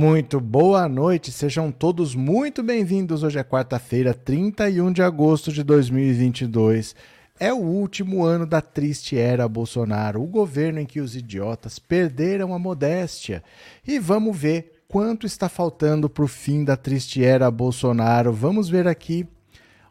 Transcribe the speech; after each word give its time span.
Muito 0.00 0.40
boa 0.40 0.88
noite, 0.88 1.30
sejam 1.30 1.70
todos 1.70 2.14
muito 2.14 2.62
bem-vindos. 2.62 3.22
Hoje 3.22 3.38
é 3.38 3.44
quarta-feira, 3.44 4.14
31 4.14 4.90
de 4.94 5.02
agosto 5.02 5.52
de 5.52 5.62
2022. 5.62 6.96
É 7.38 7.52
o 7.52 7.58
último 7.58 8.24
ano 8.24 8.46
da 8.46 8.62
triste 8.62 9.18
era 9.18 9.46
Bolsonaro, 9.46 10.22
o 10.22 10.26
governo 10.26 10.80
em 10.80 10.86
que 10.86 11.02
os 11.02 11.14
idiotas 11.14 11.78
perderam 11.78 12.54
a 12.54 12.58
modéstia. 12.58 13.44
E 13.86 13.98
vamos 13.98 14.34
ver 14.34 14.84
quanto 14.88 15.26
está 15.26 15.50
faltando 15.50 16.08
para 16.08 16.24
o 16.24 16.28
fim 16.28 16.64
da 16.64 16.78
triste 16.78 17.22
era 17.22 17.50
Bolsonaro. 17.50 18.32
Vamos 18.32 18.70
ver 18.70 18.88
aqui. 18.88 19.28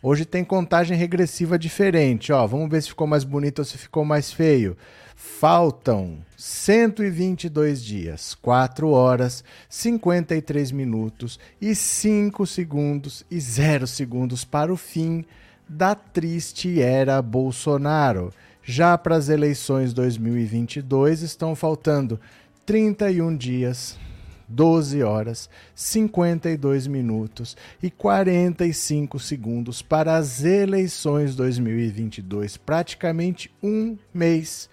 Hoje 0.02 0.24
tem 0.24 0.46
contagem 0.46 0.96
regressiva 0.98 1.60
diferente. 1.60 2.32
Ó, 2.32 2.48
vamos 2.48 2.70
ver 2.70 2.82
se 2.82 2.90
ficou 2.90 3.06
mais 3.06 3.26
bonito 3.26 3.60
ou 3.60 3.66
se 3.66 3.78
ficou 3.78 4.06
mais 4.06 4.32
feio. 4.32 4.78
Faltam 5.14 6.20
122 6.38 7.84
dias, 7.84 8.34
4 8.36 8.90
horas, 8.90 9.44
53 9.68 10.72
minutos 10.72 11.38
e 11.60 11.76
5 11.76 12.48
segundos 12.48 13.26
e 13.30 13.38
0 13.38 13.86
segundos 13.86 14.46
para 14.46 14.72
o 14.72 14.78
fim 14.78 15.26
da 15.68 15.94
triste 15.94 16.82
era 16.82 17.22
Bolsonaro. 17.22 18.34
Já 18.64 18.98
para 18.98 19.18
as 19.18 19.28
eleições 19.28 19.92
2022 19.94 21.24
estão 21.24 21.54
faltando 21.56 22.18
31 22.66 23.36
dias, 23.36 23.98
12 24.50 25.04
horas, 25.04 25.50
52 25.76 26.88
minutos 26.88 27.56
e 27.82 27.90
45 27.90 29.20
segundos 29.20 29.82
para 29.82 30.18
as 30.18 30.44
eleições 30.44 31.36
2022, 31.36 32.58
praticamente 32.58 33.52
um 33.62 33.98
mês 34.14 34.70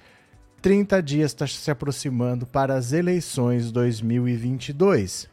30 0.63 1.03
dias 1.03 1.31
está 1.31 1.47
se 1.47 1.71
aproximando 1.71 2.47
para 2.47 2.75
as 2.75 2.93
eleições 2.93 3.71
2022. 3.71 5.29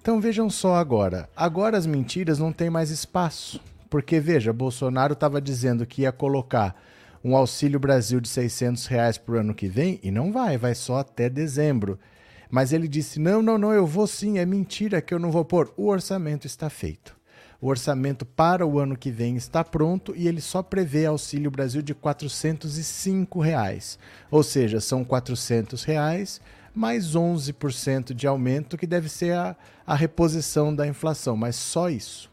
Então 0.00 0.20
vejam 0.20 0.50
só 0.50 0.74
agora. 0.74 1.28
Agora 1.36 1.78
as 1.78 1.86
mentiras 1.86 2.38
não 2.38 2.52
têm 2.52 2.70
mais 2.70 2.90
espaço. 2.90 3.60
Porque, 3.94 4.18
veja, 4.18 4.52
Bolsonaro 4.52 5.12
estava 5.12 5.40
dizendo 5.40 5.86
que 5.86 6.02
ia 6.02 6.10
colocar 6.10 6.74
um 7.22 7.36
Auxílio 7.36 7.78
Brasil 7.78 8.20
de 8.20 8.28
600 8.28 8.86
reais 8.86 9.22
o 9.24 9.32
ano 9.34 9.54
que 9.54 9.68
vem 9.68 10.00
e 10.02 10.10
não 10.10 10.32
vai, 10.32 10.58
vai 10.58 10.74
só 10.74 10.98
até 10.98 11.30
dezembro. 11.30 11.96
Mas 12.54 12.72
ele 12.72 12.86
disse: 12.86 13.18
não, 13.18 13.42
não, 13.42 13.58
não, 13.58 13.72
eu 13.72 13.84
vou 13.84 14.06
sim, 14.06 14.38
é 14.38 14.46
mentira 14.46 15.02
que 15.02 15.12
eu 15.12 15.18
não 15.18 15.32
vou 15.32 15.44
pôr. 15.44 15.74
O 15.76 15.88
orçamento 15.88 16.46
está 16.46 16.70
feito. 16.70 17.16
O 17.60 17.66
orçamento 17.66 18.24
para 18.24 18.64
o 18.64 18.78
ano 18.78 18.96
que 18.96 19.10
vem 19.10 19.34
está 19.34 19.64
pronto 19.64 20.14
e 20.14 20.28
ele 20.28 20.40
só 20.40 20.62
prevê 20.62 21.04
Auxílio 21.04 21.50
Brasil 21.50 21.82
de 21.82 21.92
405 21.92 23.40
reais. 23.40 23.98
Ou 24.30 24.44
seja, 24.44 24.80
são 24.80 25.02
400 25.02 25.82
reais 25.82 26.40
mais 26.72 27.16
11% 27.16 28.14
de 28.14 28.24
aumento, 28.24 28.78
que 28.78 28.86
deve 28.86 29.08
ser 29.08 29.34
a, 29.34 29.56
a 29.84 29.96
reposição 29.96 30.72
da 30.72 30.86
inflação, 30.86 31.36
mas 31.36 31.56
só 31.56 31.90
isso. 31.90 32.30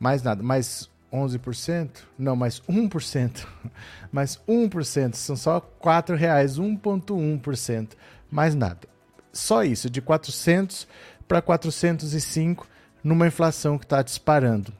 Mais 0.00 0.22
nada, 0.22 0.42
mais 0.42 0.88
11%? 1.12 1.90
Não, 2.18 2.34
mais 2.34 2.62
1%. 2.62 3.46
mais 4.10 4.40
1%, 4.48 5.14
são 5.14 5.36
só 5.36 5.58
R$ 5.58 6.16
reais, 6.16 6.58
1.1%, 6.58 7.88
mais 8.30 8.54
nada. 8.54 8.91
Só 9.32 9.64
isso, 9.64 9.88
de 9.88 10.00
400 10.00 10.86
para 11.26 11.40
405 11.40 12.68
numa 13.02 13.26
inflação 13.26 13.78
que 13.78 13.84
está 13.84 14.02
disparando. 14.02 14.72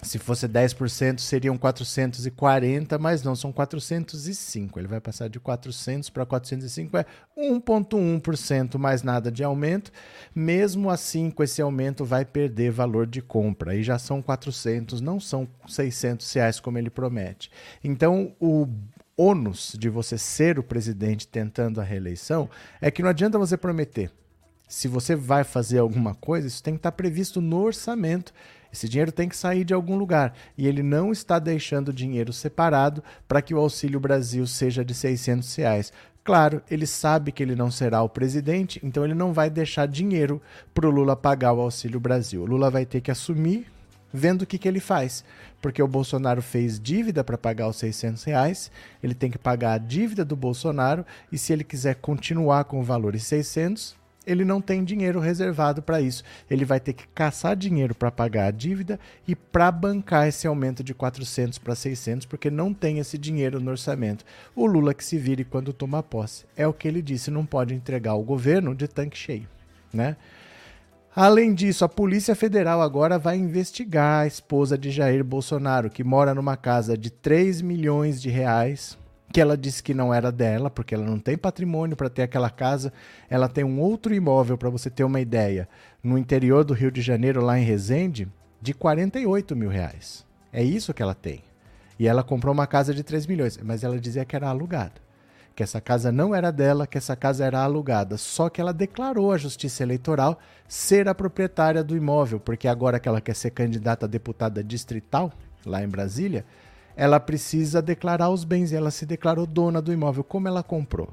Se 0.00 0.16
fosse 0.16 0.46
10%, 0.46 1.18
seriam 1.18 1.58
440, 1.58 2.98
mas 2.98 3.24
não, 3.24 3.34
são 3.34 3.50
405. 3.50 4.78
Ele 4.78 4.86
vai 4.86 5.00
passar 5.00 5.28
de 5.28 5.40
400 5.40 6.08
para 6.08 6.24
405, 6.24 6.96
é 6.96 7.04
1,1% 7.36 8.78
mais 8.78 9.02
nada 9.02 9.30
de 9.30 9.42
aumento. 9.42 9.90
Mesmo 10.32 10.88
assim, 10.88 11.30
com 11.32 11.42
esse 11.42 11.60
aumento, 11.60 12.04
vai 12.04 12.24
perder 12.24 12.70
valor 12.70 13.08
de 13.08 13.20
compra. 13.20 13.74
E 13.74 13.82
já 13.82 13.98
são 13.98 14.22
400, 14.22 15.00
não 15.00 15.18
são 15.18 15.48
600 15.66 16.32
reais 16.32 16.60
como 16.60 16.78
ele 16.78 16.90
promete. 16.90 17.50
Então, 17.82 18.36
o 18.38 18.68
ônus 19.18 19.76
de 19.78 19.90
você 19.90 20.16
ser 20.16 20.58
o 20.58 20.62
presidente 20.62 21.28
tentando 21.28 21.80
a 21.80 21.84
reeleição 21.84 22.48
é 22.80 22.90
que 22.90 23.02
não 23.02 23.10
adianta 23.10 23.38
você 23.38 23.56
prometer 23.56 24.10
se 24.68 24.86
você 24.86 25.16
vai 25.16 25.42
fazer 25.42 25.78
alguma 25.78 26.14
coisa, 26.14 26.46
isso 26.46 26.62
tem 26.62 26.74
que 26.74 26.78
estar 26.78 26.92
previsto 26.92 27.40
no 27.40 27.62
orçamento. 27.62 28.34
Esse 28.70 28.86
dinheiro 28.86 29.10
tem 29.10 29.26
que 29.26 29.36
sair 29.36 29.64
de 29.64 29.72
algum 29.72 29.96
lugar. 29.96 30.34
E 30.56 30.68
ele 30.68 30.82
não 30.82 31.10
está 31.10 31.38
deixando 31.38 31.90
dinheiro 31.90 32.34
separado 32.34 33.02
para 33.26 33.40
que 33.40 33.54
o 33.54 33.58
Auxílio 33.58 33.98
Brasil 33.98 34.46
seja 34.46 34.84
de 34.84 34.92
600 34.92 35.56
reais. 35.56 35.90
Claro, 36.22 36.62
ele 36.70 36.86
sabe 36.86 37.32
que 37.32 37.42
ele 37.42 37.56
não 37.56 37.70
será 37.70 38.02
o 38.02 38.08
presidente, 38.10 38.78
então 38.84 39.02
ele 39.02 39.14
não 39.14 39.32
vai 39.32 39.48
deixar 39.48 39.88
dinheiro 39.88 40.42
para 40.74 40.86
o 40.86 40.90
Lula 40.90 41.16
pagar 41.16 41.54
o 41.54 41.60
Auxílio 41.62 41.98
Brasil. 41.98 42.42
O 42.42 42.46
Lula 42.46 42.70
vai 42.70 42.84
ter 42.84 43.00
que 43.00 43.10
assumir 43.10 43.66
vendo 44.12 44.42
o 44.42 44.46
que, 44.46 44.58
que 44.58 44.68
ele 44.68 44.80
faz. 44.80 45.24
Porque 45.60 45.82
o 45.82 45.88
Bolsonaro 45.88 46.42
fez 46.42 46.78
dívida 46.78 47.24
para 47.24 47.38
pagar 47.38 47.68
os 47.68 47.76
600 47.76 48.24
reais, 48.24 48.70
ele 49.02 49.14
tem 49.14 49.30
que 49.30 49.38
pagar 49.38 49.72
a 49.72 49.78
dívida 49.78 50.24
do 50.24 50.36
Bolsonaro, 50.36 51.04
e 51.32 51.38
se 51.38 51.52
ele 51.52 51.64
quiser 51.64 51.96
continuar 51.96 52.64
com 52.64 52.80
o 52.80 52.84
valor 52.84 53.12
de 53.12 53.20
600, 53.20 53.96
ele 54.28 54.44
não 54.44 54.60
tem 54.60 54.84
dinheiro 54.84 55.20
reservado 55.20 55.80
para 55.80 56.02
isso. 56.02 56.22
Ele 56.50 56.64
vai 56.64 56.78
ter 56.78 56.92
que 56.92 57.08
caçar 57.08 57.56
dinheiro 57.56 57.94
para 57.94 58.10
pagar 58.10 58.48
a 58.48 58.50
dívida 58.50 59.00
e 59.26 59.34
para 59.34 59.72
bancar 59.72 60.28
esse 60.28 60.46
aumento 60.46 60.84
de 60.84 60.92
400 60.92 61.58
para 61.58 61.74
600, 61.74 62.26
porque 62.26 62.50
não 62.50 62.74
tem 62.74 62.98
esse 62.98 63.16
dinheiro 63.16 63.58
no 63.58 63.70
orçamento. 63.70 64.26
O 64.54 64.66
Lula 64.66 64.92
que 64.92 65.02
se 65.04 65.16
vire 65.16 65.44
quando 65.44 65.72
toma 65.72 66.02
posse. 66.02 66.44
É 66.54 66.66
o 66.66 66.74
que 66.74 66.86
ele 66.86 67.00
disse, 67.00 67.30
não 67.30 67.46
pode 67.46 67.74
entregar 67.74 68.14
o 68.14 68.22
governo 68.22 68.74
de 68.74 68.86
tanque 68.86 69.16
cheio, 69.16 69.48
né? 69.90 70.14
Além 71.20 71.52
disso, 71.52 71.84
a 71.84 71.88
Polícia 71.88 72.36
Federal 72.36 72.80
agora 72.80 73.18
vai 73.18 73.36
investigar 73.36 74.22
a 74.22 74.26
esposa 74.28 74.78
de 74.78 74.88
Jair 74.88 75.24
Bolsonaro, 75.24 75.90
que 75.90 76.04
mora 76.04 76.32
numa 76.32 76.56
casa 76.56 76.96
de 76.96 77.10
3 77.10 77.60
milhões 77.60 78.22
de 78.22 78.30
reais, 78.30 78.96
que 79.32 79.40
ela 79.40 79.58
disse 79.58 79.82
que 79.82 79.92
não 79.92 80.14
era 80.14 80.30
dela, 80.30 80.70
porque 80.70 80.94
ela 80.94 81.04
não 81.04 81.18
tem 81.18 81.36
patrimônio 81.36 81.96
para 81.96 82.08
ter 82.08 82.22
aquela 82.22 82.48
casa. 82.48 82.92
Ela 83.28 83.48
tem 83.48 83.64
um 83.64 83.80
outro 83.80 84.14
imóvel, 84.14 84.56
para 84.56 84.70
você 84.70 84.88
ter 84.88 85.02
uma 85.02 85.20
ideia, 85.20 85.68
no 86.04 86.16
interior 86.16 86.62
do 86.62 86.72
Rio 86.72 86.92
de 86.92 87.02
Janeiro, 87.02 87.44
lá 87.44 87.58
em 87.58 87.64
Resende, 87.64 88.28
de 88.62 88.72
48 88.72 89.56
mil 89.56 89.70
reais. 89.70 90.24
É 90.52 90.62
isso 90.62 90.94
que 90.94 91.02
ela 91.02 91.16
tem. 91.16 91.42
E 91.98 92.06
ela 92.06 92.22
comprou 92.22 92.54
uma 92.54 92.68
casa 92.68 92.94
de 92.94 93.02
3 93.02 93.26
milhões, 93.26 93.58
mas 93.60 93.82
ela 93.82 93.98
dizia 93.98 94.24
que 94.24 94.36
era 94.36 94.48
alugada. 94.48 95.07
Que 95.58 95.64
essa 95.64 95.80
casa 95.80 96.12
não 96.12 96.32
era 96.32 96.52
dela, 96.52 96.86
que 96.86 96.96
essa 96.96 97.16
casa 97.16 97.44
era 97.44 97.58
alugada. 97.58 98.16
Só 98.16 98.48
que 98.48 98.60
ela 98.60 98.72
declarou 98.72 99.32
à 99.32 99.36
Justiça 99.36 99.82
Eleitoral 99.82 100.38
ser 100.68 101.08
a 101.08 101.14
proprietária 101.16 101.82
do 101.82 101.96
imóvel, 101.96 102.38
porque 102.38 102.68
agora 102.68 103.00
que 103.00 103.08
ela 103.08 103.20
quer 103.20 103.34
ser 103.34 103.50
candidata 103.50 104.06
a 104.06 104.08
deputada 104.08 104.62
distrital, 104.62 105.32
lá 105.66 105.82
em 105.82 105.88
Brasília, 105.88 106.44
ela 106.94 107.18
precisa 107.18 107.82
declarar 107.82 108.30
os 108.30 108.44
bens 108.44 108.70
e 108.70 108.76
ela 108.76 108.92
se 108.92 109.04
declarou 109.04 109.48
dona 109.48 109.82
do 109.82 109.92
imóvel. 109.92 110.22
Como 110.22 110.46
ela 110.46 110.62
comprou? 110.62 111.08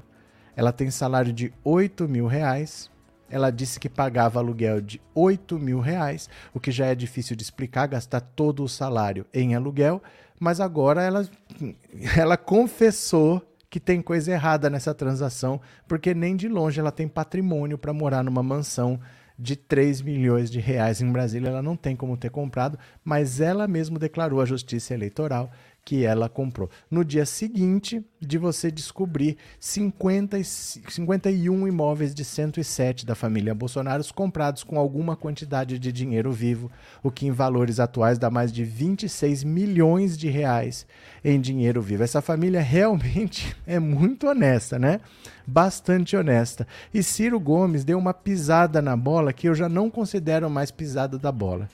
Ela 0.55 0.71
tem 0.71 0.91
salário 0.91 1.33
de 1.33 1.51
8 1.63 2.07
mil 2.07 2.27
reais. 2.27 2.91
Ela 3.27 3.49
disse 3.49 3.79
que 3.79 3.89
pagava 3.89 4.37
aluguel 4.37 4.79
de 4.79 5.01
8 5.15 5.57
mil 5.57 5.79
reais, 5.79 6.29
o 6.53 6.59
que 6.59 6.69
já 6.69 6.85
é 6.85 6.93
difícil 6.93 7.35
de 7.35 7.41
explicar, 7.41 7.87
gastar 7.87 8.21
todo 8.21 8.63
o 8.63 8.69
salário 8.69 9.25
em 9.33 9.55
aluguel, 9.55 10.03
mas 10.39 10.59
agora 10.59 11.01
ela, 11.01 11.27
ela 12.15 12.37
confessou 12.37 13.41
que 13.75 13.79
tem 13.81 14.01
coisa 14.01 14.31
errada 14.31 14.69
nessa 14.69 14.93
transação, 14.93 15.59
porque 15.85 16.13
nem 16.13 16.33
de 16.33 16.47
longe 16.47 16.79
ela 16.79 16.93
tem 16.93 17.09
patrimônio 17.09 17.77
para 17.77 17.91
morar 17.91 18.23
numa 18.23 18.41
mansão 18.41 18.97
de 19.37 19.57
3 19.57 20.01
milhões 20.01 20.49
de 20.49 20.61
reais 20.61 21.01
em 21.01 21.11
Brasília. 21.11 21.49
Ela 21.49 21.61
não 21.61 21.75
tem 21.75 21.93
como 21.93 22.15
ter 22.15 22.29
comprado, 22.29 22.79
mas 23.03 23.41
ela 23.41 23.67
mesma 23.67 23.99
declarou 23.99 24.39
à 24.39 24.45
Justiça 24.45 24.93
Eleitoral 24.93 25.51
que 25.85 26.03
ela 26.03 26.27
comprou. 26.27 26.67
No 26.89 27.05
dia 27.05 27.27
seguinte 27.27 28.03
de 28.19 28.39
você 28.39 28.71
descobrir 28.71 29.37
50, 29.59 30.43
51 30.43 31.67
imóveis 31.67 32.15
de 32.15 32.25
107 32.25 33.05
da 33.05 33.13
família 33.13 33.53
Bolsonaro 33.53 34.03
comprados 34.13 34.63
com 34.63 34.79
alguma 34.79 35.15
quantidade 35.15 35.77
de 35.77 35.91
dinheiro 35.91 36.31
vivo, 36.31 36.71
o 37.03 37.11
que 37.11 37.27
em 37.27 37.31
valores 37.31 37.79
atuais 37.79 38.17
dá 38.17 38.31
mais 38.31 38.51
de 38.51 38.63
26 38.63 39.43
milhões 39.43 40.17
de 40.17 40.27
reais 40.27 40.87
em 41.23 41.39
dinheiro 41.39 41.83
vivo. 41.83 42.03
Essa 42.03 42.21
família 42.21 42.61
realmente 42.61 43.55
é 43.67 43.77
muito 43.77 44.27
honesta, 44.27 44.79
né? 44.79 44.99
Bastante 45.45 46.17
honesta. 46.17 46.65
E 46.91 47.03
Ciro 47.03 47.39
Gomes 47.39 47.83
deu 47.83 47.99
uma 47.99 48.13
pisada 48.13 48.81
na 48.81 48.97
bola 48.97 49.31
que 49.31 49.47
eu 49.47 49.53
já 49.53 49.69
não 49.69 49.91
considero 49.91 50.49
mais 50.49 50.71
pisada 50.71 51.19
da 51.19 51.31
bola. 51.31 51.69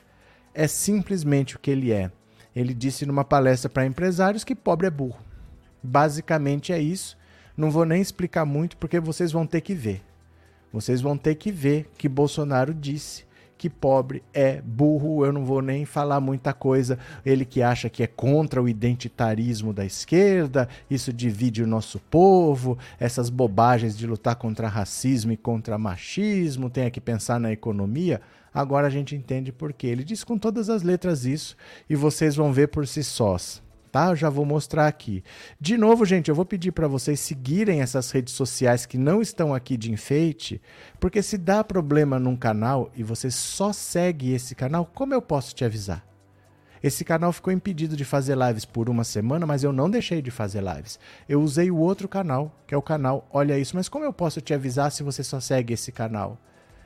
É 0.54 0.68
simplesmente 0.68 1.56
o 1.56 1.60
que 1.60 1.72
ele 1.72 1.94
é 1.94 2.12
ele 2.56 2.74
disse 2.74 3.06
numa 3.06 3.24
palestra 3.24 3.70
para 3.70 3.86
empresários 3.86 4.44
que 4.44 4.56
pobre 4.56 4.88
é 4.88 4.92
burro. 4.92 5.20
Basicamente 5.82 6.72
é 6.74 6.80
isso. 6.80 7.18
Não 7.56 7.72
vou 7.72 7.86
nem 7.86 8.02
explicar 8.02 8.46
muito 8.46 8.78
porque 8.78 9.00
vocês 9.00 9.32
vão 9.32 9.46
ter 9.46 9.62
que 9.62 9.74
ver. 9.74 10.04
Vocês 10.72 11.02
vão 11.02 11.18
ter 11.18 11.36
que 11.36 11.52
ver 11.52 11.90
que 11.98 12.08
Bolsonaro 12.08 12.74
disse 12.74 13.26
que 13.62 13.70
pobre 13.70 14.24
é 14.34 14.60
burro, 14.60 15.24
eu 15.24 15.32
não 15.32 15.46
vou 15.46 15.62
nem 15.62 15.86
falar 15.86 16.20
muita 16.20 16.52
coisa. 16.52 16.98
Ele 17.24 17.46
que 17.46 17.62
acha 17.62 17.90
que 17.90 18.02
é 18.02 18.08
contra 18.08 18.60
o 18.60 18.68
identitarismo 18.68 19.72
da 19.72 19.86
esquerda, 19.86 20.68
isso 20.90 21.14
divide 21.14 21.62
o 21.62 21.68
nosso 21.68 22.00
povo, 22.00 22.76
essas 23.00 23.30
bobagens 23.30 23.96
de 23.96 24.08
lutar 24.08 24.36
contra 24.36 24.68
racismo 24.68 25.32
e 25.32 25.38
contra 25.38 25.78
machismo, 25.78 26.72
tem 26.72 26.90
que 26.90 27.00
pensar 27.00 27.40
na 27.40 27.52
economia. 27.52 28.20
Agora 28.54 28.88
a 28.88 28.90
gente 28.90 29.16
entende 29.16 29.52
por 29.52 29.72
quê. 29.74 29.88
Ele 29.88 30.04
diz 30.04 30.24
com 30.24 30.38
todas 30.38 30.70
as 30.70 30.84
letras 30.84 31.26
isso 31.26 31.56
e 31.90 31.96
vocês 31.96 32.36
vão 32.36 32.52
ver 32.52 32.68
por 32.68 32.88
si 32.88 33.04
sós 33.04 33.62
tá? 33.92 34.08
Eu 34.08 34.16
já 34.16 34.30
vou 34.30 34.46
mostrar 34.46 34.88
aqui. 34.88 35.24
De 35.60 35.78
novo, 35.78 36.06
gente, 36.06 36.30
eu 36.30 36.36
vou 36.36 36.46
pedir 36.46 36.72
para 36.72 36.88
vocês 36.88 37.20
seguirem 37.20 37.82
essas 37.82 38.10
redes 38.10 38.34
sociais 38.34 38.86
que 38.86 38.98
não 38.98 39.22
estão 39.22 39.54
aqui 39.54 39.76
de 39.76 39.92
enfeite, 39.92 40.62
porque 41.00 41.22
se 41.22 41.38
dá 41.38 41.64
problema 41.64 42.18
num 42.18 42.36
canal 42.36 42.90
e 42.96 43.04
você 43.04 43.30
só 43.30 43.74
segue 43.74 44.32
esse 44.32 44.56
canal, 44.56 44.90
como 44.94 45.14
eu 45.14 45.22
posso 45.22 45.54
te 45.54 45.66
avisar? 45.66 46.08
Esse 46.82 47.06
canal 47.06 47.32
ficou 47.32 47.54
impedido 47.54 47.96
de 47.96 48.04
fazer 48.04 48.36
lives 48.36 48.66
por 48.66 48.90
uma 48.90 49.04
semana, 49.04 49.46
mas 49.46 49.64
eu 49.64 49.72
não 49.72 49.88
deixei 49.88 50.20
de 50.20 50.32
fazer 50.32 50.64
lives. 50.64 51.00
Eu 51.30 51.40
usei 51.40 51.70
o 51.70 51.78
outro 51.78 52.08
canal, 52.08 52.56
que 52.66 52.74
é 52.74 52.78
o 52.78 52.82
canal 52.82 53.28
Olha 53.32 53.60
Isso, 53.60 53.76
mas 53.76 53.88
como 53.88 54.04
eu 54.04 54.12
posso 54.12 54.42
te 54.42 54.52
avisar 54.52 54.92
se 54.92 55.04
você 55.04 55.24
só 55.24 55.40
segue 55.40 55.76
esse 55.76 55.92
canal? 55.92 56.40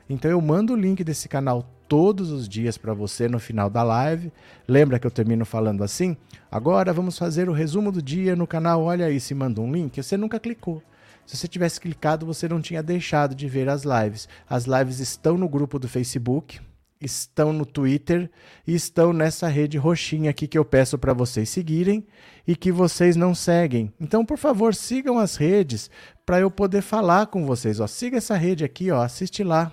Então 0.08 0.30
eu 0.30 0.40
mando 0.40 0.72
o 0.72 0.76
link 0.76 1.02
desse 1.02 1.28
canal 1.28 1.68
todos 1.88 2.30
os 2.30 2.48
dias 2.48 2.76
para 2.78 2.94
você 2.94 3.28
no 3.28 3.38
final 3.38 3.68
da 3.70 3.82
live. 3.82 4.32
Lembra 4.66 4.98
que 4.98 5.06
eu 5.06 5.10
termino 5.10 5.44
falando 5.44 5.82
assim? 5.82 6.16
Agora 6.50 6.92
vamos 6.92 7.18
fazer 7.18 7.48
o 7.48 7.52
resumo 7.52 7.90
do 7.90 8.02
dia 8.02 8.36
no 8.36 8.46
canal. 8.46 8.82
Olha 8.82 9.06
aí, 9.06 9.20
se 9.20 9.34
manda 9.34 9.60
um 9.60 9.72
link, 9.72 10.02
você 10.02 10.16
nunca 10.16 10.38
clicou. 10.38 10.82
Se 11.26 11.36
você 11.36 11.48
tivesse 11.48 11.80
clicado, 11.80 12.24
você 12.24 12.48
não 12.48 12.60
tinha 12.60 12.82
deixado 12.82 13.34
de 13.34 13.48
ver 13.48 13.68
as 13.68 13.82
lives. 13.82 14.28
As 14.48 14.64
lives 14.64 15.00
estão 15.00 15.36
no 15.36 15.48
grupo 15.48 15.76
do 15.76 15.88
Facebook, 15.88 16.60
estão 17.00 17.52
no 17.52 17.66
Twitter 17.66 18.30
e 18.64 18.74
estão 18.74 19.12
nessa 19.12 19.48
rede 19.48 19.76
roxinha 19.76 20.30
aqui 20.30 20.46
que 20.46 20.56
eu 20.56 20.64
peço 20.64 20.96
para 20.96 21.12
vocês 21.12 21.48
seguirem 21.48 22.06
e 22.46 22.54
que 22.54 22.70
vocês 22.70 23.16
não 23.16 23.34
seguem. 23.34 23.92
Então, 24.00 24.24
por 24.24 24.38
favor, 24.38 24.72
sigam 24.72 25.18
as 25.18 25.34
redes 25.34 25.90
para 26.24 26.38
eu 26.38 26.50
poder 26.50 26.80
falar 26.80 27.26
com 27.26 27.44
vocês. 27.44 27.80
Ó, 27.80 27.88
siga 27.88 28.18
essa 28.18 28.36
rede 28.36 28.64
aqui, 28.64 28.92
ó, 28.92 29.02
assiste 29.02 29.42
lá. 29.42 29.72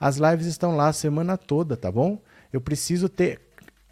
As 0.00 0.16
lives 0.16 0.46
estão 0.46 0.74
lá 0.74 0.88
a 0.88 0.92
semana 0.94 1.36
toda, 1.36 1.76
tá 1.76 1.92
bom? 1.92 2.18
Eu 2.50 2.60
preciso 2.60 3.06
ter 3.06 3.38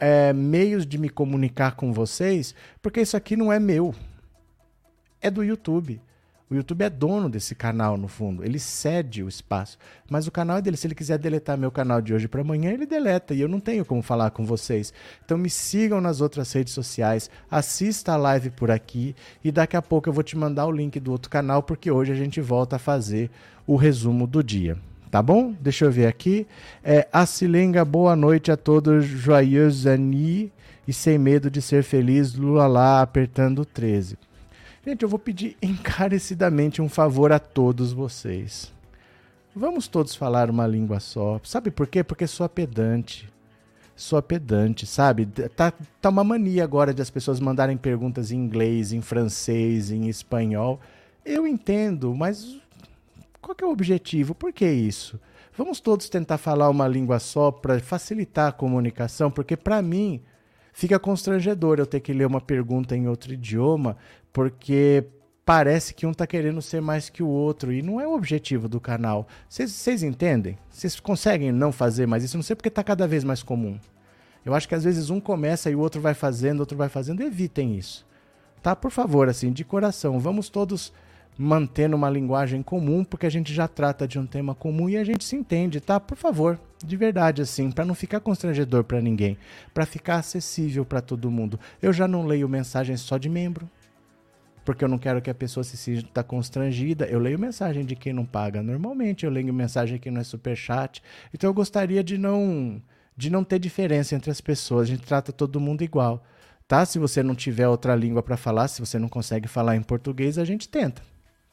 é, 0.00 0.32
meios 0.32 0.86
de 0.86 0.96
me 0.96 1.10
comunicar 1.10 1.76
com 1.76 1.92
vocês, 1.92 2.54
porque 2.80 3.02
isso 3.02 3.16
aqui 3.16 3.36
não 3.36 3.52
é 3.52 3.60
meu. 3.60 3.94
É 5.20 5.30
do 5.30 5.44
YouTube. 5.44 6.00
O 6.50 6.54
YouTube 6.54 6.82
é 6.82 6.88
dono 6.88 7.28
desse 7.28 7.54
canal, 7.54 7.98
no 7.98 8.08
fundo. 8.08 8.42
Ele 8.42 8.58
cede 8.58 9.22
o 9.22 9.28
espaço. 9.28 9.76
Mas 10.08 10.26
o 10.26 10.30
canal 10.30 10.56
é 10.56 10.62
dele. 10.62 10.78
Se 10.78 10.86
ele 10.86 10.94
quiser 10.94 11.18
deletar 11.18 11.58
meu 11.58 11.70
canal 11.70 12.00
de 12.00 12.14
hoje 12.14 12.26
para 12.26 12.40
amanhã, 12.40 12.72
ele 12.72 12.86
deleta. 12.86 13.34
E 13.34 13.40
eu 13.42 13.48
não 13.48 13.60
tenho 13.60 13.84
como 13.84 14.00
falar 14.00 14.30
com 14.30 14.46
vocês. 14.46 14.94
Então 15.22 15.36
me 15.36 15.50
sigam 15.50 16.00
nas 16.00 16.22
outras 16.22 16.50
redes 16.50 16.72
sociais. 16.72 17.28
Assista 17.50 18.14
a 18.14 18.16
live 18.16 18.48
por 18.48 18.70
aqui. 18.70 19.14
E 19.44 19.52
daqui 19.52 19.76
a 19.76 19.82
pouco 19.82 20.08
eu 20.08 20.12
vou 20.12 20.22
te 20.22 20.38
mandar 20.38 20.64
o 20.64 20.72
link 20.72 20.98
do 20.98 21.12
outro 21.12 21.30
canal, 21.30 21.62
porque 21.62 21.90
hoje 21.90 22.12
a 22.12 22.16
gente 22.16 22.40
volta 22.40 22.76
a 22.76 22.78
fazer 22.78 23.30
o 23.66 23.76
resumo 23.76 24.26
do 24.26 24.42
dia. 24.42 24.78
Tá 25.10 25.22
bom? 25.22 25.54
Deixa 25.58 25.86
eu 25.86 25.90
ver 25.90 26.06
aqui. 26.06 26.46
É, 26.84 27.08
Silenga, 27.26 27.84
boa 27.84 28.14
noite 28.14 28.52
a 28.52 28.56
todos. 28.56 29.06
Joyeuse 29.06 29.88
Ani 29.88 30.52
e 30.86 30.92
sem 30.92 31.18
medo 31.18 31.50
de 31.50 31.62
ser 31.62 31.82
feliz, 31.82 32.34
Lula 32.34 32.66
lá 32.66 33.00
apertando 33.00 33.64
13. 33.64 34.18
Gente, 34.86 35.02
eu 35.02 35.08
vou 35.08 35.18
pedir 35.18 35.56
encarecidamente 35.62 36.82
um 36.82 36.88
favor 36.88 37.32
a 37.32 37.38
todos 37.38 37.92
vocês. 37.92 38.72
Vamos 39.54 39.88
todos 39.88 40.14
falar 40.14 40.50
uma 40.50 40.66
língua 40.66 41.00
só. 41.00 41.40
Sabe 41.42 41.70
por 41.70 41.86
quê? 41.86 42.04
Porque 42.04 42.26
sou 42.26 42.48
pedante. 42.48 43.28
Sou 43.96 44.22
pedante, 44.22 44.86
sabe? 44.86 45.26
Tá, 45.26 45.72
tá 46.00 46.08
uma 46.08 46.22
mania 46.22 46.62
agora 46.62 46.94
de 46.94 47.02
as 47.02 47.10
pessoas 47.10 47.40
mandarem 47.40 47.76
perguntas 47.76 48.30
em 48.30 48.36
inglês, 48.36 48.92
em 48.92 49.00
francês, 49.00 49.90
em 49.90 50.06
espanhol. 50.08 50.78
Eu 51.24 51.46
entendo, 51.46 52.14
mas 52.14 52.60
qual 53.54 53.68
é 53.68 53.70
o 53.70 53.72
objetivo? 53.72 54.34
Por 54.34 54.52
que 54.52 54.68
isso? 54.68 55.20
Vamos 55.56 55.80
todos 55.80 56.08
tentar 56.08 56.38
falar 56.38 56.68
uma 56.70 56.86
língua 56.86 57.18
só 57.18 57.50
para 57.50 57.80
facilitar 57.80 58.48
a 58.48 58.52
comunicação, 58.52 59.30
porque 59.30 59.56
para 59.56 59.82
mim 59.82 60.22
fica 60.72 60.98
constrangedor 60.98 61.78
eu 61.78 61.86
ter 61.86 62.00
que 62.00 62.12
ler 62.12 62.26
uma 62.26 62.40
pergunta 62.40 62.96
em 62.96 63.08
outro 63.08 63.32
idioma, 63.32 63.96
porque 64.32 65.04
parece 65.44 65.94
que 65.94 66.06
um 66.06 66.10
está 66.10 66.26
querendo 66.26 66.60
ser 66.60 66.80
mais 66.80 67.08
que 67.08 67.22
o 67.22 67.28
outro 67.28 67.72
e 67.72 67.82
não 67.82 68.00
é 68.00 68.06
o 68.06 68.14
objetivo 68.14 68.68
do 68.68 68.78
canal. 68.78 69.26
Vocês 69.48 70.02
entendem? 70.02 70.58
Vocês 70.68 71.00
conseguem 71.00 71.50
não 71.50 71.72
fazer 71.72 72.06
mais 72.06 72.22
isso? 72.22 72.36
Não 72.36 72.42
sei 72.42 72.54
porque 72.54 72.68
está 72.68 72.84
cada 72.84 73.08
vez 73.08 73.24
mais 73.24 73.42
comum. 73.42 73.80
Eu 74.44 74.54
acho 74.54 74.68
que 74.68 74.74
às 74.74 74.84
vezes 74.84 75.10
um 75.10 75.18
começa 75.18 75.70
e 75.70 75.74
o 75.74 75.80
outro 75.80 76.00
vai 76.00 76.14
fazendo, 76.14 76.60
outro 76.60 76.76
vai 76.76 76.88
fazendo. 76.88 77.22
Evitem 77.22 77.76
isso. 77.76 78.06
Tá? 78.62 78.76
Por 78.76 78.90
favor, 78.90 79.28
assim, 79.28 79.52
de 79.52 79.64
coração, 79.64 80.20
vamos 80.20 80.48
todos 80.48 80.92
mantendo 81.38 81.94
uma 81.94 82.10
linguagem 82.10 82.64
comum, 82.64 83.04
porque 83.04 83.24
a 83.24 83.30
gente 83.30 83.54
já 83.54 83.68
trata 83.68 84.08
de 84.08 84.18
um 84.18 84.26
tema 84.26 84.56
comum 84.56 84.88
e 84.88 84.96
a 84.96 85.04
gente 85.04 85.24
se 85.24 85.36
entende, 85.36 85.80
tá? 85.80 86.00
Por 86.00 86.18
favor, 86.18 86.58
de 86.84 86.96
verdade 86.96 87.40
assim, 87.40 87.70
para 87.70 87.84
não 87.84 87.94
ficar 87.94 88.18
constrangedor 88.18 88.82
para 88.82 89.00
ninguém, 89.00 89.38
para 89.72 89.86
ficar 89.86 90.16
acessível 90.16 90.84
para 90.84 91.00
todo 91.00 91.30
mundo. 91.30 91.60
Eu 91.80 91.92
já 91.92 92.08
não 92.08 92.26
leio 92.26 92.48
mensagens 92.48 93.00
só 93.00 93.16
de 93.16 93.28
membro, 93.28 93.70
porque 94.64 94.82
eu 94.82 94.88
não 94.88 94.98
quero 94.98 95.22
que 95.22 95.30
a 95.30 95.34
pessoa 95.34 95.62
se 95.62 95.76
sinta 95.76 96.24
constrangida. 96.24 97.06
Eu 97.06 97.20
leio 97.20 97.38
mensagem 97.38 97.84
de 97.84 97.94
quem 97.94 98.12
não 98.12 98.26
paga 98.26 98.60
normalmente, 98.60 99.24
eu 99.24 99.30
leio 99.30 99.54
mensagem 99.54 99.96
que 99.96 100.10
não 100.10 100.20
é 100.20 100.24
super 100.24 100.56
chat. 100.56 101.00
Então 101.32 101.48
eu 101.48 101.54
gostaria 101.54 102.02
de 102.02 102.18
não 102.18 102.82
de 103.16 103.30
não 103.30 103.42
ter 103.44 103.58
diferença 103.60 104.14
entre 104.14 104.30
as 104.30 104.40
pessoas. 104.40 104.88
A 104.88 104.92
gente 104.92 105.06
trata 105.06 105.32
todo 105.32 105.60
mundo 105.60 105.82
igual, 105.82 106.24
tá? 106.66 106.84
Se 106.84 106.98
você 106.98 107.22
não 107.22 107.34
tiver 107.34 107.68
outra 107.68 107.94
língua 107.94 108.22
para 108.24 108.36
falar, 108.36 108.66
se 108.66 108.80
você 108.80 108.98
não 108.98 109.08
consegue 109.08 109.46
falar 109.46 109.76
em 109.76 109.82
português, 109.82 110.36
a 110.36 110.44
gente 110.44 110.68
tenta 110.68 111.00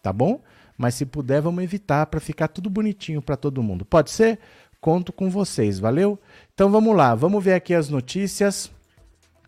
tá 0.06 0.14
bom? 0.14 0.40
Mas 0.78 0.94
se 0.94 1.04
puder, 1.04 1.42
vamos 1.42 1.64
evitar 1.64 2.06
para 2.06 2.20
ficar 2.20 2.48
tudo 2.48 2.70
bonitinho 2.70 3.24
para 3.24 3.36
todo 3.36 3.64
mundo. 3.64 3.84
Pode 3.84 4.12
ser? 4.12 4.38
Conto 4.80 5.12
com 5.12 5.32
vocês, 5.32 5.80
valeu? 5.80 6.20
Então 6.54 6.70
vamos 6.70 6.96
lá, 6.96 7.16
vamos 7.16 7.44
ver 7.44 7.56
aqui 7.56 7.74
as 7.74 7.90
notícias. 7.90 8.70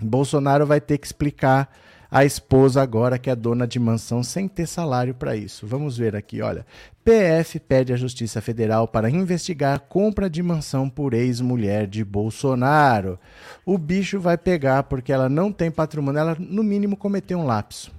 Bolsonaro 0.01 0.65
vai 0.65 0.81
ter 0.81 0.97
que 0.97 1.05
explicar 1.05 1.71
a 2.09 2.25
esposa 2.25 2.81
agora 2.81 3.19
que 3.19 3.29
é 3.29 3.35
dona 3.35 3.67
de 3.67 3.77
mansão 3.77 4.23
sem 4.23 4.47
ter 4.47 4.65
salário 4.65 5.13
para 5.13 5.35
isso. 5.35 5.67
Vamos 5.67 5.95
ver 5.95 6.15
aqui, 6.15 6.41
olha. 6.41 6.65
PF 7.05 7.59
pede 7.59 7.93
à 7.93 7.95
Justiça 7.95 8.41
Federal 8.41 8.87
para 8.87 9.11
investigar 9.11 9.81
compra 9.81 10.27
de 10.27 10.41
mansão 10.41 10.89
por 10.89 11.13
ex-mulher 11.13 11.85
de 11.85 12.03
Bolsonaro. 12.03 13.19
O 13.63 13.77
bicho 13.77 14.19
vai 14.19 14.39
pegar 14.39 14.83
porque 14.83 15.13
ela 15.13 15.29
não 15.29 15.51
tem 15.51 15.69
patrimônio, 15.69 16.19
ela 16.19 16.35
no 16.39 16.63
mínimo 16.63 16.97
cometeu 16.97 17.37
um 17.37 17.45
lapso. 17.45 17.95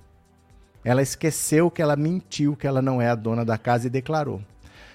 Ela 0.88 1.02
esqueceu 1.02 1.71
que 1.71 1.83
ela 1.83 1.97
mentiu 1.97 2.57
que 2.57 2.66
ela 2.66 2.80
não 2.80 2.99
é 2.99 3.11
a 3.11 3.14
dona 3.14 3.45
da 3.45 3.59
casa 3.59 3.87
e 3.87 3.90
declarou. 3.90 4.40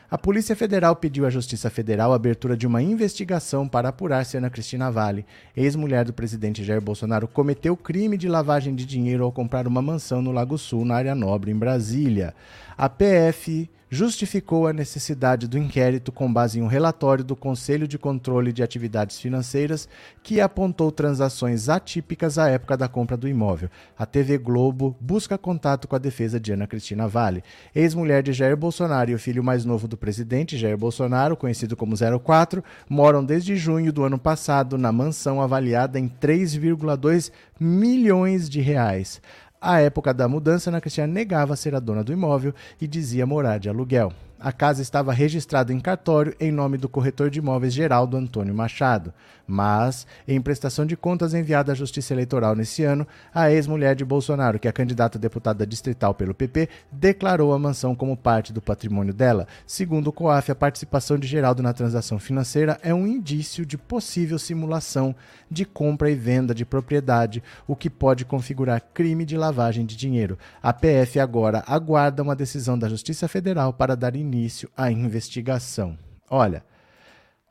A 0.09 0.17
Polícia 0.17 0.55
Federal 0.55 0.95
pediu 0.95 1.23
à 1.23 1.29
Justiça 1.29 1.69
Federal 1.69 2.11
a 2.11 2.15
abertura 2.15 2.57
de 2.57 2.65
uma 2.65 2.81
investigação 2.81 3.67
para 3.67 3.89
apurar 3.89 4.25
se 4.25 4.35
Ana 4.35 4.49
Cristina 4.49 4.89
Vale, 4.89 5.23
ex-mulher 5.55 6.03
do 6.03 6.11
presidente 6.11 6.63
Jair 6.63 6.81
Bolsonaro, 6.81 7.27
cometeu 7.27 7.77
crime 7.77 8.17
de 8.17 8.27
lavagem 8.27 8.73
de 8.73 8.87
dinheiro 8.87 9.23
ao 9.23 9.31
comprar 9.31 9.67
uma 9.67 9.83
mansão 9.83 10.19
no 10.19 10.31
Lago 10.31 10.57
Sul, 10.57 10.83
na 10.83 10.95
área 10.95 11.13
nobre, 11.13 11.51
em 11.51 11.55
Brasília. 11.55 12.33
A 12.75 12.89
PF 12.89 13.69
justificou 13.93 14.65
a 14.65 14.73
necessidade 14.73 15.47
do 15.47 15.55
inquérito 15.55 16.11
com 16.11 16.31
base 16.33 16.57
em 16.57 16.63
um 16.63 16.67
relatório 16.67 17.23
do 17.23 17.35
Conselho 17.35 17.87
de 17.87 17.99
Controle 17.99 18.51
de 18.51 18.63
Atividades 18.63 19.19
Financeiras 19.19 19.87
que 20.23 20.41
apontou 20.41 20.91
transações 20.91 21.69
atípicas 21.69 22.39
à 22.39 22.49
época 22.49 22.75
da 22.75 22.87
compra 22.87 23.15
do 23.15 23.27
imóvel. 23.27 23.69
A 23.95 24.03
TV 24.03 24.39
Globo 24.39 24.97
busca 24.99 25.37
contato 25.37 25.87
com 25.87 25.95
a 25.95 25.99
defesa 25.99 26.39
de 26.39 26.51
Ana 26.51 26.65
Cristina 26.65 27.07
Vale, 27.07 27.43
ex-mulher 27.75 28.23
de 28.23 28.33
Jair 28.33 28.57
Bolsonaro 28.57 29.11
e 29.11 29.13
o 29.13 29.19
filho 29.19 29.43
mais 29.43 29.63
novo 29.63 29.87
do 29.87 29.95
presidente, 29.95 30.57
Jair 30.57 30.77
Bolsonaro, 30.77 31.37
conhecido 31.37 31.75
como 31.75 31.95
04, 31.95 32.63
moram 32.89 33.23
desde 33.23 33.55
junho 33.55 33.93
do 33.93 34.03
ano 34.03 34.17
passado 34.17 34.75
na 34.75 34.91
mansão 34.91 35.39
avaliada 35.39 35.99
em 35.99 36.09
3,2 36.09 37.31
milhões 37.59 38.49
de 38.49 38.59
reais. 38.59 39.21
À 39.65 39.79
época 39.79 40.13
da 40.13 40.27
mudança, 40.27 40.69
Ana 40.69 40.81
Cristina 40.81 41.07
negava 41.07 41.55
ser 41.55 41.73
a 41.73 41.79
dona 41.79 42.03
do 42.03 42.11
imóvel 42.11 42.53
e 42.81 42.85
dizia 42.85 43.25
morar 43.25 43.59
de 43.59 43.69
aluguel. 43.69 44.11
A 44.43 44.51
casa 44.51 44.81
estava 44.81 45.13
registrada 45.13 45.71
em 45.71 45.79
cartório 45.79 46.35
em 46.37 46.51
nome 46.51 46.77
do 46.77 46.89
corretor 46.89 47.29
de 47.29 47.39
imóveis 47.39 47.73
Geraldo 47.73 48.17
Antônio 48.17 48.53
Machado. 48.53 49.13
Mas, 49.47 50.05
em 50.27 50.41
prestação 50.41 50.85
de 50.85 50.97
contas 50.97 51.33
enviada 51.33 51.71
à 51.71 51.75
Justiça 51.75 52.13
Eleitoral 52.13 52.53
nesse 52.53 52.83
ano, 52.83 53.07
a 53.33 53.49
ex-mulher 53.49 53.95
de 53.95 54.03
Bolsonaro, 54.03 54.59
que 54.59 54.67
é 54.67 54.71
candidata 54.73 55.17
a 55.17 55.21
deputada 55.21 55.65
distrital 55.65 56.13
pelo 56.13 56.33
PP, 56.33 56.67
declarou 56.91 57.53
a 57.53 57.59
mansão 57.59 57.95
como 57.95 58.17
parte 58.17 58.51
do 58.51 58.61
patrimônio 58.61 59.13
dela. 59.13 59.47
Segundo 59.65 60.07
o 60.07 60.13
COAF, 60.13 60.51
a 60.51 60.55
participação 60.55 61.17
de 61.17 61.25
Geraldo 61.25 61.63
na 61.63 61.71
transação 61.71 62.19
financeira 62.19 62.77
é 62.83 62.93
um 62.93 63.07
indício 63.07 63.65
de 63.65 63.77
possível 63.77 64.37
simulação 64.37 65.15
de 65.49 65.63
compra 65.63 66.09
e 66.09 66.15
venda 66.15 66.53
de 66.53 66.65
propriedade, 66.65 67.41
o 67.65 67.77
que 67.77 67.89
pode 67.89 68.25
configurar 68.25 68.81
crime 68.93 69.23
de 69.23 69.37
lavagem 69.37 69.85
de 69.85 69.95
dinheiro. 69.95 70.37
A 70.61 70.73
PF 70.73 71.19
agora 71.19 71.63
aguarda 71.65 72.23
uma 72.23 72.35
decisão 72.35 72.77
da 72.77 72.89
Justiça 72.89 73.27
Federal 73.29 73.71
para 73.71 73.95
dar 73.95 74.15
início 74.15 74.32
início 74.33 74.69
à 74.75 74.91
investigação. 74.91 75.97
Olha, 76.29 76.65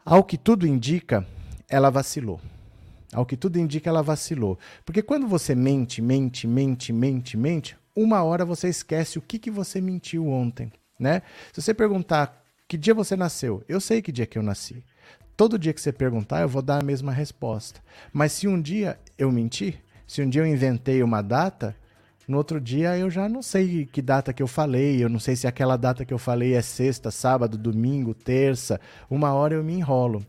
Ao 0.04 0.24
que 0.24 0.36
tudo 0.36 0.66
indica, 0.66 1.24
ela 1.68 1.88
vacilou. 1.88 2.40
Ao 3.12 3.24
que 3.24 3.36
tudo 3.36 3.56
indica, 3.56 3.88
ela 3.88 4.02
vacilou. 4.02 4.58
Porque 4.84 5.00
quando 5.00 5.28
você 5.28 5.54
mente, 5.54 6.02
mente, 6.02 6.44
mente, 6.44 6.92
mente, 6.92 7.36
mente, 7.36 7.76
uma 7.94 8.20
hora 8.24 8.44
você 8.44 8.68
esquece 8.68 9.16
o 9.16 9.22
que, 9.22 9.38
que 9.38 9.50
você 9.50 9.80
mentiu 9.80 10.26
ontem. 10.26 10.72
Né? 10.98 11.22
Se 11.52 11.62
você 11.62 11.72
perguntar 11.72 12.42
que 12.66 12.76
dia 12.76 12.92
você 12.92 13.14
nasceu, 13.14 13.62
eu 13.68 13.80
sei 13.80 14.02
que 14.02 14.10
dia 14.10 14.26
que 14.26 14.36
eu 14.36 14.42
nasci. 14.42 14.82
Todo 15.36 15.58
dia 15.58 15.72
que 15.72 15.80
você 15.80 15.92
perguntar, 15.92 16.40
eu 16.40 16.48
vou 16.48 16.62
dar 16.62 16.82
a 16.82 16.84
mesma 16.84 17.12
resposta. 17.12 17.80
Mas 18.12 18.32
se 18.32 18.48
um 18.48 18.60
dia 18.60 18.98
eu 19.16 19.30
menti, 19.30 19.78
se 20.04 20.20
um 20.20 20.28
dia 20.28 20.42
eu 20.42 20.46
inventei 20.46 21.00
uma 21.00 21.22
data, 21.22 21.76
no 22.26 22.36
outro 22.36 22.60
dia 22.60 22.96
eu 22.96 23.10
já 23.10 23.28
não 23.28 23.42
sei 23.42 23.84
que 23.84 24.00
data 24.00 24.32
que 24.32 24.42
eu 24.42 24.46
falei, 24.46 25.02
eu 25.02 25.08
não 25.08 25.18
sei 25.18 25.34
se 25.34 25.46
aquela 25.46 25.76
data 25.76 26.04
que 26.04 26.14
eu 26.14 26.18
falei 26.18 26.54
é 26.54 26.62
sexta, 26.62 27.10
sábado, 27.10 27.58
domingo, 27.58 28.14
terça. 28.14 28.80
Uma 29.10 29.32
hora 29.32 29.54
eu 29.54 29.64
me 29.64 29.74
enrolo. 29.74 30.24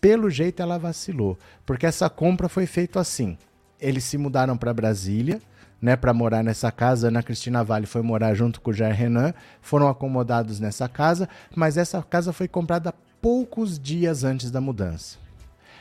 Pelo 0.00 0.30
jeito 0.30 0.62
ela 0.62 0.78
vacilou, 0.78 1.38
porque 1.64 1.86
essa 1.86 2.08
compra 2.08 2.48
foi 2.48 2.66
feita 2.66 3.00
assim. 3.00 3.36
Eles 3.80 4.04
se 4.04 4.16
mudaram 4.16 4.56
para 4.56 4.72
Brasília, 4.72 5.40
né, 5.80 5.96
para 5.96 6.14
morar 6.14 6.44
nessa 6.44 6.70
casa. 6.70 7.08
Ana 7.08 7.22
Cristina 7.22 7.64
Vale 7.64 7.86
foi 7.86 8.02
morar 8.02 8.34
junto 8.34 8.60
com 8.60 8.70
o 8.70 8.74
Jair 8.74 8.94
Renan, 8.94 9.34
foram 9.60 9.88
acomodados 9.88 10.60
nessa 10.60 10.88
casa, 10.88 11.28
mas 11.54 11.76
essa 11.76 12.00
casa 12.02 12.32
foi 12.32 12.46
comprada 12.46 12.94
poucos 13.20 13.78
dias 13.78 14.22
antes 14.24 14.50
da 14.50 14.60
mudança. 14.60 15.21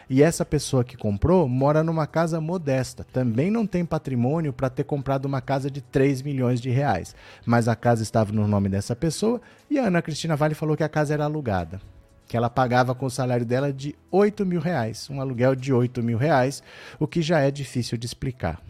E 0.10 0.22
essa 0.22 0.46
pessoa 0.46 0.84
que 0.84 0.98
comprou 0.98 1.48
mora 1.48 1.84
numa 1.84 2.06
casa 2.06 2.42
modesta, 2.42 3.06
também 3.12 3.50
não 3.50 3.66
tem 3.66 3.86
patrimônio 3.86 4.52
para 4.52 4.70
ter 4.70 4.84
comprado 4.84 5.26
uma 5.26 5.42
casa 5.42 5.70
de 5.70 5.82
3 5.82 6.22
milhões 6.22 6.60
de 6.60 6.70
reais. 6.70 7.16
Mas 7.46 7.68
a 7.68 7.76
casa 7.76 8.04
estava 8.04 8.32
no 8.32 8.48
nome 8.48 8.70
dessa 8.70 8.96
pessoa 8.96 9.42
e 9.70 9.80
a 9.80 9.86
Ana 9.86 10.02
Cristina 10.02 10.36
Vale 10.36 10.56
falou 10.56 10.76
que 10.76 10.84
a 10.84 10.90
casa 10.90 11.14
era 11.14 11.26
alugada. 11.26 11.82
Que 12.28 12.38
ela 12.38 12.50
pagava 12.50 12.96
com 12.96 13.06
o 13.06 13.12
salário 13.12 13.46
dela 13.46 13.74
de 13.74 13.96
8 14.10 14.46
mil 14.46 14.62
reais, 14.62 15.10
um 15.10 15.20
aluguel 15.20 15.56
de 15.56 15.74
8 15.74 16.02
mil 16.02 16.18
reais, 16.18 16.64
o 17.00 17.08
que 17.08 17.22
já 17.22 17.40
é 17.40 17.52
difícil 17.52 17.98
de 17.98 18.06
explicar. 18.06 18.62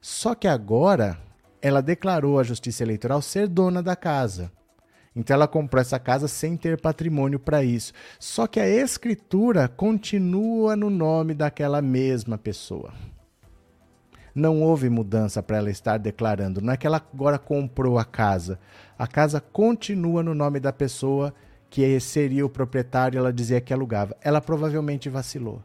Só 0.00 0.34
que 0.34 0.46
agora 0.46 1.18
ela 1.60 1.82
declarou 1.82 2.38
à 2.38 2.42
Justiça 2.42 2.82
Eleitoral 2.82 3.20
ser 3.22 3.48
dona 3.48 3.82
da 3.82 3.96
casa. 3.96 4.52
Então 5.16 5.34
ela 5.34 5.48
comprou 5.48 5.80
essa 5.80 5.98
casa 5.98 6.28
sem 6.28 6.58
ter 6.58 6.78
patrimônio 6.78 7.40
para 7.40 7.64
isso. 7.64 7.94
Só 8.20 8.46
que 8.46 8.60
a 8.60 8.68
escritura 8.68 9.66
continua 9.66 10.76
no 10.76 10.90
nome 10.90 11.32
daquela 11.32 11.80
mesma 11.80 12.36
pessoa. 12.36 12.92
Não 14.34 14.60
houve 14.60 14.90
mudança 14.90 15.42
para 15.42 15.56
ela 15.56 15.70
estar 15.70 15.96
declarando. 15.96 16.60
Não 16.60 16.74
é 16.74 16.76
que 16.76 16.86
ela 16.86 16.98
agora 17.14 17.38
comprou 17.38 17.98
a 17.98 18.04
casa. 18.04 18.58
A 18.98 19.06
casa 19.06 19.40
continua 19.40 20.22
no 20.22 20.34
nome 20.34 20.60
da 20.60 20.74
pessoa 20.74 21.32
que 21.70 21.98
seria 21.98 22.44
o 22.44 22.50
proprietário, 22.50 23.18
ela 23.18 23.32
dizia 23.32 23.60
que 23.62 23.72
alugava. 23.72 24.14
Ela 24.20 24.42
provavelmente 24.42 25.08
vacilou. 25.08 25.62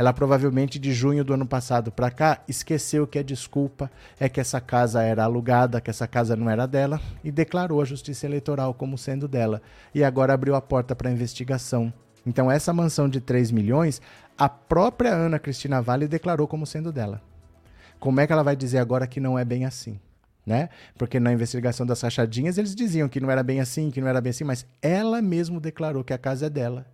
Ela 0.00 0.14
provavelmente 0.14 0.78
de 0.78 0.94
junho 0.94 1.22
do 1.22 1.34
ano 1.34 1.46
passado 1.46 1.92
para 1.92 2.10
cá 2.10 2.42
esqueceu 2.48 3.06
que 3.06 3.18
a 3.18 3.22
desculpa 3.22 3.90
é 4.18 4.30
que 4.30 4.40
essa 4.40 4.58
casa 4.58 5.02
era 5.02 5.24
alugada, 5.24 5.78
que 5.78 5.90
essa 5.90 6.08
casa 6.08 6.34
não 6.34 6.48
era 6.48 6.64
dela 6.64 6.98
e 7.22 7.30
declarou 7.30 7.82
a 7.82 7.84
Justiça 7.84 8.24
Eleitoral 8.24 8.72
como 8.72 8.96
sendo 8.96 9.28
dela 9.28 9.60
e 9.94 10.02
agora 10.02 10.32
abriu 10.32 10.54
a 10.54 10.60
porta 10.62 10.96
para 10.96 11.10
investigação. 11.10 11.92
Então 12.24 12.50
essa 12.50 12.72
mansão 12.72 13.10
de 13.10 13.20
3 13.20 13.50
milhões, 13.50 14.00
a 14.38 14.48
própria 14.48 15.12
Ana 15.12 15.38
Cristina 15.38 15.82
Vale 15.82 16.08
declarou 16.08 16.48
como 16.48 16.64
sendo 16.64 16.90
dela. 16.90 17.20
Como 17.98 18.20
é 18.22 18.26
que 18.26 18.32
ela 18.32 18.42
vai 18.42 18.56
dizer 18.56 18.78
agora 18.78 19.06
que 19.06 19.20
não 19.20 19.38
é 19.38 19.44
bem 19.44 19.66
assim? 19.66 20.00
Né? 20.46 20.70
Porque 20.96 21.20
na 21.20 21.30
investigação 21.30 21.84
das 21.84 22.00
rachadinhas 22.00 22.56
eles 22.56 22.74
diziam 22.74 23.06
que 23.06 23.20
não 23.20 23.30
era 23.30 23.42
bem 23.42 23.60
assim, 23.60 23.90
que 23.90 24.00
não 24.00 24.08
era 24.08 24.22
bem 24.22 24.30
assim, 24.30 24.44
mas 24.44 24.64
ela 24.80 25.20
mesmo 25.20 25.60
declarou 25.60 26.02
que 26.02 26.14
a 26.14 26.18
casa 26.18 26.46
é 26.46 26.48
dela 26.48 26.86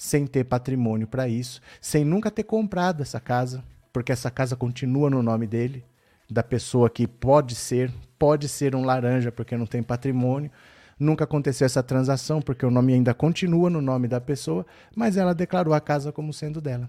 sem 0.00 0.26
ter 0.26 0.44
patrimônio 0.44 1.06
para 1.06 1.28
isso, 1.28 1.60
sem 1.78 2.06
nunca 2.06 2.30
ter 2.30 2.44
comprado 2.44 3.02
essa 3.02 3.20
casa, 3.20 3.62
porque 3.92 4.10
essa 4.10 4.30
casa 4.30 4.56
continua 4.56 5.10
no 5.10 5.22
nome 5.22 5.46
dele, 5.46 5.84
da 6.30 6.42
pessoa 6.42 6.88
que 6.88 7.06
pode 7.06 7.54
ser, 7.54 7.92
pode 8.18 8.48
ser 8.48 8.74
um 8.74 8.82
laranja 8.82 9.30
porque 9.30 9.58
não 9.58 9.66
tem 9.66 9.82
patrimônio. 9.82 10.50
Nunca 10.98 11.24
aconteceu 11.24 11.66
essa 11.66 11.82
transação 11.82 12.40
porque 12.40 12.64
o 12.64 12.70
nome 12.70 12.94
ainda 12.94 13.12
continua 13.12 13.68
no 13.68 13.82
nome 13.82 14.08
da 14.08 14.18
pessoa, 14.22 14.64
mas 14.96 15.18
ela 15.18 15.34
declarou 15.34 15.74
a 15.74 15.80
casa 15.82 16.10
como 16.10 16.32
sendo 16.32 16.62
dela. 16.62 16.88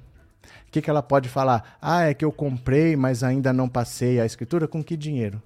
O 0.70 0.72
que, 0.72 0.82
que 0.82 0.89
ela 0.89 1.03
pode 1.03 1.27
falar? 1.27 1.77
Ah, 1.82 2.03
é 2.03 2.13
que 2.13 2.24
eu 2.24 2.32
comprei, 2.32 2.96
mas 2.96 3.24
ainda 3.24 3.51
não 3.51 3.68
passei 3.68 4.22
a 4.22 4.25
escritura. 4.25 4.70
Com 4.70 4.82
que 4.82 4.96
dinheiro? 4.96 5.44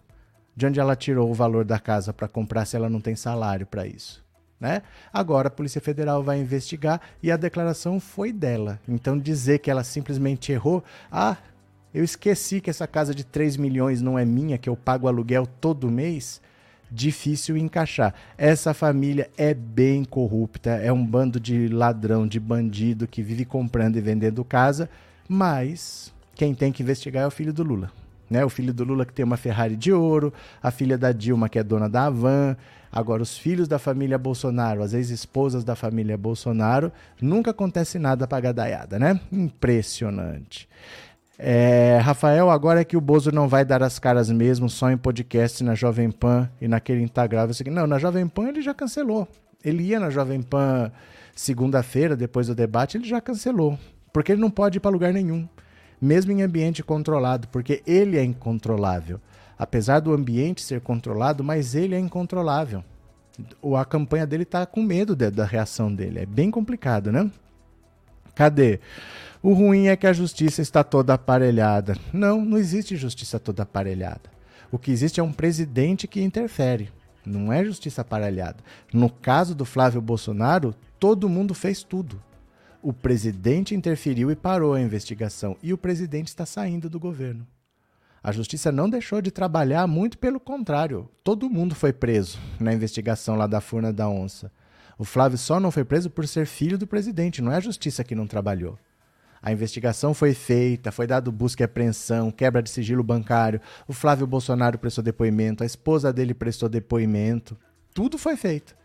De 0.56 0.68
onde 0.68 0.80
ela 0.80 0.96
tirou 0.96 1.32
o 1.32 1.34
valor 1.34 1.66
da 1.66 1.80
casa 1.80 2.14
para 2.14 2.28
comprar 2.28 2.66
se 2.66 2.76
ela 2.76 2.92
não 2.92 3.02
tem 3.02 3.16
salário 3.16 3.66
para 3.66 3.88
isso? 3.88 4.25
Né? 4.60 4.82
Agora 5.12 5.50
a 5.50 5.52
Polícia 5.52 5.82
Federal 5.82 6.24
vai 6.24 6.40
investigar 6.40 7.02
e 7.22 7.32
a 7.32 7.38
declaração 7.38 8.00
foi 8.00 8.32
dela. 8.32 8.80
Então 8.88 9.18
dizer 9.18 9.60
que 9.60 9.70
ela 9.70 9.84
simplesmente 9.84 10.52
errou, 10.52 10.84
ah, 11.12 11.38
eu 11.94 12.04
esqueci 12.04 12.60
que 12.60 12.70
essa 12.70 12.88
casa 12.88 13.14
de 13.14 13.24
3 13.24 13.58
milhões 13.58 14.02
não 14.02 14.20
é 14.20 14.26
minha, 14.26 14.58
que 14.58 14.70
eu 14.70 14.76
pago 14.76 15.08
aluguel 15.08 15.48
todo 15.48 15.90
mês, 15.90 16.42
difícil 16.92 17.58
encaixar. 17.58 18.14
Essa 18.38 18.74
família 18.74 19.30
é 19.38 19.54
bem 19.54 20.04
corrupta, 20.04 20.72
é 20.72 20.92
um 20.92 21.06
bando 21.06 21.40
de 21.40 21.68
ladrão, 21.68 22.28
de 22.28 22.40
bandido 22.40 23.08
que 23.08 23.22
vive 23.22 23.46
comprando 23.46 23.98
e 23.98 24.02
vendendo 24.02 24.44
casa, 24.44 24.90
mas 25.28 26.14
quem 26.34 26.54
tem 26.54 26.72
que 26.72 26.84
investigar 26.84 27.24
é 27.24 27.28
o 27.28 27.32
filho 27.32 27.54
do 27.54 27.64
Lula. 27.64 27.92
Né? 28.30 28.44
O 28.44 28.50
filho 28.50 28.74
do 28.74 28.84
Lula 28.84 29.06
que 29.06 29.14
tem 29.14 29.24
uma 29.24 29.38
Ferrari 29.38 29.76
de 29.76 29.92
ouro, 29.92 30.34
a 30.62 30.72
filha 30.72 30.98
da 30.98 31.12
Dilma 31.12 31.50
que 31.50 31.60
é 31.60 31.64
dona 31.64 31.90
da 31.90 32.06
Avan, 32.06 32.56
Agora, 32.96 33.22
os 33.22 33.38
filhos 33.38 33.68
da 33.68 33.78
família 33.78 34.18
Bolsonaro, 34.18 34.82
as 34.82 34.94
ex-esposas 34.94 35.66
da 35.66 35.76
família 35.76 36.18
Bolsonaro, 36.18 36.94
nunca 37.22 37.52
acontece 37.52 38.00
nada 38.00 38.26
para 38.26 38.40
gadaiada, 38.40 38.98
né? 38.98 39.20
Impressionante. 39.30 40.66
É, 41.38 42.00
Rafael, 42.02 42.50
agora 42.50 42.80
é 42.80 42.86
que 42.86 42.96
o 42.96 43.02
Bozo 43.02 43.34
não 43.34 43.50
vai 43.50 43.66
dar 43.66 43.84
as 43.84 44.00
caras 44.00 44.32
mesmo 44.32 44.70
só 44.70 44.90
em 44.90 44.96
podcast 44.96 45.62
na 45.62 45.76
Jovem 45.76 46.10
Pan 46.10 46.50
e 46.62 46.70
naquele 46.70 47.02
Instagram. 47.02 47.50
Não, 47.70 47.86
na 47.86 48.00
Jovem 48.00 48.26
Pan 48.30 48.48
ele 48.48 48.62
já 48.62 48.74
cancelou. 48.74 49.28
Ele 49.62 49.84
ia 49.84 50.00
na 50.00 50.10
Jovem 50.10 50.42
Pan 50.42 50.90
segunda-feira, 51.36 52.16
depois 52.16 52.48
do 52.48 52.56
debate, 52.56 52.96
ele 52.96 53.06
já 53.06 53.20
cancelou. 53.20 53.78
Porque 54.14 54.32
ele 54.32 54.42
não 54.42 54.50
pode 54.50 54.78
ir 54.78 54.80
para 54.80 54.92
lugar 54.92 55.12
nenhum, 55.12 55.46
mesmo 56.06 56.32
em 56.32 56.42
ambiente 56.44 56.84
controlado, 56.84 57.48
porque 57.50 57.82
ele 57.86 58.18
é 58.18 58.24
incontrolável 58.24 59.20
apesar 59.58 60.00
do 60.00 60.14
ambiente 60.14 60.62
ser 60.62 60.82
controlado, 60.82 61.44
mas 61.44 61.76
ele 61.76 61.96
é 61.96 62.00
incontrolável. 62.00 62.84
A 63.78 63.86
campanha 63.86 64.26
dele 64.26 64.44
está 64.44 64.66
com 64.66 64.82
medo 64.82 65.16
de, 65.16 65.30
da 65.30 65.46
reação 65.46 65.94
dele. 65.94 66.20
É 66.20 66.26
bem 66.26 66.50
complicado, 66.50 67.12
né? 67.12 67.30
Cadê? 68.34 68.80
O 69.42 69.54
ruim 69.54 69.88
é 69.88 69.96
que 69.96 70.08
a 70.08 70.14
justiça 70.14 70.62
está 70.62 70.84
toda 70.84 71.14
aparelhada. 71.14 71.98
Não, 72.14 72.44
não 72.44 72.58
existe 72.58 72.96
justiça 72.96 73.40
toda 73.40 73.64
aparelhada. 73.64 74.34
O 74.72 74.80
que 74.80 74.92
existe 74.92 75.20
é 75.20 75.24
um 75.24 75.32
presidente 75.32 76.08
que 76.08 76.22
interfere. 76.22 76.90
Não 77.26 77.52
é 77.52 77.64
justiça 77.64 78.02
aparelhada. 78.02 78.58
No 78.94 79.10
caso 79.10 79.54
do 79.54 79.66
Flávio 79.66 80.02
Bolsonaro, 80.02 80.74
todo 81.00 81.30
mundo 81.30 81.54
fez 81.54 81.84
tudo. 81.84 82.22
O 82.86 82.94
presidente 82.94 83.74
interferiu 83.74 84.30
e 84.30 84.36
parou 84.36 84.76
a 84.76 84.80
investigação. 84.80 85.58
E 85.64 85.74
o 85.74 85.78
presidente 85.78 86.28
está 86.28 86.46
saindo 86.46 86.88
do 86.88 87.00
governo. 87.00 87.48
A 88.22 88.32
justiça 88.32 88.72
não 88.72 88.88
deixou 88.88 89.24
de 89.24 89.32
trabalhar, 89.32 89.88
muito 89.88 90.20
pelo 90.20 90.40
contrário. 90.40 91.10
Todo 91.24 91.50
mundo 91.50 91.74
foi 91.74 91.92
preso 91.92 92.38
na 92.60 92.72
investigação 92.72 93.36
lá 93.36 93.48
da 93.48 93.60
Furna 93.60 93.92
da 93.92 94.08
Onça. 94.08 94.52
O 95.00 95.04
Flávio 95.04 95.36
só 95.36 95.60
não 95.60 95.72
foi 95.72 95.84
preso 95.84 96.12
por 96.12 96.28
ser 96.28 96.46
filho 96.46 96.78
do 96.78 96.86
presidente, 96.86 97.42
não 97.42 97.52
é 97.52 97.56
a 97.56 97.60
justiça 97.60 98.04
que 98.04 98.14
não 98.14 98.28
trabalhou. 98.28 98.78
A 99.42 99.52
investigação 99.52 100.14
foi 100.14 100.36
feita, 100.36 100.92
foi 100.92 101.08
dado 101.08 101.32
busca 101.32 101.64
e 101.64 101.66
apreensão, 101.66 102.30
quebra 102.30 102.62
de 102.62 102.70
sigilo 102.70 103.02
bancário. 103.02 103.60
O 103.88 103.94
Flávio 103.94 104.28
Bolsonaro 104.28 104.78
prestou 104.78 105.04
depoimento, 105.04 105.64
a 105.64 105.66
esposa 105.66 106.14
dele 106.14 106.36
prestou 106.36 106.70
depoimento. 106.70 107.58
Tudo 107.96 108.20
foi 108.20 108.38
feito. 108.38 108.76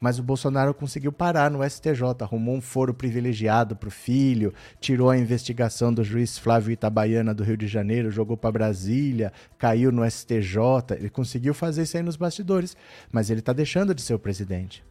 Mas 0.00 0.18
o 0.18 0.22
Bolsonaro 0.22 0.72
conseguiu 0.72 1.12
parar 1.12 1.50
no 1.50 1.62
STJ, 1.62 2.02
arrumou 2.22 2.56
um 2.56 2.60
foro 2.60 2.94
privilegiado 2.94 3.76
para 3.76 3.88
o 3.88 3.92
filho, 3.92 4.54
tirou 4.80 5.10
a 5.10 5.18
investigação 5.18 5.92
do 5.92 6.02
juiz 6.02 6.38
Flávio 6.38 6.72
Itabaiana 6.72 7.34
do 7.34 7.44
Rio 7.44 7.56
de 7.56 7.68
Janeiro, 7.68 8.10
jogou 8.10 8.34
para 8.34 8.50
Brasília, 8.50 9.30
caiu 9.58 9.92
no 9.92 10.10
STJ. 10.10 10.56
Ele 10.92 11.10
conseguiu 11.10 11.52
fazer 11.52 11.82
isso 11.82 11.98
aí 11.98 12.02
nos 12.02 12.16
bastidores, 12.16 12.74
mas 13.12 13.28
ele 13.28 13.40
está 13.40 13.52
deixando 13.52 13.94
de 13.94 14.00
ser 14.00 14.14
o 14.14 14.18
presidente. 14.18 14.82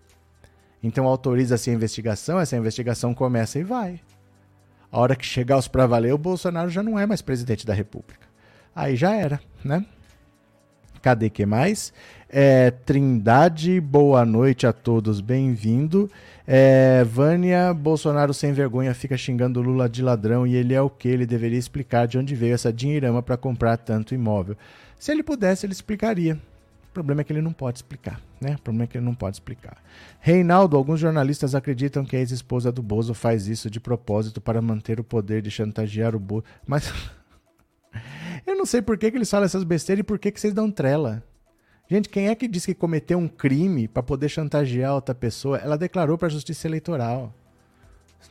Então 0.84 1.08
autoriza-se 1.08 1.72
a 1.72 1.74
investigação, 1.74 2.40
essa 2.40 2.56
investigação 2.56 3.12
começa 3.12 3.58
e 3.58 3.64
vai. 3.64 4.00
A 4.92 5.00
hora 5.00 5.16
que 5.16 5.26
chegar 5.26 5.58
os 5.58 5.68
para 5.68 5.88
valer, 5.88 6.14
o 6.14 6.20
Bolsonaro 6.20 6.70
já 6.70 6.84
não 6.84 7.00
é 7.00 7.08
mais 7.08 7.22
presidente 7.22 7.66
da 7.66 7.74
República. 7.74 8.28
Aí 8.76 8.96
já 8.96 9.16
era, 9.16 9.42
né? 9.64 9.84
Cadê 11.02 11.30
que 11.30 11.46
mais? 11.46 11.94
É, 12.30 12.72
Trindade, 12.72 13.80
boa 13.80 14.26
noite 14.26 14.68
a 14.68 14.74
todos, 14.74 15.22
bem-vindo. 15.22 16.10
É, 16.46 17.04
Vânia, 17.04 17.74
Bolsonaro 17.74 18.34
sem 18.34 18.52
vergonha 18.54 18.94
fica 18.94 19.16
xingando 19.16 19.62
Lula 19.62 19.88
de 19.88 20.02
ladrão 20.02 20.46
e 20.46 20.56
ele 20.56 20.74
é 20.74 20.82
o 20.82 20.90
que? 20.90 21.08
Ele 21.08 21.26
deveria 21.26 21.58
explicar 21.58 22.08
de 22.08 22.18
onde 22.18 22.36
veio 22.36 22.54
essa 22.54 22.74
dinheirama 22.74 23.22
para 23.22 23.38
comprar 23.38 23.78
tanto 23.78 24.14
imóvel. 24.14 24.58
Se 24.98 25.12
ele 25.12 25.24
pudesse, 25.24 25.66
ele 25.66 25.74
explicaria. 25.74 26.38
O 26.90 26.92
problema 26.92 27.22
é 27.22 27.24
que 27.24 27.32
ele 27.32 27.42
não 27.42 27.54
pode 27.54 27.78
explicar, 27.78 28.20
né? 28.42 28.56
O 28.56 28.62
problema 28.62 28.84
é 28.84 28.88
que 28.88 28.98
ele 28.98 29.06
não 29.06 29.14
pode 29.14 29.36
explicar. 29.36 29.78
Reinaldo, 30.20 30.76
alguns 30.76 31.00
jornalistas 31.00 31.54
acreditam 31.54 32.04
que 32.04 32.16
a 32.16 32.20
ex-esposa 32.20 32.72
do 32.72 32.82
Bozo 32.82 33.14
faz 33.14 33.48
isso 33.48 33.70
de 33.70 33.80
propósito 33.80 34.42
para 34.42 34.62
manter 34.62 35.00
o 35.00 35.04
poder 35.04 35.42
de 35.44 35.52
chantagear 35.52 36.16
o 36.16 36.20
Bozo. 36.20 36.44
Mas 36.66 36.92
eu 38.46 38.56
não 38.56 38.66
sei 38.66 38.82
por 38.82 38.98
que, 38.98 39.12
que 39.12 39.18
eles 39.18 39.30
falam 39.30 39.46
essas 39.46 39.64
besteiras 39.64 40.02
e 40.02 40.04
por 40.04 40.20
que, 40.20 40.32
que 40.32 40.40
vocês 40.40 40.54
dão 40.54 40.72
trela. 40.72 41.24
Gente, 41.90 42.08
quem 42.08 42.28
é 42.28 42.36
que 42.36 42.48
disse 42.48 42.68
que 42.68 42.80
cometeu 42.80 43.18
um 43.18 43.28
crime 43.28 43.88
para 43.88 44.04
poder 44.04 44.30
chantagear 44.30 44.94
outra 44.94 45.16
pessoa? 45.16 45.58
Ela 45.58 45.78
declarou 45.78 46.18
para 46.18 46.28
a 46.28 46.32
Justiça 46.32 46.68
Eleitoral. 46.68 47.34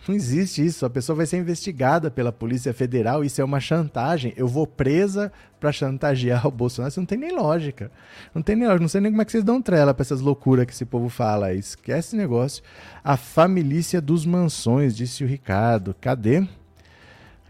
Não 0.06 0.14
existe 0.14 0.64
isso. 0.64 0.86
A 0.86 0.90
pessoa 0.90 1.16
vai 1.16 1.26
ser 1.26 1.38
investigada 1.38 2.10
pela 2.10 2.30
Polícia 2.30 2.72
Federal. 2.72 3.24
Isso 3.24 3.40
é 3.40 3.44
uma 3.44 3.60
chantagem. 3.60 4.32
Eu 4.36 4.46
vou 4.46 4.66
presa 4.66 5.32
para 5.58 5.72
chantagear 5.72 6.46
o 6.46 6.50
Bolsonaro. 6.50 6.90
Isso 6.90 7.00
não 7.00 7.06
tem 7.06 7.18
nem 7.18 7.34
lógica. 7.34 7.90
Não 8.34 8.42
tem 8.42 8.54
nem 8.54 8.66
lógica. 8.66 8.82
Não 8.82 8.88
sei 8.88 9.00
nem 9.00 9.10
como 9.10 9.22
é 9.22 9.24
que 9.24 9.32
vocês 9.32 9.44
dão 9.44 9.60
trela 9.60 9.92
para 9.92 10.02
essas 10.02 10.20
loucuras 10.20 10.66
que 10.66 10.72
esse 10.72 10.84
povo 10.84 11.08
fala. 11.08 11.52
Esquece 11.52 12.08
esse 12.08 12.16
negócio. 12.16 12.62
A 13.02 13.16
família 13.16 14.00
dos 14.00 14.24
mansões, 14.24 14.96
disse 14.96 15.24
o 15.24 15.26
Ricardo. 15.26 15.94
Cadê? 16.00 16.46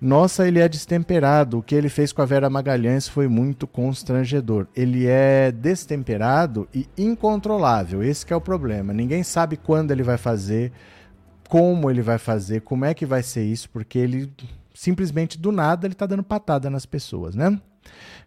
Nossa, 0.01 0.47
ele 0.47 0.61
é 0.61 0.69
destemperado. 0.69 1.59
O 1.59 1.63
que 1.63 1.75
ele 1.75 1.89
fez 1.89 2.13
com 2.13 2.23
a 2.23 2.27
Vera 2.27 2.49
Magalhães 2.49 3.09
foi 3.09 3.27
muito 3.27 3.67
constrangedor. 3.67 4.67
Ele 4.75 5.07
é 5.07 5.51
destemperado 5.51 6.69
e 6.73 6.89
incontrolável. 6.97 8.03
Esse 8.03 8.33
é 8.33 8.37
o 8.37 8.41
problema. 8.41 8.93
Ninguém 8.93 9.23
sabe 9.23 9.57
quando 9.57 9.91
ele 9.91 10.03
vai 10.03 10.17
fazer 10.17 10.73
como 11.49 11.91
ele 11.91 12.03
vai 12.03 12.19
fazer, 12.19 12.61
como 12.61 12.85
é 12.85 12.93
que 12.93 13.07
vai 13.07 13.23
ser 13.23 13.43
isso, 13.43 13.71
porque 13.71 13.99
ele 13.99 14.31
simplesmente 14.75 15.39
do 15.39 15.51
nada 15.51 15.87
ele 15.87 15.95
tá 15.95 16.07
dando 16.07 16.23
patada 16.23 16.69
nas 16.69 16.85
pessoas, 16.85 17.35
né? 17.35 17.59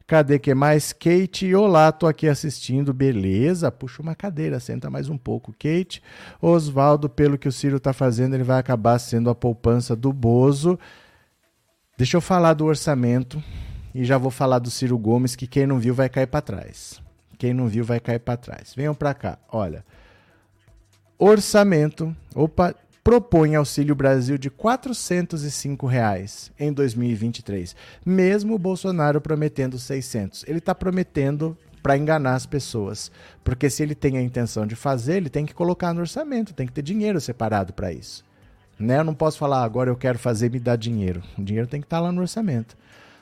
Cadê 0.08 0.40
que 0.40 0.54
mais? 0.54 0.92
Kate, 0.92 1.54
olá, 1.54 1.92
tô 1.92 2.08
aqui 2.08 2.28
assistindo, 2.28 2.94
beleza? 2.94 3.72
Puxa 3.72 4.02
uma 4.02 4.16
cadeira, 4.16 4.60
senta 4.60 4.90
mais 4.90 5.08
um 5.08 5.18
pouco, 5.18 5.54
Kate. 5.54 6.02
Oswaldo, 6.42 7.08
pelo 7.08 7.38
que 7.38 7.48
o 7.48 7.52
Ciro 7.52 7.80
tá 7.80 7.94
fazendo, 7.94 8.34
ele 8.34 8.44
vai 8.44 8.60
acabar 8.60 9.00
sendo 9.00 9.30
a 9.30 9.36
poupança 9.36 9.96
do 9.96 10.12
Bozo. 10.12 10.78
Deixa 12.02 12.18
eu 12.18 12.22
falar 12.22 12.56
do 12.56 12.66
orçamento 12.66 13.44
e 13.94 14.04
já 14.04 14.18
vou 14.18 14.32
falar 14.32 14.58
do 14.58 14.72
Ciro 14.72 14.98
Gomes, 14.98 15.36
que 15.36 15.46
quem 15.46 15.68
não 15.68 15.78
viu 15.78 15.94
vai 15.94 16.10
cair 16.10 16.26
para 16.26 16.42
trás. 16.42 17.00
Quem 17.38 17.54
não 17.54 17.68
viu 17.68 17.86
vai 17.86 18.00
cair 18.00 18.18
para 18.18 18.36
trás. 18.38 18.74
Venham 18.76 18.96
para 18.96 19.14
cá, 19.14 19.38
olha. 19.52 19.86
Orçamento. 21.20 22.16
Opa, 22.34 22.74
propõe 23.04 23.54
Auxílio 23.54 23.94
Brasil 23.94 24.36
de 24.40 24.50
405 24.50 25.86
reais 25.86 26.52
em 26.60 26.74
2023, 26.74 27.76
mesmo 28.04 28.56
o 28.56 28.58
Bolsonaro 28.58 29.22
prometendo 29.22 29.78
600. 29.78 30.44
Ele 30.48 30.58
está 30.58 30.74
prometendo 30.74 31.56
para 31.84 31.96
enganar 31.96 32.34
as 32.34 32.48
pessoas, 32.48 33.12
porque 33.44 33.70
se 33.70 33.84
ele 33.84 33.94
tem 33.94 34.18
a 34.18 34.24
intenção 34.24 34.66
de 34.66 34.76
fazer, 34.76 35.18
ele 35.18 35.30
tem 35.30 35.46
que 35.46 35.54
colocar 35.54 35.94
no 35.94 36.02
orçamento, 36.02 36.52
tem 36.52 36.66
que 36.66 36.74
ter 36.74 36.82
dinheiro 36.82 37.22
separado 37.22 37.74
para 37.74 37.94
isso. 37.94 38.24
Né? 38.82 39.00
Eu 39.00 39.04
não 39.04 39.14
posso 39.14 39.38
falar 39.38 39.64
agora 39.64 39.90
eu 39.90 39.96
quero 39.96 40.18
fazer 40.18 40.50
me 40.52 40.60
dar 40.60 40.76
dinheiro. 40.76 41.22
O 41.38 41.44
dinheiro 41.44 41.68
tem 41.68 41.80
que 41.80 41.86
estar 41.86 41.98
tá 41.98 42.04
lá 42.04 42.12
no 42.12 42.22
orçamento. 42.22 42.76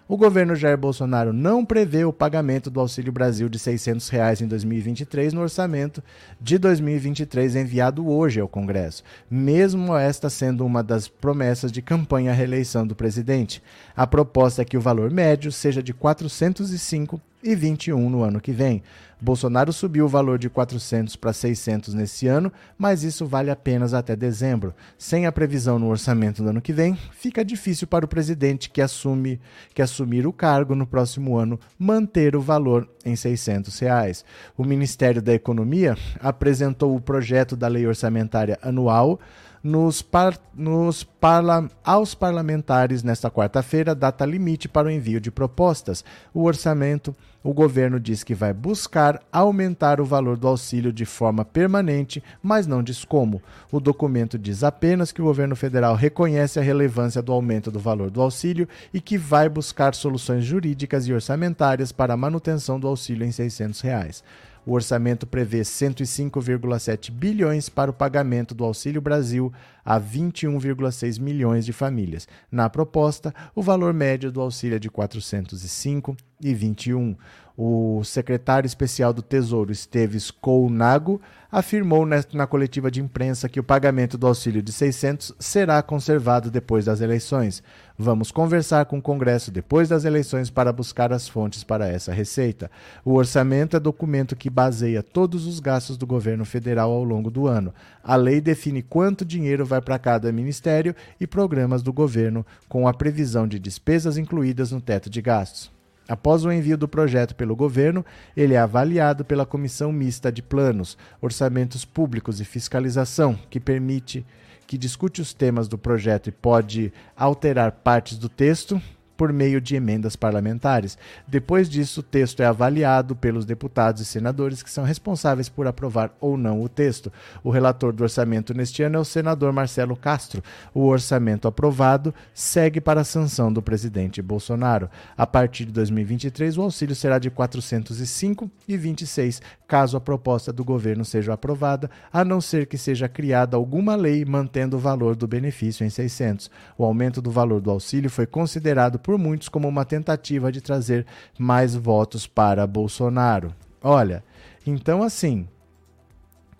O 0.10 0.18
governo 0.18 0.56
Jair 0.56 0.76
Bolsonaro 0.76 1.32
não 1.32 1.64
prevê 1.64 2.04
o 2.04 2.12
pagamento 2.12 2.72
do 2.72 2.80
Auxílio 2.80 3.12
Brasil 3.12 3.48
de 3.48 3.60
600 3.60 4.10
reais 4.10 4.42
em 4.42 4.48
2023 4.48 5.34
no 5.34 5.42
orçamento 5.42 6.04
de 6.42 6.58
2023 6.58 7.56
enviado 7.56 8.10
hoje 8.10 8.40
ao 8.40 8.48
Congresso, 8.48 9.04
mesmo 9.30 9.96
esta 9.96 10.28
sendo 10.28 10.66
uma 10.66 10.82
das 10.82 11.08
promessas 11.08 11.72
de 11.72 11.84
campanha 11.84 12.32
à 12.32 12.34
reeleição 12.34 12.88
do 12.88 12.96
presidente. 12.96 13.62
A 13.96 14.08
proposta 14.08 14.64
é 14.64 14.66
que 14.66 14.78
o 14.78 14.82
valor 14.82 15.12
médio 15.12 15.52
seja 15.52 15.84
de 15.84 15.92
R$ 15.92 16.00
405 16.00 17.22
e 17.44 17.56
21 17.56 18.10
no 18.10 18.24
ano 18.24 18.42
que 18.42 18.52
vem. 18.52 18.82
Bolsonaro 19.22 19.74
subiu 19.74 20.06
o 20.06 20.10
valor 20.10 20.40
de 20.40 20.50
400 20.50 21.18
para 21.18 21.34
600 21.34 21.94
nesse 21.94 22.28
ano, 22.28 22.52
mas 22.78 23.04
isso 23.04 23.26
vale 23.26 23.52
apenas 23.52 23.94
até 23.94 24.16
dezembro. 24.16 24.74
Sem 24.98 25.26
a 25.26 25.32
previsão 25.32 25.78
no 25.78 25.90
orçamento 25.90 26.42
do 26.42 26.50
ano 26.50 26.62
que 26.62 26.72
vem, 26.72 26.98
fica 27.12 27.44
difícil 27.44 27.86
para 27.86 28.06
o 28.06 28.08
presidente 28.08 28.70
que 28.70 28.82
assume 28.82 29.40
que 29.74 29.82
assumir 29.82 30.26
o 30.26 30.32
cargo 30.32 30.74
no 30.74 30.88
próximo 30.88 31.38
ano 31.38 31.60
manter 31.78 32.34
o 32.34 32.42
valor 32.42 32.88
em 33.04 33.16
600 33.16 33.78
reais. 33.80 34.24
O 34.58 34.64
Ministério 34.64 35.22
da 35.22 35.34
Economia 35.34 35.98
apresentou 36.22 36.96
o 36.96 37.02
projeto 37.02 37.58
da 37.58 37.68
lei 37.68 37.86
orçamentária 37.86 38.58
anual 38.62 39.20
nos, 39.64 40.02
par, 40.02 40.38
nos 40.54 41.04
parla, 41.04 41.70
aos 41.84 42.16
parlamentares 42.16 43.04
nesta 43.04 43.30
quarta-feira, 43.30 43.94
data 43.94 44.26
limite 44.26 44.68
para 44.68 44.88
o 44.88 44.92
envio 44.92 45.20
de 45.20 45.32
propostas. 45.32 46.04
O 46.34 46.44
orçamento, 46.44 47.16
o 47.44 47.54
governo 47.54 48.00
diz 48.00 48.24
que 48.24 48.34
vai 48.34 48.54
buscar 48.54 49.22
aumentar 49.32 50.02
o 50.02 50.06
valor 50.06 50.38
do 50.38 50.48
auxílio 50.48 50.92
de 50.92 51.06
forma 51.06 51.46
permanente, 51.46 52.24
mas 52.42 52.68
não 52.68 52.84
diz 52.84 53.06
como. 53.06 53.42
O 53.72 53.80
documento 53.80 54.38
diz 54.38 54.64
apenas 54.64 55.12
que 55.12 55.22
o 55.22 55.26
governo 55.26 55.56
federal 55.56 55.96
reconhece 55.96 56.60
a 56.60 56.64
relevância 56.64 57.22
do 57.22 57.32
aumento 57.32 57.72
do 57.72 57.80
valor 57.80 58.10
do 58.10 58.22
auxílio 58.22 58.68
e 58.94 59.00
que 59.00 59.18
vai 59.18 59.48
buscar 59.48 59.96
soluções 59.96 60.44
jurídicas 60.44 61.08
e 61.08 61.14
orçamentárias 61.14 61.92
para 61.92 62.14
a 62.14 62.18
manutenção 62.18 62.80
do 62.80 62.88
auxílio 62.88 63.26
em 63.26 63.32
600 63.32 63.82
reais. 63.82 64.24
O 64.66 64.74
orçamento 64.74 65.26
prevê 65.26 65.62
105,7 65.62 67.12
bilhões 67.12 67.70
para 67.70 67.90
o 67.90 67.94
pagamento 67.94 68.54
do 68.54 68.64
Auxílio 68.64 69.02
Brasil 69.02 69.52
a 69.84 70.00
21,6 70.00 71.20
milhões 71.20 71.66
de 71.66 71.74
famílias. 71.74 72.28
Na 72.52 72.70
proposta, 72.70 73.34
o 73.56 73.62
valor 73.62 73.94
médio 73.94 74.32
do 74.32 74.42
auxílio 74.42 74.76
é 74.76 74.80
de 74.80 74.90
405,21. 74.90 77.16
O 77.62 78.06
secretário 78.06 78.66
especial 78.66 79.12
do 79.12 79.22
Tesouro, 79.22 79.70
Esteves 79.70 80.32
Counago, 80.32 81.20
afirmou 81.52 82.06
na 82.06 82.48
coletiva 82.48 82.90
de 82.90 83.02
imprensa 83.02 83.50
que 83.50 83.60
o 83.60 83.64
pagamento 83.64 84.18
do 84.18 84.28
auxílio 84.28 84.62
de 84.62 84.72
600 84.72 85.34
será 85.38 85.84
conservado 85.84 86.50
depois 86.50 86.86
das 86.86 87.02
eleições. 87.02 87.62
Vamos 87.98 88.32
conversar 88.32 88.86
com 88.86 89.00
o 89.00 89.02
Congresso 89.02 89.52
depois 89.52 89.90
das 89.90 90.06
eleições 90.06 90.50
para 90.50 90.72
buscar 90.72 91.12
as 91.12 91.28
fontes 91.28 91.62
para 91.62 91.86
essa 91.86 92.14
receita. 92.14 92.72
O 93.04 93.16
orçamento 93.16 93.76
é 93.76 93.80
documento 93.82 94.38
que 94.38 94.50
baseia 94.50 95.04
todos 95.04 95.46
os 95.46 95.60
gastos 95.60 95.98
do 95.98 96.08
governo 96.08 96.46
federal 96.46 96.90
ao 96.90 97.04
longo 97.04 97.30
do 97.30 97.46
ano. 97.46 97.74
A 98.02 98.16
lei 98.16 98.40
define 98.40 98.82
quanto 98.82 99.26
dinheiro 99.26 99.66
vai 99.66 99.82
para 99.82 100.00
cada 100.00 100.32
ministério 100.32 100.96
e 101.20 101.28
programas 101.28 101.84
do 101.84 101.92
governo, 101.92 102.46
com 102.70 102.88
a 102.88 102.94
previsão 102.94 103.46
de 103.46 103.60
despesas 103.60 104.18
incluídas 104.18 104.72
no 104.72 104.80
teto 104.80 105.10
de 105.10 105.22
gastos. 105.22 105.78
Após 106.10 106.44
o 106.44 106.52
envio 106.52 106.76
do 106.76 106.88
projeto 106.88 107.36
pelo 107.36 107.56
governo, 107.56 108.04
ele 108.36 108.56
é 108.56 108.58
avaliado 108.58 109.24
pela 109.24 109.46
Comissão 109.46 109.92
Mista 109.92 110.32
de 110.32 110.42
Planos, 110.42 110.98
Orçamentos 111.22 111.86
Públicos 111.86 112.42
e 112.42 112.46
Fiscalização, 112.46 113.38
que 113.48 113.60
permite 113.60 114.26
que 114.66 114.76
discute 114.76 115.22
os 115.22 115.36
temas 115.36 115.68
do 115.68 115.78
projeto 115.78 116.28
e 116.28 116.32
pode 116.32 116.92
alterar 117.16 117.72
partes 117.72 118.18
do 118.18 118.28
texto, 118.28 118.82
por 119.20 119.32
meio 119.34 119.60
de 119.60 119.76
emendas 119.76 120.16
parlamentares. 120.16 120.98
Depois 121.28 121.70
disso, 121.70 122.00
o 122.00 122.04
texto 122.04 122.40
é 122.40 122.46
avaliado 122.46 123.18
pelos 123.18 123.44
deputados 123.44 124.02
e 124.02 124.06
senadores 124.06 124.64
que 124.64 124.72
são 124.72 124.86
responsáveis 124.86 125.50
por 125.50 125.68
aprovar 125.68 126.16
ou 126.22 126.38
não 126.38 126.64
o 126.64 126.70
texto. 126.70 127.12
O 127.44 127.50
relator 127.50 127.92
do 127.92 128.02
orçamento 128.02 128.54
neste 128.54 128.82
ano 128.82 128.96
é 128.96 129.00
o 129.00 129.04
senador 129.04 129.52
Marcelo 129.52 129.98
Castro. 129.98 130.42
O 130.74 130.86
orçamento 130.86 131.50
aprovado 131.50 132.16
segue 132.34 132.80
para 132.80 133.02
a 133.02 133.04
sanção 133.04 133.52
do 133.52 133.62
presidente 133.62 134.22
Bolsonaro. 134.22 134.90
A 135.18 135.28
partir 135.28 135.66
de 135.66 135.74
2023, 135.74 136.58
o 136.58 136.62
auxílio 136.62 136.96
será 136.96 137.20
de 137.20 137.28
R$ 137.28 137.36
405,26, 137.36 139.42
caso 139.68 139.98
a 139.98 140.02
proposta 140.02 140.54
do 140.54 140.64
governo 140.64 141.04
seja 141.04 141.34
aprovada, 141.34 141.92
a 142.14 142.24
não 142.24 142.40
ser 142.40 142.68
que 142.68 142.78
seja 142.78 143.10
criada 143.10 143.58
alguma 143.58 143.98
lei 143.98 144.24
mantendo 144.24 144.78
o 144.78 144.80
valor 144.80 145.18
do 145.18 145.28
benefício 145.28 145.86
em 145.86 145.90
600. 145.90 146.50
O 146.78 146.86
aumento 146.86 147.22
do 147.22 147.30
valor 147.30 147.60
do 147.60 147.70
auxílio 147.70 148.10
foi 148.10 148.26
considerado 148.26 148.98
por 149.09 149.09
muitos 149.18 149.50
como 149.50 149.68
uma 149.68 149.86
tentativa 149.86 150.52
de 150.52 150.62
trazer 150.62 151.06
mais 151.38 151.76
votos 151.76 152.28
para 152.28 152.68
Bolsonaro. 152.68 153.54
Olha, 153.82 154.24
então 154.66 155.02
assim, 155.02 155.48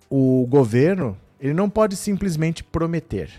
o 0.08 0.46
governo 0.48 1.16
ele 1.40 1.54
não 1.54 1.70
pode 1.70 1.96
simplesmente 1.96 2.62
prometer. 2.62 3.30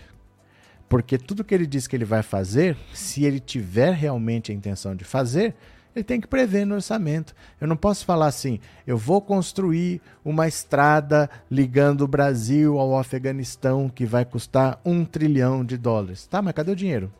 Porque 0.88 1.16
tudo 1.16 1.44
que 1.44 1.54
ele 1.54 1.66
diz 1.66 1.86
que 1.86 1.96
ele 1.96 2.04
vai 2.04 2.22
fazer, 2.22 2.76
se 2.92 3.24
ele 3.24 3.40
tiver 3.40 3.94
realmente 3.94 4.52
a 4.52 4.54
intenção 4.54 4.94
de 4.94 5.04
fazer, 5.04 5.54
ele 5.94 6.04
tem 6.04 6.20
que 6.20 6.26
prever 6.26 6.66
no 6.66 6.74
orçamento. 6.74 7.34
Eu 7.60 7.68
não 7.68 7.76
posso 7.76 8.04
falar 8.04 8.26
assim, 8.26 8.58
eu 8.86 8.96
vou 8.96 9.20
construir 9.20 10.00
uma 10.24 10.48
estrada 10.48 11.30
ligando 11.50 12.02
o 12.02 12.08
Brasil 12.08 12.78
ao 12.78 12.98
Afeganistão 12.98 13.88
que 13.88 14.04
vai 14.04 14.24
custar 14.24 14.80
um 14.84 15.04
trilhão 15.04 15.64
de 15.64 15.76
dólares. 15.76 16.26
Tá, 16.26 16.42
mas 16.42 16.54
cadê 16.54 16.72
o 16.72 16.76
dinheiro? 16.76 17.10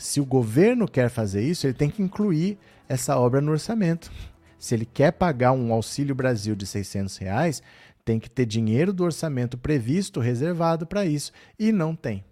Se 0.00 0.18
o 0.18 0.24
governo 0.24 0.88
quer 0.88 1.10
fazer 1.10 1.42
isso, 1.42 1.66
ele 1.66 1.74
tem 1.74 1.90
que 1.90 2.02
incluir 2.02 2.56
essa 2.88 3.18
obra 3.18 3.38
no 3.38 3.52
orçamento. 3.52 4.10
Se 4.58 4.74
ele 4.74 4.86
quer 4.86 5.12
pagar 5.12 5.52
um 5.52 5.74
Auxílio 5.74 6.14
Brasil 6.14 6.56
de 6.56 6.66
600 6.66 7.18
reais, 7.18 7.62
tem 8.02 8.18
que 8.18 8.30
ter 8.30 8.46
dinheiro 8.46 8.94
do 8.94 9.04
orçamento 9.04 9.58
previsto, 9.58 10.18
reservado 10.18 10.86
para 10.86 11.04
isso. 11.04 11.32
E 11.58 11.70
não 11.70 11.94
tem. 11.94 12.24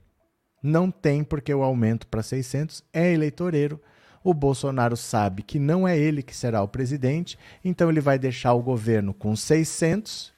Não 0.62 0.90
tem 0.90 1.22
porque 1.22 1.52
o 1.52 1.62
aumento 1.62 2.06
para 2.06 2.22
600 2.22 2.82
é 2.90 3.12
eleitoreiro. 3.12 3.78
O 4.24 4.32
Bolsonaro 4.32 4.96
sabe 4.96 5.42
que 5.42 5.58
não 5.58 5.86
é 5.86 5.96
ele 5.96 6.22
que 6.22 6.34
será 6.34 6.62
o 6.62 6.68
presidente, 6.68 7.38
então 7.62 7.90
ele 7.90 8.00
vai 8.00 8.18
deixar 8.18 8.54
o 8.54 8.62
governo 8.62 9.12
com 9.12 9.36
600 9.36 10.32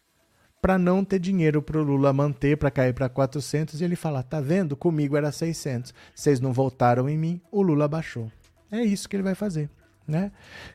para 0.61 0.79
não 0.79 1.05
ter 1.05 1.18
dinheiro 1.18 1.62
para 1.62 1.79
o 1.79 1.83
Lula 1.83 2.12
manter, 2.12 2.57
para 2.57 2.70
cair 2.70 2.92
para 2.92 3.09
400 3.09 3.81
e 3.81 3.85
ele 3.85 3.96
fala: 3.96 4.23
"Tá 4.23 4.40
vendo? 4.40 4.77
Comigo 4.77 5.16
era 5.16 5.33
600. 5.33 5.94
Vocês 6.14 6.40
não 6.40 6.53
votaram 6.53 7.09
em 7.09 7.16
mim, 7.16 7.40
o 7.51 7.62
Lula 7.62 7.88
baixou". 7.88 8.31
É 8.70 8.83
isso 8.83 9.09
que 9.09 9.16
ele 9.16 9.23
vai 9.23 9.35
fazer, 9.35 9.68
né? 10.07 10.31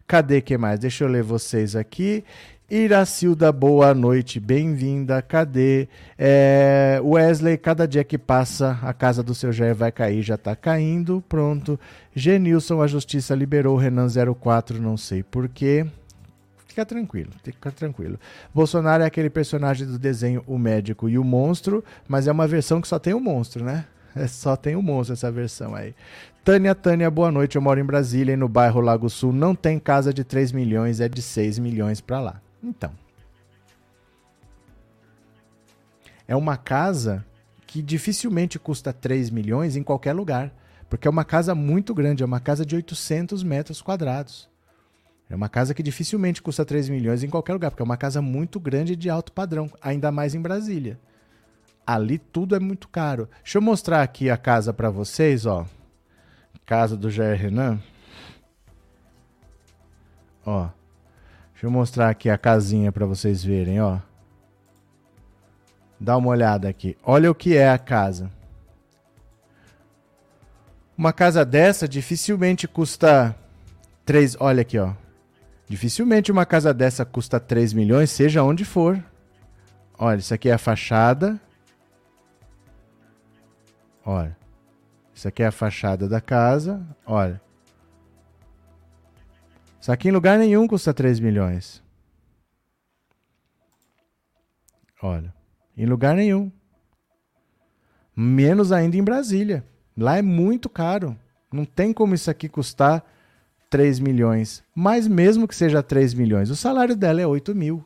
Cadê 0.07 0.41
que 0.41 0.57
mais? 0.57 0.79
Deixa 0.79 1.03
eu 1.03 1.07
ler 1.07 1.23
vocês 1.23 1.75
aqui. 1.75 2.23
Iracilda, 2.69 3.51
boa 3.51 3.93
noite, 3.93 4.39
bem-vinda. 4.39 5.21
Cadê? 5.21 5.87
É, 6.17 6.99
Wesley, 7.03 7.57
cada 7.59 7.87
dia 7.87 8.03
que 8.03 8.17
passa, 8.17 8.79
a 8.81 8.91
casa 8.91 9.21
do 9.21 9.35
seu 9.35 9.51
Jair 9.51 9.75
vai 9.75 9.91
cair, 9.91 10.23
já 10.23 10.35
tá 10.35 10.55
caindo. 10.55 11.23
Pronto. 11.29 11.79
Genilson, 12.15 12.81
a 12.81 12.87
justiça 12.87 13.35
liberou 13.35 13.77
Renan 13.77 14.07
04, 14.09 14.81
não 14.81 14.97
sei 14.97 15.21
porquê. 15.21 15.85
Fica 16.75 16.85
tranquilo, 16.85 17.31
fica 17.41 17.71
tranquilo. 17.71 18.19
Bolsonaro 18.53 19.01
é 19.01 19.05
aquele 19.05 19.29
personagem 19.29 19.87
do 19.87 19.97
desenho 19.97 20.43
O 20.45 20.57
Médico 20.57 21.07
e 21.07 21.17
o 21.17 21.23
Monstro, 21.23 21.81
mas 22.05 22.27
é 22.27 22.31
uma 22.33 22.45
versão 22.45 22.81
que 22.81 22.87
só 22.89 22.99
tem 22.99 23.13
o 23.13 23.19
monstro, 23.21 23.63
né? 23.63 23.85
É, 24.13 24.27
só 24.27 24.57
tem 24.57 24.75
o 24.75 24.81
monstro 24.81 25.13
essa 25.13 25.31
versão 25.31 25.73
aí. 25.73 25.95
Tânia, 26.43 26.75
Tânia, 26.75 27.09
boa 27.09 27.31
noite. 27.31 27.55
Eu 27.55 27.61
moro 27.61 27.79
em 27.79 27.83
Brasília 27.85 28.33
e 28.33 28.35
no 28.35 28.49
bairro 28.49 28.81
Lago 28.81 29.09
Sul 29.09 29.31
não 29.31 29.55
tem 29.55 29.79
casa 29.79 30.13
de 30.13 30.25
3 30.25 30.51
milhões, 30.51 30.99
é 30.99 31.07
de 31.07 31.21
6 31.21 31.59
milhões 31.59 32.01
para 32.01 32.19
lá. 32.19 32.41
Então. 32.61 32.91
É 36.27 36.35
uma 36.35 36.57
casa 36.57 37.25
que 37.65 37.81
dificilmente 37.81 38.59
custa 38.59 38.91
3 38.91 39.29
milhões 39.29 39.77
em 39.77 39.83
qualquer 39.83 40.11
lugar. 40.11 40.53
Porque 40.89 41.07
é 41.07 41.11
uma 41.11 41.23
casa 41.23 41.55
muito 41.55 41.93
grande, 41.93 42.21
é 42.21 42.25
uma 42.25 42.41
casa 42.41 42.65
de 42.65 42.75
800 42.75 43.43
metros 43.43 43.81
quadrados. 43.81 44.53
É 45.29 45.35
uma 45.35 45.49
casa 45.49 45.73
que 45.73 45.81
dificilmente 45.81 46.41
custa 46.41 46.63
3 46.63 46.89
milhões 46.89 47.23
em 47.23 47.29
qualquer 47.29 47.53
lugar, 47.53 47.71
porque 47.71 47.81
é 47.81 47.85
uma 47.85 47.97
casa 47.97 48.21
muito 48.21 48.59
grande 48.59 48.95
de 48.95 49.09
alto 49.09 49.31
padrão, 49.31 49.69
ainda 49.81 50.11
mais 50.11 50.35
em 50.35 50.41
Brasília. 50.41 50.99
Ali 51.85 52.17
tudo 52.17 52.55
é 52.55 52.59
muito 52.59 52.87
caro. 52.87 53.27
Deixa 53.43 53.57
eu 53.57 53.61
mostrar 53.61 54.01
aqui 54.01 54.29
a 54.29 54.37
casa 54.37 54.73
para 54.73 54.89
vocês, 54.89 55.45
ó. 55.45 55.65
Casa 56.65 56.95
do 56.97 57.11
Jair 57.11 57.39
Renan. 57.39 57.79
Ó. 60.45 60.69
Deixa 61.53 61.65
eu 61.65 61.71
mostrar 61.71 62.09
aqui 62.09 62.29
a 62.29 62.37
casinha 62.37 62.91
para 62.91 63.05
vocês 63.05 63.43
verem, 63.43 63.81
ó. 63.81 63.99
Dá 65.99 66.17
uma 66.17 66.29
olhada 66.29 66.67
aqui. 66.67 66.97
Olha 67.03 67.31
o 67.31 67.35
que 67.35 67.55
é 67.55 67.69
a 67.69 67.77
casa. 67.77 68.31
Uma 70.97 71.11
casa 71.11 71.43
dessa 71.43 71.87
dificilmente 71.87 72.67
custa 72.67 73.35
3, 74.05 74.37
olha 74.39 74.61
aqui, 74.61 74.77
ó. 74.77 74.93
Dificilmente 75.67 76.31
uma 76.31 76.45
casa 76.45 76.73
dessa 76.73 77.03
custa 77.03 77.39
3 77.39 77.73
milhões, 77.73 78.11
seja 78.11 78.43
onde 78.43 78.63
for. 78.63 79.03
Olha, 79.97 80.19
isso 80.19 80.33
aqui 80.33 80.49
é 80.49 80.53
a 80.53 80.57
fachada. 80.57 81.39
Olha. 84.05 84.37
Isso 85.13 85.27
aqui 85.27 85.41
é 85.41 85.47
a 85.47 85.51
fachada 85.51 86.07
da 86.07 86.21
casa. 86.21 86.85
Olha. 87.05 87.41
Isso 89.79 89.91
aqui 89.91 90.09
em 90.09 90.11
lugar 90.11 90.37
nenhum 90.37 90.67
custa 90.67 90.93
3 90.93 91.19
milhões. 91.19 91.81
Olha, 95.01 95.33
em 95.77 95.85
lugar 95.85 96.15
nenhum. 96.15 96.51
Menos 98.15 98.71
ainda 98.71 98.97
em 98.97 99.03
Brasília. 99.03 99.65
Lá 99.97 100.17
é 100.17 100.21
muito 100.21 100.69
caro. 100.69 101.17
Não 101.51 101.65
tem 101.65 101.93
como 101.93 102.15
isso 102.15 102.29
aqui 102.29 102.49
custar 102.49 103.03
3 103.75 103.99
milhões. 103.99 104.63
Mas 104.73 105.05
mesmo 105.05 105.45
que 105.45 105.53
seja 105.53 105.83
3 105.83 106.13
milhões, 106.13 106.49
o 106.49 106.55
salário 106.55 106.95
dela 106.95 107.19
é 107.19 107.27
8 107.27 107.53
mil. 107.53 107.85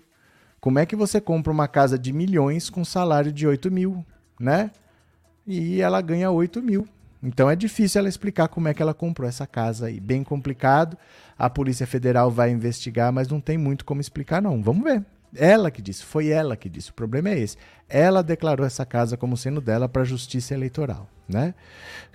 Como 0.62 0.78
é 0.78 0.86
que 0.86 0.95
você 0.95 1.19
compra 1.19 1.52
uma 1.52 1.67
casa 1.67 1.97
de 1.97 2.13
milhões 2.13 2.69
com 2.69 2.86
salário 2.86 3.32
de 3.32 3.47
8 3.47 3.71
mil, 3.71 4.06
né? 4.39 4.69
E 5.47 5.82
ela 5.82 5.99
ganha 5.99 6.30
8 6.30 6.62
mil. 6.62 6.88
Então 7.23 7.49
é 7.49 7.56
difícil 7.56 7.97
ela 7.97 8.08
explicar 8.08 8.49
como 8.49 8.67
é 8.67 8.73
que 8.75 8.84
ela 8.84 8.93
comprou 8.93 9.28
essa 9.28 9.47
casa 9.47 9.88
aí. 9.88 9.99
Bem 9.99 10.23
complicado. 10.23 10.95
A 11.36 11.49
Polícia 11.49 11.88
Federal 11.88 12.30
vai 12.30 12.52
investigar, 12.52 13.12
mas 13.12 13.28
não 13.28 13.41
tem 13.41 13.58
muito 13.58 13.84
como 13.84 13.99
explicar, 13.99 14.43
não. 14.43 14.62
Vamos 14.62 14.84
ver. 14.84 15.04
Ela 15.36 15.71
que 15.71 15.82
disse, 15.82 16.04
foi 16.04 16.28
ela 16.28 16.56
que 16.56 16.69
disse. 16.69 16.91
O 16.91 16.93
problema 16.93 17.30
é 17.30 17.39
esse. 17.39 17.58
Ela 17.89 18.21
declarou 18.21 18.63
essa 18.63 18.86
casa 18.86 19.17
como 19.17 19.36
sendo 19.36 19.60
dela 19.60 19.89
para 19.89 20.04
a 20.04 20.06
Justiça 20.06 20.54
Eleitoral, 20.54 21.10
né? 21.28 21.56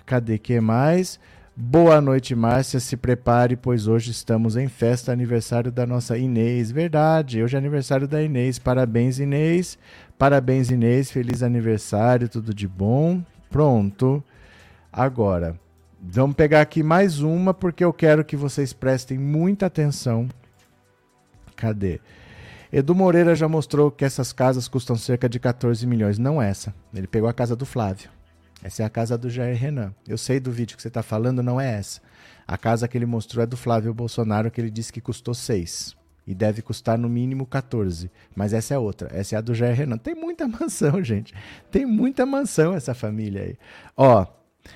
Cadê 0.05 0.37
que 0.37 0.61
mais? 0.61 1.19
Boa 1.57 2.01
noite, 2.01 2.35
Márcia. 2.35 2.81
Se 2.81 2.97
prepare, 2.97 3.55
pois 3.55 3.87
hoje 3.87 4.11
estamos 4.11 4.57
em 4.57 4.67
festa 4.67 5.13
aniversário 5.13 5.71
da 5.71 5.85
nossa 5.85 6.17
Inês. 6.17 6.69
Verdade, 6.69 7.41
hoje 7.41 7.55
é 7.55 7.57
aniversário 7.57 8.09
da 8.09 8.21
Inês. 8.21 8.59
Parabéns, 8.59 9.19
Inês. 9.19 9.79
Parabéns, 10.17 10.69
Inês. 10.69 11.09
Feliz 11.09 11.41
aniversário, 11.41 12.27
tudo 12.27 12.53
de 12.53 12.67
bom. 12.67 13.23
Pronto. 13.49 14.21
Agora, 14.91 15.57
vamos 16.01 16.35
pegar 16.35 16.59
aqui 16.59 16.83
mais 16.83 17.21
uma 17.21 17.53
porque 17.53 17.85
eu 17.85 17.93
quero 17.93 18.25
que 18.25 18.35
vocês 18.35 18.73
prestem 18.73 19.17
muita 19.17 19.67
atenção. 19.67 20.27
Cadê? 21.55 22.01
Edu 22.69 22.93
Moreira 22.93 23.33
já 23.33 23.47
mostrou 23.47 23.89
que 23.89 24.03
essas 24.03 24.33
casas 24.33 24.67
custam 24.67 24.97
cerca 24.97 25.29
de 25.29 25.39
14 25.39 25.87
milhões. 25.87 26.17
Não 26.19 26.41
essa. 26.41 26.75
Ele 26.93 27.07
pegou 27.07 27.29
a 27.29 27.33
casa 27.33 27.55
do 27.55 27.65
Flávio. 27.65 28.14
Essa 28.65 28.81
é 28.81 28.85
a 28.87 28.89
casa 28.89 29.15
do 29.15 29.29
Jair 29.29 29.55
Renan. 29.55 29.93
Eu 30.07 30.17
sei 30.17 30.39
do 30.39 30.51
vídeo 30.51 30.75
que 30.75 30.81
você 30.81 30.87
está 30.87 31.03
falando, 31.03 31.43
não 31.43 31.61
é 31.61 31.75
essa. 31.75 32.01
A 32.47 32.57
casa 32.57 32.87
que 32.87 32.97
ele 32.97 33.05
mostrou 33.05 33.43
é 33.43 33.45
do 33.45 33.55
Flávio 33.55 33.93
Bolsonaro, 33.93 34.49
que 34.49 34.59
ele 34.59 34.71
disse 34.71 34.91
que 34.91 34.99
custou 34.99 35.35
6. 35.35 35.95
E 36.25 36.33
deve 36.33 36.63
custar 36.63 36.97
no 36.97 37.07
mínimo 37.07 37.45
14. 37.45 38.09
Mas 38.35 38.53
essa 38.53 38.73
é 38.73 38.79
outra. 38.79 39.07
Essa 39.15 39.35
é 39.35 39.37
a 39.37 39.41
do 39.41 39.53
Jair 39.53 39.75
Renan. 39.75 39.99
Tem 39.99 40.15
muita 40.15 40.47
mansão, 40.49 41.03
gente. 41.03 41.31
Tem 41.69 41.85
muita 41.85 42.25
mansão 42.25 42.73
essa 42.73 42.95
família 42.95 43.43
aí. 43.43 43.57
Ó, 43.95 44.25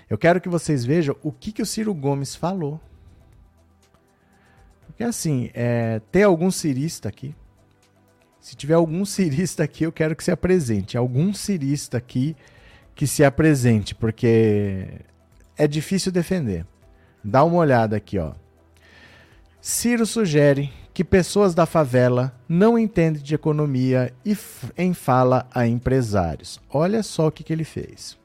eu 0.07 0.19
quero 0.19 0.39
que 0.39 0.49
vocês 0.49 0.85
vejam 0.85 1.15
o 1.23 1.31
que, 1.31 1.51
que 1.51 1.63
o 1.63 1.65
Ciro 1.65 1.91
Gomes 1.91 2.35
falou. 2.35 2.79
Porque 4.85 5.03
assim, 5.03 5.49
é, 5.51 5.99
tem 6.11 6.21
algum 6.21 6.51
cirista 6.51 7.09
aqui? 7.09 7.33
Se 8.39 8.55
tiver 8.55 8.75
algum 8.75 9.01
cirista 9.03 9.63
aqui, 9.63 9.83
eu 9.83 9.91
quero 9.91 10.15
que 10.15 10.23
se 10.23 10.29
apresente. 10.29 10.95
Algum 10.95 11.33
cirista 11.33 11.97
aqui 11.97 12.35
que 12.99 13.07
se 13.07 13.23
apresente, 13.23 13.95
porque 13.95 14.85
é 15.55 15.65
difícil 15.65 16.11
defender. 16.11 16.65
Dá 17.23 17.45
uma 17.45 17.55
olhada 17.55 17.95
aqui, 17.95 18.19
ó. 18.19 18.33
Ciro 19.61 20.05
sugere 20.05 20.69
que 20.93 21.01
pessoas 21.01 21.55
da 21.55 21.65
favela 21.65 22.37
não 22.45 22.77
entendem 22.77 23.23
de 23.23 23.33
economia 23.33 24.13
e 24.25 24.37
em 24.77 24.93
fala 24.93 25.47
a 25.55 25.65
empresários. 25.65 26.59
Olha 26.69 27.01
só 27.01 27.27
o 27.27 27.31
que, 27.31 27.41
que 27.41 27.53
ele 27.53 27.63
fez. 27.63 28.17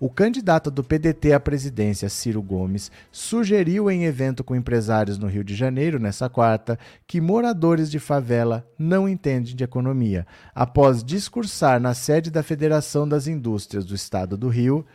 O 0.00 0.08
candidato 0.08 0.70
do 0.70 0.82
PDT 0.82 1.34
à 1.34 1.38
presidência, 1.38 2.08
Ciro 2.08 2.40
Gomes, 2.40 2.90
sugeriu 3.12 3.90
em 3.90 4.04
evento 4.04 4.42
com 4.42 4.56
empresários 4.56 5.18
no 5.18 5.26
Rio 5.26 5.44
de 5.44 5.54
Janeiro, 5.54 5.98
nessa 5.98 6.26
quarta, 6.26 6.78
que 7.06 7.20
moradores 7.20 7.90
de 7.90 7.98
favela 7.98 8.66
não 8.78 9.06
entendem 9.06 9.54
de 9.54 9.62
economia. 9.62 10.26
Após 10.54 11.04
discursar 11.04 11.78
na 11.78 11.92
sede 11.92 12.30
da 12.30 12.42
Federação 12.42 13.06
das 13.06 13.26
Indústrias 13.26 13.84
do 13.84 13.94
Estado 13.94 14.38
do 14.38 14.48
Rio, 14.48 14.86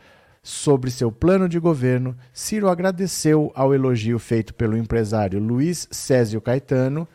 sobre 0.42 0.90
seu 0.90 1.12
plano 1.12 1.48
de 1.48 1.60
governo, 1.60 2.18
Ciro 2.34 2.68
agradeceu 2.68 3.52
ao 3.54 3.76
elogio 3.76 4.18
feito 4.18 4.56
pelo 4.56 4.76
empresário 4.76 5.40
Luiz 5.40 5.88
Césio 5.92 6.42
Caetano 6.42 7.08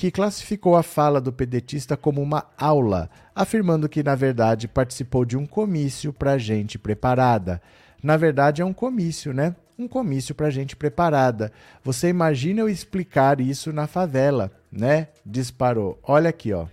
que 0.00 0.10
classificou 0.10 0.76
a 0.76 0.82
fala 0.82 1.20
do 1.20 1.30
pedetista 1.30 1.94
como 1.94 2.22
uma 2.22 2.46
aula, 2.56 3.10
afirmando 3.34 3.86
que, 3.86 4.02
na 4.02 4.14
verdade, 4.14 4.66
participou 4.66 5.26
de 5.26 5.36
um 5.36 5.44
comício 5.44 6.10
para 6.10 6.38
gente 6.38 6.78
preparada. 6.78 7.60
Na 8.02 8.16
verdade, 8.16 8.62
é 8.62 8.64
um 8.64 8.72
comício, 8.72 9.34
né? 9.34 9.54
Um 9.78 9.86
comício 9.86 10.34
para 10.34 10.48
gente 10.48 10.74
preparada. 10.74 11.52
Você 11.84 12.08
imagina 12.08 12.62
eu 12.62 12.68
explicar 12.70 13.42
isso 13.42 13.74
na 13.74 13.86
favela, 13.86 14.50
né? 14.72 15.08
Disparou. 15.22 15.98
Olha 16.02 16.30
aqui, 16.30 16.50
ó. 16.54 16.66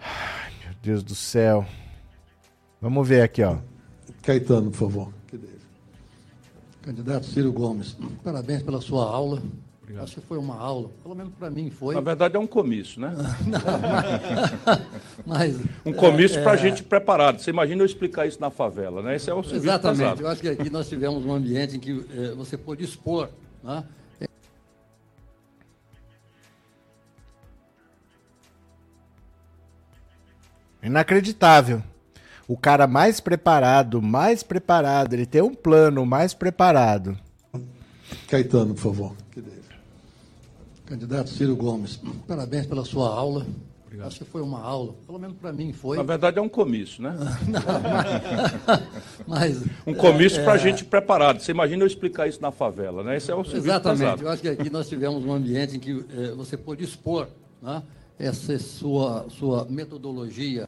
Ai, 0.00 0.52
meu 0.64 0.74
Deus 0.82 1.02
do 1.02 1.14
céu. 1.14 1.66
Vamos 2.80 3.06
ver 3.06 3.20
aqui, 3.20 3.42
ó. 3.42 3.58
Caetano, 4.22 4.70
por 4.70 4.78
favor. 4.78 5.12
Candidato 6.80 7.26
Ciro 7.26 7.52
Gomes, 7.52 7.98
parabéns 8.24 8.62
pela 8.62 8.80
sua 8.80 9.04
aula. 9.04 9.42
Obrigado. 9.88 10.04
Acho 10.04 10.20
que 10.20 10.26
foi 10.26 10.36
uma 10.36 10.54
aula, 10.54 10.90
pelo 11.02 11.14
menos 11.14 11.32
para 11.32 11.48
mim 11.48 11.70
foi. 11.70 11.94
Na 11.94 12.02
verdade 12.02 12.36
é 12.36 12.38
um 12.38 12.46
comício, 12.46 13.00
né? 13.00 13.14
Não, 13.46 14.76
mas, 15.24 15.56
mas, 15.56 15.60
um 15.86 15.94
comício 15.94 16.38
é, 16.40 16.42
para 16.42 16.54
é... 16.54 16.58
gente 16.58 16.82
preparado. 16.82 17.38
Você 17.38 17.48
imagina 17.48 17.80
eu 17.80 17.86
explicar 17.86 18.26
isso 18.26 18.38
na 18.38 18.50
favela, 18.50 19.02
né? 19.02 19.16
Esse 19.16 19.30
é 19.30 19.34
um 19.34 19.42
serviço 19.42 19.64
Exatamente. 19.64 19.98
Pesado. 20.00 20.22
Eu 20.22 20.28
acho 20.28 20.42
que 20.42 20.48
aqui 20.48 20.68
nós 20.68 20.88
tivemos 20.90 21.24
um 21.24 21.32
ambiente 21.32 21.76
em 21.76 21.80
que 21.80 22.04
é, 22.14 22.34
você 22.34 22.58
pôde 22.58 22.84
expor, 22.84 23.30
né? 23.64 23.82
Inacreditável. 30.82 31.82
O 32.46 32.58
cara 32.58 32.86
mais 32.86 33.20
preparado, 33.20 34.02
mais 34.02 34.42
preparado, 34.42 35.14
ele 35.14 35.26
tem 35.26 35.40
um 35.42 35.54
plano 35.54 36.04
mais 36.04 36.34
preparado 36.34 37.18
Caetano, 38.28 38.74
por 38.74 38.82
favor. 38.82 39.16
Candidato 40.88 41.28
Ciro 41.28 41.54
Gomes, 41.54 42.00
parabéns 42.26 42.64
pela 42.64 42.82
sua 42.82 43.14
aula. 43.14 43.46
Obrigado. 43.84 44.06
Acho 44.06 44.20
que 44.20 44.24
foi 44.24 44.40
uma 44.40 44.62
aula, 44.62 44.94
pelo 45.06 45.18
menos 45.18 45.36
para 45.36 45.52
mim 45.52 45.70
foi. 45.70 45.98
Na 45.98 46.02
verdade 46.02 46.38
é 46.38 46.42
um 46.42 46.48
comício, 46.48 47.02
né? 47.02 47.14
Não, 47.46 49.26
mas, 49.26 49.60
mas, 49.60 49.70
um 49.86 49.92
comício 49.92 50.40
é, 50.40 50.44
para 50.44 50.54
a 50.54 50.56
gente 50.56 50.86
preparado. 50.86 51.40
Você 51.40 51.52
imagina 51.52 51.82
eu 51.82 51.86
explicar 51.86 52.26
isso 52.26 52.40
na 52.40 52.50
favela, 52.50 53.02
né? 53.02 53.18
Esse 53.18 53.30
é 53.30 53.34
o 53.34 53.42
Exatamente. 53.42 54.00
Pesado. 54.00 54.22
Eu 54.22 54.30
acho 54.30 54.40
que 54.40 54.48
aqui 54.48 54.70
nós 54.70 54.88
tivemos 54.88 55.22
um 55.26 55.32
ambiente 55.32 55.76
em 55.76 55.78
que 55.78 56.06
é, 56.10 56.30
você 56.30 56.56
pôde 56.56 56.84
expor 56.84 57.28
né, 57.60 57.82
essa 58.18 58.58
sua, 58.58 59.26
sua 59.28 59.66
metodologia 59.66 60.66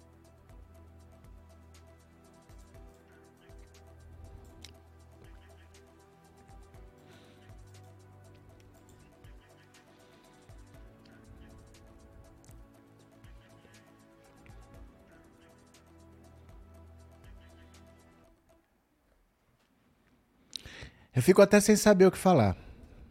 Eu 21.14 21.22
fico 21.22 21.42
até 21.42 21.58
sem 21.60 21.74
saber 21.74 22.06
o 22.06 22.10
que 22.10 22.18
falar. 22.18 22.56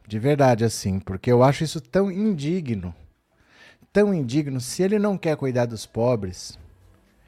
De 0.07 0.17
verdade, 0.17 0.63
assim, 0.63 0.99
porque 0.99 1.31
eu 1.31 1.43
acho 1.43 1.63
isso 1.63 1.81
tão 1.81 2.09
indigno. 2.09 2.95
Tão 3.91 4.13
indigno. 4.13 4.61
Se 4.61 4.81
ele 4.81 4.97
não 4.97 5.17
quer 5.17 5.35
cuidar 5.35 5.65
dos 5.65 5.85
pobres, 5.85 6.57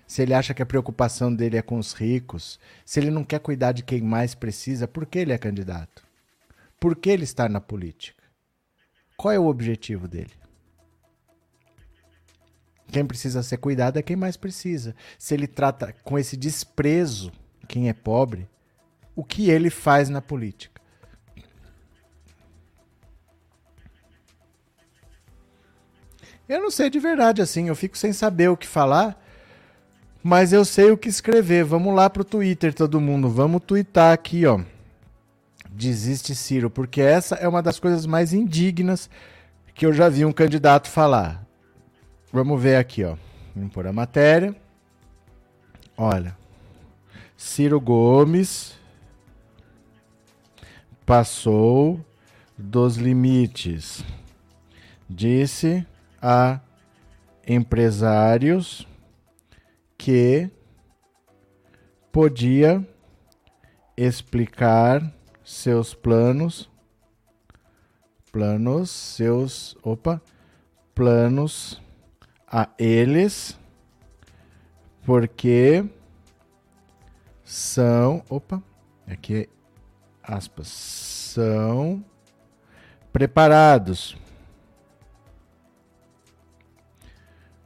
se 0.07 0.21
ele 0.21 0.33
acha 0.33 0.53
que 0.53 0.61
a 0.61 0.65
preocupação 0.65 1.33
dele 1.33 1.57
é 1.57 1.61
com 1.61 1.77
os 1.77 1.93
ricos, 1.93 2.59
se 2.85 2.99
ele 2.99 3.11
não 3.11 3.23
quer 3.23 3.39
cuidar 3.39 3.71
de 3.73 3.83
quem 3.83 4.01
mais 4.01 4.33
precisa, 4.33 4.87
por 4.87 5.05
que 5.05 5.19
ele 5.19 5.33
é 5.33 5.37
candidato? 5.37 6.03
Por 6.79 6.95
que 6.95 7.09
ele 7.09 7.23
está 7.23 7.47
na 7.47 7.61
política? 7.61 8.23
Qual 9.17 9.31
é 9.31 9.39
o 9.39 9.47
objetivo 9.47 10.07
dele? 10.07 10.31
Quem 12.91 13.05
precisa 13.05 13.43
ser 13.43 13.57
cuidado 13.57 13.99
é 13.99 14.01
quem 14.01 14.15
mais 14.15 14.35
precisa. 14.35 14.95
Se 15.17 15.33
ele 15.33 15.47
trata 15.47 15.93
com 16.03 16.17
esse 16.17 16.35
desprezo 16.35 17.31
quem 17.67 17.87
é 17.87 17.93
pobre, 17.93 18.49
o 19.15 19.23
que 19.23 19.49
ele 19.49 19.69
faz 19.69 20.09
na 20.09 20.21
política. 20.21 20.81
Eu 26.47 26.61
não 26.61 26.69
sei 26.69 26.89
de 26.89 26.99
verdade 26.99 27.41
assim, 27.41 27.69
eu 27.69 27.75
fico 27.75 27.97
sem 27.97 28.11
saber 28.11 28.49
o 28.49 28.57
que 28.57 28.67
falar, 28.67 29.17
mas 30.21 30.51
eu 30.51 30.65
sei 30.65 30.91
o 30.91 30.97
que 30.97 31.07
escrever. 31.07 31.63
Vamos 31.63 31.95
lá 31.95 32.09
pro 32.09 32.25
Twitter, 32.25 32.73
todo 32.73 32.99
mundo. 32.99 33.29
Vamos 33.29 33.63
twittar 33.65 34.13
aqui, 34.13 34.45
ó. 34.45 34.59
Desiste 35.69 36.35
Ciro, 36.35 36.69
porque 36.69 36.99
essa 36.99 37.35
é 37.35 37.47
uma 37.47 37.61
das 37.61 37.79
coisas 37.79 38.05
mais 38.05 38.33
indignas 38.33 39.09
que 39.73 39.85
eu 39.85 39.93
já 39.93 40.09
vi 40.09 40.25
um 40.25 40.33
candidato 40.33 40.89
falar. 40.89 41.45
Vamos 42.33 42.61
ver 42.61 42.75
aqui, 42.75 43.03
ó. 43.03 43.15
Vamos 43.55 43.71
pôr 43.71 43.87
a 43.87 43.93
matéria. 43.93 44.53
Olha. 45.97 46.37
Ciro 47.37 47.79
Gomes 47.79 48.80
passou 51.05 52.03
dos 52.57 52.97
limites. 52.97 54.03
Disse 55.09 55.85
a 56.21 56.59
empresários 57.45 58.87
que 59.97 60.49
podia 62.11 62.85
explicar 63.97 65.01
seus 65.43 65.93
planos 65.93 66.69
planos 68.31 68.89
seus 68.89 69.75
opa 69.83 70.21
planos 70.95 71.81
a 72.47 72.69
eles 72.79 73.57
porque 75.05 75.83
são 77.43 78.23
opa 78.29 78.63
aqui 79.05 79.49
aspas, 80.31 80.67
são 80.69 82.03
preparados. 83.11 84.17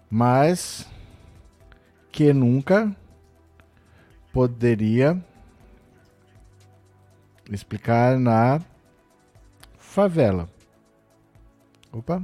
Mas 0.10 0.88
que 2.12 2.34
nunca 2.34 2.95
poderia 4.34 5.23
explicar 7.51 8.17
na 8.17 8.60
favela. 9.78 10.49
Opa. 11.91 12.23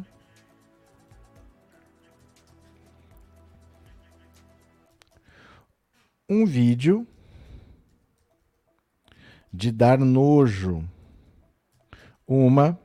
Um 6.27 6.45
vídeo 6.45 7.05
de 9.53 9.71
dar 9.71 9.97
nojo, 9.97 10.83
uma 12.27 12.79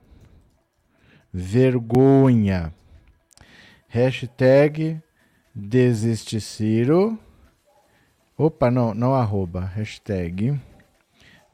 vergonha. 1.32 2.72
Hashtag 3.88 5.00
desiste 5.54 6.40
Ciro. 6.40 7.18
Opa, 8.36 8.70
não, 8.70 8.92
não 8.92 9.14
arroba. 9.14 9.64
Hashtag 9.64 10.60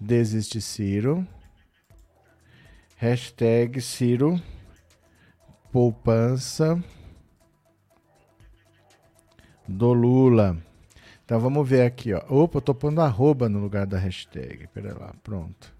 desiste 0.00 0.60
Ciro. 0.60 1.26
Hashtag 2.96 3.80
Ciro 3.80 4.40
poupança 5.72 6.78
do 9.66 9.92
Lula. 9.94 10.58
Então 11.32 11.40
vamos 11.40 11.66
ver 11.66 11.86
aqui, 11.86 12.12
ó. 12.12 12.20
Opa, 12.28 12.58
eu 12.58 12.60
tô 12.60 12.74
pondo 12.74 13.00
arroba 13.00 13.48
no 13.48 13.58
lugar 13.58 13.86
da 13.86 13.96
hashtag. 13.96 14.66
Pera 14.66 14.92
lá, 14.92 15.14
pronto. 15.22 15.74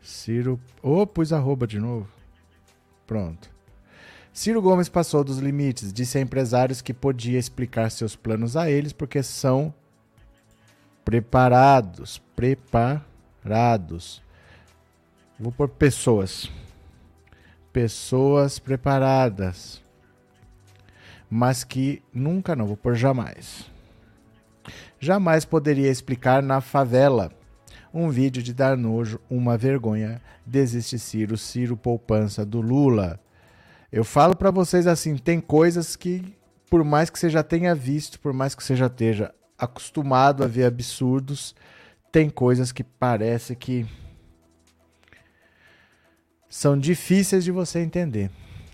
Ciro. 0.00 0.60
Oh, 0.80 1.04
pus 1.04 1.32
arroba 1.32 1.66
de 1.66 1.80
novo. 1.80 2.08
Pronto. 3.08 3.50
Ciro 4.32 4.62
Gomes 4.62 4.88
passou 4.88 5.24
dos 5.24 5.38
limites, 5.38 5.92
disse 5.92 6.18
a 6.18 6.20
empresários 6.20 6.80
que 6.80 6.94
podia 6.94 7.36
explicar 7.36 7.90
seus 7.90 8.14
planos 8.14 8.56
a 8.56 8.70
eles 8.70 8.92
porque 8.92 9.24
são 9.24 9.74
preparados. 11.04 12.22
Preparados. 12.36 14.22
Vou 15.36 15.50
por 15.50 15.68
pessoas. 15.68 16.48
Pessoas 17.72 18.60
preparadas 18.60 19.82
mas 21.30 21.62
que 21.62 22.02
nunca, 22.12 22.56
não 22.56 22.66
vou 22.66 22.76
por 22.76 22.96
jamais. 22.96 23.70
Jamais 24.98 25.44
poderia 25.44 25.88
explicar 25.88 26.42
na 26.42 26.60
favela. 26.60 27.32
Um 27.94 28.08
vídeo 28.10 28.42
de 28.42 28.52
dar 28.52 28.76
nojo, 28.76 29.20
uma 29.30 29.56
vergonha, 29.56 30.20
desiste 30.44 30.98
Ciro, 30.98 31.36
Ciro 31.36 31.76
poupança 31.76 32.44
do 32.44 32.60
Lula. 32.60 33.18
Eu 33.90 34.04
falo 34.04 34.36
para 34.36 34.50
vocês 34.50 34.86
assim, 34.86 35.16
tem 35.16 35.40
coisas 35.40 35.96
que, 35.96 36.36
por 36.68 36.84
mais 36.84 37.10
que 37.10 37.18
você 37.18 37.28
já 37.28 37.42
tenha 37.42 37.74
visto, 37.74 38.20
por 38.20 38.32
mais 38.32 38.54
que 38.54 38.62
você 38.62 38.76
já 38.76 38.86
esteja 38.86 39.34
acostumado 39.58 40.44
a 40.44 40.46
ver 40.46 40.64
absurdos, 40.64 41.54
tem 42.12 42.30
coisas 42.30 42.72
que 42.72 42.84
parece 42.84 43.56
que 43.56 43.86
são 46.48 46.76
difíceis 46.78 47.44
de 47.44 47.50
você 47.50 47.80
entender. 47.80 48.30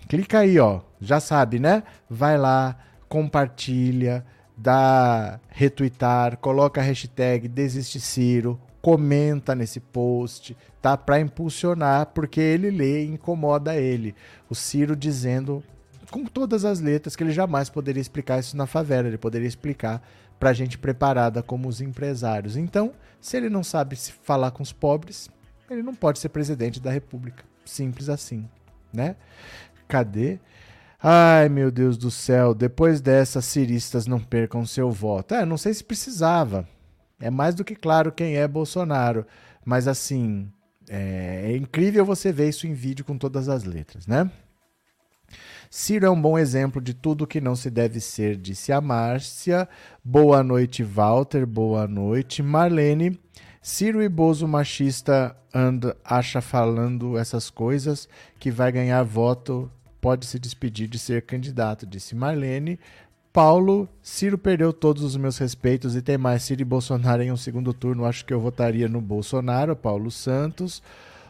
Clica 0.07 0.39
aí, 0.39 0.59
ó. 0.59 0.81
Já 0.99 1.19
sabe, 1.19 1.59
né? 1.59 1.83
Vai 2.09 2.37
lá, 2.37 2.77
compartilha, 3.07 4.25
dá 4.55 5.39
retweetar, 5.49 6.37
coloca 6.37 6.81
a 6.81 6.83
hashtag 6.83 7.47
Desiste 7.47 7.99
Ciro, 7.99 8.59
comenta 8.81 9.53
nesse 9.53 9.79
post, 9.79 10.57
tá? 10.81 10.97
Para 10.97 11.19
impulsionar, 11.19 12.07
porque 12.07 12.39
ele 12.39 12.71
lê 12.71 13.03
e 13.03 13.07
incomoda 13.07 13.75
ele. 13.75 14.15
O 14.49 14.55
Ciro 14.55 14.95
dizendo 14.95 15.63
com 16.09 16.23
todas 16.23 16.63
as 16.63 16.79
letras 16.79 17.15
que 17.15 17.23
ele 17.23 17.31
jamais 17.31 17.69
poderia 17.69 17.99
explicar 17.99 18.39
isso 18.39 18.55
na 18.55 18.65
favela, 18.65 19.07
ele 19.07 19.17
poderia 19.17 19.47
explicar 19.47 20.01
para 20.39 20.53
gente 20.53 20.77
preparada 20.77 21.43
como 21.43 21.67
os 21.67 21.81
empresários. 21.81 22.55
Então, 22.55 22.93
se 23.19 23.35
ele 23.35 23.49
não 23.49 23.63
sabe 23.63 23.95
se 23.95 24.11
falar 24.11 24.51
com 24.51 24.63
os 24.63 24.71
pobres, 24.71 25.29
ele 25.69 25.83
não 25.83 25.93
pode 25.93 26.19
ser 26.19 26.29
presidente 26.29 26.79
da 26.79 26.91
República. 26.91 27.43
Simples 27.65 28.07
assim, 28.07 28.47
né? 28.93 29.15
Cadê? 29.87 30.39
Ai, 31.01 31.47
meu 31.47 31.71
Deus 31.71 31.97
do 31.97 32.09
céu, 32.09 32.53
depois 32.53 32.99
dessas 32.99 33.45
ciristas 33.45 34.07
não 34.07 34.19
percam 34.19 34.65
seu 34.65 34.91
voto. 34.91 35.35
É, 35.35 35.45
não 35.45 35.57
sei 35.57 35.73
se 35.73 35.83
precisava. 35.83 36.67
É 37.19 37.29
mais 37.29 37.55
do 37.55 37.63
que 37.63 37.75
claro 37.75 38.11
quem 38.11 38.35
é 38.35 38.47
Bolsonaro. 38.47 39.25
Mas 39.63 39.87
assim, 39.87 40.51
é, 40.89 41.51
é 41.51 41.57
incrível 41.57 42.05
você 42.05 42.31
ver 42.31 42.49
isso 42.49 42.65
em 42.65 42.73
vídeo 42.73 43.05
com 43.05 43.17
todas 43.17 43.47
as 43.49 43.63
letras, 43.63 44.07
né? 44.07 44.29
Ciro 45.69 46.05
é 46.05 46.09
um 46.09 46.21
bom 46.21 46.37
exemplo 46.37 46.81
de 46.81 46.93
tudo 46.93 47.27
que 47.27 47.41
não 47.41 47.55
se 47.55 47.69
deve 47.69 47.99
ser, 47.99 48.37
disse 48.37 48.71
a 48.71 48.79
Márcia. 48.79 49.67
Boa 50.03 50.41
noite, 50.41 50.81
Walter. 50.81 51.45
Boa 51.45 51.85
noite, 51.87 52.41
Marlene. 52.41 53.19
Ciro 53.61 54.01
e 54.01 54.07
Bozo 54.07 54.47
machista 54.47 55.35
anda, 55.53 55.97
acha 56.05 56.39
falando 56.39 57.17
essas 57.17 57.49
coisas 57.49 58.07
que 58.39 58.49
vai 58.49 58.71
ganhar 58.71 59.03
voto, 59.03 59.69
pode 59.99 60.25
se 60.25 60.39
despedir 60.39 60.87
de 60.87 60.99
ser 60.99 61.21
candidato, 61.23 61.85
disse 61.85 62.15
Marlene. 62.15 62.79
Paulo, 63.31 63.87
Ciro 64.01 64.37
perdeu 64.37 64.73
todos 64.73 65.03
os 65.03 65.15
meus 65.15 65.37
respeitos 65.37 65.95
e 65.95 66.01
tem 66.01 66.17
mais 66.17 66.41
Ciro 66.41 66.61
e 66.61 66.65
Bolsonaro 66.65 67.21
em 67.21 67.31
um 67.31 67.37
segundo 67.37 67.71
turno. 67.73 68.05
Acho 68.05 68.25
que 68.25 68.33
eu 68.33 68.39
votaria 68.39 68.87
no 68.87 68.99
Bolsonaro. 68.99 69.75
Paulo 69.75 70.09
Santos. 70.09 70.81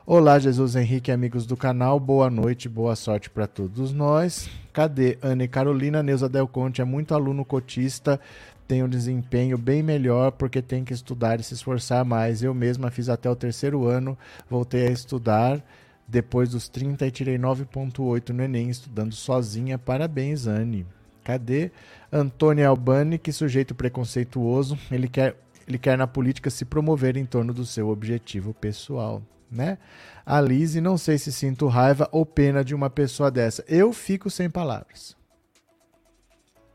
Olá, 0.06 0.40
Jesus 0.40 0.78
Henrique, 0.78 1.12
amigos 1.12 1.46
do 1.46 1.58
canal. 1.58 2.00
Boa 2.00 2.30
noite, 2.30 2.70
boa 2.70 2.96
sorte 2.96 3.30
para 3.30 3.46
todos 3.46 3.92
nós. 3.92 4.50
Cadê 4.72 5.18
Ana 5.22 5.44
e 5.44 5.48
Carolina? 5.50 6.02
Neuza 6.02 6.30
Del 6.30 6.48
Conte 6.48 6.80
é 6.80 6.86
muito 6.86 7.14
aluno 7.14 7.44
cotista, 7.44 8.18
tem 8.66 8.82
um 8.84 8.88
desempenho 8.88 9.58
bem 9.58 9.84
melhor 9.84 10.32
porque 10.32 10.62
tem 10.62 10.86
que 10.86 10.94
estudar 10.94 11.42
e 11.42 11.44
se 11.44 11.56
esforçar 11.56 12.06
mais. 12.06 12.42
Eu 12.42 12.54
mesma 12.54 12.90
fiz 12.90 13.10
até 13.10 13.30
o 13.30 13.36
terceiro 13.36 13.86
ano, 13.86 14.18
voltei 14.50 14.88
a 14.88 14.92
estudar 14.92 15.62
depois 16.08 16.50
dos 16.50 16.70
30 16.70 17.06
e 17.06 17.12
tirei 17.12 17.38
9.8 17.38 18.30
no 18.30 18.44
Enem, 18.44 18.70
estudando 18.70 19.14
sozinha. 19.14 19.78
Parabéns, 19.78 20.48
Anne. 20.48 20.86
Cadê 21.24 21.72
Antônio 22.12 22.68
Albani? 22.68 23.18
Que 23.18 23.32
sujeito 23.32 23.76
preconceituoso. 23.76 24.78
Ele 24.90 25.08
quer, 25.08 25.36
ele 25.68 25.78
quer 25.78 25.98
na 25.98 26.08
política 26.08 26.50
se 26.50 26.64
promover 26.64 27.18
em 27.18 27.26
torno 27.26 27.54
do 27.54 27.66
seu 27.66 27.90
objetivo 27.90 28.54
pessoal 28.54 29.22
né? 29.52 29.78
A 30.26 30.42
Lise, 30.42 30.82
não 30.82 30.98
sei 30.98 31.18
se 31.18 31.32
sinto 31.32 31.68
raiva 31.68 32.08
ou 32.12 32.26
pena 32.26 32.64
de 32.64 32.76
uma 32.76 32.90
pessoa 32.90 33.32
dessa. 33.32 33.64
Eu 33.68 33.94
fico 33.94 34.30
sem 34.30 34.50
palavras. 34.50 35.16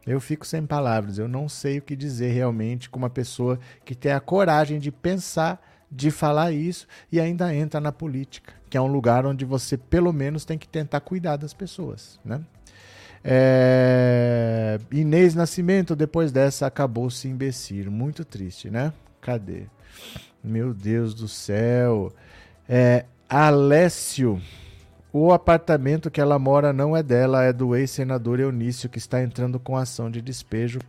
Eu 0.07 0.21
fico 0.21 0.47
sem 0.47 0.67
palavras. 0.67 1.19
Eu 1.19 1.29
não 1.29 1.49
sei 1.49 1.79
o 1.79 1.83
que 1.83 1.95
dizer 1.95 2.33
realmente 2.33 2.91
com 2.91 2.99
uma 2.99 3.11
pessoa 3.11 3.59
que 3.85 3.95
tem 3.95 4.13
a 4.13 4.21
coragem 4.21 4.79
de 4.79 4.91
pensar, 4.91 5.61
de 5.95 6.11
falar 6.11 6.53
isso 6.53 6.87
e 7.11 7.21
ainda 7.21 7.55
entra 7.55 7.79
na 7.79 7.93
política, 7.93 8.55
que 8.71 8.79
é 8.79 8.81
um 8.81 8.87
lugar 8.87 9.27
onde 9.27 9.45
você 9.45 9.77
pelo 9.77 10.13
menos 10.13 10.45
tem 10.45 10.57
que 10.57 10.67
tentar 10.67 11.01
cuidar 11.01 11.37
das 11.37 11.53
pessoas, 11.53 12.19
né? 12.25 12.41
É... 13.23 14.81
Inês 14.91 15.35
Nascimento, 15.35 15.95
depois 15.95 16.33
dessa, 16.33 16.67
acabou 16.67 17.09
se 17.11 17.29
imbecil. 17.29 17.91
Muito 17.91 18.25
triste, 18.25 18.69
né? 18.69 18.93
Cadê? 19.21 19.65
Meu 20.43 20.75
Deus 20.75 21.15
do 21.15 21.29
céu. 21.29 22.13
É, 22.69 23.05
Alessio, 23.29 24.41
o 25.13 25.33
apartamento 25.33 26.11
que 26.11 26.21
ela 26.21 26.39
mora 26.39 26.73
não 26.73 26.97
é 26.97 27.03
dela, 27.03 27.45
é 27.45 27.53
do 27.53 27.77
ex-senador 27.77 28.41
Eunício, 28.41 28.89
que 28.89 28.99
está 28.99 29.23
entrando 29.23 29.61
com 29.61 29.77
ação 29.77 30.11
de 30.11 30.21
despejo. 30.21 30.81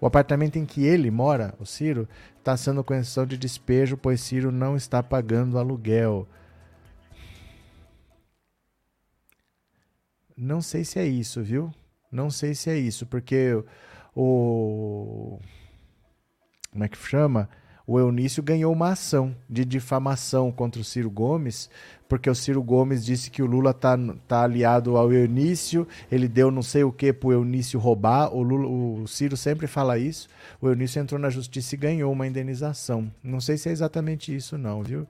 O 0.00 0.06
apartamento 0.06 0.56
em 0.56 0.64
que 0.64 0.84
ele 0.84 1.10
mora, 1.10 1.54
o 1.58 1.66
Ciro, 1.66 2.08
está 2.38 2.56
sendo 2.56 2.84
com 2.84 2.94
ação 2.94 3.26
de 3.26 3.36
despejo, 3.36 3.96
pois 3.96 4.20
Ciro 4.20 4.52
não 4.52 4.76
está 4.76 5.02
pagando 5.02 5.58
aluguel. 5.58 6.26
Não 10.36 10.60
sei 10.62 10.84
se 10.84 11.00
é 11.00 11.06
isso, 11.06 11.42
viu? 11.42 11.72
Não 12.12 12.30
sei 12.30 12.54
se 12.54 12.70
é 12.70 12.78
isso, 12.78 13.04
porque 13.06 13.62
o. 14.14 15.38
Como 16.70 16.84
é 16.84 16.88
que 16.88 16.96
chama? 16.96 17.48
O 17.88 17.98
Eunício 17.98 18.42
ganhou 18.42 18.70
uma 18.70 18.90
ação 18.90 19.34
de 19.48 19.64
difamação 19.64 20.52
contra 20.52 20.78
o 20.78 20.84
Ciro 20.84 21.10
Gomes, 21.10 21.70
porque 22.06 22.28
o 22.28 22.34
Ciro 22.34 22.62
Gomes 22.62 23.02
disse 23.02 23.30
que 23.30 23.42
o 23.42 23.46
Lula 23.46 23.72
tá, 23.72 23.98
tá 24.28 24.42
aliado 24.42 24.98
ao 24.98 25.10
Eunício, 25.10 25.88
ele 26.12 26.28
deu 26.28 26.50
não 26.50 26.60
sei 26.60 26.84
o 26.84 26.92
que 26.92 27.14
pro 27.14 27.32
Eunício 27.32 27.80
roubar, 27.80 28.30
o, 28.34 28.42
Lula, 28.42 28.68
o 28.68 29.06
Ciro 29.06 29.38
sempre 29.38 29.66
fala 29.66 29.96
isso, 29.96 30.28
o 30.60 30.68
Eunício 30.68 31.00
entrou 31.00 31.18
na 31.18 31.30
justiça 31.30 31.76
e 31.76 31.78
ganhou 31.78 32.12
uma 32.12 32.26
indenização. 32.26 33.10
Não 33.24 33.40
sei 33.40 33.56
se 33.56 33.70
é 33.70 33.72
exatamente 33.72 34.36
isso 34.36 34.58
não, 34.58 34.82
viu? 34.82 35.06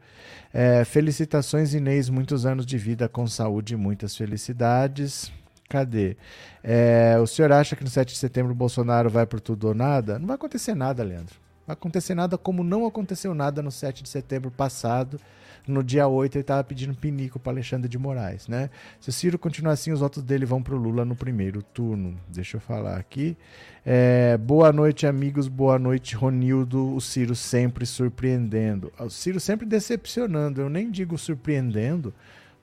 É, 0.54 0.84
felicitações 0.84 1.74
Inês, 1.74 2.08
muitos 2.08 2.46
anos 2.46 2.64
de 2.64 2.78
vida 2.78 3.08
com 3.08 3.26
saúde 3.26 3.74
e 3.74 3.76
muitas 3.76 4.16
felicidades. 4.16 5.32
Cadê? 5.68 6.16
É, 6.62 7.18
o 7.20 7.26
senhor 7.26 7.50
acha 7.50 7.74
que 7.74 7.82
no 7.82 7.90
7 7.90 8.12
de 8.12 8.18
setembro 8.20 8.52
o 8.52 8.54
Bolsonaro 8.54 9.10
vai 9.10 9.26
por 9.26 9.40
tudo 9.40 9.66
ou 9.66 9.74
nada? 9.74 10.16
Não 10.16 10.28
vai 10.28 10.36
acontecer 10.36 10.76
nada, 10.76 11.02
Leandro 11.02 11.47
acontecer 11.72 12.14
nada 12.14 12.38
como 12.38 12.64
não 12.64 12.86
aconteceu 12.86 13.34
nada 13.34 13.62
no 13.62 13.70
7 13.70 14.02
de 14.02 14.08
setembro 14.08 14.50
passado. 14.50 15.20
No 15.66 15.84
dia 15.84 16.08
8 16.08 16.36
ele 16.36 16.40
estava 16.40 16.64
pedindo 16.64 16.94
pinico 16.94 17.38
para 17.38 17.52
Alexandre 17.52 17.90
de 17.90 17.98
Moraes, 17.98 18.48
né? 18.48 18.70
Se 18.98 19.10
o 19.10 19.12
Ciro 19.12 19.38
continuar 19.38 19.72
assim, 19.72 19.92
os 19.92 20.00
votos 20.00 20.22
dele 20.22 20.46
vão 20.46 20.62
para 20.62 20.74
o 20.74 20.78
Lula 20.78 21.04
no 21.04 21.14
primeiro 21.14 21.62
turno. 21.62 22.18
Deixa 22.26 22.56
eu 22.56 22.60
falar 22.60 22.96
aqui. 22.96 23.36
É, 23.84 24.38
boa 24.38 24.72
noite, 24.72 25.06
amigos. 25.06 25.46
Boa 25.46 25.78
noite, 25.78 26.16
Ronildo. 26.16 26.94
O 26.94 27.00
Ciro 27.02 27.34
sempre 27.34 27.84
surpreendendo. 27.84 28.90
O 28.98 29.10
Ciro 29.10 29.38
sempre 29.38 29.66
decepcionando. 29.66 30.62
Eu 30.62 30.70
nem 30.70 30.90
digo 30.90 31.18
surpreendendo, 31.18 32.14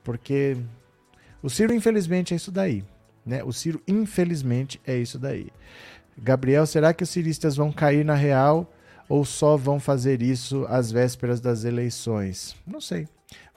porque 0.03 0.57
o 1.43 1.49
Ciro, 1.49 1.75
infelizmente, 1.75 2.33
é 2.33 2.37
isso 2.37 2.51
daí. 2.51 2.83
Né? 3.23 3.43
O 3.43 3.53
Ciro, 3.53 3.79
infelizmente, 3.87 4.81
é 4.85 4.97
isso 4.97 5.19
daí. 5.19 5.49
Gabriel, 6.17 6.65
será 6.65 6.91
que 6.91 7.03
os 7.03 7.09
ciristas 7.09 7.55
vão 7.55 7.71
cair 7.71 8.03
na 8.03 8.15
real 8.15 8.71
ou 9.07 9.23
só 9.25 9.55
vão 9.55 9.79
fazer 9.79 10.21
isso 10.21 10.65
às 10.69 10.91
vésperas 10.91 11.39
das 11.39 11.63
eleições? 11.63 12.55
Não 12.65 12.81
sei. 12.81 13.07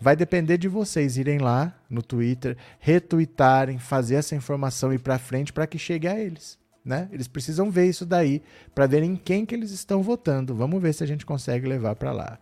Vai 0.01 0.15
depender 0.15 0.59
de 0.59 0.69
vocês 0.69 1.17
irem 1.17 1.39
lá 1.39 1.75
no 1.91 2.03
Twitter, 2.03 2.57
retweetarem, 2.79 3.79
fazer 3.79 4.17
essa 4.17 4.37
informação 4.37 4.93
ir 4.93 4.99
para 4.99 5.19
frente 5.19 5.53
para 5.53 5.67
que 5.67 5.79
chegue 5.79 6.07
a 6.07 6.19
eles. 6.19 6.59
Né? 6.85 7.09
Eles 7.13 7.29
precisam 7.29 7.71
ver 7.71 7.87
isso 7.87 8.07
daí 8.07 8.43
para 8.75 8.87
verem 8.87 9.17
quem 9.17 9.45
que 9.45 9.55
eles 9.55 9.71
estão 9.71 10.03
votando. 10.03 10.55
Vamos 10.55 10.81
ver 10.81 10.93
se 10.93 11.05
a 11.05 11.07
gente 11.07 11.27
consegue 11.27 11.67
levar 11.67 11.97
para 11.97 12.13
lá. 12.13 12.39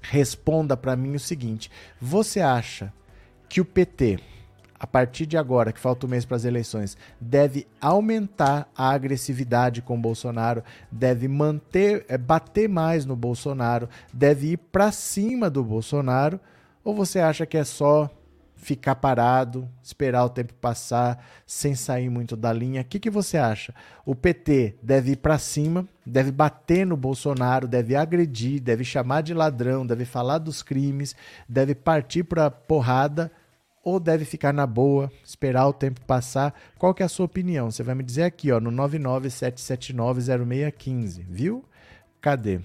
responda 0.00 0.76
para 0.76 0.94
mim 0.94 1.16
o 1.16 1.20
seguinte: 1.20 1.68
você 2.00 2.40
acha 2.40 2.92
que 3.48 3.60
o 3.60 3.64
PT, 3.64 4.20
a 4.78 4.86
partir 4.86 5.26
de 5.26 5.36
agora, 5.36 5.72
que 5.72 5.80
falta 5.80 6.06
um 6.06 6.10
mês 6.10 6.24
para 6.24 6.36
as 6.36 6.44
eleições, 6.44 6.96
deve 7.20 7.66
aumentar 7.80 8.70
a 8.76 8.90
agressividade 8.90 9.82
com 9.82 9.96
o 9.96 10.00
Bolsonaro, 10.00 10.62
deve 10.92 11.26
manter, 11.26 12.06
é, 12.08 12.16
bater 12.16 12.68
mais 12.68 13.04
no 13.04 13.16
Bolsonaro, 13.16 13.88
deve 14.12 14.52
ir 14.52 14.58
para 14.58 14.92
cima 14.92 15.50
do 15.50 15.64
Bolsonaro? 15.64 16.38
Ou 16.84 16.94
você 16.94 17.18
acha 17.18 17.44
que 17.44 17.58
é 17.58 17.64
só 17.64 18.08
ficar 18.60 18.96
parado, 18.96 19.66
esperar 19.82 20.24
o 20.24 20.28
tempo 20.28 20.52
passar, 20.54 21.24
sem 21.46 21.74
sair 21.74 22.10
muito 22.10 22.36
da 22.36 22.52
linha. 22.52 22.82
O 22.82 22.84
que, 22.84 23.00
que 23.00 23.10
você 23.10 23.38
acha? 23.38 23.74
O 24.04 24.14
PT 24.14 24.76
deve 24.82 25.12
ir 25.12 25.16
para 25.16 25.38
cima, 25.38 25.88
deve 26.04 26.30
bater 26.30 26.86
no 26.86 26.94
Bolsonaro, 26.96 27.66
deve 27.66 27.96
agredir, 27.96 28.60
deve 28.60 28.84
chamar 28.84 29.22
de 29.22 29.32
ladrão, 29.32 29.86
deve 29.86 30.04
falar 30.04 30.36
dos 30.38 30.62
crimes, 30.62 31.16
deve 31.48 31.74
partir 31.74 32.24
para 32.24 32.50
porrada 32.50 33.32
ou 33.82 33.98
deve 33.98 34.26
ficar 34.26 34.52
na 34.52 34.66
boa, 34.66 35.10
esperar 35.24 35.66
o 35.66 35.72
tempo 35.72 36.02
passar? 36.02 36.54
Qual 36.78 36.92
que 36.92 37.02
é 37.02 37.06
a 37.06 37.08
sua 37.08 37.24
opinião? 37.26 37.70
Você 37.70 37.82
vai 37.82 37.94
me 37.94 38.04
dizer 38.04 38.24
aqui, 38.24 38.52
ó, 38.52 38.60
no 38.60 38.70
997790615, 38.70 41.24
viu? 41.26 41.64
Cadê? 42.20 42.60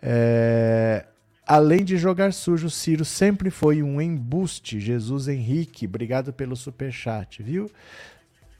É... 0.00 1.04
Além 1.46 1.84
de 1.84 1.96
jogar 1.96 2.32
sujo, 2.32 2.68
Ciro 2.68 3.04
sempre 3.04 3.50
foi 3.50 3.80
um 3.80 4.00
embuste. 4.00 4.80
Jesus 4.80 5.28
Henrique, 5.28 5.86
obrigado 5.86 6.32
pelo 6.32 6.56
superchat, 6.56 7.40
viu? 7.40 7.70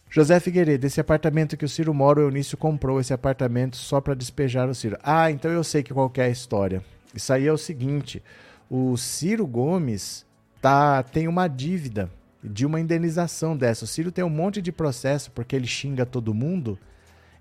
José 0.09 0.39
Figueiredo, 0.39 0.87
esse 0.87 1.01
apartamento 1.01 1.57
que 1.57 1.65
o 1.65 1.69
Ciro 1.69 1.93
mora, 1.93 2.21
o 2.21 2.23
Eunício 2.23 2.57
comprou 2.57 3.01
esse 3.01 3.13
apartamento 3.13 3.77
só 3.77 4.01
para 4.01 4.15
despejar 4.15 4.69
o 4.69 4.75
Ciro. 4.75 4.97
Ah, 5.03 5.33
então 5.33 5.51
eu 5.51 5.65
sei 5.65 5.83
que 5.83 5.93
qual 5.93 6.09
que 6.09 6.21
é 6.21 6.31
história. 6.31 6.81
Isso 7.13 7.33
aí 7.33 7.49
é 7.49 7.53
o 7.53 7.59
seguinte: 7.59 8.23
o 8.71 8.97
Ciro 8.97 9.49
Gomes 9.49 10.25
tá, 10.63 11.03
tem 11.03 11.27
uma 11.27 11.49
dívida 11.49 12.09
de 12.43 12.65
uma 12.65 12.79
indenização 12.79 13.57
dessa. 13.57 13.85
O 13.85 13.89
Ciro 13.89 14.13
tem 14.13 14.25
um 14.25 14.31
monte 14.31 14.63
de 14.63 14.71
processo 14.71 15.33
porque 15.33 15.57
ele 15.57 15.67
xinga 15.67 16.07
todo 16.07 16.33
mundo. 16.33 16.79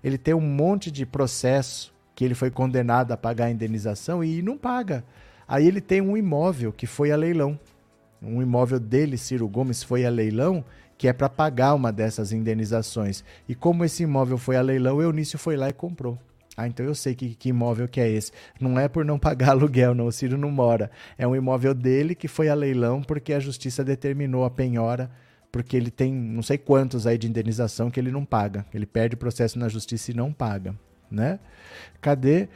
Ele 0.02 0.18
tem 0.18 0.34
um 0.34 0.40
monte 0.40 0.90
de 0.90 1.06
processo 1.06 1.94
que 2.16 2.24
ele 2.24 2.34
foi 2.34 2.50
condenado 2.50 3.12
a 3.12 3.16
pagar 3.16 3.44
a 3.44 3.50
indenização 3.50 4.24
e 4.24 4.42
não 4.42 4.58
paga. 4.58 5.04
Aí 5.48 5.66
ele 5.66 5.80
tem 5.80 6.00
um 6.00 6.16
imóvel 6.16 6.72
que 6.72 6.86
foi 6.86 7.10
a 7.10 7.16
leilão. 7.16 7.58
Um 8.20 8.42
imóvel 8.42 8.80
dele, 8.80 9.16
Ciro 9.16 9.48
Gomes, 9.48 9.82
foi 9.82 10.04
a 10.04 10.10
leilão, 10.10 10.64
que 10.98 11.06
é 11.06 11.12
para 11.12 11.28
pagar 11.28 11.74
uma 11.74 11.92
dessas 11.92 12.32
indenizações. 12.32 13.22
E 13.48 13.54
como 13.54 13.84
esse 13.84 14.02
imóvel 14.02 14.38
foi 14.38 14.56
a 14.56 14.62
leilão, 14.62 14.96
o 14.96 15.02
Eunício 15.02 15.38
foi 15.38 15.56
lá 15.56 15.68
e 15.68 15.72
comprou. 15.72 16.18
Ah, 16.56 16.66
então 16.66 16.86
eu 16.86 16.94
sei 16.94 17.14
que, 17.14 17.34
que 17.34 17.50
imóvel 17.50 17.86
que 17.86 18.00
é 18.00 18.08
esse. 18.08 18.32
Não 18.58 18.78
é 18.80 18.88
por 18.88 19.04
não 19.04 19.18
pagar 19.18 19.50
aluguel, 19.50 19.94
não. 19.94 20.06
O 20.06 20.12
Ciro 20.12 20.38
não 20.38 20.50
mora. 20.50 20.90
É 21.18 21.26
um 21.26 21.36
imóvel 21.36 21.74
dele 21.74 22.14
que 22.14 22.26
foi 22.26 22.48
a 22.48 22.54
leilão 22.54 23.02
porque 23.02 23.34
a 23.34 23.40
justiça 23.40 23.84
determinou 23.84 24.44
a 24.44 24.50
penhora, 24.50 25.10
porque 25.52 25.76
ele 25.76 25.90
tem 25.90 26.12
não 26.12 26.42
sei 26.42 26.56
quantos 26.56 27.06
aí 27.06 27.18
de 27.18 27.28
indenização 27.28 27.90
que 27.90 28.00
ele 28.00 28.10
não 28.10 28.24
paga. 28.24 28.64
Ele 28.72 28.86
perde 28.86 29.14
o 29.14 29.18
processo 29.18 29.58
na 29.58 29.68
justiça 29.68 30.10
e 30.10 30.14
não 30.14 30.32
paga, 30.32 30.74
né? 31.10 31.38
Cadê? 32.00 32.48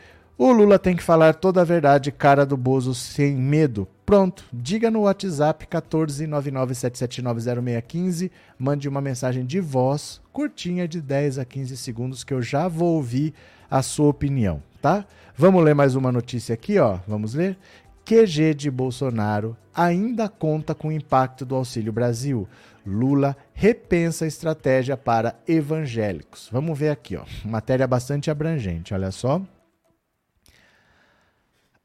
O 0.42 0.52
Lula 0.52 0.78
tem 0.78 0.96
que 0.96 1.02
falar 1.02 1.34
toda 1.34 1.60
a 1.60 1.64
verdade, 1.64 2.10
cara 2.10 2.46
do 2.46 2.56
Bozo, 2.56 2.94
sem 2.94 3.36
medo. 3.36 3.86
Pronto, 4.06 4.42
diga 4.50 4.90
no 4.90 5.02
WhatsApp 5.02 5.66
14997790615, 5.66 8.30
mande 8.58 8.88
uma 8.88 9.02
mensagem 9.02 9.44
de 9.44 9.60
voz, 9.60 10.18
curtinha 10.32 10.88
de 10.88 11.02
10 11.02 11.40
a 11.40 11.44
15 11.44 11.76
segundos, 11.76 12.24
que 12.24 12.32
eu 12.32 12.40
já 12.40 12.68
vou 12.68 12.94
ouvir 12.94 13.34
a 13.70 13.82
sua 13.82 14.08
opinião, 14.08 14.62
tá? 14.80 15.04
Vamos 15.36 15.62
ler 15.62 15.74
mais 15.74 15.94
uma 15.94 16.10
notícia 16.10 16.54
aqui, 16.54 16.78
ó. 16.78 16.98
Vamos 17.06 17.34
ler? 17.34 17.58
QG 18.06 18.54
de 18.54 18.70
Bolsonaro 18.70 19.54
ainda 19.74 20.26
conta 20.26 20.74
com 20.74 20.88
o 20.88 20.92
impacto 20.92 21.44
do 21.44 21.54
Auxílio 21.54 21.92
Brasil. 21.92 22.48
Lula 22.86 23.36
repensa 23.52 24.24
a 24.24 24.28
estratégia 24.28 24.96
para 24.96 25.38
evangélicos. 25.46 26.48
Vamos 26.50 26.78
ver 26.78 26.88
aqui, 26.88 27.14
ó. 27.14 27.24
Matéria 27.44 27.86
bastante 27.86 28.30
abrangente, 28.30 28.94
olha 28.94 29.10
só. 29.10 29.42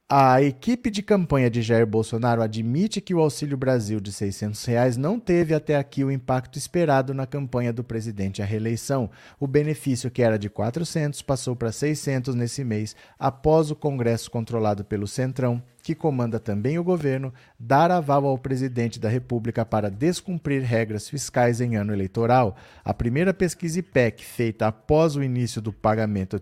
A 0.07 0.39
equipe 0.39 0.91
de 0.91 1.01
campanha 1.01 1.49
de 1.49 1.63
Jair 1.63 1.87
Bolsonaro 1.87 2.43
admite 2.43 3.01
que 3.01 3.15
o 3.15 3.19
Auxílio 3.19 3.57
Brasil 3.57 3.99
de 3.99 4.11
600 4.11 4.63
reais 4.65 4.97
não 4.97 5.19
teve 5.19 5.51
até 5.51 5.75
aqui 5.75 6.03
o 6.03 6.11
impacto 6.11 6.59
esperado 6.59 7.11
na 7.11 7.25
campanha 7.25 7.73
do 7.73 7.83
presidente 7.83 8.39
à 8.39 8.45
reeleição. 8.45 9.09
O 9.39 9.47
benefício, 9.47 10.11
que 10.11 10.21
era 10.21 10.37
de 10.37 10.47
400, 10.47 11.23
passou 11.23 11.55
para 11.55 11.71
600 11.71 12.35
nesse 12.35 12.63
mês, 12.63 12.95
após 13.17 13.71
o 13.71 13.75
Congresso 13.75 14.29
controlado 14.29 14.85
pelo 14.85 15.07
Centrão 15.07 15.59
que 15.85 15.93
comanda 15.93 16.39
também 16.39 16.79
o 16.79 16.83
governo, 16.83 17.31
dar 17.59 17.91
aval 17.91 18.25
ao 18.25 18.39
presidente 18.39 18.99
da 18.99 19.07
República 19.07 19.63
para 19.63 19.87
descumprir 19.87 20.63
regras 20.63 21.07
fiscais 21.07 21.61
em 21.61 21.75
ano 21.75 21.93
eleitoral. 21.93 22.57
A 22.83 22.91
primeira 22.91 23.35
pesquisa 23.35 23.77
IPEC, 23.77 24.25
feita 24.25 24.65
após 24.65 25.15
o 25.15 25.21
início 25.21 25.61
do 25.61 25.71
pagamento 25.71 26.41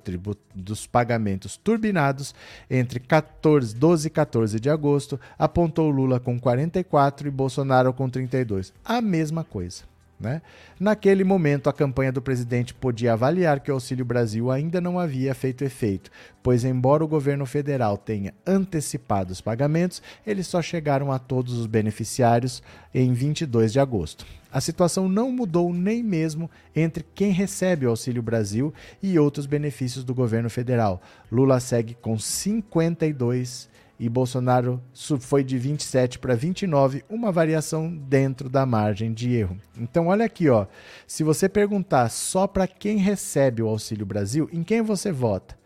dos 0.55 0.87
pagamentos 0.87 1.57
turbinados 1.57 2.33
entre 2.69 3.01
14, 3.01 3.75
12 3.75 4.07
e 4.07 4.11
14 4.11 4.59
de 4.61 4.69
agosto, 4.69 5.19
apontou 5.37 5.89
Lula 5.89 6.21
com 6.21 6.39
44 6.39 7.27
e 7.27 7.29
Bolsonaro 7.31 7.91
com 7.91 8.09
32. 8.09 8.71
A 8.85 9.01
mesma 9.01 9.43
coisa. 9.43 9.92
Né? 10.23 10.41
Naquele 10.79 11.25
momento, 11.25 11.69
a 11.69 11.73
campanha 11.73 12.09
do 12.09 12.21
presidente 12.21 12.73
podia 12.73 13.11
avaliar 13.11 13.59
que 13.59 13.69
o 13.69 13.73
Auxílio 13.73 14.05
Brasil 14.05 14.49
ainda 14.49 14.79
não 14.79 14.97
havia 14.97 15.35
feito 15.35 15.65
efeito, 15.65 16.09
pois, 16.41 16.63
embora 16.63 17.03
o 17.03 17.07
governo 17.09 17.45
federal 17.45 17.97
tenha 17.97 18.33
antecipado 18.47 19.33
os 19.33 19.41
pagamentos, 19.41 20.01
eles 20.25 20.47
só 20.47 20.61
chegaram 20.61 21.11
a 21.11 21.19
todos 21.19 21.55
os 21.59 21.65
beneficiários 21.65 22.63
em 22.95 23.11
22 23.11 23.73
de 23.73 23.81
agosto. 23.81 24.25
A 24.49 24.61
situação 24.61 25.09
não 25.09 25.29
mudou 25.29 25.73
nem 25.73 26.01
mesmo 26.01 26.49
entre 26.73 27.05
quem 27.13 27.33
recebe 27.33 27.85
o 27.85 27.89
Auxílio 27.89 28.21
Brasil 28.21 28.73
e 29.01 29.19
outros 29.19 29.45
benefícios 29.45 30.05
do 30.05 30.15
governo 30.15 30.49
federal. 30.49 31.01
Lula 31.29 31.59
segue 31.59 31.95
com 31.95 32.17
52 32.17 33.67
e 33.99 34.09
Bolsonaro 34.09 34.81
foi 35.19 35.43
de 35.43 35.57
27 35.57 36.19
para 36.19 36.35
29, 36.35 37.03
uma 37.09 37.31
variação 37.31 37.95
dentro 37.95 38.49
da 38.49 38.65
margem 38.65 39.13
de 39.13 39.33
erro. 39.33 39.57
Então 39.77 40.07
olha 40.07 40.25
aqui, 40.25 40.49
ó, 40.49 40.65
se 41.07 41.23
você 41.23 41.47
perguntar 41.47 42.09
só 42.09 42.47
para 42.47 42.67
quem 42.67 42.97
recebe 42.97 43.61
o 43.61 43.67
Auxílio 43.67 44.05
Brasil, 44.05 44.49
em 44.51 44.63
quem 44.63 44.81
você 44.81 45.11
vota? 45.11 45.57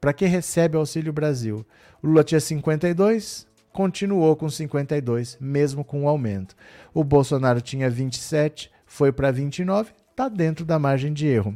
Para 0.00 0.12
quem 0.12 0.28
recebe 0.28 0.76
o 0.76 0.80
Auxílio 0.80 1.12
Brasil? 1.12 1.66
O 2.02 2.06
Lula 2.06 2.24
tinha 2.24 2.40
52, 2.40 3.46
continuou 3.72 4.34
com 4.36 4.48
52, 4.48 5.36
mesmo 5.40 5.84
com 5.84 6.04
o 6.04 6.08
aumento. 6.08 6.56
O 6.94 7.04
Bolsonaro 7.04 7.60
tinha 7.60 7.90
27, 7.90 8.70
foi 8.86 9.12
para 9.12 9.30
29, 9.30 9.92
está 10.10 10.28
dentro 10.28 10.64
da 10.64 10.78
margem 10.78 11.12
de 11.12 11.26
erro. 11.26 11.54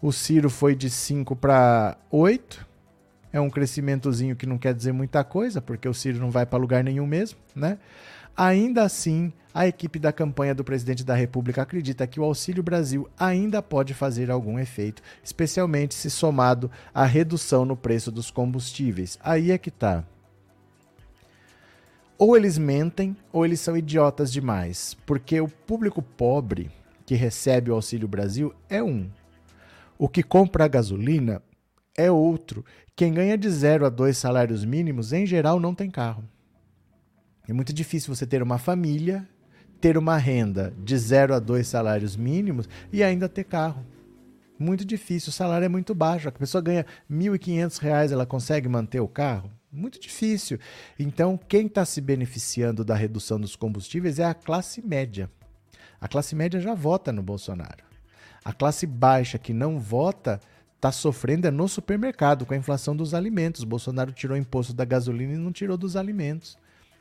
O 0.00 0.12
Ciro 0.12 0.48
foi 0.48 0.76
de 0.76 0.88
5 0.88 1.34
para 1.34 1.96
8, 2.10 2.67
é 3.32 3.40
um 3.40 3.50
crescimentozinho 3.50 4.36
que 4.36 4.46
não 4.46 4.58
quer 4.58 4.74
dizer 4.74 4.92
muita 4.92 5.22
coisa, 5.24 5.60
porque 5.60 5.88
o 5.88 5.94
Ciro 5.94 6.18
não 6.18 6.30
vai 6.30 6.46
para 6.46 6.58
lugar 6.58 6.82
nenhum 6.82 7.06
mesmo, 7.06 7.38
né? 7.54 7.78
Ainda 8.36 8.84
assim, 8.84 9.32
a 9.52 9.66
equipe 9.66 9.98
da 9.98 10.12
campanha 10.12 10.54
do 10.54 10.62
presidente 10.62 11.04
da 11.04 11.14
República 11.14 11.62
acredita 11.62 12.06
que 12.06 12.20
o 12.20 12.24
Auxílio 12.24 12.62
Brasil 12.62 13.08
ainda 13.18 13.60
pode 13.60 13.94
fazer 13.94 14.30
algum 14.30 14.58
efeito, 14.58 15.02
especialmente 15.24 15.94
se 15.94 16.08
somado 16.08 16.70
à 16.94 17.04
redução 17.04 17.64
no 17.64 17.76
preço 17.76 18.12
dos 18.12 18.30
combustíveis. 18.30 19.18
Aí 19.22 19.50
é 19.50 19.58
que 19.58 19.72
tá. 19.72 20.04
Ou 22.16 22.36
eles 22.36 22.56
mentem, 22.58 23.16
ou 23.32 23.44
eles 23.44 23.58
são 23.58 23.76
idiotas 23.76 24.32
demais, 24.32 24.96
porque 25.04 25.40
o 25.40 25.48
público 25.48 26.00
pobre 26.00 26.70
que 27.04 27.16
recebe 27.16 27.70
o 27.70 27.74
Auxílio 27.74 28.06
Brasil 28.06 28.54
é 28.68 28.80
um. 28.82 29.08
O 29.98 30.08
que 30.08 30.22
compra 30.22 30.64
a 30.64 30.68
gasolina 30.68 31.42
é 31.98 32.10
outro. 32.10 32.64
Quem 32.94 33.12
ganha 33.12 33.36
de 33.36 33.50
zero 33.50 33.84
a 33.84 33.88
dois 33.88 34.16
salários 34.16 34.64
mínimos, 34.64 35.12
em 35.12 35.26
geral, 35.26 35.58
não 35.58 35.74
tem 35.74 35.90
carro. 35.90 36.24
É 37.46 37.52
muito 37.52 37.72
difícil 37.72 38.14
você 38.14 38.24
ter 38.24 38.40
uma 38.40 38.56
família, 38.56 39.28
ter 39.80 39.98
uma 39.98 40.16
renda 40.16 40.72
de 40.78 40.96
zero 40.96 41.34
a 41.34 41.40
dois 41.40 41.66
salários 41.66 42.16
mínimos 42.16 42.68
e 42.92 43.02
ainda 43.02 43.28
ter 43.28 43.44
carro. 43.44 43.84
Muito 44.58 44.84
difícil, 44.84 45.30
o 45.30 45.32
salário 45.32 45.64
é 45.64 45.68
muito 45.68 45.94
baixo. 45.94 46.28
A 46.28 46.32
pessoa 46.32 46.62
ganha 46.62 46.86
R$ 47.08 47.16
1.500, 47.16 48.12
ela 48.12 48.26
consegue 48.26 48.68
manter 48.68 49.00
o 49.00 49.08
carro? 49.08 49.50
Muito 49.72 50.00
difícil. 50.00 50.58
Então, 50.98 51.36
quem 51.36 51.66
está 51.66 51.84
se 51.84 52.00
beneficiando 52.00 52.84
da 52.84 52.94
redução 52.94 53.40
dos 53.40 53.56
combustíveis 53.56 54.18
é 54.18 54.24
a 54.24 54.34
classe 54.34 54.80
média. 54.82 55.30
A 56.00 56.06
classe 56.06 56.34
média 56.34 56.60
já 56.60 56.74
vota 56.74 57.12
no 57.12 57.22
Bolsonaro. 57.22 57.84
A 58.44 58.52
classe 58.52 58.86
baixa 58.86 59.38
que 59.38 59.52
não 59.52 59.78
vota 59.78 60.40
está 60.78 60.92
sofrendo 60.92 61.46
é 61.46 61.50
no 61.50 61.68
supermercado 61.68 62.46
com 62.46 62.54
a 62.54 62.56
inflação 62.56 62.96
dos 62.96 63.12
alimentos. 63.12 63.64
Bolsonaro 63.64 64.12
tirou 64.12 64.36
o 64.36 64.40
imposto 64.40 64.72
da 64.72 64.84
gasolina 64.84 65.34
e 65.34 65.36
não 65.36 65.52
tirou 65.52 65.76
dos 65.76 65.96
alimentos. 65.96 66.56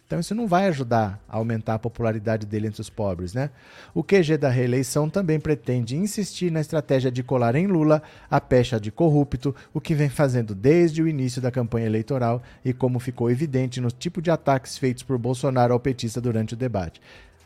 Então 0.08 0.20
isso 0.20 0.34
não 0.34 0.48
vai 0.48 0.68
ajudar 0.68 1.22
a 1.28 1.36
aumentar 1.36 1.76
a 1.76 1.80
popularidade 1.80 2.46
dele 2.46 2.68
entre 2.68 2.80
os 2.82 2.90
pobres, 2.90 3.34
né? 3.34 3.52
O 3.94 4.02
QG 4.02 4.38
da 4.38 4.48
reeleição 4.48 5.10
também 5.10 5.38
pretende 5.38 5.98
insistir 5.98 6.50
na 6.50 6.62
estratégia 6.62 7.12
de 7.12 7.22
colar 7.22 7.56
em 7.56 7.68
Lula 7.68 8.02
a 8.32 8.40
pecha 8.40 8.80
de 8.80 8.90
corrupto, 8.90 9.54
o 9.74 9.82
que 9.82 9.94
vem 9.94 10.08
fazendo 10.08 10.56
desde 10.56 11.04
o 11.04 11.10
início 11.10 11.42
da 11.42 11.52
campanha 11.52 11.88
eleitoral 11.88 12.42
e 12.64 12.72
como 12.72 13.00
ficou 13.00 13.30
evidente 13.30 13.82
no 13.82 13.92
tipo 13.92 14.22
de 14.22 14.32
ataques 14.32 14.78
feitos 14.78 15.04
por 15.04 15.18
Bolsonaro 15.18 15.74
ao 15.74 15.80
petista 15.80 16.22
durante 16.22 16.54
o 16.54 16.58
debate. 16.58 17.02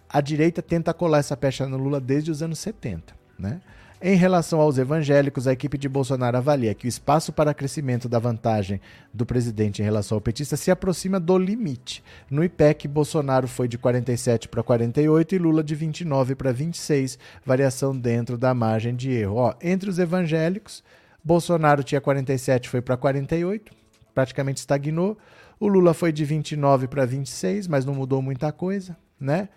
A 0.08 0.22
direita 0.22 0.62
tenta 0.62 0.94
colar 0.94 1.18
essa 1.18 1.36
pecha 1.36 1.68
no 1.68 1.78
Lula 1.78 2.00
desde 2.00 2.30
os 2.30 2.44
anos 2.44 2.60
70, 2.60 3.16
né? 3.40 3.60
Em 4.04 4.16
relação 4.16 4.60
aos 4.60 4.80
evangélicos, 4.80 5.46
a 5.46 5.54
equipe 5.54 5.78
de 5.78 5.88
Bolsonaro 5.88 6.36
avalia 6.36 6.74
que 6.74 6.88
o 6.88 6.90
espaço 6.90 7.32
para 7.32 7.54
crescimento 7.54 8.10
da 8.10 8.18
vantagem 8.18 8.82
do 9.14 9.28
presidente 9.28 9.80
em 9.80 9.86
relação 9.86 10.16
ao 10.16 10.22
petista 10.22 10.58
se 10.58 10.72
aproxima 10.72 11.20
do 11.20 11.38
limite. 11.38 12.04
No 12.28 12.44
IPEC, 12.44 12.88
Bolsonaro 12.88 13.48
foi 13.48 13.68
de 13.68 13.78
47 13.78 14.50
para 14.50 14.64
48 14.64 15.36
e 15.36 15.38
Lula 15.38 15.64
de 15.64 15.76
29 15.76 16.34
para 16.34 16.52
26, 16.52 17.20
variação 17.46 17.96
dentro 17.96 18.40
da 18.40 18.56
margem 18.56 18.96
de 18.96 19.12
erro. 19.12 19.36
Ó, 19.36 19.54
entre 19.62 19.88
os 19.88 20.00
evangélicos, 20.00 20.84
Bolsonaro 21.24 21.84
tinha 21.84 22.02
47, 22.02 22.70
foi 22.70 22.82
para 22.82 22.98
48, 22.98 23.72
praticamente 24.16 24.62
estagnou. 24.62 25.16
O 25.60 25.68
Lula 25.68 25.94
foi 25.94 26.12
de 26.12 26.26
29 26.26 26.88
para 26.88 27.06
26, 27.06 27.68
mas 27.68 27.86
não 27.86 27.94
mudou 27.94 28.20
muita 28.20 28.52
coisa, 28.52 28.98
né? 29.20 29.48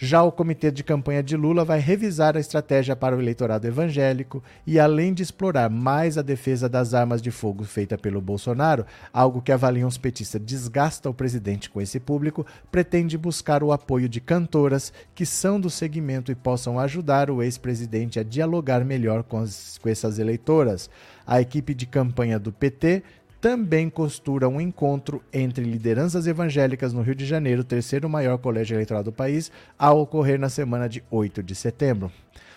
Já 0.00 0.22
o 0.22 0.30
comitê 0.30 0.70
de 0.70 0.84
campanha 0.84 1.24
de 1.24 1.36
Lula 1.36 1.64
vai 1.64 1.80
revisar 1.80 2.36
a 2.36 2.40
estratégia 2.40 2.94
para 2.94 3.16
o 3.16 3.20
eleitorado 3.20 3.66
evangélico 3.66 4.40
e, 4.64 4.78
além 4.78 5.12
de 5.12 5.24
explorar 5.24 5.68
mais 5.68 6.16
a 6.16 6.22
defesa 6.22 6.68
das 6.68 6.94
armas 6.94 7.20
de 7.20 7.32
fogo 7.32 7.64
feita 7.64 7.98
pelo 7.98 8.20
Bolsonaro, 8.20 8.86
algo 9.12 9.42
que 9.42 9.50
avaliam 9.50 9.88
os 9.88 9.98
petistas 9.98 10.40
desgasta 10.40 11.10
o 11.10 11.14
presidente 11.14 11.68
com 11.68 11.80
esse 11.80 11.98
público, 11.98 12.46
pretende 12.70 13.18
buscar 13.18 13.64
o 13.64 13.72
apoio 13.72 14.08
de 14.08 14.20
cantoras 14.20 14.92
que 15.16 15.26
são 15.26 15.60
do 15.60 15.68
segmento 15.68 16.30
e 16.30 16.36
possam 16.36 16.78
ajudar 16.78 17.28
o 17.28 17.42
ex-presidente 17.42 18.20
a 18.20 18.22
dialogar 18.22 18.84
melhor 18.84 19.24
com, 19.24 19.38
as, 19.38 19.78
com 19.78 19.88
essas 19.88 20.20
eleitoras. 20.20 20.88
A 21.26 21.40
equipe 21.40 21.74
de 21.74 21.86
campanha 21.86 22.38
do 22.38 22.52
PT 22.52 23.02
também 23.40 23.88
costura 23.88 24.48
um 24.48 24.60
encontro 24.60 25.22
entre 25.32 25.64
lideranças 25.64 26.26
evangélicas 26.26 26.92
no 26.92 27.02
Rio 27.02 27.14
de 27.14 27.24
Janeiro, 27.24 27.62
terceiro 27.62 28.08
maior 28.08 28.38
colégio 28.38 28.74
eleitoral 28.74 29.04
do 29.04 29.12
país, 29.12 29.50
a 29.78 29.92
ocorrer 29.92 30.38
na 30.38 30.48
semana 30.48 30.88
de 30.88 31.02
8 31.10 31.42
de 31.42 31.54
setembro. 31.54 32.10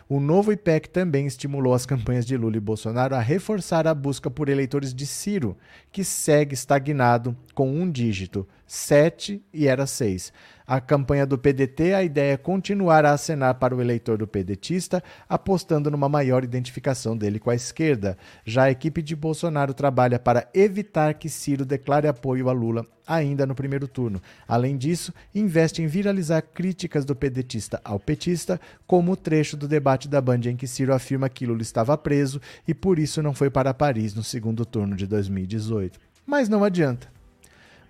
O 0.09 0.19
novo 0.19 0.51
IPEC 0.51 0.89
também 0.89 1.25
estimulou 1.25 1.73
as 1.73 1.85
campanhas 1.85 2.25
de 2.25 2.35
Lula 2.35 2.57
e 2.57 2.59
Bolsonaro 2.59 3.15
a 3.15 3.21
reforçar 3.21 3.87
a 3.87 3.93
busca 3.93 4.29
por 4.29 4.49
eleitores 4.49 4.93
de 4.93 5.05
Ciro, 5.05 5.55
que 5.89 6.03
segue 6.03 6.53
estagnado 6.53 7.33
com 7.53 7.71
um 7.71 7.89
dígito, 7.89 8.45
7 8.67 9.41
e 9.53 9.67
era 9.67 9.87
6. 9.87 10.33
A 10.71 10.79
campanha 10.79 11.25
do 11.25 11.37
PDT, 11.37 11.93
a 11.93 12.01
ideia 12.01 12.31
é 12.31 12.37
continuar 12.37 13.03
a 13.03 13.11
acenar 13.11 13.55
para 13.55 13.75
o 13.75 13.81
eleitor 13.81 14.17
do 14.17 14.25
pedetista, 14.25 15.03
apostando 15.27 15.91
numa 15.91 16.07
maior 16.07 16.45
identificação 16.45 17.17
dele 17.17 17.41
com 17.41 17.49
a 17.49 17.55
esquerda. 17.55 18.17
Já 18.45 18.63
a 18.63 18.71
equipe 18.71 19.01
de 19.01 19.13
Bolsonaro 19.13 19.73
trabalha 19.73 20.17
para 20.17 20.47
evitar 20.53 21.15
que 21.15 21.27
Ciro 21.27 21.65
declare 21.65 22.07
apoio 22.07 22.47
a 22.47 22.53
Lula 22.53 22.87
ainda 23.05 23.45
no 23.45 23.53
primeiro 23.53 23.85
turno. 23.85 24.21
Além 24.47 24.77
disso, 24.77 25.13
investe 25.35 25.81
em 25.81 25.87
viralizar 25.87 26.41
críticas 26.41 27.03
do 27.03 27.17
pedetista 27.17 27.81
ao 27.83 27.99
petista, 27.99 28.57
como 28.87 29.11
o 29.11 29.17
trecho 29.17 29.57
do 29.57 29.67
debate 29.67 30.07
da 30.07 30.21
Band 30.21 30.39
em 30.45 30.55
que 30.55 30.67
Ciro 30.67 30.93
afirma 30.93 31.27
que 31.27 31.45
Lula 31.45 31.61
estava 31.61 31.97
preso 31.97 32.39
e 32.65 32.73
por 32.73 32.97
isso 32.97 33.21
não 33.21 33.33
foi 33.33 33.49
para 33.49 33.73
Paris 33.73 34.15
no 34.15 34.23
segundo 34.23 34.65
turno 34.65 34.95
de 34.95 35.05
2018. 35.05 35.99
Mas 36.25 36.47
não 36.47 36.63
adianta. 36.63 37.09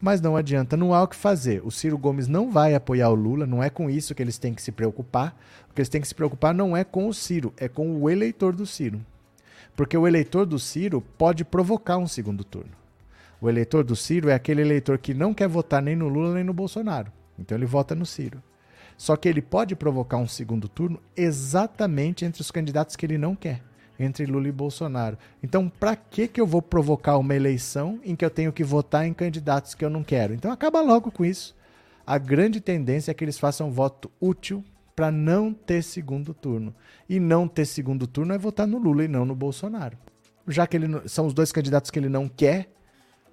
Mas 0.02 0.20
não 0.20 0.36
adianta, 0.36 0.76
não 0.76 0.96
há 0.96 1.04
o 1.04 1.08
que 1.08 1.16
fazer. 1.16 1.62
O 1.64 1.70
Ciro 1.70 1.96
Gomes 1.96 2.28
não 2.28 2.50
vai 2.50 2.74
apoiar 2.74 3.10
o 3.10 3.16
Lula, 3.16 3.46
não 3.46 3.62
é 3.62 3.70
com 3.70 3.88
isso 3.88 4.16
que 4.16 4.24
eles 4.24 4.40
têm 4.40 4.52
que 4.52 4.62
se 4.62 4.72
preocupar. 4.72 5.38
O 5.70 5.74
que 5.76 5.82
eles 5.82 5.90
têm 5.90 6.02
que 6.02 6.08
se 6.08 6.16
preocupar 6.16 6.56
não 6.56 6.76
é 6.76 6.84
com 6.84 7.08
o 7.08 7.14
Ciro, 7.14 7.54
é 7.56 7.70
com 7.70 8.02
o 8.02 8.10
eleitor 8.10 8.56
do 8.56 8.66
Ciro. 8.66 9.00
Porque 9.76 9.96
o 9.96 10.08
eleitor 10.08 10.48
do 10.48 10.58
Ciro 10.58 11.02
pode 11.20 11.46
provocar 11.46 11.98
um 11.98 12.08
segundo 12.08 12.44
turno. 12.44 12.72
O 13.40 13.48
eleitor 13.48 13.84
do 13.84 13.96
Ciro 13.96 14.30
é 14.30 14.34
aquele 14.34 14.62
eleitor 14.62 14.98
que 14.98 15.14
não 15.14 15.36
quer 15.36 15.48
votar 15.48 15.84
nem 15.84 15.96
no 15.96 16.08
Lula 16.08 16.34
nem 16.34 16.44
no 16.44 16.54
Bolsonaro. 16.54 17.12
Então 17.38 17.56
ele 17.56 17.66
vota 17.68 17.94
no 17.94 18.06
Ciro. 18.06 18.42
Só 18.98 19.16
que 19.16 19.30
ele 19.30 19.42
pode 19.42 19.76
provocar 19.76 20.18
um 20.18 20.28
segundo 20.28 20.68
turno 20.68 21.00
exatamente 21.16 22.26
entre 22.26 22.42
os 22.42 22.52
candidatos 22.52 22.96
que 22.96 23.06
ele 23.06 23.18
não 23.18 23.36
quer, 23.36 23.62
entre 24.04 24.26
Lula 24.26 24.48
e 24.48 24.52
Bolsonaro. 24.52 25.18
Então, 25.42 25.70
para 25.70 25.96
que 25.96 26.28
que 26.28 26.42
eu 26.42 26.48
vou 26.48 26.62
provocar 26.62 27.18
uma 27.18 27.36
eleição 27.36 28.00
em 28.04 28.16
que 28.16 28.26
eu 28.26 28.30
tenho 28.30 28.54
que 28.54 28.64
votar 28.64 29.06
em 29.06 29.14
candidatos 29.14 29.74
que 29.74 29.84
eu 29.84 29.90
não 29.90 30.04
quero? 30.04 30.34
Então, 30.34 30.52
acaba 30.52 30.82
logo 30.82 31.12
com 31.12 31.24
isso. 31.24 31.56
A 32.06 32.18
grande 32.18 32.60
tendência 32.60 33.12
é 33.12 33.14
que 33.14 33.24
eles 33.24 33.40
façam 33.40 33.72
voto 33.72 34.12
útil 34.20 34.64
para 34.96 35.12
não 35.12 35.54
ter 35.54 35.84
segundo 35.84 36.34
turno. 36.34 36.76
E 37.10 37.20
não 37.20 37.48
ter 37.48 37.66
segundo 37.66 38.08
turno 38.08 38.34
é 38.34 38.38
votar 38.38 38.68
no 38.68 38.78
Lula 38.78 39.04
e 39.04 39.08
não 39.08 39.26
no 39.26 39.36
Bolsonaro. 39.36 39.98
Já 40.48 40.68
que 40.68 40.78
ele, 40.78 41.08
são 41.08 41.28
os 41.28 41.34
dois 41.34 41.52
candidatos 41.52 41.92
que 41.92 42.00
ele 42.00 42.10
não 42.10 42.28
quer, 42.28 42.70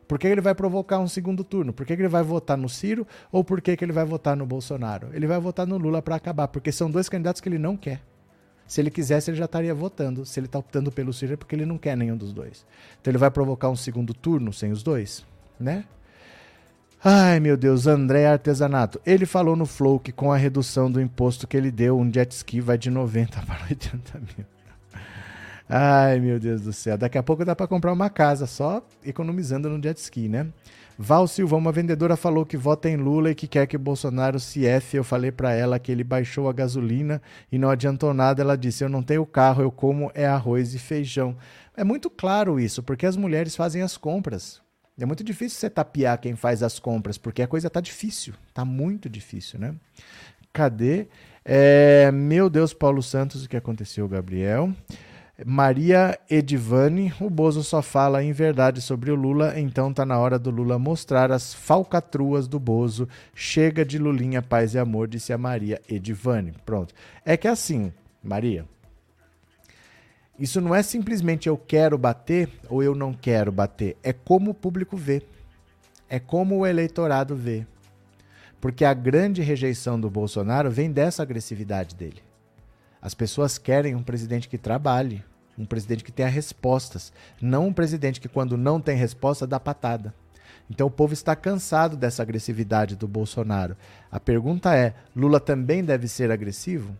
por 0.09 0.19
que 0.19 0.27
ele 0.27 0.41
vai 0.41 0.55
provocar 0.55 0.99
um 0.99 1.07
segundo 1.07 1.45
turno? 1.45 1.73
Por 1.73 1.85
que 1.85 1.93
ele 1.93 2.09
vai 2.09 2.23
votar 2.23 2.57
no 2.57 2.69
Ciro 2.69 3.07
ou 3.31 3.45
por 3.45 3.61
que 3.61 3.77
ele 3.79 3.93
vai 3.93 4.07
votar 4.07 4.35
no 4.35 4.47
Bolsonaro? 4.47 5.11
Ele 5.13 5.27
vai 5.27 5.39
votar 5.39 5.67
no 5.67 5.77
Lula 5.77 6.01
para 6.01 6.17
acabar, 6.17 6.49
porque 6.49 6.73
são 6.73 6.91
dois 6.91 7.09
candidatos 7.11 7.43
que 7.43 7.49
ele 7.49 7.59
não 7.59 7.77
quer. 7.77 8.01
Se 8.69 8.83
ele 8.83 8.91
quisesse, 8.91 9.31
ele 9.31 9.39
já 9.39 9.47
estaria 9.47 9.75
votando. 9.75 10.27
Se 10.27 10.39
ele 10.39 10.47
está 10.47 10.59
optando 10.59 10.93
pelo 10.93 11.13
Ciro 11.13 11.33
é 11.33 11.37
porque 11.37 11.57
ele 11.57 11.65
não 11.65 11.79
quer 11.79 11.97
nenhum 11.97 12.17
dos 12.17 12.35
dois. 12.35 12.67
Então 13.01 13.11
ele 13.11 13.19
vai 13.19 13.31
provocar 13.31 13.71
um 13.71 13.77
segundo 13.77 14.13
turno 14.13 14.53
sem 14.53 14.71
os 14.71 14.83
dois, 14.83 15.25
né? 15.59 15.85
Ai, 17.03 17.41
meu 17.41 17.57
Deus, 17.57 17.87
André 17.87 18.27
Artesanato. 18.27 19.01
Ele 19.07 19.25
falou 19.25 19.57
no 19.57 19.65
Flow 19.65 19.99
que 19.99 20.13
com 20.13 20.33
a 20.33 20.37
redução 20.37 20.91
do 20.91 21.01
imposto 21.01 21.47
que 21.47 21.57
ele 21.57 21.71
deu, 21.71 21.99
um 21.99 22.13
jet 22.13 22.31
ski 22.33 22.61
vai 22.61 22.77
de 22.77 22.91
90 22.91 23.41
para 23.47 23.65
80 23.71 24.19
mil. 24.19 24.47
Ai, 25.67 26.19
meu 26.19 26.39
Deus 26.39 26.63
do 26.63 26.73
céu. 26.73 26.99
Daqui 26.99 27.17
a 27.17 27.23
pouco 27.23 27.45
dá 27.45 27.57
para 27.57 27.67
comprar 27.67 27.93
uma 27.93 28.11
casa 28.11 28.47
só 28.47 28.87
economizando 29.05 29.69
no 29.71 29.83
jet 29.83 29.99
ski, 29.99 30.29
né? 30.29 30.49
Val 31.01 31.29
Silva, 31.29 31.55
uma 31.55 31.71
vendedora 31.71 32.17
falou 32.17 32.45
que 32.45 32.57
vota 32.57 32.91
em 32.91 32.97
Lula 32.97 33.31
e 33.31 33.35
que 33.35 33.47
quer 33.47 33.69
que 33.69 33.79
Bolsonaro 33.79 34.41
se 34.41 34.67
F. 34.67 34.97
Eu 34.97 35.05
falei 35.05 35.31
para 35.31 35.53
ela 35.53 35.79
que 35.79 35.93
ele 35.93 36.03
baixou 36.03 36.49
a 36.49 36.53
gasolina 36.53 37.23
e 37.53 37.57
não 37.57 37.71
adiantou 37.71 38.13
nada. 38.13 38.43
Ela 38.43 38.59
disse: 38.59 38.83
Eu 38.83 38.89
não 38.89 39.01
tenho 39.01 39.25
carro, 39.25 39.63
eu 39.63 39.71
como 39.71 40.11
é 40.13 40.27
arroz 40.27 40.75
e 40.75 40.79
feijão. 40.79 41.37
É 41.77 41.85
muito 41.85 42.11
claro 42.11 42.59
isso, 42.59 42.83
porque 42.83 43.07
as 43.07 43.17
mulheres 43.17 43.55
fazem 43.55 43.81
as 43.81 43.97
compras. 43.97 44.61
É 44.99 45.07
muito 45.07 45.23
difícil 45.23 45.61
você 45.61 45.71
tapear 45.71 46.19
quem 46.19 46.35
faz 46.35 46.65
as 46.65 46.81
compras, 46.81 47.17
porque 47.17 47.43
a 47.43 47.47
coisa 47.47 47.71
tá 47.71 47.81
difícil. 47.81 48.35
Tá 48.53 48.65
muito 48.65 49.09
difícil, 49.09 49.61
né? 49.61 49.77
Cadê? 50.53 51.07
É, 51.45 52.11
meu 52.11 52.51
Deus, 52.51 52.75
Paulo 52.75 53.05
Santos, 53.05 53.45
o 53.45 53.49
que 53.49 53.57
aconteceu, 53.57 54.09
Gabriel? 54.09 54.75
Maria 55.47 56.19
Edivane, 56.29 57.15
o 57.21 57.31
Bozo 57.31 57.63
só 57.63 57.81
fala 57.81 58.25
em 58.25 58.33
verdade 58.33 58.81
sobre 58.81 59.13
o 59.13 59.15
Lula, 59.15 59.59
então 59.59 59.95
tá 59.95 60.05
na 60.05 60.19
hora 60.19 60.37
do 60.37 60.51
Lula 60.51 60.81
mostrar 60.81 61.31
as 61.31 61.55
falcatruas 61.55 62.49
do 62.49 62.59
Bozo. 62.59 63.09
Chega 63.33 63.85
de 63.85 63.99
Lulinha, 63.99 64.43
paz 64.43 64.75
e 64.75 64.81
amor, 64.81 65.07
disse 65.07 65.33
a 65.33 65.39
Maria 65.39 65.81
Edivane. 65.89 66.55
Pronto. 66.67 66.93
É 67.25 67.37
que 67.37 67.47
assim, 67.47 67.93
Maria, 68.21 68.65
isso 70.37 70.61
não 70.61 70.75
é 70.75 70.83
simplesmente 70.83 71.49
eu 71.49 71.57
quero 71.57 71.97
bater 71.97 72.49
ou 72.69 72.83
eu 72.83 72.95
não 72.95 73.13
quero 73.13 73.53
bater, 73.53 73.97
é 74.03 74.13
como 74.13 74.51
o 74.51 74.55
público 74.55 74.97
vê. 74.97 75.23
É 76.11 76.19
como 76.19 76.57
o 76.57 76.67
eleitorado 76.67 77.37
vê. 77.37 77.65
Porque 78.61 78.85
a 78.85 78.95
grande 78.95 79.41
rejeição 79.41 80.01
do 80.01 80.11
Bolsonaro 80.11 80.69
vem 80.69 80.91
dessa 80.91 81.23
agressividade 81.23 81.95
dele. 81.95 82.28
As 83.01 83.15
pessoas 83.15 83.59
querem 83.59 83.95
um 83.95 84.03
presidente 84.03 84.49
que 84.49 84.59
trabalhe, 84.59 85.25
um 85.57 85.65
presidente 85.65 86.05
que 86.05 86.13
tenha 86.13 86.29
respostas, 86.29 87.13
não 87.41 87.69
um 87.69 87.73
presidente 87.73 88.21
que, 88.21 88.29
quando 88.29 88.57
não 88.57 88.81
tem 88.81 88.97
resposta, 88.97 89.47
dá 89.47 89.59
patada. 89.59 90.15
Então 90.71 90.87
o 90.87 90.91
povo 90.91 91.13
está 91.13 91.35
cansado 91.35 91.97
dessa 91.97 92.23
agressividade 92.23 92.95
do 92.95 93.09
Bolsonaro. 93.09 93.77
A 94.11 94.21
pergunta 94.21 94.75
é: 94.77 94.95
Lula 95.17 95.41
também 95.41 95.83
deve 95.83 96.07
ser 96.09 96.31
agressivo? 96.31 96.97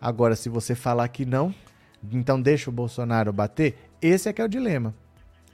Agora, 0.00 0.36
se 0.36 0.48
você 0.48 0.74
falar 0.74 1.08
que 1.08 1.24
não, 1.24 1.54
então 2.10 2.40
deixa 2.40 2.68
o 2.68 2.72
Bolsonaro 2.72 3.32
bater, 3.32 3.76
esse 4.00 4.28
é 4.28 4.32
que 4.32 4.42
é 4.42 4.44
o 4.44 4.48
dilema. 4.48 4.94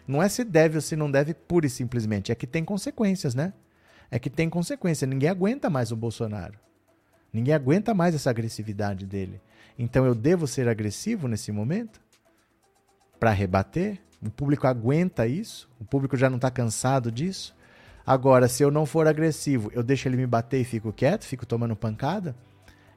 Não 0.07 0.23
é 0.23 0.29
se 0.29 0.43
deve 0.43 0.77
ou 0.77 0.81
se 0.81 0.97
não 0.97 1.11
deve, 1.11 1.35
pura 1.35 1.67
e 1.67 1.71
simplesmente. 1.71 2.33
É 2.33 2.35
que 2.35 2.47
tem 2.47 2.65
consequências, 2.65 3.35
né? 3.35 3.53
É 4.11 4.19
que 4.19 4.31
tem 4.31 4.49
consequência. 4.49 5.07
Ninguém 5.07 5.29
aguenta 5.29 5.69
mais 5.69 5.93
o 5.93 5.97
Bolsonaro. 5.97 6.59
Ninguém 7.33 7.55
aguenta 7.55 7.95
mais 7.95 8.15
essa 8.15 8.31
agressividade 8.31 9.07
dele. 9.07 9.41
Então 9.79 10.05
eu 10.05 10.15
devo 10.15 10.47
ser 10.47 10.69
agressivo 10.69 11.29
nesse 11.29 11.53
momento? 11.53 12.01
Para 13.21 13.31
rebater? 13.31 13.99
O 14.21 14.31
público 14.31 14.67
aguenta 14.67 15.27
isso? 15.27 15.69
O 15.81 15.85
público 15.85 16.17
já 16.17 16.29
não 16.29 16.37
está 16.37 16.51
cansado 16.51 17.13
disso? 17.13 17.55
Agora, 18.05 18.49
se 18.49 18.63
eu 18.63 18.71
não 18.71 18.87
for 18.87 19.07
agressivo, 19.07 19.71
eu 19.75 19.83
deixo 19.83 20.09
ele 20.09 20.17
me 20.17 20.27
bater 20.27 20.61
e 20.61 20.65
fico 20.65 20.93
quieto, 20.93 21.25
fico 21.25 21.45
tomando 21.45 21.77
pancada? 21.77 22.35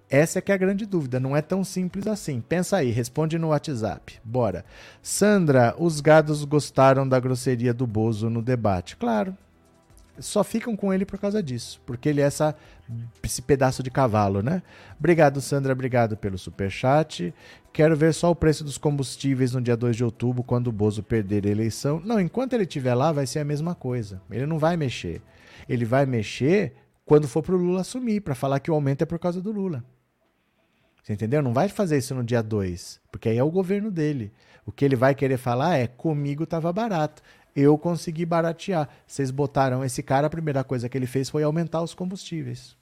Essa 0.09 0.39
é 0.39 0.41
que 0.41 0.51
é 0.51 0.55
a 0.55 0.57
grande 0.57 0.85
dúvida, 0.85 1.19
não 1.19 1.35
é 1.35 1.41
tão 1.41 1.63
simples 1.63 2.07
assim. 2.07 2.41
Pensa 2.41 2.77
aí, 2.77 2.91
responde 2.91 3.37
no 3.37 3.49
WhatsApp. 3.49 4.19
Bora. 4.23 4.65
Sandra, 5.01 5.75
os 5.77 6.01
gados 6.01 6.43
gostaram 6.43 7.07
da 7.07 7.19
grosseria 7.19 7.73
do 7.73 7.87
Bozo 7.87 8.29
no 8.29 8.41
debate. 8.41 8.97
Claro, 8.97 9.37
só 10.19 10.43
ficam 10.43 10.75
com 10.75 10.93
ele 10.93 11.05
por 11.05 11.19
causa 11.19 11.41
disso, 11.41 11.81
porque 11.85 12.09
ele 12.09 12.21
é 12.21 12.25
essa, 12.25 12.55
esse 13.23 13.41
pedaço 13.41 13.81
de 13.81 13.89
cavalo, 13.89 14.41
né? 14.41 14.61
Obrigado, 14.99 15.41
Sandra, 15.41 15.73
obrigado 15.73 16.17
pelo 16.17 16.37
super 16.37 16.69
chat. 16.69 17.33
Quero 17.73 17.95
ver 17.95 18.13
só 18.13 18.31
o 18.31 18.35
preço 18.35 18.63
dos 18.63 18.77
combustíveis 18.77 19.53
no 19.53 19.61
dia 19.61 19.77
2 19.77 19.95
de 19.95 20.03
outubro, 20.03 20.43
quando 20.43 20.67
o 20.67 20.71
Bozo 20.71 21.01
perder 21.01 21.45
a 21.45 21.49
eleição. 21.49 22.01
Não, 22.03 22.19
enquanto 22.19 22.53
ele 22.53 22.63
estiver 22.63 22.93
lá, 22.93 23.11
vai 23.11 23.25
ser 23.25 23.39
a 23.39 23.45
mesma 23.45 23.73
coisa. 23.73 24.21
Ele 24.29 24.45
não 24.45 24.59
vai 24.59 24.75
mexer. 24.75 25.21
Ele 25.67 25.85
vai 25.85 26.05
mexer 26.05 26.73
quando 27.05 27.27
for 27.27 27.41
para 27.41 27.55
o 27.55 27.57
Lula 27.57 27.81
assumir, 27.81 28.21
para 28.21 28.35
falar 28.35 28.59
que 28.59 28.71
o 28.71 28.73
aumento 28.73 29.01
é 29.01 29.05
por 29.05 29.19
causa 29.19 29.41
do 29.41 29.51
Lula. 29.51 29.83
Você 31.01 31.13
entendeu? 31.13 31.41
Não 31.41 31.53
vai 31.53 31.67
fazer 31.67 31.97
isso 31.97 32.13
no 32.13 32.23
dia 32.23 32.43
2, 32.43 33.01
porque 33.11 33.29
aí 33.29 33.37
é 33.37 33.43
o 33.43 33.49
governo 33.49 33.89
dele. 33.89 34.31
O 34.65 34.71
que 34.71 34.85
ele 34.85 34.95
vai 34.95 35.15
querer 35.15 35.37
falar 35.37 35.77
é: 35.77 35.87
comigo 35.87 36.43
estava 36.43 36.71
barato 36.71 37.23
eu 37.55 37.77
consegui 37.77 38.25
baratear. 38.25 38.89
Vocês 39.05 39.31
botaram 39.31 39.83
esse 39.83 40.01
cara, 40.01 40.27
a 40.27 40.29
primeira 40.29 40.63
coisa 40.63 40.87
que 40.87 40.97
ele 40.97 41.07
fez 41.07 41.29
foi 41.29 41.43
aumentar 41.43 41.81
os 41.81 41.93
combustíveis. 41.93 42.75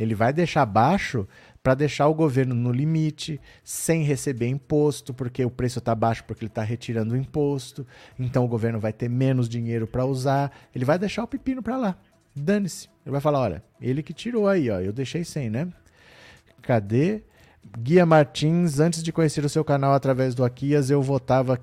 Ele 0.00 0.14
vai 0.14 0.32
deixar 0.32 0.64
baixo 0.64 1.28
para 1.62 1.74
deixar 1.74 2.08
o 2.08 2.14
governo 2.14 2.54
no 2.54 2.72
limite, 2.72 3.38
sem 3.62 4.02
receber 4.02 4.48
imposto, 4.48 5.12
porque 5.12 5.44
o 5.44 5.50
preço 5.50 5.78
está 5.78 5.94
baixo 5.94 6.24
porque 6.24 6.42
ele 6.42 6.50
está 6.50 6.62
retirando 6.62 7.12
o 7.12 7.18
imposto. 7.18 7.86
Então 8.18 8.42
o 8.42 8.48
governo 8.48 8.80
vai 8.80 8.94
ter 8.94 9.10
menos 9.10 9.46
dinheiro 9.46 9.86
para 9.86 10.06
usar. 10.06 10.50
Ele 10.74 10.86
vai 10.86 10.98
deixar 10.98 11.22
o 11.22 11.28
pepino 11.28 11.62
para 11.62 11.76
lá. 11.76 11.98
Dane-se. 12.34 12.88
Ele 13.04 13.12
vai 13.12 13.20
falar: 13.20 13.40
olha, 13.40 13.62
ele 13.78 14.02
que 14.02 14.14
tirou 14.14 14.48
aí, 14.48 14.70
ó, 14.70 14.80
eu 14.80 14.90
deixei 14.90 15.22
sem, 15.22 15.50
né? 15.50 15.68
Cadê? 16.62 17.22
Guia 17.78 18.06
Martins, 18.06 18.80
antes 18.80 19.02
de 19.02 19.12
conhecer 19.12 19.44
o 19.44 19.50
seu 19.50 19.62
canal 19.62 19.92
através 19.92 20.34
do 20.34 20.42
Aquias, 20.42 20.88
eu 20.88 21.02
votava, 21.02 21.60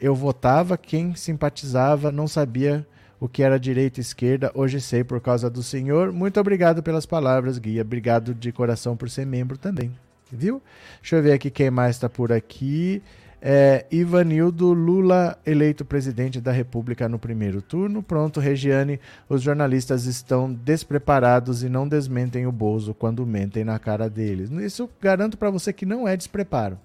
eu 0.00 0.14
votava 0.14 0.78
quem 0.78 1.16
simpatizava, 1.16 2.12
não 2.12 2.28
sabia 2.28 2.86
o 3.20 3.28
que 3.28 3.42
era 3.42 3.60
direita 3.60 4.00
e 4.00 4.02
esquerda, 4.02 4.50
hoje 4.54 4.80
sei 4.80 5.04
por 5.04 5.20
causa 5.20 5.50
do 5.50 5.62
senhor. 5.62 6.10
Muito 6.10 6.40
obrigado 6.40 6.82
pelas 6.82 7.04
palavras, 7.04 7.58
Guia. 7.58 7.82
Obrigado 7.82 8.34
de 8.34 8.50
coração 8.50 8.96
por 8.96 9.10
ser 9.10 9.26
membro 9.26 9.58
também. 9.58 9.92
Viu? 10.32 10.62
Deixa 11.02 11.16
eu 11.16 11.22
ver 11.22 11.32
aqui 11.32 11.50
quem 11.50 11.70
mais 11.70 11.96
está 11.96 12.08
por 12.08 12.32
aqui. 12.32 13.02
É, 13.42 13.86
Ivanildo 13.90 14.72
Lula 14.72 15.38
eleito 15.46 15.82
presidente 15.84 16.40
da 16.40 16.52
República 16.52 17.08
no 17.08 17.18
primeiro 17.18 17.60
turno. 17.60 18.02
Pronto, 18.02 18.40
Regiane, 18.40 19.00
os 19.28 19.42
jornalistas 19.42 20.06
estão 20.06 20.52
despreparados 20.52 21.62
e 21.62 21.68
não 21.68 21.86
desmentem 21.86 22.46
o 22.46 22.52
Bozo 22.52 22.94
quando 22.94 23.26
mentem 23.26 23.64
na 23.64 23.78
cara 23.78 24.08
deles. 24.08 24.50
Isso 24.50 24.88
garanto 25.00 25.36
para 25.36 25.50
você 25.50 25.72
que 25.72 25.84
não 25.84 26.08
é 26.08 26.16
despreparo. 26.16 26.78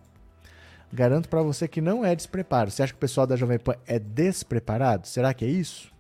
Garanto 0.92 1.28
para 1.30 1.42
você 1.42 1.68
que 1.68 1.82
não 1.82 2.06
é 2.06 2.16
despreparo. 2.16 2.72
Você 2.72 2.84
acha 2.84 2.94
que 2.94 2.98
o 2.98 3.02
pessoal 3.02 3.28
da 3.28 3.36
Jovem 3.36 3.60
Pan 3.60 3.76
é 3.86 4.00
despreparado? 4.00 5.08
Será 5.08 5.34
que 5.34 5.44
é 5.44 5.50
isso? 5.50 5.95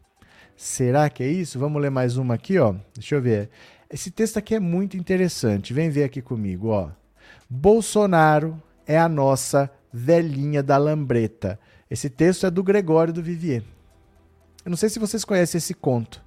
Será 0.56 1.10
que 1.10 1.24
é 1.24 1.28
isso? 1.28 1.60
Vamos 1.60 1.82
ler 1.82 1.92
mais 1.92 2.18
uma 2.18 2.36
aqui, 2.36 2.58
ó. 2.58 2.76
Deixa 2.94 3.16
eu 3.16 3.22
ver. 3.22 3.50
Esse 3.90 4.10
texto 4.10 4.38
aqui 4.38 4.56
é 4.56 4.60
muito 4.60 4.98
interessante. 4.98 5.74
Vem 5.74 5.90
ver 5.90 6.04
aqui 6.04 6.22
comigo, 6.22 6.70
ó. 6.70 6.90
Bolsonaro 7.50 8.62
é 8.88 8.98
a 8.98 9.10
nossa 9.10 9.70
velhinha 9.92 10.64
da 10.64 10.78
lambreta. 10.78 11.60
Esse 11.90 12.10
texto 12.10 12.46
é 12.46 12.52
do 12.52 12.64
Gregório 12.64 13.14
do 13.14 13.22
Vivier. 13.22 13.64
Eu 14.64 14.70
não 14.70 14.78
sei 14.78 14.90
se 14.90 14.98
vocês 14.98 15.24
conhecem 15.24 15.60
esse 15.60 15.74
conto 15.74 16.24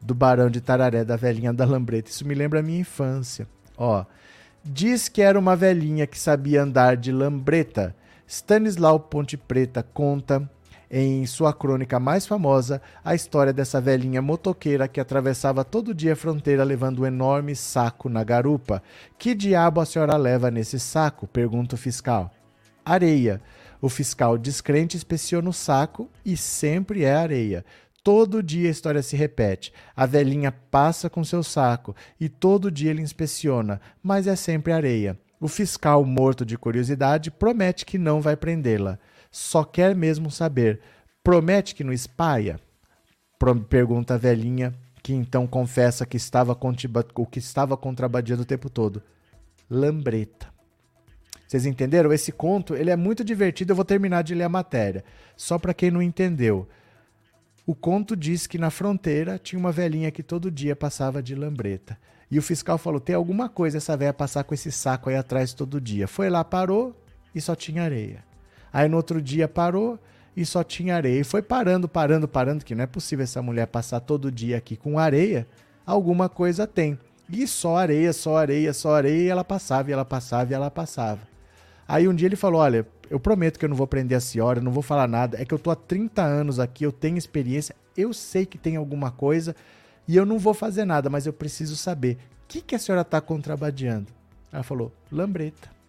do 0.00 0.14
Barão 0.14 0.48
de 0.48 0.60
Tararé, 0.60 1.04
da 1.04 1.16
velhinha 1.16 1.52
da 1.52 1.64
lambreta. 1.64 2.10
Isso 2.10 2.26
me 2.26 2.34
lembra 2.34 2.60
a 2.60 2.62
minha 2.62 2.80
infância. 2.80 3.48
Ó, 3.76 4.04
diz 4.64 5.08
que 5.08 5.22
era 5.22 5.38
uma 5.38 5.56
velhinha 5.56 6.06
que 6.06 6.18
sabia 6.18 6.62
andar 6.62 6.96
de 6.96 7.10
lambreta. 7.10 7.94
Stanislau 8.26 9.00
Ponte 9.00 9.36
Preta 9.36 9.82
conta. 9.82 10.48
Em 10.90 11.24
sua 11.24 11.52
crônica 11.52 12.00
mais 12.00 12.26
famosa 12.26 12.82
a 13.04 13.14
história 13.14 13.52
dessa 13.52 13.80
velhinha 13.80 14.20
motoqueira 14.20 14.88
que 14.88 14.98
atravessava 14.98 15.64
todo 15.64 15.94
dia 15.94 16.14
a 16.14 16.16
fronteira 16.16 16.64
levando 16.64 17.02
um 17.02 17.06
enorme 17.06 17.54
saco 17.54 18.08
na 18.08 18.24
garupa. 18.24 18.82
Que 19.16 19.34
diabo 19.34 19.80
a 19.80 19.86
senhora 19.86 20.16
leva 20.16 20.50
nesse 20.50 20.80
saco? 20.80 21.28
pergunta 21.28 21.76
o 21.76 21.78
fiscal. 21.78 22.30
Areia. 22.84 23.40
O 23.80 23.88
fiscal 23.88 24.36
descrente 24.36 24.96
inspeciona 24.96 25.48
o 25.48 25.52
saco 25.52 26.10
e 26.24 26.36
sempre 26.36 27.04
é 27.04 27.14
areia. 27.14 27.64
Todo 28.02 28.42
dia 28.42 28.68
a 28.68 28.72
história 28.72 29.02
se 29.02 29.14
repete. 29.14 29.72
A 29.94 30.06
velhinha 30.06 30.50
passa 30.50 31.08
com 31.08 31.22
seu 31.22 31.42
saco 31.42 31.94
e 32.18 32.28
todo 32.28 32.70
dia 32.70 32.90
ele 32.90 33.02
inspeciona, 33.02 33.80
mas 34.02 34.26
é 34.26 34.34
sempre 34.34 34.72
areia. 34.72 35.18
O 35.40 35.48
fiscal, 35.48 36.04
morto 36.04 36.44
de 36.44 36.58
curiosidade, 36.58 37.30
promete 37.30 37.86
que 37.86 37.96
não 37.96 38.20
vai 38.20 38.36
prendê-la. 38.36 38.98
Só 39.30 39.64
quer 39.64 39.94
mesmo 39.94 40.30
saber. 40.30 40.80
Promete 41.22 41.74
que 41.74 41.84
não 41.84 41.92
espalha? 41.92 42.58
Pergunta 43.68 44.14
a 44.14 44.18
velhinha, 44.18 44.74
que 45.02 45.14
então 45.14 45.46
confessa 45.46 46.04
que 46.04 46.16
estava 46.16 46.56
o 47.14 47.26
que 47.26 47.38
estava 47.38 47.76
contrabandeando 47.76 48.42
o 48.42 48.46
tempo 48.46 48.68
todo. 48.68 49.02
Lambreta. 49.68 50.48
Vocês 51.46 51.66
entenderam? 51.66 52.12
Esse 52.12 52.30
conto 52.30 52.74
ele 52.74 52.90
é 52.90 52.96
muito 52.96 53.24
divertido. 53.24 53.72
Eu 53.72 53.76
vou 53.76 53.84
terminar 53.84 54.22
de 54.22 54.34
ler 54.34 54.44
a 54.44 54.48
matéria. 54.48 55.04
Só 55.36 55.58
para 55.58 55.74
quem 55.74 55.90
não 55.90 56.02
entendeu. 56.02 56.68
O 57.66 57.74
conto 57.74 58.16
diz 58.16 58.46
que 58.46 58.58
na 58.58 58.70
fronteira 58.70 59.38
tinha 59.38 59.58
uma 59.58 59.72
velhinha 59.72 60.10
que 60.10 60.22
todo 60.22 60.50
dia 60.50 60.74
passava 60.76 61.22
de 61.22 61.34
lambreta. 61.34 61.98
E 62.30 62.38
o 62.38 62.42
fiscal 62.42 62.78
falou: 62.78 63.00
tem 63.00 63.14
alguma 63.14 63.48
coisa 63.48 63.78
essa 63.78 63.96
velha 63.96 64.12
passar 64.12 64.44
com 64.44 64.54
esse 64.54 64.70
saco 64.70 65.10
aí 65.10 65.16
atrás 65.16 65.52
todo 65.52 65.80
dia. 65.80 66.06
Foi 66.06 66.30
lá, 66.30 66.44
parou 66.44 66.96
e 67.34 67.40
só 67.40 67.54
tinha 67.54 67.82
areia. 67.82 68.29
Aí 68.72 68.88
no 68.88 68.96
outro 68.96 69.20
dia 69.20 69.48
parou 69.48 69.98
e 70.36 70.44
só 70.44 70.62
tinha 70.62 70.96
areia. 70.96 71.20
E 71.20 71.24
foi 71.24 71.42
parando, 71.42 71.88
parando, 71.88 72.28
parando, 72.28 72.64
que 72.64 72.74
não 72.74 72.84
é 72.84 72.86
possível 72.86 73.24
essa 73.24 73.42
mulher 73.42 73.66
passar 73.66 74.00
todo 74.00 74.30
dia 74.30 74.56
aqui 74.56 74.76
com 74.76 74.98
areia. 74.98 75.46
Alguma 75.84 76.28
coisa 76.28 76.66
tem. 76.66 76.98
E 77.28 77.46
só 77.46 77.76
areia, 77.76 78.12
só 78.12 78.36
areia, 78.36 78.72
só 78.72 78.94
areia, 78.94 79.22
e 79.22 79.28
ela 79.28 79.44
passava, 79.44 79.90
e 79.90 79.92
ela 79.92 80.04
passava, 80.04 80.50
e 80.50 80.54
ela 80.54 80.70
passava. 80.70 81.20
Aí 81.86 82.08
um 82.08 82.14
dia 82.14 82.26
ele 82.26 82.36
falou: 82.36 82.60
Olha, 82.60 82.86
eu 83.08 83.20
prometo 83.20 83.58
que 83.58 83.64
eu 83.64 83.68
não 83.68 83.76
vou 83.76 83.86
prender 83.86 84.16
a 84.16 84.20
senhora, 84.20 84.60
não 84.60 84.72
vou 84.72 84.82
falar 84.82 85.08
nada. 85.08 85.40
É 85.40 85.44
que 85.44 85.54
eu 85.54 85.58
tô 85.58 85.70
há 85.70 85.76
30 85.76 86.22
anos 86.22 86.58
aqui, 86.58 86.84
eu 86.84 86.92
tenho 86.92 87.18
experiência, 87.18 87.74
eu 87.96 88.12
sei 88.12 88.46
que 88.46 88.58
tem 88.58 88.76
alguma 88.76 89.10
coisa 89.10 89.54
e 90.06 90.16
eu 90.16 90.26
não 90.26 90.38
vou 90.38 90.54
fazer 90.54 90.84
nada, 90.84 91.08
mas 91.08 91.26
eu 91.26 91.32
preciso 91.32 91.76
saber. 91.76 92.18
O 92.44 92.48
que, 92.48 92.60
que 92.60 92.74
a 92.74 92.78
senhora 92.78 93.02
está 93.02 93.20
contrabandeando? 93.20 94.08
Ela 94.52 94.62
falou: 94.62 94.92
lambreta. 95.10 95.79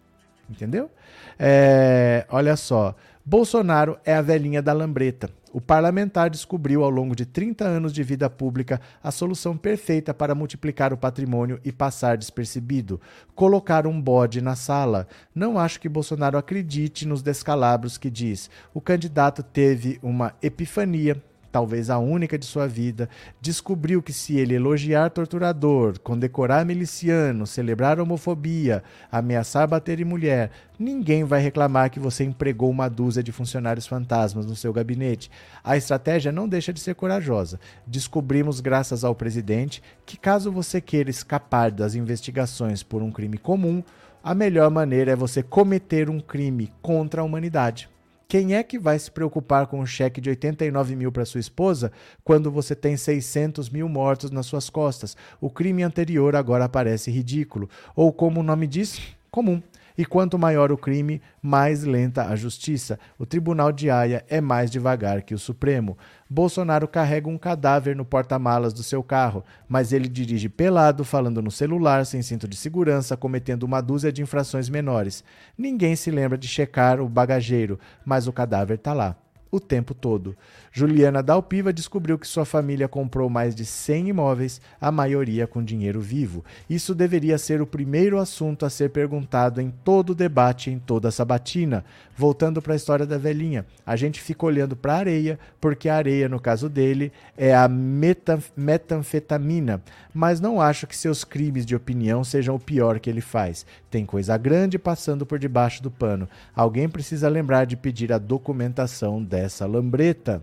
Entendeu? 0.48 0.90
É, 1.38 2.26
olha 2.30 2.56
só. 2.56 2.94
Bolsonaro 3.24 3.98
é 4.04 4.14
a 4.14 4.22
velhinha 4.22 4.60
da 4.60 4.72
lambreta. 4.72 5.30
O 5.52 5.60
parlamentar 5.60 6.30
descobriu 6.30 6.82
ao 6.82 6.88
longo 6.90 7.14
de 7.14 7.26
30 7.26 7.64
anos 7.64 7.92
de 7.92 8.02
vida 8.02 8.28
pública 8.30 8.80
a 9.02 9.10
solução 9.10 9.56
perfeita 9.56 10.14
para 10.14 10.34
multiplicar 10.34 10.92
o 10.92 10.96
patrimônio 10.96 11.60
e 11.62 11.70
passar 11.70 12.16
despercebido: 12.16 13.00
colocar 13.34 13.86
um 13.86 14.00
bode 14.00 14.40
na 14.40 14.56
sala. 14.56 15.06
Não 15.34 15.58
acho 15.58 15.78
que 15.78 15.90
Bolsonaro 15.90 16.38
acredite 16.38 17.06
nos 17.06 17.22
descalabros 17.22 17.98
que 17.98 18.10
diz. 18.10 18.50
O 18.72 18.80
candidato 18.80 19.42
teve 19.42 20.00
uma 20.02 20.34
epifania 20.42 21.22
talvez 21.52 21.90
a 21.90 21.98
única 21.98 22.38
de 22.38 22.46
sua 22.46 22.66
vida, 22.66 23.08
descobriu 23.40 24.02
que 24.02 24.12
se 24.12 24.38
ele 24.38 24.54
elogiar 24.54 25.10
torturador, 25.10 26.00
condecorar 26.00 26.64
miliciano, 26.64 27.46
celebrar 27.46 28.00
homofobia, 28.00 28.82
ameaçar 29.10 29.68
bater 29.68 30.00
em 30.00 30.04
mulher, 30.04 30.50
ninguém 30.78 31.22
vai 31.22 31.42
reclamar 31.42 31.90
que 31.90 32.00
você 32.00 32.24
empregou 32.24 32.70
uma 32.70 32.88
dúzia 32.88 33.22
de 33.22 33.30
funcionários 33.30 33.86
fantasmas 33.86 34.46
no 34.46 34.56
seu 34.56 34.72
gabinete. 34.72 35.30
A 35.62 35.76
estratégia 35.76 36.32
não 36.32 36.48
deixa 36.48 36.72
de 36.72 36.80
ser 36.80 36.94
corajosa. 36.94 37.60
Descobrimos, 37.86 38.60
graças 38.60 39.04
ao 39.04 39.14
presidente, 39.14 39.82
que 40.06 40.16
caso 40.16 40.50
você 40.50 40.80
queira 40.80 41.10
escapar 41.10 41.70
das 41.70 41.94
investigações 41.94 42.82
por 42.82 43.02
um 43.02 43.12
crime 43.12 43.36
comum, 43.36 43.82
a 44.24 44.34
melhor 44.34 44.70
maneira 44.70 45.12
é 45.12 45.16
você 45.16 45.42
cometer 45.42 46.08
um 46.08 46.20
crime 46.20 46.72
contra 46.80 47.20
a 47.20 47.24
humanidade. 47.24 47.91
Quem 48.32 48.54
é 48.54 48.62
que 48.62 48.78
vai 48.78 48.98
se 48.98 49.10
preocupar 49.10 49.66
com 49.66 49.78
um 49.78 49.84
cheque 49.84 50.18
de 50.18 50.30
89 50.30 50.96
mil 50.96 51.12
para 51.12 51.26
sua 51.26 51.38
esposa 51.38 51.92
quando 52.24 52.50
você 52.50 52.74
tem 52.74 52.96
600 52.96 53.68
mil 53.68 53.86
mortos 53.90 54.30
nas 54.30 54.46
suas 54.46 54.70
costas? 54.70 55.14
O 55.38 55.50
crime 55.50 55.82
anterior 55.82 56.34
agora 56.34 56.66
parece 56.66 57.10
ridículo. 57.10 57.68
Ou, 57.94 58.10
como 58.10 58.40
o 58.40 58.42
nome 58.42 58.66
diz, 58.66 58.98
comum. 59.30 59.62
E 59.96 60.04
quanto 60.04 60.38
maior 60.38 60.72
o 60.72 60.76
crime, 60.76 61.20
mais 61.40 61.84
lenta 61.84 62.26
a 62.26 62.36
justiça. 62.36 62.98
O 63.18 63.26
Tribunal 63.26 63.72
de 63.72 63.90
Haia 63.90 64.24
é 64.28 64.40
mais 64.40 64.70
devagar 64.70 65.22
que 65.22 65.34
o 65.34 65.38
Supremo. 65.38 65.96
Bolsonaro 66.28 66.88
carrega 66.88 67.28
um 67.28 67.36
cadáver 67.36 67.94
no 67.94 68.04
porta-malas 68.04 68.72
do 68.72 68.82
seu 68.82 69.02
carro, 69.02 69.44
mas 69.68 69.92
ele 69.92 70.08
dirige 70.08 70.48
pelado, 70.48 71.04
falando 71.04 71.42
no 71.42 71.50
celular, 71.50 72.06
sem 72.06 72.22
cinto 72.22 72.48
de 72.48 72.56
segurança, 72.56 73.16
cometendo 73.16 73.64
uma 73.64 73.80
dúzia 73.80 74.12
de 74.12 74.22
infrações 74.22 74.68
menores. 74.68 75.22
Ninguém 75.56 75.94
se 75.94 76.10
lembra 76.10 76.38
de 76.38 76.48
checar 76.48 77.00
o 77.00 77.08
bagageiro, 77.08 77.78
mas 78.04 78.26
o 78.26 78.32
cadáver 78.32 78.76
está 78.76 78.92
lá 78.92 79.16
o 79.52 79.60
tempo 79.60 79.92
todo. 79.92 80.34
Juliana 80.74 81.22
Dalpiva 81.22 81.70
descobriu 81.70 82.18
que 82.18 82.26
sua 82.26 82.46
família 82.46 82.88
comprou 82.88 83.28
mais 83.28 83.54
de 83.54 83.62
100 83.62 84.08
imóveis, 84.08 84.58
a 84.80 84.90
maioria 84.90 85.46
com 85.46 85.62
dinheiro 85.62 86.00
vivo. 86.00 86.42
Isso 86.68 86.94
deveria 86.94 87.36
ser 87.36 87.60
o 87.60 87.66
primeiro 87.66 88.18
assunto 88.18 88.64
a 88.64 88.70
ser 88.70 88.88
perguntado 88.88 89.60
em 89.60 89.70
todo 89.84 90.10
o 90.10 90.14
debate, 90.14 90.70
em 90.70 90.78
toda 90.78 91.08
a 91.08 91.12
sabatina. 91.12 91.84
Voltando 92.16 92.62
para 92.62 92.72
a 92.72 92.76
história 92.76 93.04
da 93.04 93.18
velhinha, 93.18 93.66
a 93.84 93.96
gente 93.96 94.18
fica 94.18 94.46
olhando 94.46 94.74
para 94.74 94.94
a 94.94 94.98
areia, 94.98 95.38
porque 95.60 95.90
a 95.90 95.96
areia, 95.96 96.26
no 96.26 96.40
caso 96.40 96.70
dele, 96.70 97.12
é 97.36 97.54
a 97.54 97.68
metanfetamina. 97.68 99.82
Mas 100.14 100.40
não 100.40 100.58
acho 100.58 100.86
que 100.86 100.96
seus 100.96 101.22
crimes 101.22 101.66
de 101.66 101.76
opinião 101.76 102.24
sejam 102.24 102.54
o 102.54 102.60
pior 102.60 102.98
que 102.98 103.10
ele 103.10 103.20
faz. 103.20 103.66
Tem 103.90 104.06
coisa 104.06 104.38
grande 104.38 104.78
passando 104.78 105.26
por 105.26 105.38
debaixo 105.38 105.82
do 105.82 105.90
pano. 105.90 106.26
Alguém 106.56 106.88
precisa 106.88 107.28
lembrar 107.28 107.66
de 107.66 107.76
pedir 107.76 108.10
a 108.10 108.16
documentação 108.16 109.22
dessa 109.22 109.66
lambreta. 109.66 110.40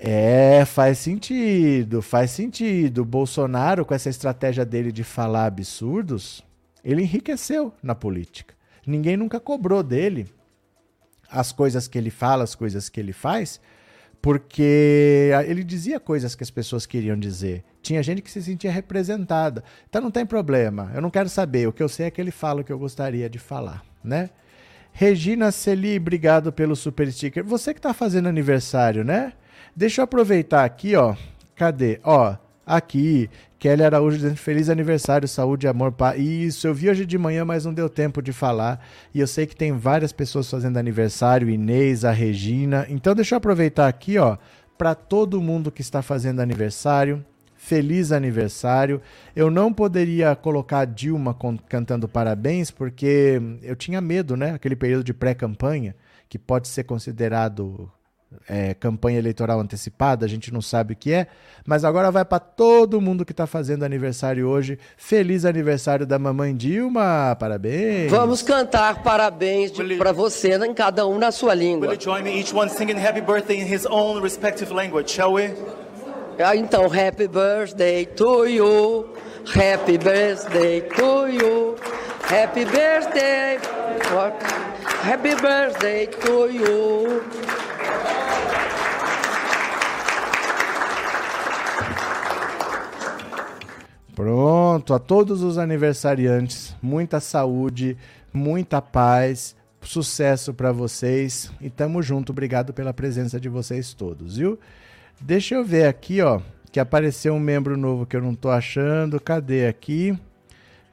É, 0.00 0.64
faz 0.64 0.98
sentido, 0.98 2.00
faz 2.00 2.30
sentido. 2.30 3.04
Bolsonaro, 3.04 3.84
com 3.84 3.92
essa 3.92 4.08
estratégia 4.08 4.64
dele 4.64 4.92
de 4.92 5.02
falar 5.02 5.46
absurdos, 5.46 6.44
ele 6.84 7.02
enriqueceu 7.02 7.74
na 7.82 7.96
política. 7.96 8.54
Ninguém 8.86 9.16
nunca 9.16 9.40
cobrou 9.40 9.82
dele 9.82 10.28
as 11.28 11.50
coisas 11.50 11.88
que 11.88 11.98
ele 11.98 12.10
fala, 12.10 12.44
as 12.44 12.54
coisas 12.54 12.88
que 12.88 13.00
ele 13.00 13.12
faz, 13.12 13.60
porque 14.22 15.30
ele 15.46 15.64
dizia 15.64 15.98
coisas 15.98 16.36
que 16.36 16.44
as 16.44 16.50
pessoas 16.50 16.86
queriam 16.86 17.18
dizer. 17.18 17.64
Tinha 17.82 18.02
gente 18.02 18.22
que 18.22 18.30
se 18.30 18.40
sentia 18.40 18.70
representada. 18.70 19.64
Então 19.88 20.00
não 20.00 20.12
tem 20.12 20.24
problema, 20.24 20.92
eu 20.94 21.02
não 21.02 21.10
quero 21.10 21.28
saber. 21.28 21.66
O 21.66 21.72
que 21.72 21.82
eu 21.82 21.88
sei 21.88 22.06
é 22.06 22.10
que 22.10 22.20
ele 22.20 22.30
fala 22.30 22.60
o 22.60 22.64
que 22.64 22.72
eu 22.72 22.78
gostaria 22.78 23.28
de 23.28 23.38
falar, 23.38 23.84
né? 24.02 24.30
Regina 24.92 25.50
Celi, 25.50 25.96
obrigado 25.96 26.52
pelo 26.52 26.76
super 26.76 27.12
sticker. 27.12 27.44
Você 27.44 27.74
que 27.74 27.78
está 27.80 27.92
fazendo 27.92 28.28
aniversário, 28.28 29.04
né? 29.04 29.32
Deixa 29.78 30.00
eu 30.00 30.04
aproveitar 30.06 30.64
aqui, 30.64 30.96
ó. 30.96 31.14
Cadê? 31.54 32.00
Ó, 32.02 32.34
aqui. 32.66 33.30
Kelly 33.60 33.84
Araújo 33.84 34.16
dizendo 34.16 34.34
feliz 34.34 34.68
aniversário, 34.68 35.28
saúde, 35.28 35.68
amor, 35.68 35.92
paz. 35.92 36.20
Isso, 36.20 36.66
eu 36.66 36.74
vi 36.74 36.90
hoje 36.90 37.06
de 37.06 37.16
manhã, 37.16 37.44
mas 37.44 37.64
não 37.64 37.72
deu 37.72 37.88
tempo 37.88 38.20
de 38.20 38.32
falar. 38.32 38.84
E 39.14 39.20
eu 39.20 39.26
sei 39.28 39.46
que 39.46 39.54
tem 39.54 39.70
várias 39.70 40.10
pessoas 40.10 40.50
fazendo 40.50 40.78
aniversário, 40.78 41.48
Inês, 41.48 42.04
a 42.04 42.10
Regina. 42.10 42.86
Então 42.88 43.14
deixa 43.14 43.36
eu 43.36 43.38
aproveitar 43.38 43.86
aqui, 43.86 44.18
ó, 44.18 44.36
para 44.76 44.96
todo 44.96 45.40
mundo 45.40 45.70
que 45.70 45.80
está 45.80 46.02
fazendo 46.02 46.40
aniversário. 46.40 47.24
Feliz 47.54 48.10
aniversário. 48.10 49.00
Eu 49.36 49.48
não 49.48 49.72
poderia 49.72 50.34
colocar 50.34 50.86
Dilma 50.86 51.36
cantando 51.68 52.08
parabéns, 52.08 52.68
porque 52.72 53.40
eu 53.62 53.76
tinha 53.76 54.00
medo, 54.00 54.36
né? 54.36 54.54
Aquele 54.54 54.74
período 54.74 55.04
de 55.04 55.14
pré-campanha, 55.14 55.94
que 56.28 56.36
pode 56.36 56.66
ser 56.66 56.82
considerado 56.82 57.88
é, 58.48 58.74
campanha 58.74 59.18
eleitoral 59.18 59.60
antecipada, 59.60 60.26
a 60.26 60.28
gente 60.28 60.52
não 60.52 60.60
sabe 60.60 60.92
o 60.92 60.96
que 60.96 61.12
é, 61.12 61.26
mas 61.66 61.84
agora 61.84 62.10
vai 62.10 62.24
para 62.24 62.38
todo 62.38 63.00
mundo 63.00 63.24
que 63.24 63.32
está 63.32 63.46
fazendo 63.46 63.84
aniversário 63.84 64.46
hoje. 64.46 64.78
Feliz 64.96 65.44
aniversário 65.44 66.06
da 66.06 66.18
mamãe 66.18 66.54
Dilma, 66.54 67.36
parabéns. 67.38 68.10
Vamos 68.10 68.42
cantar 68.42 69.02
parabéns 69.02 69.72
para 69.96 70.12
você, 70.12 70.54
em 70.56 70.74
cada 70.74 71.06
um 71.06 71.18
na 71.18 71.30
sua 71.30 71.54
língua. 71.54 71.88
Will 71.88 71.94
you 71.94 72.00
join 72.00 72.22
me, 72.22 72.38
each 72.38 72.54
one 72.54 72.68
singing 72.68 72.98
happy 72.98 73.20
birthday 73.20 73.60
in 73.60 73.66
his 73.66 73.86
own 73.86 74.20
respective 74.22 74.72
language, 74.72 75.10
shall 75.10 75.32
we? 75.32 75.50
Ah, 76.38 76.54
então, 76.54 76.88
happy 76.88 77.26
birthday 77.26 78.06
to 78.06 78.46
you, 78.46 79.08
happy 79.52 79.98
birthday 79.98 80.80
to 80.82 81.26
you, 81.26 81.76
happy 82.22 82.64
birthday, 82.64 83.58
happy 85.02 85.34
birthday 85.34 86.06
to 86.06 86.48
you. 86.48 87.67
Pronto, 94.14 94.94
a 94.94 94.98
todos 94.98 95.42
os 95.42 95.58
aniversariantes, 95.58 96.74
muita 96.82 97.20
saúde, 97.20 97.96
muita 98.32 98.82
paz, 98.82 99.56
Sucesso 99.80 100.52
para 100.52 100.72
vocês 100.72 101.50
e 101.60 101.70
tamo 101.70 102.02
junto. 102.02 102.30
Obrigado 102.30 102.74
pela 102.74 102.92
presença 102.92 103.40
de 103.40 103.48
vocês 103.48 103.94
todos, 103.94 104.36
viu? 104.36 104.58
Deixa 105.20 105.54
eu 105.54 105.64
ver 105.64 105.86
aqui, 105.86 106.20
ó, 106.20 106.40
que 106.70 106.80
apareceu 106.80 107.32
um 107.32 107.40
membro 107.40 107.76
novo 107.76 108.04
que 108.04 108.16
eu 108.16 108.20
não 108.20 108.34
tô 108.34 108.50
achando. 108.50 109.20
Cadê 109.20 109.66
aqui? 109.66 110.18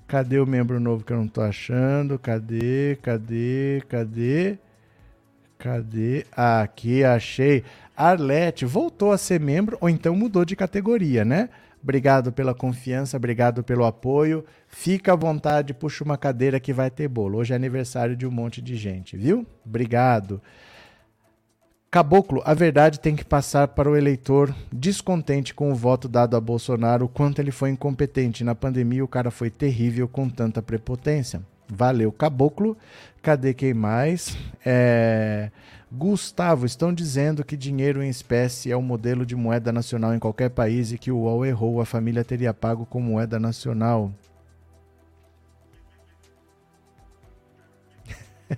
Cadê 0.07 0.39
o 0.39 0.45
membro 0.45 0.79
novo 0.79 1.03
que 1.03 1.11
eu 1.11 1.17
não 1.17 1.27
tô 1.27 1.41
achando? 1.41 2.17
Cadê? 2.17 2.97
Cadê? 3.01 3.83
Cadê? 3.89 4.57
Cadê? 5.65 6.27
Aqui, 6.31 7.03
achei. 7.03 7.63
Arlete 7.97 8.65
voltou 8.65 9.11
a 9.11 9.17
ser 9.17 9.39
membro 9.39 9.79
ou 9.81 9.89
então 9.89 10.15
mudou 10.15 10.45
de 10.45 10.55
categoria, 10.55 11.25
né? 11.25 11.49
Obrigado 11.81 12.31
pela 12.31 12.53
confiança, 12.53 13.17
obrigado 13.17 13.63
pelo 13.63 13.83
apoio. 13.83 14.45
Fica 14.67 15.13
à 15.13 15.15
vontade, 15.15 15.73
puxa 15.73 16.03
uma 16.03 16.19
cadeira 16.19 16.59
que 16.59 16.71
vai 16.71 16.91
ter 16.91 17.07
bolo. 17.07 17.39
Hoje 17.39 17.53
é 17.53 17.55
aniversário 17.55 18.15
de 18.15 18.27
um 18.27 18.31
monte 18.31 18.61
de 18.61 18.75
gente, 18.75 19.17
viu? 19.17 19.43
Obrigado. 19.65 20.39
Caboclo, 21.89 22.43
a 22.45 22.53
verdade 22.53 22.99
tem 22.99 23.15
que 23.15 23.25
passar 23.25 23.69
para 23.69 23.89
o 23.89 23.97
eleitor 23.97 24.53
descontente 24.71 25.51
com 25.51 25.71
o 25.71 25.75
voto 25.75 26.07
dado 26.07 26.37
a 26.37 26.39
Bolsonaro, 26.39 27.05
o 27.05 27.09
quanto 27.09 27.39
ele 27.39 27.49
foi 27.49 27.71
incompetente. 27.71 28.43
Na 28.43 28.53
pandemia, 28.53 29.03
o 29.03 29.07
cara 29.07 29.31
foi 29.31 29.49
terrível 29.49 30.07
com 30.07 30.29
tanta 30.29 30.61
prepotência. 30.61 31.41
Valeu, 31.67 32.11
Caboclo. 32.11 32.77
Cadê 33.25 33.53
quem 33.55 33.73
mais? 33.73 34.37
É... 34.63 35.49
Gustavo, 35.91 36.63
estão 36.63 36.93
dizendo 36.93 37.43
que 37.43 37.57
dinheiro 37.57 38.03
em 38.03 38.07
espécie 38.07 38.71
é 38.71 38.77
o 38.77 38.83
modelo 38.83 39.25
de 39.25 39.35
moeda 39.35 39.71
nacional 39.71 40.13
em 40.13 40.19
qualquer 40.19 40.51
país 40.51 40.91
e 40.91 40.97
que 40.99 41.11
o 41.11 41.21
UOL 41.21 41.43
errou, 41.43 41.81
a 41.81 41.85
família 41.85 42.23
teria 42.23 42.53
pago 42.53 42.85
com 42.85 43.01
moeda 43.01 43.39
nacional. 43.39 44.13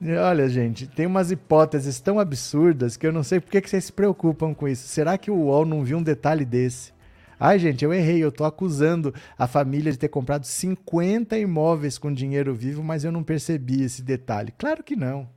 Olha, 0.00 0.48
gente, 0.48 0.86
tem 0.86 1.06
umas 1.06 1.32
hipóteses 1.32 1.98
tão 1.98 2.20
absurdas 2.20 2.96
que 2.96 3.04
eu 3.04 3.12
não 3.12 3.24
sei 3.24 3.40
por 3.40 3.50
que, 3.50 3.68
vocês 3.68 3.86
se 3.86 3.92
preocupam 3.92 4.54
com 4.54 4.68
isso. 4.68 4.86
Será 4.86 5.18
que 5.18 5.28
o 5.28 5.46
UOL 5.46 5.66
não 5.66 5.82
viu 5.82 5.98
um 5.98 6.02
detalhe 6.04 6.44
desse? 6.44 6.93
Ai, 7.38 7.58
gente, 7.58 7.84
eu 7.84 7.92
errei, 7.92 8.22
eu 8.22 8.32
tô 8.32 8.44
acusando 8.44 9.14
a 9.38 9.46
família 9.46 9.90
de 9.90 9.98
ter 9.98 10.08
comprado 10.08 10.44
50 10.44 11.36
imóveis 11.38 11.98
com 11.98 12.12
dinheiro 12.12 12.54
vivo, 12.54 12.82
mas 12.82 13.04
eu 13.04 13.12
não 13.12 13.22
percebi 13.22 13.82
esse 13.82 14.02
detalhe. 14.02 14.52
Claro 14.56 14.82
que 14.82 14.96
não. 14.96 15.28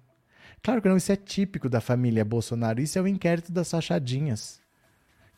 Claro 0.61 0.81
que 0.81 0.89
não, 0.89 0.97
isso 0.97 1.11
é 1.11 1.15
típico 1.15 1.69
da 1.69 1.79
família 1.79 2.25
Bolsonaro. 2.25 2.81
Isso 2.81 2.99
é 2.99 3.01
o 3.01 3.07
inquérito 3.07 3.51
das 3.51 3.67
sachadinhas. 3.67 4.59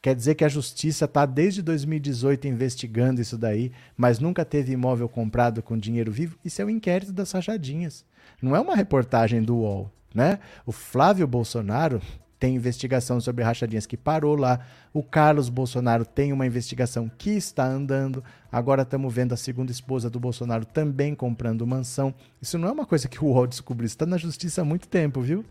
Quer 0.01 0.15
dizer 0.15 0.35
que 0.35 0.45
a 0.45 0.49
justiça 0.49 1.05
está 1.05 1.25
desde 1.25 1.61
2018 1.61 2.47
investigando 2.47 3.19
isso 3.19 3.37
daí, 3.37 3.71
mas 3.97 4.17
nunca 4.17 4.45
teve 4.45 4.71
imóvel 4.71 5.09
comprado 5.09 5.61
com 5.61 5.77
dinheiro 5.77 6.11
vivo? 6.11 6.37
Isso 6.43 6.61
é 6.61 6.65
o 6.65 6.69
inquérito 6.69 7.11
das 7.11 7.27
sachadinhas. 7.29 8.05
Não 8.41 8.55
é 8.55 8.59
uma 8.61 8.75
reportagem 8.75 9.41
do 9.41 9.57
UOL, 9.57 9.91
né? 10.15 10.39
O 10.65 10.71
Flávio 10.71 11.27
Bolsonaro 11.27 12.01
tem 12.39 12.55
investigação 12.55 13.19
sobre 13.19 13.43
rachadinhas 13.43 13.85
que 13.85 13.97
parou 13.97 14.35
lá. 14.35 14.59
O 14.93 15.03
Carlos 15.03 15.49
Bolsonaro 15.49 16.05
tem 16.05 16.31
uma 16.31 16.47
investigação 16.47 17.11
que 17.17 17.31
está 17.31 17.65
andando. 17.65 18.23
Agora 18.51 18.83
estamos 18.83 19.13
vendo 19.13 19.33
a 19.33 19.37
segunda 19.37 19.71
esposa 19.71 20.09
do 20.09 20.19
Bolsonaro 20.19 20.65
também 20.65 21.13
comprando 21.13 21.67
mansão. 21.67 22.13
Isso 22.41 22.57
não 22.57 22.69
é 22.69 22.71
uma 22.71 22.85
coisa 22.85 23.09
que 23.09 23.23
o 23.23 23.27
UOL 23.27 23.45
descobriu, 23.45 23.85
está 23.85 24.05
na 24.05 24.17
justiça 24.17 24.61
há 24.61 24.65
muito 24.65 24.87
tempo, 24.87 25.21
viu? 25.21 25.43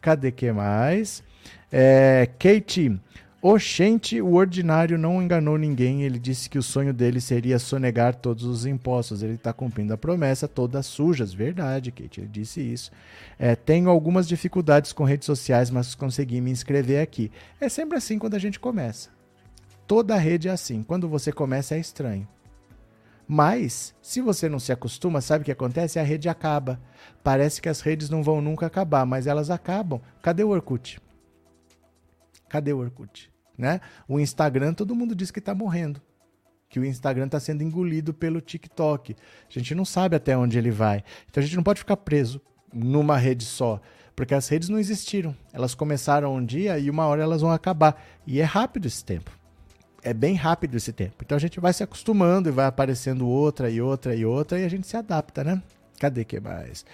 Cadê 0.00 0.32
que 0.32 0.50
mais? 0.50 1.22
É, 1.70 2.28
Kate, 2.38 2.98
Oxente, 3.42 4.20
o 4.20 4.34
ordinário 4.34 4.98
não 4.98 5.22
enganou 5.22 5.56
ninguém. 5.56 6.02
Ele 6.02 6.18
disse 6.18 6.50
que 6.50 6.58
o 6.58 6.62
sonho 6.62 6.92
dele 6.92 7.22
seria 7.22 7.58
sonegar 7.58 8.14
todos 8.14 8.44
os 8.44 8.66
impostos. 8.66 9.22
Ele 9.22 9.34
está 9.34 9.50
cumprindo 9.50 9.94
a 9.94 9.96
promessa, 9.96 10.46
todas 10.46 10.84
sujas. 10.84 11.32
Verdade, 11.32 11.90
Kate, 11.90 12.20
ele 12.20 12.28
disse 12.28 12.60
isso. 12.60 12.90
É, 13.38 13.56
tenho 13.56 13.88
algumas 13.88 14.28
dificuldades 14.28 14.92
com 14.92 15.04
redes 15.04 15.24
sociais, 15.24 15.70
mas 15.70 15.94
consegui 15.94 16.38
me 16.38 16.50
inscrever 16.50 17.00
aqui. 17.00 17.32
É 17.58 17.70
sempre 17.70 17.96
assim 17.96 18.18
quando 18.18 18.34
a 18.34 18.38
gente 18.38 18.60
começa. 18.60 19.08
Toda 19.86 20.16
rede 20.16 20.48
é 20.48 20.50
assim. 20.50 20.82
Quando 20.82 21.08
você 21.08 21.32
começa, 21.32 21.74
é 21.74 21.80
estranho. 21.80 22.28
Mas, 23.26 23.94
se 24.02 24.20
você 24.20 24.50
não 24.50 24.58
se 24.58 24.70
acostuma, 24.70 25.22
sabe 25.22 25.42
o 25.42 25.44
que 25.46 25.52
acontece? 25.52 25.98
A 25.98 26.02
rede 26.02 26.28
acaba. 26.28 26.78
Parece 27.24 27.62
que 27.62 27.70
as 27.70 27.80
redes 27.80 28.10
não 28.10 28.22
vão 28.22 28.42
nunca 28.42 28.66
acabar, 28.66 29.06
mas 29.06 29.26
elas 29.26 29.48
acabam. 29.48 29.98
Cadê 30.20 30.44
o 30.44 30.48
Orkut? 30.48 31.00
Cadê 32.50 32.72
o 32.72 32.78
Orkut? 32.78 33.29
Né? 33.60 33.78
O 34.08 34.18
Instagram, 34.18 34.72
todo 34.72 34.94
mundo 34.94 35.14
diz 35.14 35.30
que 35.30 35.38
está 35.38 35.54
morrendo. 35.54 36.00
Que 36.66 36.80
o 36.80 36.84
Instagram 36.84 37.26
está 37.26 37.38
sendo 37.38 37.62
engolido 37.62 38.14
pelo 38.14 38.40
TikTok. 38.40 39.14
A 39.14 39.58
gente 39.58 39.74
não 39.74 39.84
sabe 39.84 40.16
até 40.16 40.34
onde 40.34 40.56
ele 40.56 40.70
vai. 40.70 41.04
Então 41.28 41.42
a 41.42 41.44
gente 41.44 41.56
não 41.56 41.62
pode 41.62 41.80
ficar 41.80 41.98
preso 41.98 42.40
numa 42.72 43.18
rede 43.18 43.44
só. 43.44 43.78
Porque 44.16 44.34
as 44.34 44.48
redes 44.48 44.70
não 44.70 44.78
existiram. 44.78 45.36
Elas 45.52 45.74
começaram 45.74 46.34
um 46.34 46.42
dia 46.42 46.78
e 46.78 46.88
uma 46.88 47.06
hora 47.06 47.22
elas 47.22 47.42
vão 47.42 47.50
acabar. 47.50 48.02
E 48.26 48.40
é 48.40 48.44
rápido 48.44 48.86
esse 48.86 49.04
tempo. 49.04 49.30
É 50.02 50.14
bem 50.14 50.34
rápido 50.34 50.74
esse 50.74 50.92
tempo. 50.92 51.16
Então 51.22 51.36
a 51.36 51.40
gente 51.40 51.60
vai 51.60 51.74
se 51.74 51.82
acostumando 51.82 52.48
e 52.48 52.52
vai 52.52 52.64
aparecendo 52.64 53.28
outra 53.28 53.68
e 53.68 53.82
outra 53.82 54.14
e 54.14 54.24
outra 54.24 54.58
e 54.58 54.64
a 54.64 54.68
gente 54.70 54.86
se 54.86 54.96
adapta, 54.96 55.44
né? 55.44 55.62
Cadê 55.98 56.24
que 56.24 56.40
mais? 56.40 56.86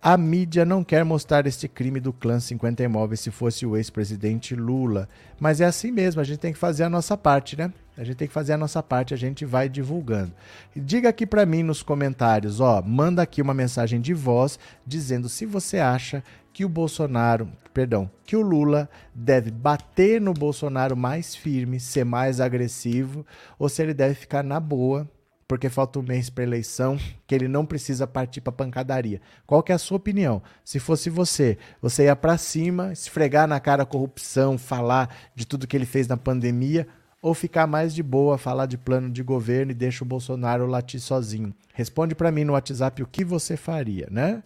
A 0.00 0.16
mídia 0.16 0.64
não 0.64 0.84
quer 0.84 1.04
mostrar 1.04 1.46
este 1.46 1.66
crime 1.66 1.98
do 1.98 2.12
clã 2.12 2.38
50 2.38 2.82
imóveis 2.82 3.20
se 3.20 3.30
fosse 3.30 3.66
o 3.66 3.76
ex-presidente 3.76 4.54
Lula. 4.54 5.08
Mas 5.40 5.60
é 5.60 5.64
assim 5.64 5.90
mesmo, 5.90 6.20
a 6.20 6.24
gente 6.24 6.38
tem 6.38 6.52
que 6.52 6.58
fazer 6.58 6.84
a 6.84 6.90
nossa 6.90 7.16
parte, 7.16 7.56
né? 7.56 7.72
A 7.96 8.04
gente 8.04 8.16
tem 8.16 8.28
que 8.28 8.34
fazer 8.34 8.52
a 8.52 8.58
nossa 8.58 8.82
parte, 8.82 9.14
a 9.14 9.16
gente 9.16 9.44
vai 9.44 9.68
divulgando. 9.68 10.32
Diga 10.76 11.08
aqui 11.08 11.26
para 11.26 11.46
mim 11.46 11.62
nos 11.62 11.82
comentários, 11.82 12.60
ó, 12.60 12.82
manda 12.82 13.22
aqui 13.22 13.40
uma 13.40 13.54
mensagem 13.54 14.00
de 14.00 14.12
voz 14.12 14.58
dizendo 14.86 15.28
se 15.28 15.46
você 15.46 15.78
acha 15.78 16.22
que 16.52 16.64
o 16.64 16.68
Bolsonaro, 16.68 17.48
perdão, 17.72 18.10
que 18.24 18.36
o 18.36 18.42
Lula 18.42 18.88
deve 19.14 19.50
bater 19.50 20.20
no 20.20 20.34
Bolsonaro 20.34 20.96
mais 20.96 21.34
firme, 21.34 21.80
ser 21.80 22.04
mais 22.04 22.40
agressivo, 22.40 23.26
ou 23.58 23.68
se 23.68 23.82
ele 23.82 23.94
deve 23.94 24.14
ficar 24.14 24.44
na 24.44 24.60
boa 24.60 25.08
porque 25.48 25.68
falta 25.68 25.98
um 25.98 26.02
mês 26.02 26.28
para 26.28 26.44
eleição, 26.44 26.98
que 27.26 27.34
ele 27.34 27.46
não 27.46 27.64
precisa 27.64 28.06
partir 28.06 28.40
para 28.40 28.52
pancadaria. 28.52 29.20
Qual 29.46 29.62
que 29.62 29.70
é 29.70 29.74
a 29.74 29.78
sua 29.78 29.96
opinião? 29.96 30.42
Se 30.64 30.80
fosse 30.80 31.08
você, 31.08 31.56
você 31.80 32.04
ia 32.04 32.16
para 32.16 32.36
cima, 32.36 32.92
esfregar 32.92 33.46
na 33.46 33.60
cara 33.60 33.84
a 33.84 33.86
corrupção, 33.86 34.58
falar 34.58 35.14
de 35.34 35.46
tudo 35.46 35.66
que 35.66 35.76
ele 35.76 35.86
fez 35.86 36.08
na 36.08 36.16
pandemia, 36.16 36.86
ou 37.22 37.32
ficar 37.34 37.66
mais 37.66 37.94
de 37.94 38.02
boa, 38.02 38.38
falar 38.38 38.66
de 38.66 38.76
plano 38.76 39.10
de 39.10 39.22
governo 39.22 39.72
e 39.72 39.74
deixa 39.74 40.04
o 40.04 40.06
Bolsonaro 40.06 40.66
latir 40.66 41.00
sozinho? 41.00 41.54
Responde 41.74 42.14
para 42.14 42.30
mim 42.30 42.44
no 42.44 42.52
WhatsApp 42.52 43.02
o 43.02 43.06
que 43.06 43.24
você 43.24 43.56
faria, 43.56 44.08
né? 44.10 44.42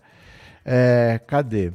É, 0.64 1.20
cadê? 1.26 1.72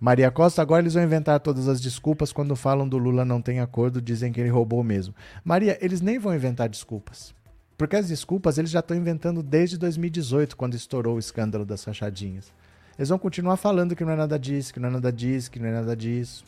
Maria 0.00 0.30
Costa, 0.30 0.60
agora 0.60 0.82
eles 0.82 0.94
vão 0.94 1.02
inventar 1.02 1.40
todas 1.40 1.66
as 1.66 1.80
desculpas 1.80 2.32
quando 2.32 2.54
falam 2.54 2.88
do 2.88 2.98
Lula 2.98 3.24
não 3.24 3.40
tem 3.40 3.60
acordo, 3.60 4.02
dizem 4.02 4.32
que 4.32 4.40
ele 4.40 4.50
roubou 4.50 4.82
mesmo. 4.82 5.14
Maria, 5.44 5.78
eles 5.80 6.00
nem 6.00 6.18
vão 6.18 6.34
inventar 6.34 6.68
desculpas. 6.68 7.34
Porque 7.76 7.96
as 7.96 8.08
desculpas 8.08 8.58
eles 8.58 8.70
já 8.70 8.80
estão 8.80 8.96
inventando 8.96 9.42
desde 9.42 9.76
2018, 9.76 10.56
quando 10.56 10.74
estourou 10.74 11.16
o 11.16 11.18
escândalo 11.18 11.64
das 11.64 11.84
rachadinhas. 11.84 12.52
Eles 12.96 13.08
vão 13.08 13.18
continuar 13.18 13.56
falando 13.56 13.96
que 13.96 14.04
não 14.04 14.12
é 14.12 14.16
nada 14.16 14.38
disso, 14.38 14.72
que 14.72 14.78
não 14.78 14.88
é 14.88 14.92
nada 14.92 15.12
disso, 15.12 15.50
que 15.50 15.58
não 15.58 15.68
é 15.68 15.72
nada 15.72 15.96
disso. 15.96 16.44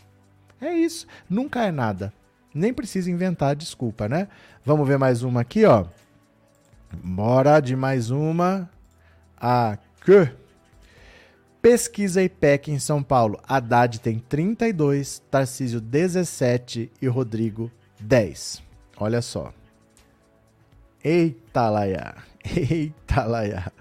É 0.61 0.73
isso. 0.73 1.07
Nunca 1.29 1.65
é 1.65 1.73
nada. 1.73 2.13
Nem 2.55 2.73
precisa 2.73 3.11
inventar 3.11 3.57
desculpa, 3.57 4.09
né? 4.09 4.29
Vamos 4.65 4.87
ver 4.87 4.99
mais 4.99 5.23
uma 5.23 5.41
aqui, 5.41 5.65
ó. 5.65 5.87
Bora 7.03 7.61
de 7.61 7.75
mais 7.75 8.11
uma. 8.11 8.71
Aqui. 9.37 10.31
Pesquisa 11.61 12.23
IPEC 12.23 12.71
em 12.71 12.79
São 12.79 13.03
Paulo. 13.03 13.41
Haddad 13.47 14.01
tem 14.01 14.21
32, 14.21 15.21
Tarcísio 15.29 15.81
17 15.81 16.93
e 17.03 17.09
Rodrigo 17.09 17.71
10. 18.01 18.63
Olha 18.97 19.21
só. 19.21 19.53
Eita 21.09 21.71
laia, 21.71 22.17
eita 22.45 23.25
laia. 23.27 23.73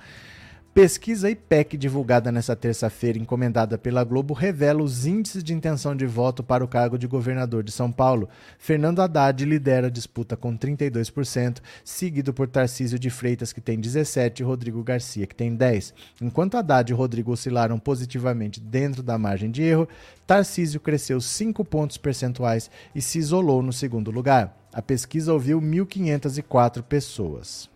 Pesquisa 0.75 1.27
IPEC 1.27 1.75
divulgada 1.75 2.31
nesta 2.31 2.55
terça-feira, 2.55 3.17
encomendada 3.17 3.79
pela 3.79 4.03
Globo, 4.03 4.31
revela 4.31 4.83
os 4.83 5.07
índices 5.07 5.43
de 5.43 5.51
intenção 5.51 5.95
de 5.95 6.05
voto 6.05 6.43
para 6.43 6.63
o 6.63 6.67
cargo 6.67 6.99
de 6.99 7.07
governador 7.07 7.63
de 7.63 7.71
São 7.71 7.91
Paulo. 7.91 8.29
Fernando 8.59 8.99
Haddad 8.99 9.43
lidera 9.43 9.87
a 9.87 9.89
disputa 9.89 10.37
com 10.37 10.55
32%, 10.55 11.61
seguido 11.83 12.31
por 12.31 12.47
Tarcísio 12.47 12.99
de 12.99 13.09
Freitas, 13.09 13.51
que 13.51 13.59
tem 13.61 13.81
17%, 13.81 14.39
e 14.39 14.43
Rodrigo 14.43 14.83
Garcia, 14.83 15.25
que 15.25 15.33
tem 15.33 15.57
10%. 15.57 15.93
Enquanto 16.21 16.57
Haddad 16.57 16.91
e 16.91 16.93
Rodrigo 16.93 17.31
oscilaram 17.31 17.79
positivamente 17.79 18.59
dentro 18.59 19.01
da 19.01 19.17
margem 19.17 19.49
de 19.49 19.63
erro, 19.63 19.89
Tarcísio 20.27 20.79
cresceu 20.79 21.19
5 21.19 21.65
pontos 21.65 21.97
percentuais 21.97 22.69
e 22.93 23.01
se 23.01 23.17
isolou 23.17 23.63
no 23.63 23.73
segundo 23.73 24.11
lugar. 24.11 24.55
A 24.75 24.81
pesquisa 24.81 25.31
ouviu 25.31 25.61
1.504 25.61 26.83
pessoas. 26.83 27.69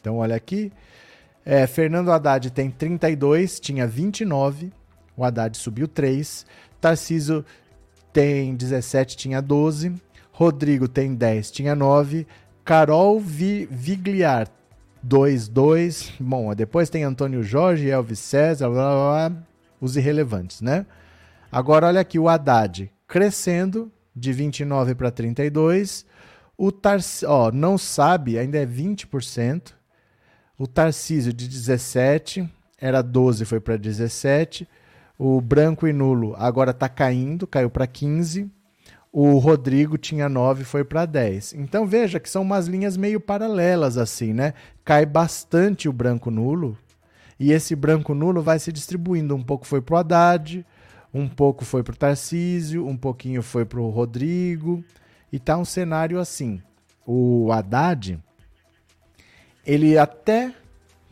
Então, 0.00 0.16
olha 0.16 0.34
aqui. 0.34 0.72
É, 1.44 1.66
Fernando 1.66 2.10
Haddad 2.10 2.50
tem 2.50 2.70
32, 2.70 3.60
tinha 3.60 3.86
29. 3.86 4.72
O 5.14 5.22
Haddad 5.22 5.54
subiu 5.54 5.86
3. 5.86 6.46
Tarciso 6.80 7.44
tem 8.10 8.56
17, 8.56 9.18
tinha 9.18 9.42
12. 9.42 9.94
Rodrigo 10.32 10.88
tem 10.88 11.14
10, 11.14 11.50
tinha 11.50 11.74
9. 11.74 12.26
Carol 12.64 13.20
Vi 13.20 13.68
Vigliar, 13.70 14.48
2-2. 15.06 16.12
Bom, 16.18 16.54
depois 16.54 16.88
tem 16.88 17.04
Antônio 17.04 17.42
Jorge, 17.42 17.90
Elvis 17.90 18.18
César, 18.18 18.70
blá, 18.70 18.94
blá, 18.94 19.28
blá, 19.28 19.42
os 19.78 19.94
irrelevantes, 19.94 20.62
né? 20.62 20.86
Agora 21.52 21.88
olha 21.88 22.00
aqui 22.00 22.18
o 22.18 22.30
Haddad 22.30 22.90
crescendo 23.06 23.92
de 24.14 24.32
29 24.32 24.94
para 24.94 25.10
32. 25.10 26.06
O 26.58 26.72
Tarcísio, 26.72 27.28
ó, 27.28 27.52
não 27.52 27.76
sabe, 27.76 28.38
ainda 28.38 28.58
é 28.58 28.66
20%. 28.66 29.72
O 30.58 30.66
Tarcísio 30.66 31.32
de 31.32 31.46
17, 31.46 32.48
era 32.78 33.02
12, 33.02 33.44
foi 33.44 33.60
para 33.60 33.76
17. 33.76 34.66
O 35.18 35.40
branco 35.40 35.86
e 35.86 35.92
nulo 35.92 36.34
agora 36.36 36.70
está 36.70 36.88
caindo, 36.88 37.46
caiu 37.46 37.68
para 37.68 37.86
15. 37.86 38.50
O 39.12 39.38
Rodrigo 39.38 39.96
tinha 39.96 40.28
9, 40.28 40.64
foi 40.64 40.84
para 40.84 41.06
10. 41.06 41.54
Então 41.54 41.86
veja 41.86 42.20
que 42.20 42.28
são 42.28 42.42
umas 42.42 42.66
linhas 42.66 42.96
meio 42.96 43.20
paralelas 43.20 43.96
assim, 43.96 44.32
né? 44.32 44.54
Cai 44.84 45.06
bastante 45.06 45.88
o 45.88 45.92
branco 45.92 46.30
nulo 46.30 46.76
e 47.38 47.52
esse 47.52 47.74
branco 47.74 48.14
nulo 48.14 48.42
vai 48.42 48.58
se 48.58 48.72
distribuindo. 48.72 49.34
Um 49.34 49.42
pouco 49.42 49.66
foi 49.66 49.80
para 49.80 49.94
o 49.94 49.98
Haddad, 49.98 50.66
um 51.12 51.28
pouco 51.28 51.64
foi 51.64 51.82
para 51.82 51.94
o 51.94 51.96
Tarcísio, 51.96 52.86
um 52.86 52.96
pouquinho 52.96 53.42
foi 53.42 53.64
para 53.64 53.80
o 53.80 53.88
Rodrigo. 53.88 54.84
E 55.32 55.38
tá 55.38 55.56
um 55.56 55.64
cenário 55.64 56.20
assim. 56.20 56.62
O 57.06 57.50
Haddad, 57.52 58.18
ele 59.64 59.96
até 59.98 60.54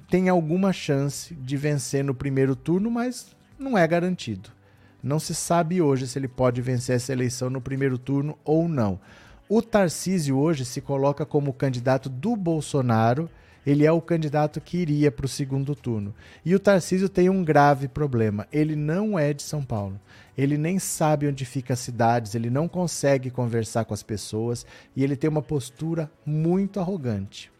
tem 0.08 0.28
alguma 0.28 0.72
chance 0.72 1.34
de 1.34 1.56
vencer 1.56 2.04
no 2.04 2.14
primeiro 2.14 2.54
turno, 2.54 2.90
mas 2.90 3.34
não 3.58 3.76
é 3.76 3.86
garantido. 3.86 4.50
Não 5.02 5.18
se 5.18 5.34
sabe 5.34 5.82
hoje 5.82 6.06
se 6.06 6.18
ele 6.18 6.28
pode 6.28 6.62
vencer 6.62 6.96
essa 6.96 7.12
eleição 7.12 7.50
no 7.50 7.60
primeiro 7.60 7.98
turno 7.98 8.38
ou 8.44 8.68
não. 8.68 8.98
O 9.48 9.60
Tarcísio 9.60 10.38
hoje 10.38 10.64
se 10.64 10.80
coloca 10.80 11.26
como 11.26 11.52
candidato 11.52 12.08
do 12.08 12.34
Bolsonaro. 12.34 13.28
Ele 13.66 13.84
é 13.84 13.92
o 13.92 14.00
candidato 14.00 14.60
que 14.60 14.78
iria 14.78 15.10
para 15.10 15.26
o 15.26 15.28
segundo 15.28 15.74
turno. 15.74 16.14
E 16.44 16.54
o 16.54 16.60
Tarcísio 16.60 17.08
tem 17.08 17.30
um 17.30 17.44
grave 17.44 17.88
problema. 17.88 18.46
Ele 18.52 18.76
não 18.76 19.18
é 19.18 19.32
de 19.32 19.42
São 19.42 19.62
Paulo. 19.62 19.98
Ele 20.36 20.58
nem 20.58 20.78
sabe 20.78 21.28
onde 21.28 21.44
ficam 21.44 21.74
as 21.74 21.80
cidades, 21.80 22.34
ele 22.34 22.50
não 22.50 22.66
consegue 22.66 23.30
conversar 23.30 23.84
com 23.84 23.94
as 23.94 24.02
pessoas 24.02 24.66
e 24.96 25.04
ele 25.04 25.16
tem 25.16 25.30
uma 25.30 25.42
postura 25.42 26.10
muito 26.26 26.80
arrogante. 26.80 27.52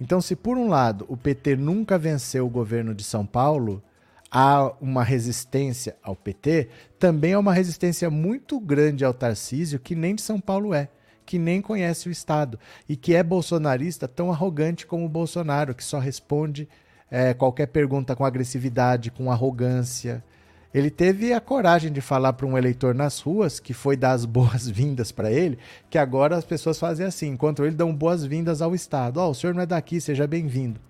Então, 0.00 0.20
se 0.20 0.36
por 0.36 0.56
um 0.56 0.68
lado 0.68 1.04
o 1.08 1.16
PT 1.16 1.56
nunca 1.56 1.98
venceu 1.98 2.46
o 2.46 2.50
governo 2.50 2.94
de 2.94 3.02
São 3.02 3.24
Paulo, 3.26 3.82
há 4.30 4.72
uma 4.80 5.02
resistência 5.02 5.96
ao 6.02 6.14
PT, 6.14 6.68
também 6.98 7.32
há 7.32 7.38
uma 7.38 7.52
resistência 7.52 8.10
muito 8.10 8.60
grande 8.60 9.04
ao 9.04 9.14
Tarcísio, 9.14 9.78
que 9.78 9.94
nem 9.94 10.14
de 10.14 10.22
São 10.22 10.38
Paulo 10.38 10.74
é, 10.74 10.88
que 11.28 11.38
nem 11.38 11.60
conhece 11.60 12.08
o 12.08 12.10
Estado 12.10 12.58
e 12.88 12.96
que 12.96 13.14
é 13.14 13.22
bolsonarista 13.22 14.08
tão 14.08 14.32
arrogante 14.32 14.86
como 14.86 15.04
o 15.04 15.10
Bolsonaro, 15.10 15.74
que 15.74 15.84
só 15.84 15.98
responde 15.98 16.66
é, 17.10 17.34
qualquer 17.34 17.66
pergunta 17.66 18.16
com 18.16 18.24
agressividade, 18.24 19.10
com 19.10 19.30
arrogância. 19.30 20.24
Ele 20.72 20.88
teve 20.88 21.34
a 21.34 21.40
coragem 21.40 21.92
de 21.92 22.00
falar 22.00 22.32
para 22.32 22.46
um 22.46 22.56
eleitor 22.56 22.94
nas 22.94 23.20
ruas, 23.20 23.60
que 23.60 23.74
foi 23.74 23.94
dar 23.94 24.12
as 24.12 24.24
boas-vindas 24.26 25.12
para 25.12 25.30
ele, 25.30 25.58
que 25.90 25.98
agora 25.98 26.34
as 26.34 26.46
pessoas 26.46 26.78
fazem 26.78 27.04
assim, 27.04 27.28
enquanto 27.28 27.62
ele 27.62 27.74
dão 27.74 27.94
boas-vindas 27.94 28.62
ao 28.62 28.74
Estado. 28.74 29.18
Ó, 29.18 29.26
oh, 29.26 29.30
o 29.32 29.34
senhor 29.34 29.54
não 29.54 29.60
é 29.60 29.66
daqui, 29.66 30.00
seja 30.00 30.26
bem-vindo. 30.26 30.80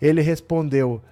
Ele 0.00 0.22
respondeu: 0.22 1.02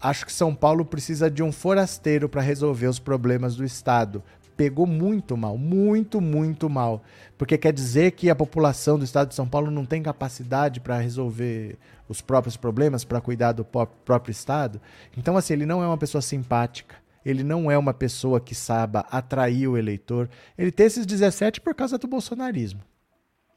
Acho 0.00 0.26
que 0.26 0.32
São 0.32 0.56
Paulo 0.56 0.84
precisa 0.84 1.30
de 1.30 1.40
um 1.40 1.52
forasteiro 1.52 2.28
para 2.28 2.42
resolver 2.42 2.88
os 2.88 2.98
problemas 2.98 3.54
do 3.54 3.64
Estado. 3.64 4.24
Pegou 4.62 4.86
muito 4.86 5.36
mal, 5.36 5.58
muito, 5.58 6.20
muito 6.20 6.70
mal. 6.70 7.02
Porque 7.36 7.58
quer 7.58 7.72
dizer 7.72 8.12
que 8.12 8.30
a 8.30 8.34
população 8.36 8.96
do 8.96 9.04
Estado 9.04 9.30
de 9.30 9.34
São 9.34 9.48
Paulo 9.48 9.72
não 9.72 9.84
tem 9.84 10.00
capacidade 10.00 10.78
para 10.78 11.00
resolver 11.00 11.76
os 12.08 12.20
próprios 12.20 12.56
problemas, 12.56 13.02
para 13.02 13.20
cuidar 13.20 13.50
do 13.50 13.64
próprio 13.64 14.30
Estado. 14.30 14.80
Então, 15.16 15.36
assim, 15.36 15.54
ele 15.54 15.66
não 15.66 15.82
é 15.82 15.86
uma 15.88 15.98
pessoa 15.98 16.22
simpática 16.22 16.94
ele 17.24 17.42
não 17.42 17.70
é 17.70 17.78
uma 17.78 17.94
pessoa 17.94 18.40
que 18.40 18.54
saiba 18.54 19.06
atrair 19.10 19.68
o 19.68 19.76
eleitor. 19.76 20.28
Ele 20.58 20.72
tem 20.72 20.86
esses 20.86 21.06
17 21.06 21.60
por 21.60 21.74
causa 21.74 21.96
do 21.96 22.08
bolsonarismo. 22.08 22.80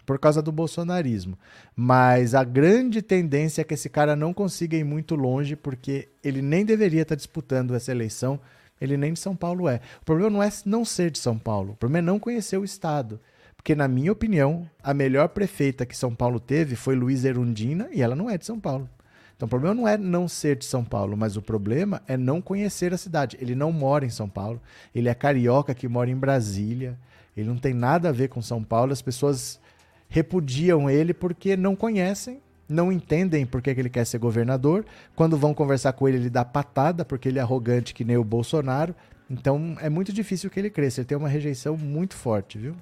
Por 0.06 0.20
causa 0.20 0.40
do 0.40 0.52
bolsonarismo. 0.52 1.38
Mas 1.76 2.36
a 2.36 2.44
grande 2.44 3.02
tendência 3.02 3.62
é 3.62 3.64
que 3.64 3.74
esse 3.74 3.90
cara 3.90 4.16
não 4.16 4.34
consiga 4.34 4.78
ir 4.78 4.84
muito 4.84 5.16
longe, 5.16 5.56
porque 5.56 6.10
ele 6.24 6.44
nem 6.44 6.64
deveria 6.64 7.02
estar 7.02 7.16
disputando 7.16 7.74
essa 7.74 7.92
eleição. 7.92 8.40
Ele 8.80 8.98
nem 8.98 9.14
de 9.14 9.20
São 9.20 9.36
Paulo 9.36 9.70
é. 9.70 9.80
O 10.02 10.06
problema 10.06 10.30
não 10.30 10.44
é 10.44 10.50
não 10.66 10.84
ser 10.84 11.12
de 11.12 11.20
São 11.20 11.38
Paulo. 11.38 11.74
O 11.74 11.76
problema 11.76 12.00
é 12.00 12.12
não 12.12 12.20
conhecer 12.20 12.58
o 12.58 12.64
Estado. 12.64 13.20
Porque, 13.56 13.74
na 13.74 13.88
minha 13.88 14.12
opinião, 14.12 14.70
a 14.84 14.94
melhor 14.94 15.30
prefeita 15.30 15.86
que 15.86 15.98
São 15.98 16.14
Paulo 16.14 16.40
teve 16.40 16.76
foi 16.76 16.96
Luiz 16.96 17.26
Erundina 17.26 17.90
e 17.92 18.02
ela 18.02 18.16
não 18.16 18.30
é 18.30 18.38
de 18.38 18.46
São 18.46 18.60
Paulo. 18.60 18.90
Então 19.36 19.48
o 19.48 19.50
problema 19.50 19.76
não 19.76 19.88
é 19.88 19.98
não 19.98 20.28
ser 20.28 20.56
de 20.56 20.66
São 20.66 20.84
Paulo, 20.84 21.18
mas 21.18 21.36
o 21.36 21.42
problema 21.42 22.02
é 22.08 22.16
não 22.16 22.42
conhecer 22.42 22.94
a 22.94 22.98
cidade. 22.98 23.38
Ele 23.42 23.54
não 23.54 23.72
mora 23.72 24.06
em 24.06 24.10
São 24.10 24.30
Paulo, 24.30 24.62
ele 24.94 25.10
é 25.10 25.14
carioca 25.14 25.74
que 25.74 25.88
mora 25.88 26.10
em 26.10 26.16
Brasília, 26.16 26.98
ele 27.36 27.50
não 27.50 27.58
tem 27.58 27.74
nada 27.74 28.10
a 28.10 28.12
ver 28.14 28.30
com 28.30 28.42
São 28.42 28.64
Paulo. 28.64 28.94
As 28.94 29.02
pessoas 29.02 29.60
repudiam 30.08 30.90
ele 30.90 31.14
porque 31.14 31.58
não 31.58 31.76
conhecem, 31.76 32.40
não 32.68 32.92
entendem 32.92 33.46
por 33.46 33.62
que 33.62 33.70
ele 33.70 33.90
quer 33.90 34.06
ser 34.06 34.18
governador. 34.18 34.86
Quando 35.16 35.38
vão 35.38 35.54
conversar 35.54 35.94
com 35.94 36.08
ele, 36.08 36.18
ele 36.18 36.30
dá 36.30 36.44
patada 36.44 37.06
porque 37.06 37.30
ele 37.30 37.40
é 37.40 37.42
arrogante 37.42 37.94
que 37.94 38.04
nem 38.04 38.18
o 38.18 38.24
Bolsonaro. 38.24 38.96
Então 39.30 39.76
é 39.80 39.90
muito 39.90 40.12
difícil 40.14 40.50
que 40.50 40.60
ele 40.60 40.70
cresça. 40.70 41.02
Ele 41.02 41.08
tem 41.08 41.18
uma 41.18 41.30
rejeição 41.30 41.78
muito 41.78 42.16
forte, 42.16 42.58
viu? 42.58 42.76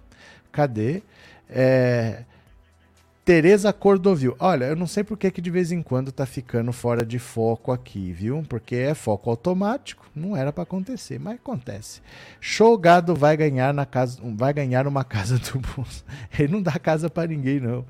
Cadê? 0.51 1.01
É... 1.49 2.23
Tereza 3.25 3.71
Cordovil. 3.71 4.35
Olha, 4.37 4.65
eu 4.65 4.75
não 4.75 4.85
sei 4.85 5.01
por 5.01 5.17
que, 5.17 5.31
que 5.31 5.39
de 5.39 5.49
vez 5.49 5.71
em 5.71 5.81
quando 5.81 6.11
tá 6.11 6.25
ficando 6.25 6.73
fora 6.73 7.05
de 7.05 7.17
foco 7.17 7.71
aqui, 7.71 8.11
viu? 8.11 8.43
Porque 8.49 8.75
é 8.75 8.93
foco 8.93 9.29
automático, 9.29 10.05
não 10.13 10.35
era 10.35 10.51
para 10.51 10.63
acontecer, 10.63 11.19
mas 11.19 11.35
acontece. 11.35 12.01
Showgado 12.41 13.15
vai 13.15 13.37
ganhar 13.37 13.73
na 13.73 13.85
casa, 13.85 14.19
vai 14.21 14.53
ganhar 14.53 14.85
uma 14.87 15.05
casa 15.05 15.39
do 15.39 15.59
bolso. 15.59 16.03
Ele 16.37 16.51
não 16.51 16.61
dá 16.61 16.73
casa 16.73 17.09
para 17.09 17.29
ninguém 17.29 17.61
não. 17.61 17.85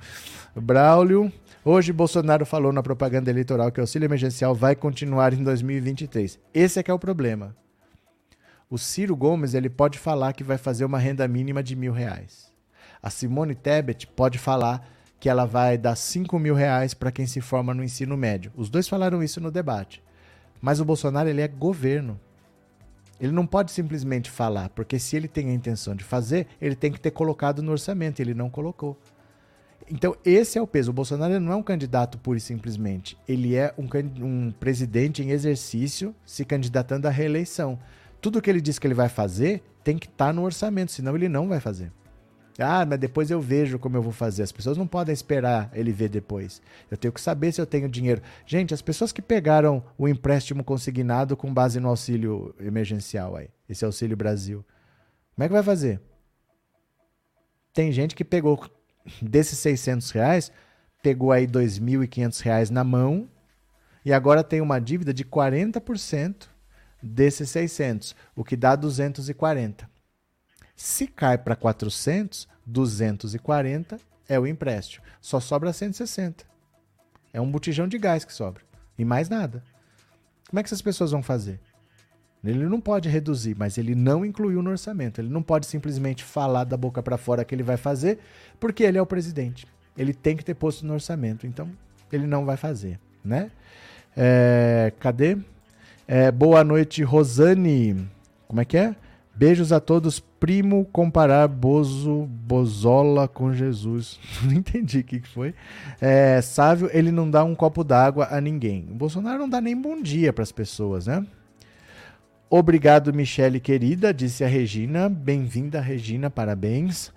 Braulio, 0.56 1.34
hoje 1.64 1.93
Bolsonaro 1.93 2.45
falou 2.45 2.72
na 2.72 2.84
propaganda 2.84 3.30
eleitoral 3.30 3.72
que 3.72 3.80
o 3.80 3.84
auxílio 3.84 4.05
emergencial 4.05 4.53
vai 4.53 4.76
continuar 4.76 5.34
em 5.34 5.43
2023. 5.43 6.39
Esse 6.53 6.80
é 6.80 6.84
que 6.84 6.91
é 6.91 6.93
o 6.93 6.99
problema. 6.99 7.55
O 8.70 8.78
Ciro 8.78 9.16
Gomes 9.16 9.53
ele 9.53 9.70
pode 9.70 9.99
falar 9.99 10.34
que 10.34 10.43
vai 10.43 10.57
fazer 10.57 10.86
uma 10.86 10.97
renda 10.97 11.28
mínima 11.28 11.61
de 11.61 11.76
mil 11.76 11.93
reais. 11.93 12.51
A 13.01 13.09
Simone 13.09 13.53
Tebet 13.53 14.07
pode 14.07 14.38
falar 14.38 14.88
que 15.20 15.30
ela 15.30 15.45
vai 15.45 15.78
dar 15.78 15.95
5 15.95 16.38
mil 16.38 16.53
reais 16.53 16.93
para 16.93 17.11
quem 17.11 17.26
se 17.26 17.39
forma 17.39 17.74
no 17.74 17.82
ensino 17.82 18.18
médio. 18.18 18.51
Os 18.57 18.70
dois 18.70 18.89
falaram 18.89 19.24
isso 19.24 19.39
no 19.39 19.51
debate. 19.51 20.03
Mas 20.61 20.82
o 20.82 20.86
Bolsonaro 20.86 21.30
ele 21.30 21.41
é 21.41 21.47
governo. 21.47 22.20
Ele 23.22 23.32
não 23.32 23.47
pode 23.47 23.72
simplesmente 23.72 24.30
falar, 24.30 24.68
porque 24.70 24.99
se 24.99 25.16
ele 25.16 25.30
tem 25.30 25.49
a 25.49 25.53
intenção 25.53 25.95
de 25.95 26.03
fazer, 26.03 26.47
ele 26.59 26.76
tem 26.76 26.91
que 26.91 26.99
ter 26.99 27.11
colocado 27.11 27.61
no 27.61 27.72
orçamento. 27.72 28.22
Ele 28.22 28.34
não 28.34 28.49
colocou. 28.49 28.97
Então, 29.90 30.16
esse 30.24 30.58
é 30.58 30.62
o 30.62 30.68
peso. 30.68 30.92
O 30.92 30.94
Bolsonaro 30.94 31.40
não 31.40 31.52
é 31.52 31.56
um 31.56 31.64
candidato 31.64 32.18
pura 32.18 32.38
e 32.38 32.42
simplesmente. 32.42 33.18
Ele 33.28 33.56
é 33.56 33.74
um, 33.78 33.88
um 34.24 34.52
presidente 34.52 35.22
em 35.22 35.32
exercício 35.32 36.16
se 36.26 36.46
candidatando 36.46 37.08
à 37.08 37.12
reeleição. 37.12 37.80
Tudo 38.22 38.42
que 38.42 38.50
ele 38.50 38.62
diz 38.62 38.80
que 38.80 38.88
ele 38.88 38.94
vai 38.94 39.10
fazer 39.10 39.62
tem 39.84 39.98
que 39.98 40.08
estar 40.08 40.28
tá 40.28 40.34
no 40.34 40.44
orçamento, 40.44 40.92
senão 40.92 41.16
ele 41.16 41.28
não 41.28 41.48
vai 41.48 41.60
fazer. 41.60 41.92
Ah, 42.60 42.86
mas 42.86 43.00
depois 43.00 43.32
eu 43.32 43.42
vejo 43.42 43.80
como 43.80 43.98
eu 43.98 44.02
vou 44.02 44.12
fazer. 44.12 44.44
As 44.44 44.52
pessoas 44.52 44.78
não 44.78 44.86
podem 44.86 45.12
esperar 45.12 45.72
ele 45.74 45.92
ver 45.92 46.10
depois. 46.10 46.62
Eu 46.90 46.98
tenho 46.98 47.12
que 47.12 47.20
saber 47.20 47.52
se 47.52 47.60
eu 47.60 47.66
tenho 47.66 47.90
dinheiro. 47.90 48.22
Gente, 48.46 48.74
as 48.74 48.82
pessoas 48.82 49.12
que 49.12 49.22
pegaram 49.22 49.84
o 49.98 50.08
empréstimo 50.08 50.64
consignado 50.64 51.36
com 51.36 51.54
base 51.54 51.80
no 51.80 51.90
auxílio 51.90 52.54
emergencial 52.60 53.36
aí, 53.36 53.50
esse 53.68 53.84
auxílio 53.84 54.16
Brasil, 54.16 54.64
como 55.36 55.46
é 55.46 55.48
que 55.48 55.54
vai 55.54 55.64
fazer? 55.64 56.00
Tem 57.74 57.92
gente 57.92 58.14
que 58.14 58.24
pegou 58.24 58.70
desses 59.22 59.60
600 59.60 60.12
reais, 60.12 60.51
pegou 61.01 61.32
aí 61.32 61.47
2.500 61.47 62.41
reais 62.41 62.70
na 62.70 62.84
mão 62.84 63.28
e 64.06 64.14
agora 64.14 64.43
tem 64.43 64.62
uma 64.62 64.80
dívida 64.80 65.14
de 65.14 65.24
40% 65.24 66.47
desses 67.01 67.49
600, 67.49 68.16
o 68.36 68.43
que 68.43 68.56
dá 68.56 68.76
240. 68.76 69.89
Se 70.76 71.08
cai 71.08 71.38
para 71.38 71.56
400, 71.56 72.47
240 72.66 73.99
é 74.28 74.39
o 74.39 74.47
empréstimo. 74.47 75.06
Só 75.22 75.39
sobra 75.39 75.74
160. 75.74 76.45
É 77.32 77.41
um 77.41 77.51
botijão 77.51 77.88
de 77.88 77.97
gás 77.97 78.24
que 78.24 78.34
sobra. 78.34 78.64
E 78.97 79.04
mais 79.04 79.30
nada. 79.30 79.64
Como 80.49 80.60
é 80.60 80.64
que 80.64 80.68
essas 80.68 80.82
pessoas 80.82 81.12
vão 81.12 81.24
fazer? 81.24 81.60
Ele 82.44 82.66
não 82.66 82.82
pode 82.82 83.08
reduzir, 83.08 83.56
mas 83.58 83.78
ele 83.78 83.96
não 83.96 84.26
incluiu 84.26 84.62
no 84.62 84.70
orçamento. 84.70 85.22
Ele 85.22 85.30
não 85.30 85.41
pode 85.41 85.66
simplesmente 85.66 86.24
falar 86.24 86.66
da 86.66 86.76
boca 86.76 87.02
para 87.02 87.18
fora 87.18 87.46
que 87.46 87.56
ele 87.56 87.64
vai 87.64 87.78
fazer, 87.78 88.20
porque 88.60 88.84
ele 88.84 88.98
é 88.98 89.02
o 89.02 89.06
presidente. 89.06 89.66
Ele 89.98 90.14
tem 90.14 90.36
que 90.36 90.44
ter 90.44 90.54
posto 90.54 90.86
no 90.86 90.94
orçamento. 90.94 91.48
Então, 91.48 91.70
ele 92.12 92.28
não 92.28 92.46
vai 92.46 92.58
fazer, 92.58 93.00
né? 93.24 93.50
É, 94.16 94.91
cadê? 95.00 95.38
É, 96.06 96.32
boa 96.32 96.64
noite, 96.64 97.02
Rosane. 97.02 98.08
Como 98.48 98.60
é 98.60 98.66
que 98.66 98.78
é? 98.78 98.96
Beijos 99.34 99.72
a 99.72 99.80
todos. 99.80 100.20
Primo 100.20 100.84
comparar 100.91 101.48
Bozo, 101.48 102.28
Bozola 102.46 103.28
com 103.30 103.54
Jesus. 103.54 104.20
Não 104.44 104.52
entendi 104.52 105.00
o 105.00 105.04
que 105.06 105.22
que 105.22 105.28
foi. 105.30 105.56
É, 106.02 106.41
Sávio, 106.41 106.89
ele 106.91 107.12
não 107.12 107.32
dá 107.32 107.46
um 107.46 107.56
copo 107.56 107.82
d'água 107.82 108.28
a 108.30 108.41
ninguém. 108.41 108.86
O 108.91 108.94
Bolsonaro 108.94 109.39
não 109.39 109.48
dá 109.48 109.62
nem 109.62 109.80
bom 109.80 110.02
dia 110.02 110.34
para 110.34 110.44
as 110.44 110.52
pessoas, 110.52 111.08
né? 111.08 111.26
Obrigado, 112.50 113.14
Michele 113.14 113.60
querida, 113.60 114.14
disse 114.14 114.44
a 114.44 114.48
Regina. 114.48 115.10
Bem-vinda, 115.10 115.82
Regina, 115.82 116.30
parabéns. 116.30 117.12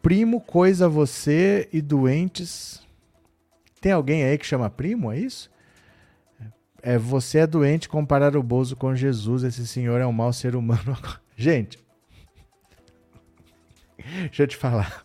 Primo, 0.00 0.40
coisa 0.40 0.88
você 0.88 1.68
e 1.72 1.80
doentes. 1.80 2.82
Tem 3.80 3.92
alguém 3.92 4.24
aí 4.24 4.38
que 4.38 4.46
chama 4.46 4.70
primo, 4.70 5.12
é 5.12 5.18
isso? 5.18 5.50
É, 6.82 6.98
você 6.98 7.38
é 7.38 7.46
doente 7.46 7.88
comparar 7.88 8.36
o 8.36 8.42
Bozo 8.42 8.74
com 8.74 8.94
Jesus. 8.94 9.44
Esse 9.44 9.66
senhor 9.66 10.00
é 10.00 10.06
um 10.06 10.12
mau 10.12 10.32
ser 10.32 10.56
humano. 10.56 10.96
Gente, 11.36 11.78
deixa 14.22 14.42
eu 14.42 14.46
te 14.46 14.56
falar. 14.56 15.04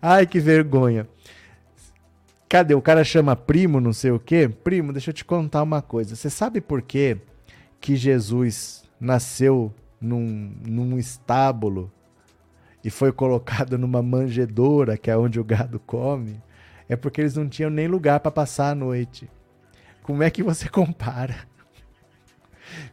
Ai, 0.00 0.26
que 0.26 0.38
vergonha. 0.38 1.08
Cadê? 2.48 2.74
O 2.74 2.82
cara 2.82 3.02
chama 3.04 3.34
primo, 3.34 3.80
não 3.80 3.92
sei 3.92 4.10
o 4.10 4.18
quê? 4.18 4.48
Primo, 4.48 4.92
deixa 4.92 5.10
eu 5.10 5.14
te 5.14 5.24
contar 5.24 5.62
uma 5.62 5.82
coisa. 5.82 6.14
Você 6.14 6.30
sabe 6.30 6.60
por 6.60 6.82
quê 6.82 7.18
que 7.80 7.96
Jesus 7.96 8.84
nasceu 9.00 9.72
num, 10.00 10.52
num 10.66 10.98
estábulo 10.98 11.90
e 12.84 12.90
foi 12.90 13.12
colocado 13.12 13.78
numa 13.78 14.02
manjedoura, 14.02 14.96
que 14.96 15.10
é 15.10 15.16
onde 15.16 15.40
o 15.40 15.44
gado 15.44 15.80
come? 15.80 16.40
É 16.88 16.94
porque 16.96 17.20
eles 17.20 17.34
não 17.34 17.48
tinham 17.48 17.70
nem 17.70 17.88
lugar 17.88 18.20
para 18.20 18.30
passar 18.30 18.70
a 18.70 18.74
noite. 18.74 19.28
Como 20.02 20.22
é 20.22 20.30
que 20.30 20.42
você 20.42 20.68
compara 20.70 21.36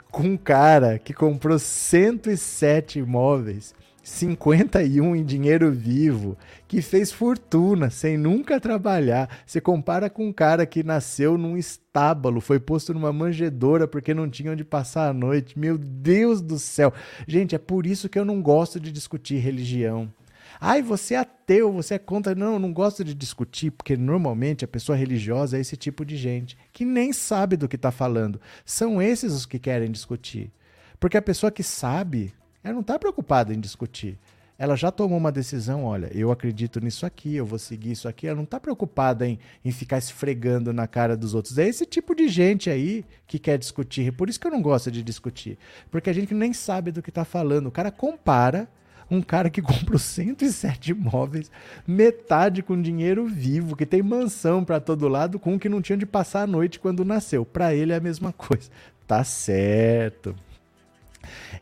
com 0.09 0.23
um 0.23 0.37
cara 0.37 0.99
que 0.99 1.13
comprou 1.13 1.57
107 1.57 2.99
imóveis 2.99 3.73
51 4.03 5.15
em 5.15 5.23
dinheiro 5.23 5.71
vivo, 5.71 6.37
que 6.67 6.81
fez 6.81 7.11
fortuna 7.11 7.89
sem 7.89 8.17
nunca 8.17 8.59
trabalhar. 8.59 9.29
Você 9.45 9.61
compara 9.61 10.09
com 10.09 10.27
um 10.27 10.33
cara 10.33 10.65
que 10.65 10.83
nasceu 10.83 11.37
num 11.37 11.55
estábulo, 11.55 12.41
foi 12.41 12.59
posto 12.59 12.93
numa 12.93 13.13
manjedoura 13.13 13.87
porque 13.87 14.13
não 14.13 14.29
tinha 14.29 14.51
onde 14.51 14.63
passar 14.63 15.09
a 15.09 15.13
noite. 15.13 15.57
Meu 15.57 15.77
Deus 15.77 16.41
do 16.41 16.57
céu. 16.57 16.93
Gente, 17.27 17.53
é 17.53 17.59
por 17.59 17.85
isso 17.85 18.09
que 18.09 18.17
eu 18.17 18.25
não 18.25 18.41
gosto 18.41 18.79
de 18.79 18.91
discutir 18.91 19.37
religião. 19.37 20.11
Ai, 20.59 20.81
você 20.81 21.15
é 21.15 21.17
ateu, 21.17 21.71
você 21.71 21.95
é 21.95 21.99
contra. 21.99 22.35
Não, 22.35 22.53
eu 22.53 22.59
não 22.59 22.73
gosto 22.73 23.03
de 23.03 23.15
discutir, 23.15 23.71
porque 23.71 23.97
normalmente 23.97 24.65
a 24.65 24.67
pessoa 24.67 24.95
religiosa 24.95 25.57
é 25.57 25.61
esse 25.61 25.75
tipo 25.75 26.05
de 26.05 26.17
gente 26.17 26.57
que 26.71 26.85
nem 26.85 27.13
sabe 27.13 27.57
do 27.57 27.67
que 27.67 27.75
está 27.75 27.91
falando. 27.91 28.39
São 28.65 29.01
esses 29.01 29.33
os 29.33 29.45
que 29.45 29.57
querem 29.57 29.91
discutir. 29.91 30.51
Porque 30.99 31.17
a 31.17 31.21
pessoa 31.21 31.51
que 31.51 31.63
sabe 31.63 32.31
ela 32.63 32.73
não 32.73 32.81
está 32.81 32.97
preocupada 32.97 33.53
em 33.53 33.59
discutir. 33.59 34.17
Ela 34.61 34.75
já 34.75 34.91
tomou 34.91 35.17
uma 35.17 35.31
decisão, 35.31 35.83
olha, 35.85 36.11
eu 36.13 36.31
acredito 36.31 36.79
nisso 36.79 37.03
aqui, 37.03 37.35
eu 37.35 37.45
vou 37.47 37.57
seguir 37.57 37.93
isso 37.93 38.07
aqui. 38.07 38.27
Ela 38.27 38.35
não 38.35 38.43
está 38.43 38.59
preocupada 38.59 39.27
em, 39.27 39.39
em 39.65 39.71
ficar 39.71 39.97
esfregando 39.97 40.71
na 40.71 40.85
cara 40.85 41.17
dos 41.17 41.33
outros. 41.33 41.57
É 41.57 41.67
esse 41.67 41.83
tipo 41.83 42.13
de 42.13 42.27
gente 42.27 42.69
aí 42.69 43.03
que 43.25 43.39
quer 43.39 43.57
discutir. 43.57 44.13
Por 44.13 44.29
isso 44.29 44.39
que 44.39 44.45
eu 44.45 44.51
não 44.51 44.61
gosto 44.61 44.91
de 44.91 45.01
discutir. 45.01 45.57
Porque 45.89 46.11
a 46.11 46.13
gente 46.13 46.35
nem 46.35 46.53
sabe 46.53 46.91
do 46.91 47.01
que 47.01 47.09
está 47.09 47.25
falando. 47.25 47.67
O 47.67 47.71
cara 47.71 47.89
compara 47.89 48.69
um 49.09 49.19
cara 49.19 49.49
que 49.49 49.63
comprou 49.63 49.97
107 49.97 50.91
imóveis, 50.91 51.51
metade 51.87 52.61
com 52.61 52.79
dinheiro 52.79 53.25
vivo, 53.25 53.75
que 53.75 53.85
tem 53.85 54.03
mansão 54.03 54.63
para 54.63 54.79
todo 54.79 55.07
lado, 55.07 55.39
com 55.39 55.53
um 55.53 55.59
que 55.59 55.67
não 55.67 55.81
tinha 55.81 55.97
de 55.97 56.05
passar 56.05 56.43
a 56.43 56.47
noite 56.47 56.79
quando 56.79 57.03
nasceu. 57.03 57.43
Para 57.43 57.73
ele 57.73 57.93
é 57.93 57.95
a 57.95 57.99
mesma 57.99 58.31
coisa. 58.31 58.69
Tá 59.07 59.23
certo. 59.23 60.35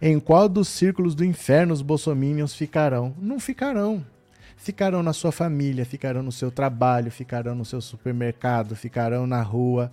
Em 0.01 0.19
qual 0.19 0.47
dos 0.47 0.67
círculos 0.67 1.15
do 1.15 1.25
inferno 1.25 1.73
os 1.73 1.81
bolsominions 1.81 2.53
ficarão? 2.53 3.13
Não 3.19 3.39
ficarão. 3.39 4.05
Ficarão 4.55 5.01
na 5.01 5.13
sua 5.13 5.31
família, 5.31 5.85
ficarão 5.85 6.21
no 6.21 6.31
seu 6.31 6.51
trabalho, 6.51 7.09
ficarão 7.09 7.55
no 7.55 7.63
seu 7.63 7.79
supermercado, 7.79 8.75
ficarão 8.75 9.25
na 9.25 9.41
rua. 9.41 9.91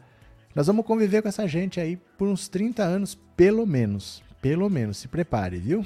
Nós 0.54 0.66
vamos 0.66 0.84
conviver 0.84 1.22
com 1.22 1.28
essa 1.28 1.46
gente 1.46 1.78
aí 1.80 1.96
por 2.18 2.26
uns 2.26 2.48
30 2.48 2.82
anos, 2.82 3.16
pelo 3.36 3.64
menos. 3.64 4.22
Pelo 4.42 4.68
menos, 4.68 4.96
se 4.98 5.06
prepare, 5.08 5.58
viu? 5.58 5.84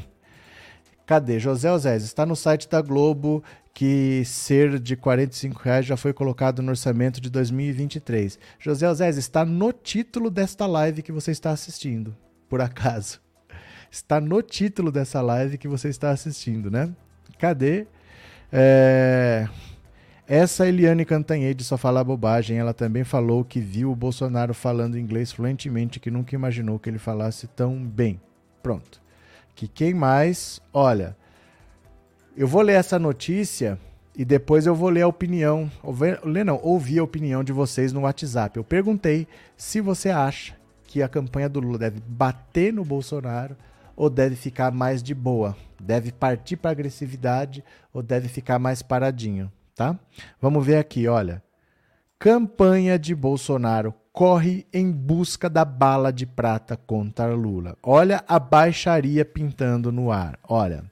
Cadê? 1.06 1.38
José 1.38 1.70
Osés, 1.70 2.04
está 2.04 2.24
no 2.24 2.36
site 2.36 2.68
da 2.68 2.80
Globo 2.80 3.42
que 3.74 4.22
ser 4.24 4.78
de 4.78 4.96
45 4.96 5.60
reais 5.62 5.86
já 5.86 5.96
foi 5.96 6.12
colocado 6.12 6.62
no 6.62 6.70
orçamento 6.70 7.20
de 7.20 7.28
2023. 7.30 8.38
José 8.58 8.88
Osés, 8.88 9.16
está 9.16 9.44
no 9.44 9.72
título 9.72 10.30
desta 10.30 10.66
live 10.66 11.02
que 11.02 11.12
você 11.12 11.30
está 11.30 11.50
assistindo, 11.50 12.16
por 12.48 12.60
acaso 12.60 13.20
está 13.90 14.20
no 14.20 14.40
título 14.42 14.92
dessa 14.92 15.20
live 15.20 15.58
que 15.58 15.68
você 15.68 15.88
está 15.88 16.10
assistindo, 16.10 16.70
né? 16.70 16.90
Cadê? 17.38 17.86
É... 18.52 19.48
Essa 20.26 20.68
Eliane 20.68 21.04
Cantanhede 21.04 21.64
só 21.64 21.76
fala 21.76 22.04
bobagem. 22.04 22.56
Ela 22.56 22.72
também 22.72 23.02
falou 23.02 23.44
que 23.44 23.58
viu 23.60 23.90
o 23.90 23.96
Bolsonaro 23.96 24.54
falando 24.54 24.96
inglês 24.96 25.32
fluentemente, 25.32 25.98
que 25.98 26.10
nunca 26.10 26.36
imaginou 26.36 26.78
que 26.78 26.88
ele 26.88 26.98
falasse 26.98 27.48
tão 27.48 27.84
bem. 27.84 28.20
Pronto. 28.62 29.02
Que 29.56 29.66
quem 29.66 29.92
mais? 29.92 30.60
Olha, 30.72 31.16
eu 32.36 32.46
vou 32.46 32.62
ler 32.62 32.74
essa 32.74 32.96
notícia 32.96 33.76
e 34.14 34.24
depois 34.24 34.66
eu 34.66 34.74
vou 34.74 34.88
ler 34.88 35.02
a 35.02 35.08
opinião, 35.08 35.70
ler 36.24 36.44
não, 36.44 36.60
ouvir 36.62 37.00
a 37.00 37.04
opinião 37.04 37.42
de 37.42 37.52
vocês 37.52 37.92
no 37.92 38.02
WhatsApp. 38.02 38.56
Eu 38.56 38.62
perguntei 38.64 39.26
se 39.56 39.80
você 39.80 40.10
acha 40.10 40.54
que 40.84 41.02
a 41.02 41.08
campanha 41.08 41.48
do 41.48 41.58
Lula 41.58 41.78
deve 41.78 42.00
bater 42.06 42.72
no 42.72 42.84
Bolsonaro 42.84 43.56
ou 44.00 44.08
deve 44.08 44.34
ficar 44.34 44.72
mais 44.72 45.02
de 45.02 45.14
boa? 45.14 45.54
Deve 45.78 46.10
partir 46.10 46.56
para 46.56 46.70
agressividade 46.70 47.62
ou 47.92 48.02
deve 48.02 48.28
ficar 48.28 48.58
mais 48.58 48.80
paradinho, 48.80 49.52
tá? 49.74 49.94
Vamos 50.40 50.64
ver 50.64 50.78
aqui, 50.78 51.06
olha. 51.06 51.42
Campanha 52.18 52.98
de 52.98 53.14
Bolsonaro 53.14 53.92
corre 54.10 54.66
em 54.72 54.90
busca 54.90 55.50
da 55.50 55.66
bala 55.66 56.10
de 56.10 56.24
prata 56.24 56.78
contra 56.78 57.34
Lula. 57.34 57.76
Olha 57.82 58.24
a 58.26 58.38
baixaria 58.38 59.22
pintando 59.22 59.92
no 59.92 60.10
ar. 60.10 60.38
Olha. 60.48 60.90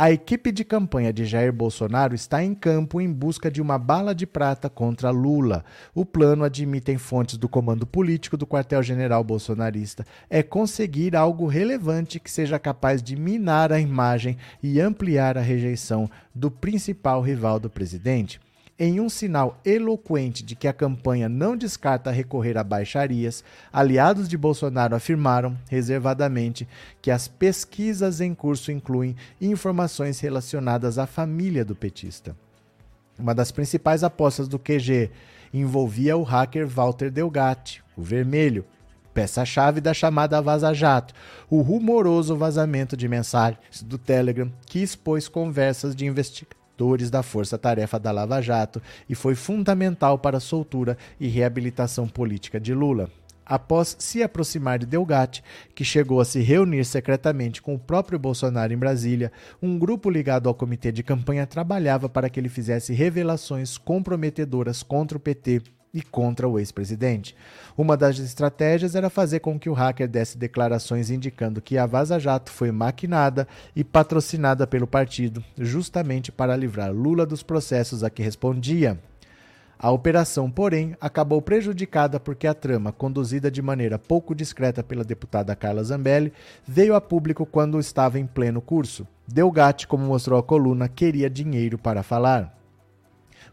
A 0.00 0.12
equipe 0.12 0.52
de 0.52 0.62
campanha 0.62 1.12
de 1.12 1.24
Jair 1.24 1.52
Bolsonaro 1.52 2.14
está 2.14 2.40
em 2.40 2.54
campo 2.54 3.00
em 3.00 3.12
busca 3.12 3.50
de 3.50 3.60
uma 3.60 3.76
bala 3.76 4.14
de 4.14 4.28
prata 4.28 4.70
contra 4.70 5.10
Lula. 5.10 5.64
O 5.92 6.06
plano, 6.06 6.44
admitem 6.44 6.96
fontes 6.96 7.36
do 7.36 7.48
comando 7.48 7.84
político 7.84 8.36
do 8.36 8.46
quartel-general 8.46 9.24
bolsonarista, 9.24 10.06
é 10.30 10.40
conseguir 10.40 11.16
algo 11.16 11.48
relevante 11.48 12.20
que 12.20 12.30
seja 12.30 12.60
capaz 12.60 13.02
de 13.02 13.16
minar 13.16 13.72
a 13.72 13.80
imagem 13.80 14.36
e 14.62 14.80
ampliar 14.80 15.36
a 15.36 15.40
rejeição 15.40 16.08
do 16.32 16.48
principal 16.48 17.20
rival 17.20 17.58
do 17.58 17.68
presidente 17.68 18.38
em 18.78 19.00
um 19.00 19.08
sinal 19.08 19.58
eloquente 19.64 20.44
de 20.44 20.54
que 20.54 20.68
a 20.68 20.72
campanha 20.72 21.28
não 21.28 21.56
descarta 21.56 22.12
recorrer 22.12 22.56
a 22.56 22.62
baixarias, 22.62 23.42
aliados 23.72 24.28
de 24.28 24.38
Bolsonaro 24.38 24.94
afirmaram, 24.94 25.58
reservadamente, 25.68 26.68
que 27.02 27.10
as 27.10 27.26
pesquisas 27.26 28.20
em 28.20 28.32
curso 28.34 28.70
incluem 28.70 29.16
informações 29.40 30.20
relacionadas 30.20 30.96
à 30.96 31.06
família 31.06 31.64
do 31.64 31.74
petista. 31.74 32.36
Uma 33.18 33.34
das 33.34 33.50
principais 33.50 34.04
apostas 34.04 34.46
do 34.46 34.60
QG 34.60 35.10
envolvia 35.52 36.16
o 36.16 36.22
hacker 36.22 36.68
Walter 36.68 37.10
Delgatti, 37.10 37.82
o 37.96 38.02
Vermelho, 38.02 38.64
peça-chave 39.12 39.80
da 39.80 39.92
chamada 39.92 40.40
Vaza 40.40 40.72
Jato, 40.72 41.12
o 41.50 41.60
rumoroso 41.62 42.36
vazamento 42.36 42.96
de 42.96 43.08
mensagens 43.08 43.82
do 43.82 43.98
Telegram 43.98 44.52
que 44.66 44.80
expôs 44.80 45.26
conversas 45.26 45.96
de 45.96 46.06
investigação 46.06 46.57
atores 46.78 47.10
da 47.10 47.24
Força 47.24 47.58
Tarefa 47.58 47.98
da 47.98 48.12
Lava 48.12 48.40
Jato 48.40 48.80
e 49.08 49.14
foi 49.16 49.34
fundamental 49.34 50.16
para 50.16 50.36
a 50.36 50.40
soltura 50.40 50.96
e 51.18 51.26
reabilitação 51.26 52.06
política 52.06 52.60
de 52.60 52.72
Lula. 52.72 53.10
Após 53.44 53.96
se 53.98 54.22
aproximar 54.22 54.78
de 54.78 54.86
Delgatti, 54.86 55.42
que 55.74 55.82
chegou 55.82 56.20
a 56.20 56.24
se 56.24 56.40
reunir 56.40 56.84
secretamente 56.84 57.60
com 57.60 57.74
o 57.74 57.78
próprio 57.78 58.18
Bolsonaro 58.18 58.72
em 58.72 58.76
Brasília, 58.76 59.32
um 59.60 59.76
grupo 59.76 60.08
ligado 60.08 60.48
ao 60.48 60.54
comitê 60.54 60.92
de 60.92 61.02
campanha 61.02 61.46
trabalhava 61.46 62.08
para 62.08 62.28
que 62.28 62.38
ele 62.38 62.48
fizesse 62.48 62.92
revelações 62.92 63.76
comprometedoras 63.76 64.82
contra 64.82 65.16
o 65.16 65.20
PT 65.20 65.62
e 65.92 66.02
contra 66.02 66.48
o 66.48 66.58
ex-presidente. 66.58 67.34
Uma 67.76 67.96
das 67.96 68.18
estratégias 68.18 68.94
era 68.94 69.10
fazer 69.10 69.40
com 69.40 69.58
que 69.58 69.70
o 69.70 69.72
hacker 69.72 70.08
desse 70.08 70.36
declarações 70.36 71.10
indicando 71.10 71.62
que 71.62 71.78
a 71.78 71.86
Vaza 71.86 72.18
Jato 72.18 72.50
foi 72.50 72.70
maquinada 72.70 73.46
e 73.74 73.82
patrocinada 73.82 74.66
pelo 74.66 74.86
partido, 74.86 75.42
justamente 75.56 76.30
para 76.32 76.56
livrar 76.56 76.92
Lula 76.92 77.24
dos 77.24 77.42
processos 77.42 78.04
a 78.04 78.10
que 78.10 78.22
respondia. 78.22 78.98
A 79.80 79.92
operação, 79.92 80.50
porém, 80.50 80.96
acabou 81.00 81.40
prejudicada 81.40 82.18
porque 82.18 82.48
a 82.48 82.54
trama, 82.54 82.90
conduzida 82.90 83.48
de 83.48 83.62
maneira 83.62 83.96
pouco 83.96 84.34
discreta 84.34 84.82
pela 84.82 85.04
deputada 85.04 85.54
Carla 85.54 85.84
Zambelli, 85.84 86.32
veio 86.66 86.96
a 86.96 87.00
público 87.00 87.46
quando 87.46 87.78
estava 87.78 88.18
em 88.18 88.26
pleno 88.26 88.60
curso. 88.60 89.06
Delgatti, 89.24 89.86
como 89.86 90.04
mostrou 90.04 90.36
a 90.36 90.42
coluna, 90.42 90.88
queria 90.88 91.30
dinheiro 91.30 91.78
para 91.78 92.02
falar. 92.02 92.57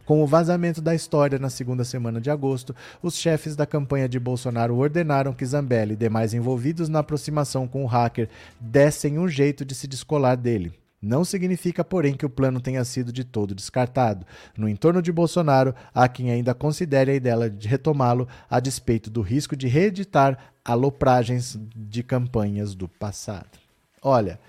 Com 0.05 0.23
o 0.23 0.27
vazamento 0.27 0.81
da 0.81 0.93
história 0.93 1.39
na 1.39 1.49
segunda 1.49 1.83
semana 1.83 2.21
de 2.21 2.29
agosto, 2.29 2.75
os 3.01 3.17
chefes 3.17 3.55
da 3.55 3.65
campanha 3.65 4.07
de 4.07 4.19
Bolsonaro 4.19 4.75
ordenaram 4.75 5.33
que 5.33 5.45
Zambelli 5.45 5.93
e 5.93 5.97
demais 5.97 6.33
envolvidos 6.33 6.87
na 6.87 6.99
aproximação 6.99 7.67
com 7.67 7.83
o 7.83 7.87
hacker 7.87 8.29
dessem 8.59 9.17
um 9.17 9.27
jeito 9.27 9.65
de 9.65 9.73
se 9.73 9.87
descolar 9.87 10.37
dele. 10.37 10.71
Não 11.01 11.25
significa, 11.25 11.83
porém, 11.83 12.15
que 12.15 12.25
o 12.25 12.29
plano 12.29 12.61
tenha 12.61 12.83
sido 12.83 13.11
de 13.11 13.23
todo 13.23 13.55
descartado. 13.55 14.25
No 14.55 14.69
entorno 14.69 15.01
de 15.01 15.11
Bolsonaro, 15.11 15.73
há 15.93 16.07
quem 16.07 16.31
ainda 16.31 16.53
considere 16.53 17.11
a 17.11 17.15
ideia 17.15 17.49
de 17.49 17.67
retomá-lo, 17.67 18.27
a 18.49 18.59
despeito 18.59 19.09
do 19.09 19.21
risco 19.21 19.55
de 19.55 19.67
reeditar 19.67 20.37
alopragens 20.63 21.59
de 21.75 22.01
campanhas 22.03 22.75
do 22.75 22.87
passado. 22.87 23.59
Olha, 24.01 24.39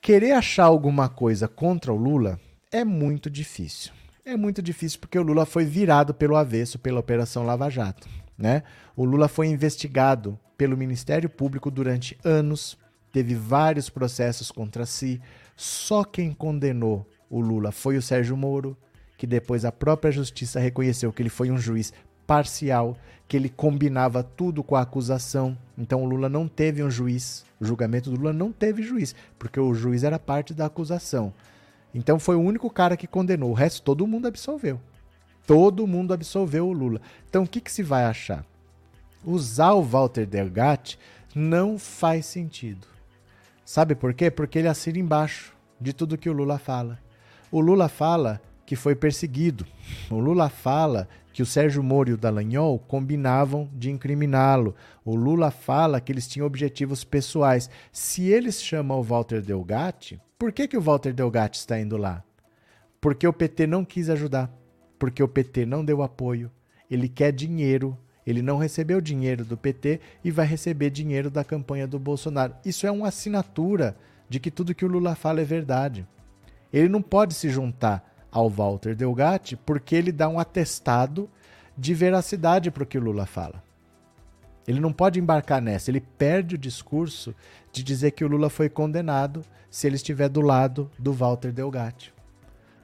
querer 0.00 0.32
achar 0.32 0.64
alguma 0.64 1.08
coisa 1.08 1.46
contra 1.48 1.92
o 1.92 1.96
Lula 1.96 2.40
é 2.70 2.84
muito 2.84 3.30
difícil. 3.30 3.92
É 4.24 4.36
muito 4.36 4.60
difícil 4.60 4.98
porque 4.98 5.18
o 5.18 5.22
Lula 5.22 5.46
foi 5.46 5.64
virado 5.64 6.12
pelo 6.12 6.36
avesso 6.36 6.78
pela 6.78 7.00
Operação 7.00 7.44
Lava 7.44 7.70
Jato. 7.70 8.08
Né? 8.36 8.62
O 8.96 9.04
Lula 9.04 9.28
foi 9.28 9.46
investigado 9.46 10.38
pelo 10.58 10.76
Ministério 10.76 11.28
Público 11.28 11.70
durante 11.70 12.18
anos, 12.24 12.76
teve 13.12 13.34
vários 13.34 13.88
processos 13.88 14.50
contra 14.50 14.84
si. 14.84 15.20
Só 15.54 16.02
quem 16.02 16.32
condenou 16.32 17.08
o 17.30 17.40
Lula 17.40 17.70
foi 17.70 17.96
o 17.96 18.02
Sérgio 18.02 18.36
Moro, 18.36 18.76
que 19.16 19.26
depois 19.26 19.64
a 19.64 19.72
própria 19.72 20.10
justiça 20.10 20.60
reconheceu 20.60 21.12
que 21.12 21.22
ele 21.22 21.30
foi 21.30 21.50
um 21.50 21.58
juiz 21.58 21.92
parcial, 22.26 22.96
que 23.28 23.36
ele 23.36 23.48
combinava 23.48 24.22
tudo 24.22 24.62
com 24.62 24.74
a 24.76 24.82
acusação. 24.82 25.56
Então 25.78 26.02
o 26.02 26.06
Lula 26.06 26.28
não 26.28 26.48
teve 26.48 26.82
um 26.82 26.90
juiz. 26.90 27.44
O 27.60 27.64
julgamento 27.64 28.10
do 28.10 28.16
Lula 28.16 28.32
não 28.32 28.52
teve 28.52 28.82
juiz, 28.82 29.14
porque 29.38 29.58
o 29.58 29.72
juiz 29.72 30.02
era 30.02 30.18
parte 30.18 30.52
da 30.52 30.66
acusação. 30.66 31.32
Então 31.94 32.18
foi 32.18 32.36
o 32.36 32.40
único 32.40 32.68
cara 32.70 32.96
que 32.96 33.06
condenou. 33.06 33.50
O 33.50 33.54
resto 33.54 33.82
todo 33.82 34.06
mundo 34.06 34.28
absolveu. 34.28 34.80
Todo 35.46 35.86
mundo 35.86 36.12
absolveu 36.12 36.68
o 36.68 36.72
Lula. 36.72 37.00
Então 37.28 37.44
o 37.44 37.48
que, 37.48 37.60
que 37.60 37.70
se 37.70 37.82
vai 37.82 38.04
achar? 38.04 38.44
Usar 39.24 39.72
o 39.72 39.82
Walter 39.82 40.26
Delgatti 40.26 40.98
não 41.34 41.78
faz 41.78 42.26
sentido. 42.26 42.86
Sabe 43.64 43.94
por 43.94 44.14
quê? 44.14 44.30
Porque 44.30 44.58
ele 44.58 44.68
assina 44.68 44.98
embaixo 44.98 45.52
de 45.80 45.92
tudo 45.92 46.18
que 46.18 46.30
o 46.30 46.32
Lula 46.32 46.58
fala. 46.58 46.98
O 47.50 47.60
Lula 47.60 47.88
fala 47.88 48.40
que 48.64 48.76
foi 48.76 48.94
perseguido. 48.94 49.66
O 50.10 50.18
Lula 50.18 50.48
fala 50.48 51.08
que 51.32 51.42
o 51.42 51.46
Sérgio 51.46 51.82
Moro 51.82 52.10
e 52.10 52.12
o 52.14 52.16
Dallagnol 52.16 52.78
combinavam 52.78 53.68
de 53.72 53.90
incriminá-lo. 53.90 54.74
O 55.04 55.14
Lula 55.14 55.50
fala 55.50 56.00
que 56.00 56.10
eles 56.10 56.26
tinham 56.26 56.46
objetivos 56.46 57.04
pessoais. 57.04 57.68
Se 57.92 58.24
eles 58.28 58.62
chamam 58.62 58.98
o 58.98 59.02
Walter 59.02 59.42
Delgatti, 59.42 60.20
por 60.38 60.52
que, 60.52 60.68
que 60.68 60.76
o 60.76 60.80
Walter 60.80 61.12
Delgatti 61.12 61.58
está 61.58 61.80
indo 61.80 61.96
lá? 61.96 62.22
Porque 63.00 63.26
o 63.26 63.32
PT 63.32 63.66
não 63.66 63.84
quis 63.84 64.10
ajudar. 64.10 64.50
Porque 64.98 65.22
o 65.22 65.28
PT 65.28 65.64
não 65.64 65.84
deu 65.84 66.02
apoio. 66.02 66.50
Ele 66.90 67.08
quer 67.08 67.32
dinheiro. 67.32 67.96
Ele 68.26 68.42
não 68.42 68.58
recebeu 68.58 69.00
dinheiro 69.00 69.44
do 69.44 69.56
PT 69.56 70.00
e 70.24 70.30
vai 70.30 70.46
receber 70.46 70.90
dinheiro 70.90 71.30
da 71.30 71.44
campanha 71.44 71.86
do 71.86 71.98
Bolsonaro. 71.98 72.54
Isso 72.64 72.86
é 72.86 72.90
uma 72.90 73.08
assinatura 73.08 73.96
de 74.28 74.40
que 74.40 74.50
tudo 74.50 74.74
que 74.74 74.84
o 74.84 74.88
Lula 74.88 75.14
fala 75.14 75.40
é 75.40 75.44
verdade. 75.44 76.06
Ele 76.72 76.88
não 76.88 77.00
pode 77.00 77.34
se 77.34 77.48
juntar 77.48 78.12
ao 78.30 78.50
Walter 78.50 78.94
Delgatti 78.94 79.56
porque 79.56 79.94
ele 79.94 80.10
dá 80.10 80.28
um 80.28 80.38
atestado 80.38 81.30
de 81.78 81.94
veracidade 81.94 82.70
para 82.70 82.82
o 82.82 82.86
que 82.86 82.98
o 82.98 83.02
Lula 83.02 83.24
fala. 83.26 83.62
Ele 84.66 84.80
não 84.80 84.92
pode 84.92 85.20
embarcar 85.20 85.62
nessa, 85.62 85.90
ele 85.90 86.00
perde 86.00 86.56
o 86.56 86.58
discurso 86.58 87.32
de 87.72 87.84
dizer 87.84 88.10
que 88.10 88.24
o 88.24 88.28
Lula 88.28 88.50
foi 88.50 88.68
condenado 88.68 89.44
se 89.76 89.86
ele 89.86 89.96
estiver 89.96 90.30
do 90.30 90.40
lado 90.40 90.90
do 90.98 91.12
Walter 91.12 91.52
Delgatti. 91.52 92.10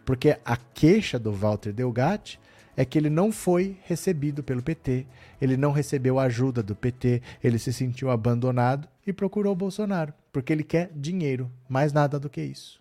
Porque 0.04 0.38
a 0.44 0.58
queixa 0.58 1.18
do 1.18 1.32
Walter 1.32 1.72
Delgatti 1.72 2.38
é 2.76 2.84
que 2.84 2.98
ele 2.98 3.08
não 3.08 3.32
foi 3.32 3.78
recebido 3.84 4.42
pelo 4.42 4.62
PT, 4.62 5.06
ele 5.40 5.56
não 5.56 5.72
recebeu 5.72 6.18
ajuda 6.18 6.62
do 6.62 6.76
PT, 6.76 7.22
ele 7.42 7.58
se 7.58 7.72
sentiu 7.72 8.10
abandonado 8.10 8.86
e 9.06 9.12
procurou 9.12 9.54
o 9.54 9.56
Bolsonaro, 9.56 10.12
porque 10.30 10.52
ele 10.52 10.62
quer 10.62 10.90
dinheiro, 10.94 11.50
mais 11.66 11.94
nada 11.94 12.20
do 12.20 12.28
que 12.28 12.42
isso. 12.42 12.78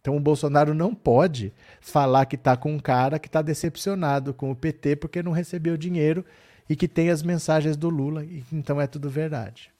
Então 0.00 0.16
o 0.16 0.20
Bolsonaro 0.20 0.74
não 0.74 0.92
pode 0.92 1.52
falar 1.80 2.26
que 2.26 2.34
está 2.34 2.56
com 2.56 2.72
um 2.72 2.80
cara 2.80 3.20
que 3.20 3.28
está 3.28 3.42
decepcionado 3.42 4.34
com 4.34 4.50
o 4.50 4.56
PT 4.56 4.96
porque 4.96 5.22
não 5.22 5.30
recebeu 5.30 5.76
dinheiro 5.76 6.24
e 6.68 6.74
que 6.74 6.88
tem 6.88 7.10
as 7.10 7.22
mensagens 7.22 7.76
do 7.76 7.88
Lula, 7.88 8.24
e 8.24 8.42
então 8.52 8.80
é 8.80 8.88
tudo 8.88 9.08
verdade. 9.08 9.70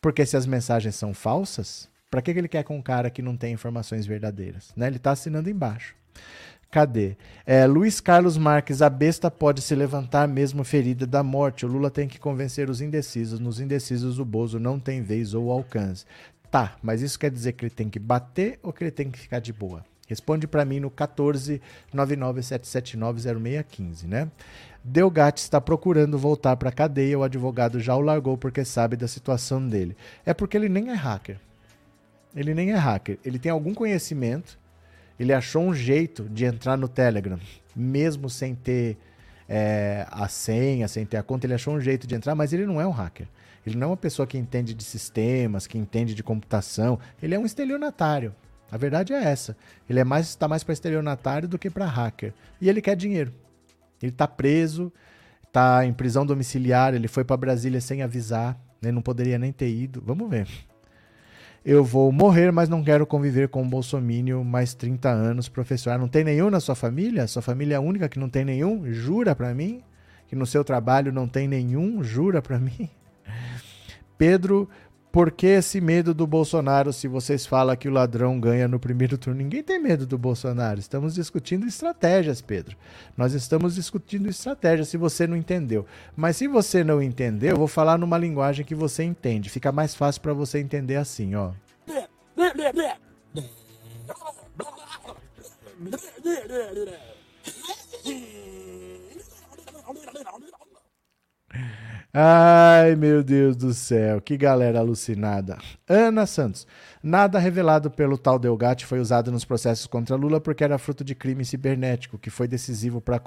Porque 0.00 0.24
se 0.24 0.36
as 0.36 0.46
mensagens 0.46 0.94
são 0.94 1.12
falsas, 1.12 1.90
para 2.10 2.20
que, 2.20 2.32
que 2.32 2.38
ele 2.38 2.48
quer 2.48 2.64
com 2.64 2.76
um 2.76 2.82
cara 2.82 3.08
que 3.08 3.22
não 3.22 3.36
tem 3.36 3.52
informações 3.52 4.04
verdadeiras? 4.04 4.72
Né? 4.76 4.88
Ele 4.88 4.96
está 4.96 5.12
assinando 5.12 5.48
embaixo. 5.48 5.94
Cadê? 6.70 7.16
É, 7.44 7.66
Luiz 7.66 8.00
Carlos 8.00 8.38
Marques, 8.38 8.82
a 8.82 8.88
besta 8.88 9.30
pode 9.30 9.60
se 9.60 9.74
levantar 9.74 10.28
mesmo 10.28 10.62
ferida 10.62 11.04
da 11.06 11.22
morte. 11.22 11.66
O 11.66 11.68
Lula 11.68 11.90
tem 11.90 12.06
que 12.06 12.18
convencer 12.18 12.70
os 12.70 12.80
indecisos. 12.80 13.40
Nos 13.40 13.60
indecisos, 13.60 14.20
o 14.20 14.24
Bozo 14.24 14.60
não 14.60 14.78
tem 14.78 15.02
vez 15.02 15.34
ou 15.34 15.50
alcance. 15.50 16.04
Tá, 16.50 16.76
mas 16.82 17.02
isso 17.02 17.18
quer 17.18 17.30
dizer 17.30 17.52
que 17.52 17.64
ele 17.64 17.70
tem 17.70 17.88
que 17.88 17.98
bater 17.98 18.58
ou 18.62 18.72
que 18.72 18.84
ele 18.84 18.90
tem 18.90 19.10
que 19.10 19.18
ficar 19.18 19.40
de 19.40 19.52
boa? 19.52 19.84
Responde 20.08 20.46
para 20.48 20.64
mim 20.64 20.80
no 20.80 20.90
14 20.90 21.60
997790615, 21.94 24.06
né? 24.06 24.28
Delgatti 24.82 25.42
está 25.42 25.60
procurando 25.60 26.18
voltar 26.18 26.56
para 26.56 26.70
a 26.70 26.72
cadeia, 26.72 27.18
o 27.18 27.22
advogado 27.22 27.78
já 27.78 27.94
o 27.94 28.00
largou 28.00 28.36
porque 28.36 28.64
sabe 28.64 28.96
da 28.96 29.06
situação 29.06 29.68
dele. 29.68 29.96
É 30.26 30.34
porque 30.34 30.56
ele 30.56 30.68
nem 30.68 30.90
é 30.90 30.94
hacker. 30.94 31.38
Ele 32.34 32.54
nem 32.54 32.72
é 32.72 32.76
hacker. 32.76 33.18
Ele 33.24 33.38
tem 33.38 33.50
algum 33.50 33.74
conhecimento. 33.74 34.58
Ele 35.18 35.32
achou 35.32 35.62
um 35.62 35.74
jeito 35.74 36.28
de 36.28 36.44
entrar 36.44 36.76
no 36.76 36.88
Telegram, 36.88 37.38
mesmo 37.76 38.30
sem 38.30 38.54
ter 38.54 38.96
é, 39.48 40.06
a 40.10 40.28
senha, 40.28 40.88
sem 40.88 41.04
ter 41.04 41.18
a 41.18 41.22
conta. 41.22 41.46
Ele 41.46 41.54
achou 41.54 41.74
um 41.74 41.80
jeito 41.80 42.06
de 42.06 42.14
entrar, 42.14 42.34
mas 42.34 42.52
ele 42.52 42.64
não 42.64 42.80
é 42.80 42.86
um 42.86 42.90
hacker. 42.90 43.26
Ele 43.66 43.76
não 43.76 43.88
é 43.88 43.90
uma 43.90 43.96
pessoa 43.96 44.26
que 44.26 44.38
entende 44.38 44.72
de 44.72 44.82
sistemas, 44.82 45.66
que 45.66 45.76
entende 45.76 46.14
de 46.14 46.22
computação. 46.22 46.98
Ele 47.22 47.34
é 47.34 47.38
um 47.38 47.44
estelionatário. 47.44 48.34
A 48.72 48.76
verdade 48.76 49.12
é 49.12 49.22
essa. 49.22 49.56
Ele 49.88 49.98
é 49.98 50.04
mais 50.04 50.28
está 50.28 50.46
mais 50.46 50.62
para 50.62 50.72
estelionatário 50.72 51.48
do 51.48 51.58
que 51.58 51.68
para 51.68 51.84
hacker. 51.84 52.32
E 52.60 52.68
ele 52.68 52.80
quer 52.80 52.96
dinheiro. 52.96 53.34
Ele 54.00 54.12
está 54.12 54.26
preso, 54.26 54.92
está 55.46 55.84
em 55.84 55.92
prisão 55.92 56.24
domiciliar. 56.24 56.94
Ele 56.94 57.08
foi 57.08 57.24
para 57.24 57.36
Brasília 57.36 57.80
sem 57.80 58.02
avisar. 58.02 58.58
Ele 58.80 58.90
né? 58.90 58.92
não 58.92 59.02
poderia 59.02 59.38
nem 59.38 59.52
ter 59.52 59.68
ido. 59.68 60.02
Vamos 60.06 60.30
ver. 60.30 60.48
Eu 61.62 61.84
vou 61.84 62.10
morrer, 62.10 62.50
mas 62.50 62.70
não 62.70 62.82
quero 62.82 63.06
conviver 63.06 63.48
com 63.48 63.60
o 63.62 63.68
Bolsonaro 63.68 64.42
mais 64.42 64.72
30 64.72 65.10
anos, 65.10 65.46
professor. 65.46 65.90
Ah, 65.90 65.98
não 65.98 66.08
tem 66.08 66.24
nenhum 66.24 66.48
na 66.48 66.58
sua 66.58 66.74
família? 66.74 67.26
Sua 67.26 67.42
família 67.42 67.74
é 67.74 67.76
a 67.76 67.80
única 67.80 68.08
que 68.08 68.18
não 68.18 68.30
tem 68.30 68.46
nenhum? 68.46 68.90
Jura 68.90 69.34
para 69.34 69.52
mim? 69.52 69.82
Que 70.26 70.34
no 70.34 70.46
seu 70.46 70.64
trabalho 70.64 71.12
não 71.12 71.28
tem 71.28 71.46
nenhum? 71.46 72.02
Jura 72.02 72.40
para 72.40 72.58
mim? 72.58 72.88
Pedro, 74.16 74.70
por 75.12 75.32
que 75.32 75.46
esse 75.46 75.80
medo 75.80 76.14
do 76.14 76.26
Bolsonaro 76.26 76.92
se 76.92 77.08
vocês 77.08 77.44
falam 77.44 77.76
que 77.76 77.88
o 77.88 77.92
ladrão 77.92 78.38
ganha 78.38 78.68
no 78.68 78.78
primeiro 78.78 79.18
turno? 79.18 79.42
Ninguém 79.42 79.62
tem 79.62 79.78
medo 79.78 80.06
do 80.06 80.16
Bolsonaro. 80.16 80.78
Estamos 80.78 81.14
discutindo 81.14 81.66
estratégias, 81.66 82.40
Pedro. 82.40 82.76
Nós 83.16 83.32
estamos 83.32 83.74
discutindo 83.74 84.28
estratégias, 84.28 84.88
se 84.88 84.96
você 84.96 85.26
não 85.26 85.36
entendeu. 85.36 85.84
Mas 86.16 86.36
se 86.36 86.46
você 86.46 86.84
não 86.84 87.02
entendeu, 87.02 87.50
eu 87.50 87.56
vou 87.56 87.68
falar 87.68 87.98
numa 87.98 88.18
linguagem 88.18 88.64
que 88.64 88.74
você 88.74 89.02
entende. 89.02 89.50
Fica 89.50 89.72
mais 89.72 89.94
fácil 89.94 90.22
para 90.22 90.32
você 90.32 90.60
entender 90.60 90.96
assim, 90.96 91.34
ó. 91.34 91.50
Ai, 102.12 102.96
meu 102.96 103.22
Deus 103.22 103.54
do 103.54 103.72
céu, 103.72 104.20
que 104.20 104.36
galera 104.36 104.80
alucinada. 104.80 105.56
Ana 105.88 106.26
Santos. 106.26 106.66
Nada 107.00 107.38
revelado 107.38 107.88
pelo 107.88 108.18
tal 108.18 108.36
Delgatti 108.36 108.84
foi 108.84 108.98
usado 108.98 109.30
nos 109.30 109.44
processos 109.44 109.86
contra 109.86 110.16
Lula 110.16 110.40
porque 110.40 110.64
era 110.64 110.76
fruto 110.76 111.04
de 111.04 111.14
crime 111.14 111.44
cibernético, 111.44 112.18
que 112.18 112.28
foi 112.28 112.48
decisivo 112.48 113.00
para 113.00 113.22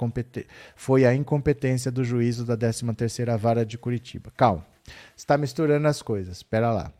foi 0.76 1.06
a 1.06 1.14
incompetência 1.14 1.90
do 1.90 2.04
juízo 2.04 2.44
da 2.44 2.58
13ª 2.58 3.38
Vara 3.38 3.64
de 3.64 3.78
Curitiba. 3.78 4.30
Calma. 4.36 4.66
Está 5.16 5.38
misturando 5.38 5.88
as 5.88 6.02
coisas. 6.02 6.36
Espera 6.36 6.70
lá. 6.70 6.92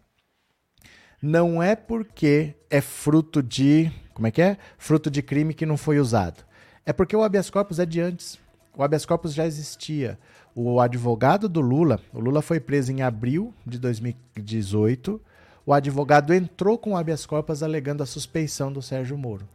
Não 1.20 1.62
é 1.62 1.76
porque 1.76 2.54
é 2.70 2.80
fruto 2.80 3.42
de, 3.42 3.92
como 4.14 4.26
é 4.26 4.30
que 4.30 4.40
é? 4.40 4.56
Fruto 4.78 5.10
de 5.10 5.22
crime 5.22 5.52
que 5.52 5.66
não 5.66 5.76
foi 5.76 5.98
usado. 5.98 6.44
É 6.86 6.94
porque 6.94 7.14
o 7.14 7.22
habeas 7.22 7.50
corpus 7.50 7.78
é 7.78 7.84
de 7.84 8.00
antes. 8.00 8.38
O 8.74 8.82
habeas 8.82 9.04
corpus 9.04 9.34
já 9.34 9.46
existia 9.46 10.18
o 10.54 10.80
advogado 10.80 11.48
do 11.48 11.60
Lula, 11.60 12.00
o 12.12 12.20
Lula 12.20 12.40
foi 12.40 12.60
preso 12.60 12.92
em 12.92 13.02
abril 13.02 13.52
de 13.66 13.78
2018. 13.78 15.20
O 15.66 15.72
advogado 15.72 16.32
entrou 16.32 16.78
com 16.78 16.96
habeas 16.96 17.26
corpus 17.26 17.62
alegando 17.62 18.02
a 18.02 18.06
suspeição 18.06 18.72
do 18.72 18.80
Sérgio 18.80 19.18
Moro. 19.18 19.48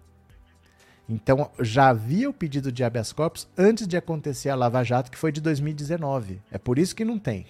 Então 1.08 1.50
já 1.60 1.88
havia 1.88 2.30
o 2.30 2.34
pedido 2.34 2.72
de 2.72 2.84
habeas 2.84 3.14
corpus 3.14 3.48
antes 3.58 3.88
de 3.88 3.96
acontecer 3.96 4.50
a 4.50 4.56
Lava 4.56 4.84
Jato, 4.84 5.10
que 5.10 5.18
foi 5.18 5.32
de 5.32 5.40
2019. 5.40 6.42
É 6.52 6.58
por 6.58 6.78
isso 6.78 6.96
que 6.96 7.06
não 7.06 7.18
tem. 7.18 7.46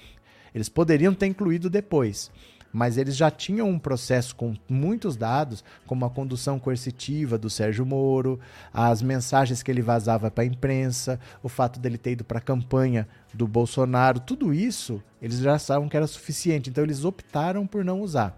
Eles 0.53 0.69
poderiam 0.69 1.13
ter 1.13 1.25
incluído 1.25 1.69
depois. 1.69 2.31
Mas 2.71 2.97
eles 2.97 3.15
já 3.15 3.31
tinham 3.31 3.67
um 3.67 3.79
processo 3.79 4.35
com 4.35 4.55
muitos 4.67 5.15
dados, 5.15 5.63
como 5.85 6.05
a 6.05 6.09
condução 6.09 6.59
coercitiva 6.59 7.37
do 7.37 7.49
Sérgio 7.49 7.85
Moro, 7.85 8.39
as 8.73 9.01
mensagens 9.01 9.63
que 9.63 9.71
ele 9.71 9.81
vazava 9.81 10.29
para 10.29 10.43
a 10.43 10.47
imprensa, 10.47 11.19
o 11.41 11.49
fato 11.49 11.79
dele 11.79 11.97
ter 11.97 12.11
ido 12.11 12.23
para 12.23 12.37
a 12.37 12.41
campanha 12.41 13.07
do 13.33 13.47
Bolsonaro, 13.47 14.19
tudo 14.19 14.53
isso 14.53 15.01
eles 15.21 15.39
já 15.39 15.57
sabiam 15.59 15.89
que 15.89 15.97
era 15.97 16.07
suficiente, 16.07 16.69
então 16.69 16.83
eles 16.83 17.03
optaram 17.03 17.65
por 17.67 17.83
não 17.83 18.01
usar. 18.01 18.37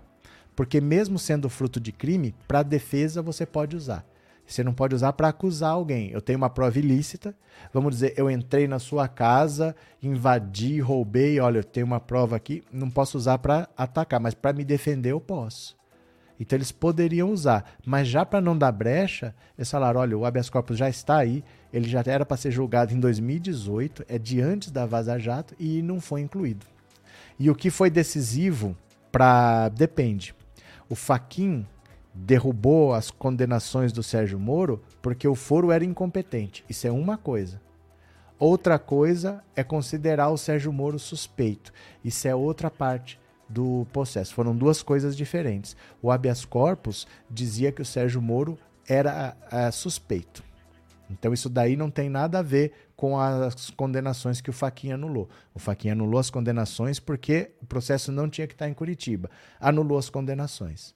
Porque 0.56 0.82
mesmo 0.82 1.18
sendo 1.18 1.50
fruto 1.50 1.80
de 1.80 1.92
crime, 1.92 2.36
para 2.48 2.64
defesa 2.64 3.22
você 3.22 3.46
pode 3.46 3.76
usar. 3.76 4.06
Você 4.52 4.66
não 4.66 4.74
pode 4.74 4.94
usar 4.94 5.14
para 5.14 5.30
acusar 5.30 5.72
alguém. 5.72 6.10
Eu 6.12 6.22
tenho 6.22 6.38
uma 6.38 6.50
prova 6.50 6.78
ilícita, 6.78 7.34
vamos 7.74 7.94
dizer, 7.94 8.14
eu 8.18 8.30
entrei 8.30 8.68
na 8.68 8.80
sua 8.80 9.08
casa, 9.08 9.74
invadi, 10.04 10.82
roubei, 10.82 11.40
olha, 11.40 11.60
eu 11.60 11.64
tenho 11.64 11.86
uma 11.86 12.02
prova 12.02 12.36
aqui, 12.36 12.62
não 12.70 12.90
posso 12.90 13.18
usar 13.18 13.38
para 13.38 13.70
atacar, 13.78 14.20
mas 14.20 14.34
para 14.34 14.52
me 14.52 14.66
defender 14.66 15.12
eu 15.12 15.22
posso. 15.22 15.78
Então 16.38 16.58
eles 16.58 16.72
poderiam 16.72 17.32
usar, 17.32 17.78
mas 17.86 18.10
já 18.10 18.26
para 18.26 18.42
não 18.42 18.58
dar 18.58 18.74
brecha, 18.74 19.34
eles 19.58 19.72
falaram, 19.72 20.02
olha, 20.02 20.18
o 20.18 20.26
habeas 20.26 20.50
corpus 20.50 20.78
já 20.78 20.90
está 20.90 21.18
aí, 21.18 21.46
ele 21.72 21.88
já 21.88 22.04
era 22.06 22.26
para 22.26 22.36
ser 22.36 22.52
julgado 22.52 22.94
em 22.94 23.00
2018, 23.00 24.04
é 24.10 24.20
de 24.20 24.42
antes 24.42 24.70
da 24.70 24.86
Vaza 24.86 25.18
Jato 25.18 25.56
e 25.58 25.82
não 25.82 26.02
foi 26.02 26.20
incluído. 26.20 26.66
E 27.40 27.50
o 27.50 27.56
que 27.56 27.70
foi 27.70 27.90
decisivo 27.90 28.76
para 29.12 29.70
depende. 29.70 30.36
O 30.90 30.96
Faquin 30.96 31.66
derrubou 32.14 32.94
as 32.94 33.10
condenações 33.10 33.92
do 33.92 34.04
Sérgio 34.04 34.40
Moro 34.40 34.82
porque 35.02 35.28
o 35.28 35.36
foro 35.36 35.72
era 35.72 35.86
incompetente. 35.86 36.64
Isso 36.70 36.88
é 36.88 36.92
uma 36.92 37.18
coisa. 37.18 37.62
Outra 38.38 38.80
coisa 38.80 39.44
é 39.56 39.64
considerar 39.64 40.30
o 40.30 40.38
Sérgio 40.38 40.74
Moro 40.74 40.98
suspeito. 40.98 41.72
Isso 42.04 42.28
é 42.28 42.36
outra 42.36 42.70
parte 42.70 43.20
do 43.48 43.86
processo. 43.94 44.34
Foram 44.34 44.56
duas 44.56 44.82
coisas 44.82 45.16
diferentes. 45.16 45.76
O 46.02 46.12
habeas 46.12 46.44
corpus 46.44 47.08
dizia 47.30 47.72
que 47.72 47.82
o 47.82 47.86
Sérgio 47.86 48.22
Moro 48.22 48.58
era 48.88 49.36
é, 49.52 49.70
suspeito. 49.70 50.44
Então 51.10 51.34
isso 51.34 51.50
daí 51.50 51.76
não 51.76 51.92
tem 51.92 52.10
nada 52.10 52.40
a 52.40 52.42
ver 52.42 52.72
com 52.96 53.20
as 53.20 53.70
condenações 53.70 54.40
que 54.40 54.50
o 54.50 54.54
Faquinha 54.54 54.96
anulou. 54.96 55.30
O 55.54 55.60
Faquinha 55.60 55.94
anulou 55.94 56.20
as 56.20 56.30
condenações 56.30 57.00
porque 57.00 57.52
o 57.62 57.66
processo 57.66 58.12
não 58.12 58.30
tinha 58.30 58.48
que 58.48 58.54
estar 58.54 58.70
em 58.70 58.74
Curitiba. 58.74 59.30
Anulou 59.60 59.98
as 59.98 60.10
condenações 60.10 60.96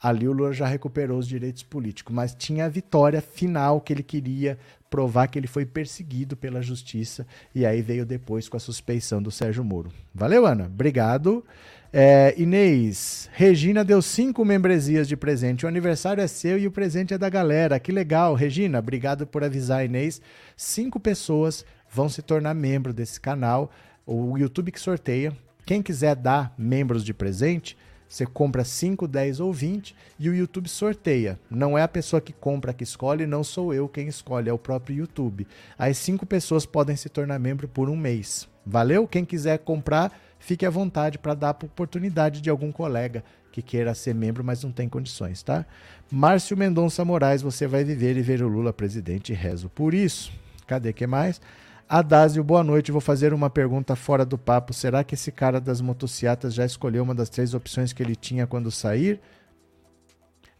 ali 0.00 0.28
o 0.28 0.32
Lula 0.32 0.52
já 0.52 0.66
recuperou 0.66 1.18
os 1.18 1.26
direitos 1.26 1.62
políticos, 1.62 2.14
mas 2.14 2.34
tinha 2.34 2.64
a 2.64 2.68
vitória 2.68 3.20
final 3.20 3.80
que 3.80 3.92
ele 3.92 4.02
queria 4.02 4.58
provar 4.88 5.26
que 5.26 5.38
ele 5.38 5.46
foi 5.46 5.66
perseguido 5.66 6.36
pela 6.36 6.62
justiça 6.62 7.26
e 7.54 7.66
aí 7.66 7.82
veio 7.82 8.06
depois 8.06 8.48
com 8.48 8.56
a 8.56 8.60
suspeição 8.60 9.22
do 9.22 9.30
Sérgio 9.30 9.64
Moro. 9.64 9.92
Valeu, 10.14 10.46
Ana. 10.46 10.64
Obrigado. 10.66 11.44
É, 11.90 12.34
Inês, 12.36 13.30
Regina 13.32 13.82
deu 13.82 14.02
cinco 14.02 14.44
membresias 14.44 15.08
de 15.08 15.16
presente. 15.16 15.64
O 15.64 15.68
aniversário 15.68 16.22
é 16.22 16.26
seu 16.26 16.58
e 16.58 16.66
o 16.66 16.70
presente 16.70 17.14
é 17.14 17.18
da 17.18 17.28
galera. 17.30 17.80
Que 17.80 17.90
legal, 17.90 18.34
Regina. 18.34 18.78
Obrigado 18.78 19.26
por 19.26 19.42
avisar, 19.42 19.84
Inês. 19.84 20.20
Cinco 20.56 21.00
pessoas 21.00 21.64
vão 21.90 22.08
se 22.08 22.20
tornar 22.20 22.54
membro 22.54 22.92
desse 22.92 23.20
canal. 23.20 23.70
O 24.06 24.36
YouTube 24.36 24.72
que 24.72 24.80
sorteia. 24.80 25.32
Quem 25.64 25.82
quiser 25.82 26.16
dar 26.16 26.54
membros 26.56 27.04
de 27.04 27.12
presente, 27.12 27.76
você 28.08 28.24
compra 28.24 28.64
5, 28.64 29.06
10 29.06 29.40
ou 29.40 29.52
20 29.52 29.94
e 30.18 30.30
o 30.30 30.34
YouTube 30.34 30.68
sorteia. 30.68 31.38
Não 31.50 31.76
é 31.76 31.82
a 31.82 31.88
pessoa 31.88 32.20
que 32.20 32.32
compra 32.32 32.72
que 32.72 32.82
escolhe, 32.82 33.26
não 33.26 33.44
sou 33.44 33.74
eu 33.74 33.88
quem 33.88 34.08
escolhe, 34.08 34.48
é 34.48 34.52
o 34.52 34.58
próprio 34.58 34.96
YouTube. 34.96 35.46
As 35.78 35.98
cinco 35.98 36.24
pessoas 36.24 36.64
podem 36.64 36.96
se 36.96 37.08
tornar 37.08 37.38
membro 37.38 37.68
por 37.68 37.90
um 37.90 37.96
mês. 37.96 38.48
Valeu? 38.64 39.06
Quem 39.06 39.24
quiser 39.24 39.58
comprar, 39.58 40.18
fique 40.38 40.64
à 40.64 40.70
vontade 40.70 41.18
para 41.18 41.34
dar 41.34 41.48
a 41.48 41.64
oportunidade 41.66 42.40
de 42.40 42.48
algum 42.48 42.72
colega 42.72 43.22
que 43.52 43.62
queira 43.62 43.94
ser 43.94 44.14
membro, 44.14 44.44
mas 44.44 44.62
não 44.62 44.70
tem 44.70 44.88
condições, 44.88 45.42
tá? 45.42 45.66
Márcio 46.10 46.56
Mendonça 46.56 47.04
Moraes, 47.04 47.42
você 47.42 47.66
vai 47.66 47.84
viver 47.84 48.16
e 48.16 48.22
ver 48.22 48.42
o 48.42 48.48
Lula 48.48 48.72
presidente, 48.72 49.32
rezo 49.32 49.68
por 49.68 49.94
isso. 49.94 50.32
Cadê 50.66 50.92
que 50.92 51.06
mais? 51.06 51.40
Adásio, 51.88 52.44
boa 52.44 52.62
noite. 52.62 52.92
Vou 52.92 53.00
fazer 53.00 53.32
uma 53.32 53.48
pergunta 53.48 53.96
fora 53.96 54.22
do 54.22 54.36
papo. 54.36 54.74
Será 54.74 55.02
que 55.02 55.14
esse 55.14 55.32
cara 55.32 55.58
das 55.58 55.80
motocicletas 55.80 56.52
já 56.52 56.66
escolheu 56.66 57.02
uma 57.02 57.14
das 57.14 57.30
três 57.30 57.54
opções 57.54 57.94
que 57.94 58.02
ele 58.02 58.14
tinha 58.14 58.46
quando 58.46 58.70
sair? 58.70 59.18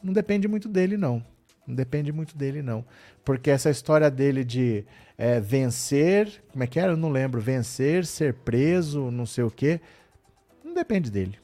Não 0.03 0.15
depende 0.15 0.49
muito 0.49 0.71
dele, 0.71 0.97
não. 0.97 1.23
Não 1.67 1.75
depende 1.75 2.11
muito 2.13 2.35
dele, 2.35 2.63
não. 2.63 2.83
Porque 3.27 3.51
essa 3.51 3.69
história 3.69 4.11
dele 4.11 4.43
de 4.43 4.87
é, 5.19 5.39
vencer, 5.39 6.43
como 6.51 6.65
é 6.65 6.67
que 6.67 6.81
era? 6.81 6.93
Eu 6.93 6.97
não 6.97 7.11
lembro. 7.11 7.43
Vencer, 7.43 8.07
ser 8.07 8.33
preso, 8.33 9.11
não 9.11 9.27
sei 9.27 9.45
o 9.45 9.51
quê. 9.51 9.83
Não 10.65 10.73
depende 10.73 11.11
dele. 11.11 11.39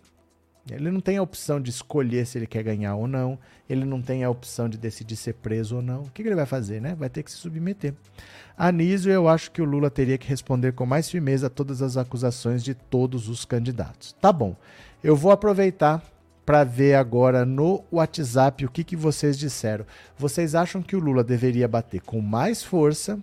Ele 0.71 0.91
não 0.91 1.01
tem 1.01 1.19
a 1.19 1.23
opção 1.23 1.61
de 1.61 1.69
escolher 1.69 2.27
se 2.27 2.39
ele 2.39 2.47
quer 2.47 2.63
ganhar 2.63 2.95
ou 2.95 3.07
não. 3.07 3.39
Ele 3.69 3.85
não 3.85 4.01
tem 4.01 4.25
a 4.25 4.31
opção 4.31 4.69
de 4.69 4.79
decidir 4.79 5.17
ser 5.17 5.35
preso 5.35 5.77
ou 5.77 5.83
não. 5.83 6.03
O 6.03 6.11
que, 6.11 6.23
ele 6.23 6.35
vai 6.35 6.47
fazer, 6.47 6.81
né? 6.81 6.95
Vai 6.95 7.11
ter 7.11 7.23
que 7.23 7.31
se 7.31 7.37
submeter. 7.37 7.95
Anísio, 8.57 9.13
eu 9.13 9.29
acho 9.29 9.51
que 9.51 9.61
o 9.61 9.65
Lula 9.65 9.91
teria 9.91 10.17
que 10.17 10.29
responder 10.29 10.73
com 10.73 10.87
mais 10.87 11.11
firmeza 11.11 11.49
a 11.49 11.51
todas 11.51 11.83
as 11.83 11.97
acusações 11.97 12.65
de 12.65 12.75
todos 12.75 13.29
os 13.29 13.45
candidatos. 13.45 14.15
Tá 14.21 14.33
bom. 14.33 14.57
Eu 15.03 15.15
vou 15.15 15.31
aproveitar 15.31 16.03
para 16.47 16.65
ver 16.65 16.95
agora 16.95 17.45
no 17.45 17.85
WhatsApp 17.93 18.65
o 18.65 18.71
que, 18.71 18.85
que 18.85 18.97
vocês 18.97 19.39
disseram. 19.39 19.85
Vocês 20.17 20.55
acham 20.55 20.83
que 20.83 20.97
o 20.97 21.01
Lula 21.01 21.25
deveria 21.25 21.69
bater 21.69 22.01
com 22.01 22.21
mais 22.21 22.63
força? 22.63 23.19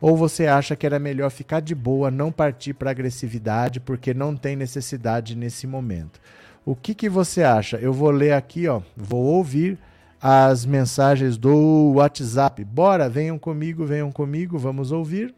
Ou 0.00 0.16
você 0.16 0.46
acha 0.46 0.76
que 0.76 0.84
era 0.84 0.98
melhor 0.98 1.30
ficar 1.30 1.60
de 1.60 1.74
boa, 1.74 2.10
não 2.10 2.30
partir 2.30 2.74
para 2.74 2.90
agressividade, 2.90 3.80
porque 3.80 4.12
não 4.12 4.36
tem 4.36 4.54
necessidade 4.54 5.34
nesse 5.34 5.66
momento? 5.66 6.20
O 6.66 6.74
que, 6.74 6.96
que 6.96 7.08
você 7.08 7.44
acha? 7.44 7.76
Eu 7.76 7.92
vou 7.92 8.10
ler 8.10 8.32
aqui, 8.32 8.66
ó, 8.66 8.82
vou 8.96 9.22
ouvir 9.22 9.78
as 10.20 10.66
mensagens 10.66 11.38
do 11.38 11.92
WhatsApp. 11.94 12.64
Bora, 12.64 13.08
venham 13.08 13.38
comigo, 13.38 13.86
venham 13.86 14.10
comigo, 14.10 14.58
vamos 14.58 14.90
ouvir. 14.90 15.32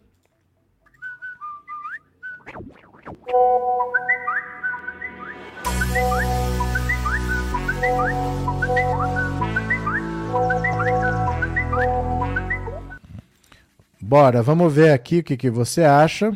Bora, 14.00 14.42
vamos 14.42 14.72
ver 14.72 14.92
aqui 14.92 15.18
o 15.18 15.22
que, 15.22 15.36
que 15.36 15.50
você 15.50 15.84
acha. 15.84 16.34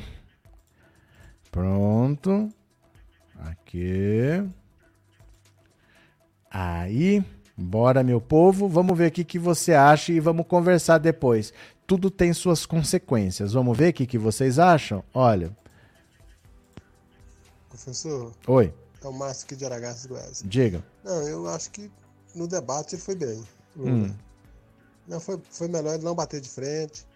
Pronto. 1.50 2.52
Aqui. 3.38 4.44
Aí. 6.52 7.24
Bora, 7.56 8.02
meu 8.02 8.20
povo, 8.20 8.68
vamos 8.68 8.96
ver 8.96 9.08
o 9.08 9.12
que, 9.12 9.24
que 9.24 9.38
você 9.38 9.72
acha 9.72 10.12
e 10.12 10.20
vamos 10.20 10.46
conversar 10.46 10.98
depois. 10.98 11.52
Tudo 11.86 12.10
tem 12.10 12.32
suas 12.32 12.66
consequências. 12.66 13.52
Vamos 13.52 13.76
ver 13.76 13.90
o 13.90 13.92
que, 13.92 14.06
que 14.06 14.18
vocês 14.18 14.58
acham? 14.58 15.02
Olha. 15.14 15.56
Professor. 17.68 18.32
Oi. 18.46 18.72
É 19.02 19.08
o 19.08 19.12
Márcio 19.12 19.44
aqui 19.44 19.56
de 19.56 19.64
Aragaças, 19.64 20.06
Goiás. 20.06 20.42
Diga. 20.44 20.84
Não, 21.04 21.26
eu 21.28 21.48
acho 21.48 21.70
que 21.70 21.90
no 22.34 22.46
debate 22.46 22.94
ele 22.94 23.02
foi 23.02 23.14
bem. 23.14 23.42
Hum. 23.76 24.10
Não, 25.08 25.20
foi, 25.20 25.40
foi 25.50 25.68
melhor 25.68 25.94
ele 25.94 26.04
não 26.04 26.14
bater 26.14 26.40
de 26.40 26.48
frente, 26.48 27.06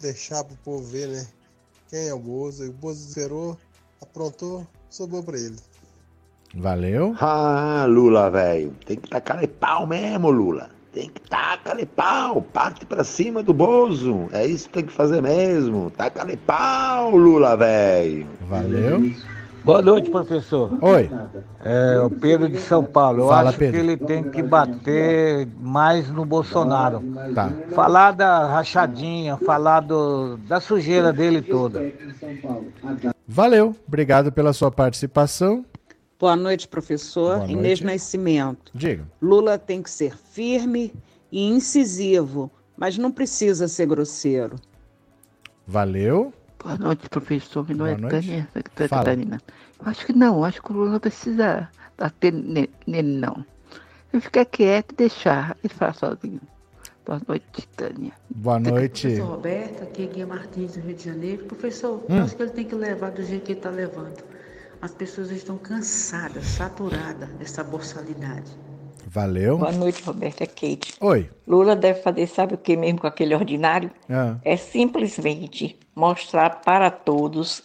deixar 0.00 0.44
pro 0.44 0.56
povo 0.58 0.84
ver, 0.84 1.08
né? 1.08 1.26
Quem 1.88 2.08
é 2.08 2.14
o 2.14 2.18
Bozo. 2.18 2.64
E 2.64 2.68
o 2.68 2.72
Bozo 2.72 3.12
zerou, 3.12 3.56
aprontou, 4.00 4.66
sobrou 4.90 5.22
pra 5.22 5.38
ele. 5.38 5.56
Valeu. 6.54 7.14
Ah, 7.20 7.86
Lula, 7.88 8.30
velho. 8.30 8.72
Tem 8.84 8.96
que 8.96 9.08
tacar 9.08 9.46
pau 9.48 9.86
mesmo, 9.86 10.30
Lula. 10.30 10.68
Tem 10.92 11.08
que 11.08 11.20
tacar 11.22 11.78
pau. 11.96 12.42
Parte 12.42 12.84
pra 12.84 13.02
cima 13.02 13.42
do 13.42 13.54
Bozo. 13.54 14.28
É 14.32 14.44
isso 14.46 14.68
que 14.68 14.74
tem 14.74 14.84
que 14.84 14.92
fazer 14.92 15.22
mesmo. 15.22 15.90
Taca 15.90 16.26
pau, 16.46 17.16
Lula, 17.16 17.56
velho. 17.56 18.26
Valeu. 18.48 19.10
Boa 19.64 19.80
noite, 19.80 20.10
professor. 20.10 20.76
Oi. 20.82 21.08
É 21.64 22.00
o 22.00 22.10
Pedro 22.10 22.48
de 22.48 22.58
São 22.58 22.82
Paulo. 22.84 23.22
Eu 23.22 23.28
Fala, 23.28 23.50
acho 23.50 23.58
Pedro. 23.58 23.74
que 23.74 23.86
ele 23.86 23.96
tem 23.96 24.24
que 24.24 24.42
bater 24.42 25.46
mais 25.60 26.10
no 26.10 26.24
Bolsonaro. 26.24 27.00
Tá. 27.32 27.50
Falar 27.70 28.10
da 28.10 28.44
rachadinha, 28.48 29.36
falar 29.36 29.80
do, 29.80 30.36
da 30.48 30.60
sujeira 30.60 31.12
dele 31.12 31.40
toda. 31.40 31.92
Valeu. 33.26 33.74
Obrigado 33.86 34.32
pela 34.32 34.52
sua 34.52 34.70
participação. 34.70 35.64
Boa 36.22 36.36
noite, 36.36 36.68
professor. 36.68 37.38
Boa 37.38 37.50
Inês 37.50 37.80
noite. 37.80 37.84
Nascimento. 37.84 38.70
Diga. 38.72 39.04
Lula 39.20 39.58
tem 39.58 39.82
que 39.82 39.90
ser 39.90 40.16
firme 40.16 40.94
e 41.32 41.48
incisivo, 41.48 42.48
mas 42.76 42.96
não 42.96 43.10
precisa 43.10 43.66
ser 43.66 43.86
grosseiro. 43.86 44.54
Valeu. 45.66 46.32
Boa 46.62 46.78
noite, 46.78 47.08
professor. 47.08 47.66
Meu 47.68 47.76
nome 47.76 47.96
Boa 47.96 48.12
é. 48.54 48.62
Catarina. 48.88 49.40
Eu 49.84 49.90
acho 49.90 50.06
que 50.06 50.12
não, 50.12 50.44
acho 50.44 50.62
que 50.62 50.70
o 50.70 50.76
Lula 50.76 51.00
precisa 51.00 51.68
bater 51.98 52.32
ne- 52.32 52.70
nele, 52.86 53.16
não. 53.16 53.44
Ele 54.12 54.22
ficar 54.22 54.44
quieto 54.44 54.92
e 54.92 54.96
deixar 54.98 55.56
ele 55.64 55.74
falar 55.74 55.94
sozinho. 55.94 56.40
Boa 57.04 57.20
noite, 57.26 57.66
Tânia. 57.76 58.12
Boa 58.30 58.60
noite. 58.60 59.08
Professor 59.08 59.26
Roberto, 59.28 59.82
aqui 59.82 60.04
é 60.04 60.06
Guia 60.06 60.26
Martins, 60.28 60.74
do 60.76 60.82
Rio 60.82 60.94
de 60.94 61.04
Janeiro. 61.04 61.44
Professor, 61.46 61.96
Hum. 62.08 62.18
eu 62.18 62.22
acho 62.22 62.36
que 62.36 62.42
ele 62.44 62.52
tem 62.52 62.64
que 62.64 62.76
levar 62.76 63.10
do 63.10 63.24
jeito 63.24 63.42
que 63.42 63.50
ele 63.54 63.58
está 63.58 63.70
levando. 63.70 64.22
As 64.82 64.90
pessoas 64.90 65.30
estão 65.30 65.56
cansadas, 65.56 66.44
saturadas 66.44 67.28
dessa 67.34 67.62
borsalidade. 67.62 68.50
Valeu. 69.06 69.56
Boa 69.58 69.70
noite, 69.70 70.02
Roberto. 70.02 70.42
É 70.42 70.46
Kate. 70.46 70.94
Oi. 71.00 71.30
Lula 71.46 71.76
deve 71.76 72.02
fazer, 72.02 72.26
sabe 72.26 72.54
o 72.54 72.58
que 72.58 72.76
mesmo 72.76 73.00
com 73.00 73.06
aquele 73.06 73.32
ordinário? 73.32 73.92
Ah. 74.10 74.38
É 74.44 74.56
simplesmente 74.56 75.78
mostrar 75.94 76.62
para 76.62 76.90
todos. 76.90 77.62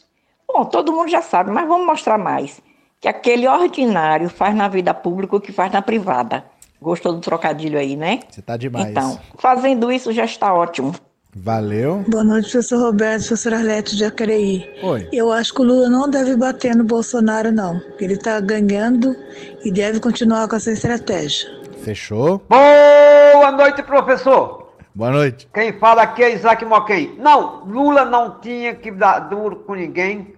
Bom, 0.47 0.63
todo 0.65 0.93
mundo 0.93 1.09
já 1.09 1.23
sabe, 1.23 1.49
mas 1.49 1.67
vamos 1.67 1.87
mostrar 1.87 2.19
mais. 2.19 2.61
Que 3.01 3.07
aquele 3.07 3.47
ordinário 3.47 4.29
faz 4.29 4.55
na 4.55 4.67
vida 4.67 4.93
pública 4.93 5.37
o 5.37 5.41
que 5.41 5.51
faz 5.51 5.73
na 5.73 5.81
privada. 5.81 6.45
Gostou 6.79 7.13
do 7.13 7.19
trocadilho 7.19 7.79
aí, 7.79 7.95
né? 7.95 8.19
Você 8.29 8.43
tá 8.43 8.55
demais. 8.55 8.89
Então, 8.89 9.19
fazendo 9.39 9.91
isso 9.91 10.13
já 10.13 10.25
está 10.25 10.53
ótimo. 10.53 10.93
Valeu. 11.43 12.03
Boa 12.07 12.23
noite, 12.23 12.51
professor 12.51 12.79
Roberto, 12.79 13.27
professor 13.27 13.53
Arlete 13.53 13.95
de 13.95 13.99
Jacareí. 13.99 14.69
Oi. 14.81 15.07
Eu 15.13 15.31
acho 15.31 15.53
que 15.53 15.61
o 15.61 15.63
Lula 15.63 15.89
não 15.89 16.09
deve 16.09 16.35
bater 16.35 16.75
no 16.75 16.83
Bolsonaro, 16.83 17.51
não. 17.51 17.79
Ele 17.99 18.13
está 18.13 18.39
ganhando 18.39 19.15
e 19.63 19.71
deve 19.71 19.99
continuar 19.99 20.47
com 20.47 20.55
essa 20.55 20.71
estratégia. 20.71 21.47
Fechou. 21.83 22.41
Boa 22.49 23.51
noite, 23.51 23.83
professor. 23.83 24.71
Boa 24.95 25.11
noite. 25.11 25.47
Quem 25.53 25.73
fala 25.73 26.01
aqui 26.01 26.23
é 26.23 26.33
Isaac 26.33 26.65
Moquei. 26.65 27.15
Não, 27.19 27.63
Lula 27.65 28.03
não 28.03 28.39
tinha 28.39 28.73
que 28.73 28.89
dar 28.89 29.19
duro 29.19 29.57
com 29.57 29.75
ninguém, 29.75 30.33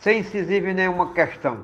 ser 0.00 0.14
incisivo 0.14 0.66
em 0.66 0.74
nenhuma 0.74 1.12
questão. 1.12 1.58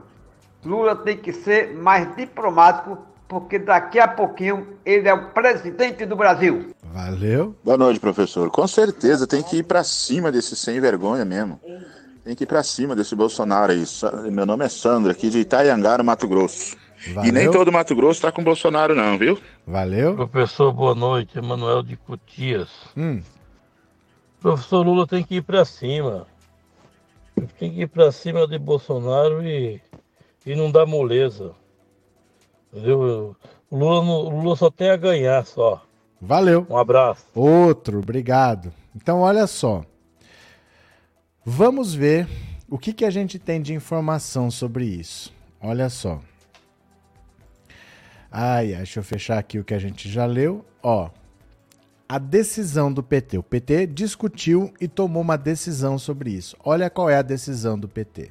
Lula 0.65 0.95
tem 0.95 1.17
que 1.17 1.33
ser 1.33 1.75
mais 1.75 2.15
diplomático, 2.17 2.97
porque 3.29 3.59
daqui 3.59 4.01
a 4.01 4.09
pouquinho 4.09 4.67
ele 4.85 5.07
é 5.07 5.13
o 5.15 5.27
presidente 5.31 6.07
do 6.07 6.17
Brasil. 6.17 6.75
Valeu. 6.83 7.55
Boa 7.63 7.77
noite, 7.77 8.01
professor. 8.01 8.51
Com 8.51 8.67
certeza 8.67 9.27
tem 9.27 9.43
que 9.43 9.59
ir 9.59 9.63
pra 9.63 9.85
cima 9.85 10.33
desse 10.33 10.57
sem 10.57 10.81
vergonha 10.81 11.25
mesmo. 11.25 11.61
Tem 12.25 12.35
que 12.35 12.45
ir 12.45 12.47
pra 12.47 12.63
cima 12.63 12.97
desse 12.97 13.15
Bolsonaro 13.15 13.73
aí. 13.73 13.85
Meu 14.33 14.47
nome 14.47 14.65
é 14.65 14.69
Sandro, 14.69 15.11
aqui 15.11 15.29
de 15.29 15.41
Itaiangá, 15.41 15.99
no 15.99 16.05
Mato 16.05 16.27
Grosso. 16.27 16.77
Valeu. 17.15 17.29
E 17.29 17.33
nem 17.33 17.51
todo 17.51 17.71
Mato 17.71 17.95
Grosso 17.95 18.23
tá 18.23 18.33
com 18.33 18.43
Bolsonaro, 18.43 18.95
não, 18.95 19.17
viu? 19.19 19.39
Valeu. 19.67 20.17
Professor, 20.17 20.73
boa 20.73 20.95
noite. 20.95 21.39
Emanuel 21.39 21.83
de 21.83 21.97
Cutias. 21.97 22.71
Hum. 22.97 23.23
Professor 24.41 24.85
Lula 24.85 25.07
tem 25.07 25.23
que 25.23 25.37
ir 25.37 25.43
pra 25.43 25.65
cima. 25.65 26.27
Tem 27.59 27.73
que 27.73 27.83
ir 27.83 27.89
pra 27.89 28.11
cima 28.11 28.47
de 28.49 28.59
Bolsonaro 28.59 29.43
e, 29.43 29.81
e 30.45 30.57
não 30.57 30.73
dar 30.73 30.87
moleza. 30.87 31.53
O 32.73 33.77
Lula, 33.77 34.01
o 34.01 34.31
Lula 34.31 34.57
só 34.57 34.71
tem 34.71 34.91
a 34.91 34.97
ganhar 34.97 35.45
só. 35.45 35.83
Valeu. 36.21 36.67
Um 36.69 36.77
abraço. 36.77 37.25
Outro, 37.35 37.99
obrigado. 37.99 38.73
Então, 38.95 39.21
olha 39.21 39.47
só. 39.47 39.85
Vamos 41.45 41.95
ver 41.95 42.29
o 42.69 42.79
que, 42.79 42.93
que 42.93 43.05
a 43.05 43.11
gente 43.11 43.39
tem 43.39 43.63
de 43.63 43.73
informação 43.73 44.51
sobre 44.51 44.85
isso. 44.85 45.33
Olha 45.61 45.89
só. 45.89 46.21
Ai, 48.31 48.75
ai, 48.75 48.79
deixa 48.79 49.01
eu 49.01 49.05
fechar 49.05 49.39
aqui 49.39 49.59
o 49.59 49.65
que 49.65 49.73
a 49.73 49.79
gente 49.79 50.09
já 50.09 50.27
leu. 50.27 50.65
Ó, 50.83 51.09
a 52.09 52.19
decisão 52.19 52.93
do 52.93 53.03
PT. 53.03 53.39
O 53.39 53.43
PT 53.43 53.87
discutiu 53.87 54.73
e 54.81 54.89
tomou 54.89 55.23
uma 55.23 55.37
decisão 55.37 55.99
sobre 55.99 56.31
isso. 56.31 56.57
Olha 56.65 56.91
qual 56.91 57.09
é 57.09 57.17
a 57.17 57.23
decisão 57.23 57.79
do 57.79 57.89
PT. 57.89 58.31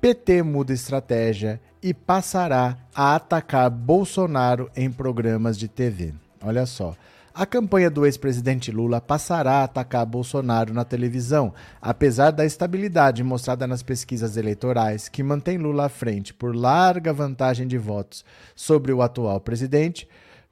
PT 0.00 0.42
muda 0.42 0.72
estratégia 0.72 1.60
e 1.82 1.94
passará 1.94 2.76
a 2.94 3.14
atacar 3.14 3.70
Bolsonaro 3.70 4.70
em 4.76 4.90
programas 4.90 5.58
de 5.58 5.68
TV. 5.68 6.14
Olha 6.42 6.66
só. 6.66 6.94
A 7.32 7.46
campanha 7.46 7.88
do 7.88 8.04
ex-presidente 8.04 8.72
Lula 8.72 9.00
passará 9.00 9.60
a 9.60 9.64
atacar 9.64 10.04
Bolsonaro 10.04 10.74
na 10.74 10.84
televisão, 10.84 11.54
apesar 11.80 12.32
da 12.32 12.44
estabilidade 12.44 13.22
mostrada 13.22 13.66
nas 13.66 13.82
pesquisas 13.82 14.36
eleitorais, 14.36 15.08
que 15.08 15.22
mantém 15.22 15.56
Lula 15.56 15.86
à 15.86 15.88
frente 15.88 16.34
por 16.34 16.54
larga 16.54 17.12
vantagem 17.12 17.68
de 17.68 17.78
votos 17.78 18.24
sobre 18.54 18.92
o 18.92 19.00
atual 19.00 19.40
presidente, 19.40 20.08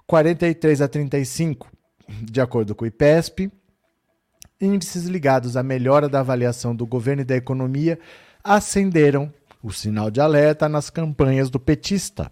43 0.07 0.81
a 0.81 0.89
35, 0.89 1.69
de 2.23 2.41
acordo 2.41 2.75
com 2.75 2.85
o 2.85 2.89
IPESP. 2.89 3.51
Índices 4.61 5.05
ligados 5.05 5.57
à 5.57 5.63
melhora 5.63 6.09
da 6.09 6.21
avaliação 6.21 6.75
do 6.75 6.87
governo 6.87 7.23
e 7.23 7.25
da 7.25 7.37
economia 7.37 7.99
acenderam 8.43 9.33
o 9.63 9.73
sinal 9.73 10.11
de 10.11 10.21
alerta 10.21 10.69
nas 10.69 10.91
campanhas 10.91 11.51
do 11.51 11.59
petista. 11.59 12.31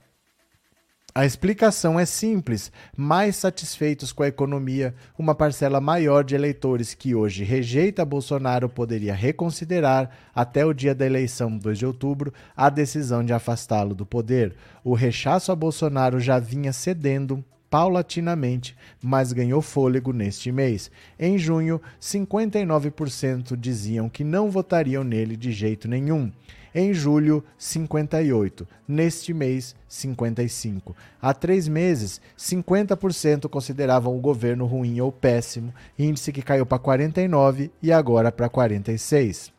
A 1.16 1.24
explicação 1.24 1.98
é 1.98 2.04
simples: 2.04 2.70
mais 2.94 3.36
satisfeitos 3.36 4.12
com 4.12 4.22
a 4.22 4.28
economia, 4.28 4.94
uma 5.18 5.34
parcela 5.34 5.80
maior 5.80 6.22
de 6.22 6.34
eleitores 6.34 6.92
que 6.92 7.14
hoje 7.14 7.42
rejeita 7.42 8.04
Bolsonaro 8.04 8.68
poderia 8.68 9.14
reconsiderar, 9.14 10.10
até 10.34 10.66
o 10.66 10.74
dia 10.74 10.94
da 10.94 11.06
eleição, 11.06 11.56
2 11.56 11.78
de 11.78 11.86
outubro, 11.86 12.34
a 12.54 12.68
decisão 12.68 13.24
de 13.24 13.32
afastá-lo 13.32 13.94
do 13.94 14.04
poder. 14.04 14.54
O 14.84 14.92
rechaço 14.92 15.50
a 15.50 15.56
Bolsonaro 15.56 16.20
já 16.20 16.38
vinha 16.38 16.70
cedendo 16.70 17.42
paulatinamente, 17.70 18.76
mas 19.02 19.32
ganhou 19.32 19.62
fôlego 19.62 20.12
neste 20.12 20.52
mês. 20.52 20.90
Em 21.18 21.38
junho, 21.38 21.80
59% 21.98 23.56
diziam 23.56 24.08
que 24.08 24.22
não 24.22 24.50
votariam 24.50 25.02
nele 25.02 25.34
de 25.34 25.50
jeito 25.50 25.88
nenhum. 25.88 26.30
Em 26.78 26.92
julho, 26.92 27.42
58. 27.56 28.68
Neste 28.86 29.32
mês, 29.32 29.74
55. 29.88 30.94
Há 31.22 31.32
três 31.32 31.66
meses, 31.66 32.20
50% 32.36 33.48
consideravam 33.48 34.14
o 34.14 34.20
governo 34.20 34.66
ruim 34.66 35.00
ou 35.00 35.10
péssimo, 35.10 35.72
índice 35.98 36.30
que 36.30 36.42
caiu 36.42 36.66
para 36.66 36.78
49 36.78 37.70
e 37.82 37.90
agora 37.90 38.30
para 38.30 38.50
46. 38.50 39.50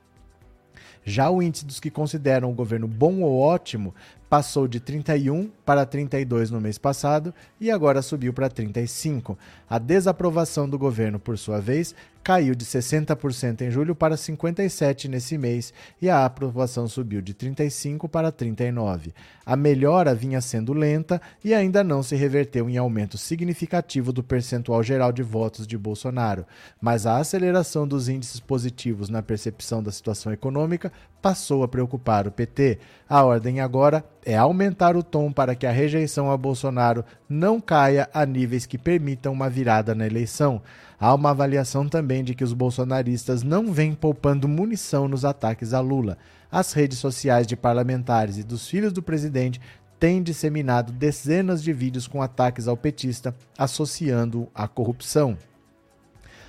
Já 1.03 1.29
o 1.31 1.41
índice 1.41 1.65
dos 1.65 1.79
que 1.79 1.89
consideram 1.89 2.51
o 2.51 2.53
governo 2.53 2.87
bom 2.87 3.21
ou 3.21 3.39
ótimo 3.39 3.95
passou 4.29 4.67
de 4.67 4.79
31 4.79 5.49
para 5.65 5.85
32 5.85 6.51
no 6.51 6.59
mês 6.59 6.77
passado 6.77 7.33
e 7.61 7.71
agora 7.71 8.01
subiu 8.01 8.33
para 8.33 8.49
35. 8.49 9.39
A 9.69 9.79
desaprovação 9.79 10.69
do 10.69 10.77
governo, 10.77 11.17
por 11.17 11.37
sua 11.37 11.61
vez, 11.61 11.95
caiu 12.27 12.53
de 12.53 12.65
60% 12.65 13.61
em 13.61 13.71
julho 13.71 13.95
para 13.95 14.15
57% 14.15 15.07
nesse 15.07 15.37
mês 15.37 15.73
e 16.01 16.09
a 16.09 16.25
aprovação 16.25 16.85
subiu 16.85 17.21
de 17.21 17.33
35% 17.33 18.09
para 18.09 18.33
39%. 18.33 19.13
A 19.45 19.55
melhora 19.55 20.13
vinha 20.13 20.41
sendo 20.41 20.73
lenta 20.73 21.21
e 21.41 21.53
ainda 21.53 21.85
não 21.85 22.03
se 22.03 22.17
reverteu 22.17 22.69
em 22.69 22.75
aumento 22.75 23.17
significativo 23.17 24.11
do 24.11 24.21
percentual 24.21 24.83
geral 24.83 25.13
de 25.13 25.23
votos 25.23 25.65
de 25.65 25.77
Bolsonaro, 25.77 26.45
mas 26.81 27.05
a 27.05 27.15
aceleração 27.15 27.87
dos 27.87 28.09
índices 28.09 28.41
positivos 28.41 29.07
na 29.07 29.23
percepção 29.23 29.81
da 29.81 29.89
situação 29.89 30.33
econômica 30.33 30.91
passou 31.21 31.63
a 31.63 31.67
preocupar 31.67 32.27
o 32.27 32.31
PT. 32.31 32.79
A 33.07 33.23
ordem 33.23 33.61
agora 33.61 34.03
é 34.25 34.35
aumentar 34.35 34.97
o 34.97 35.03
tom 35.03 35.31
para 35.31 35.55
que 35.55 35.65
a 35.65 35.71
rejeição 35.71 36.29
a 36.29 36.35
Bolsonaro 36.35 37.05
não 37.29 37.61
caia 37.61 38.09
a 38.13 38.25
níveis 38.25 38.65
que 38.65 38.77
permitam 38.77 39.31
uma 39.31 39.49
virada 39.49 39.95
na 39.95 40.05
eleição. 40.05 40.61
Há 40.99 41.13
uma 41.13 41.29
avaliação 41.29 41.87
também 41.87 42.23
de 42.23 42.33
que 42.33 42.43
os 42.43 42.53
bolsonaristas 42.53 43.43
não 43.43 43.71
vêm 43.71 43.93
poupando 43.93 44.47
munição 44.47 45.07
nos 45.07 45.23
ataques 45.23 45.71
a 45.71 45.79
Lula. 45.79 46.17
As 46.51 46.73
redes 46.73 46.97
sociais 46.97 47.45
de 47.45 47.55
parlamentares 47.55 48.37
e 48.37 48.43
dos 48.43 48.67
filhos 48.67 48.91
do 48.91 49.03
presidente 49.03 49.61
têm 49.99 50.23
disseminado 50.23 50.91
dezenas 50.91 51.61
de 51.61 51.71
vídeos 51.71 52.07
com 52.07 52.21
ataques 52.21 52.67
ao 52.67 52.75
petista, 52.75 53.35
associando-o 53.55 54.49
à 54.55 54.67
corrupção. 54.67 55.37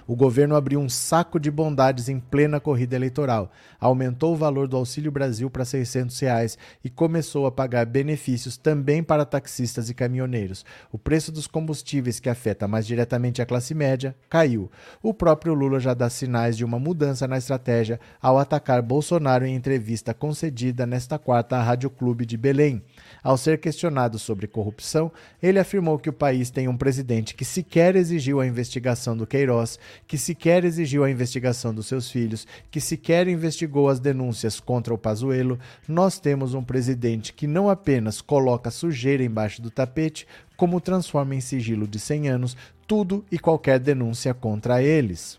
O 0.08 0.16
governo 0.16 0.56
abriu 0.56 0.80
um 0.80 0.88
saco 0.88 1.38
de 1.38 1.50
bondades 1.50 2.08
em 2.08 2.18
plena 2.18 2.58
corrida 2.58 2.96
eleitoral, 2.96 3.52
aumentou 3.78 4.32
o 4.32 4.36
valor 4.36 4.66
do 4.66 4.74
Auxílio 4.74 5.12
Brasil 5.12 5.50
para 5.50 5.66
600 5.66 6.18
reais 6.18 6.56
e 6.82 6.88
começou 6.88 7.44
a 7.44 7.52
pagar 7.52 7.84
benefícios 7.84 8.56
também 8.56 9.02
para 9.02 9.26
taxistas 9.26 9.90
e 9.90 9.94
caminhoneiros. 9.94 10.64
O 10.90 10.98
preço 10.98 11.30
dos 11.30 11.46
combustíveis, 11.46 12.18
que 12.18 12.30
afeta 12.30 12.66
mais 12.66 12.86
diretamente 12.86 13.42
a 13.42 13.46
classe 13.46 13.74
média, 13.74 14.16
caiu. 14.30 14.70
O 15.02 15.12
próprio 15.12 15.52
Lula 15.52 15.78
já 15.78 15.92
dá 15.92 16.08
sinais 16.08 16.56
de 16.56 16.64
uma 16.64 16.78
mudança 16.78 17.28
na 17.28 17.36
estratégia 17.36 18.00
ao 18.18 18.38
atacar 18.38 18.80
Bolsonaro 18.80 19.44
em 19.44 19.54
entrevista 19.54 20.14
concedida 20.14 20.86
nesta 20.86 21.18
quarta 21.18 21.58
à 21.58 21.62
Rádio 21.62 21.90
Clube 21.90 22.24
de 22.24 22.38
Belém. 22.38 22.82
Ao 23.22 23.36
ser 23.36 23.58
questionado 23.58 24.18
sobre 24.18 24.46
corrupção, 24.46 25.10
ele 25.42 25.58
afirmou 25.58 25.98
que 25.98 26.08
o 26.08 26.12
país 26.12 26.50
tem 26.50 26.68
um 26.68 26.76
presidente 26.76 27.34
que 27.34 27.44
sequer 27.44 27.96
exigiu 27.96 28.40
a 28.40 28.46
investigação 28.46 29.16
do 29.16 29.26
Queiroz, 29.26 29.78
que 30.06 30.16
sequer 30.16 30.64
exigiu 30.64 31.04
a 31.04 31.10
investigação 31.10 31.74
dos 31.74 31.86
seus 31.86 32.10
filhos, 32.10 32.46
que 32.70 32.80
sequer 32.80 33.28
investigou 33.28 33.88
as 33.88 34.00
denúncias 34.00 34.60
contra 34.60 34.94
o 34.94 34.98
Pazuello. 34.98 35.58
Nós 35.86 36.18
temos 36.18 36.54
um 36.54 36.62
presidente 36.62 37.32
que 37.32 37.46
não 37.46 37.68
apenas 37.68 38.20
coloca 38.20 38.70
sujeira 38.70 39.22
embaixo 39.22 39.60
do 39.60 39.70
tapete, 39.70 40.26
como 40.56 40.80
transforma 40.80 41.34
em 41.34 41.40
sigilo 41.40 41.86
de 41.86 41.98
100 41.98 42.28
anos 42.28 42.56
tudo 42.86 43.24
e 43.30 43.38
qualquer 43.38 43.78
denúncia 43.78 44.32
contra 44.32 44.82
eles. 44.82 45.38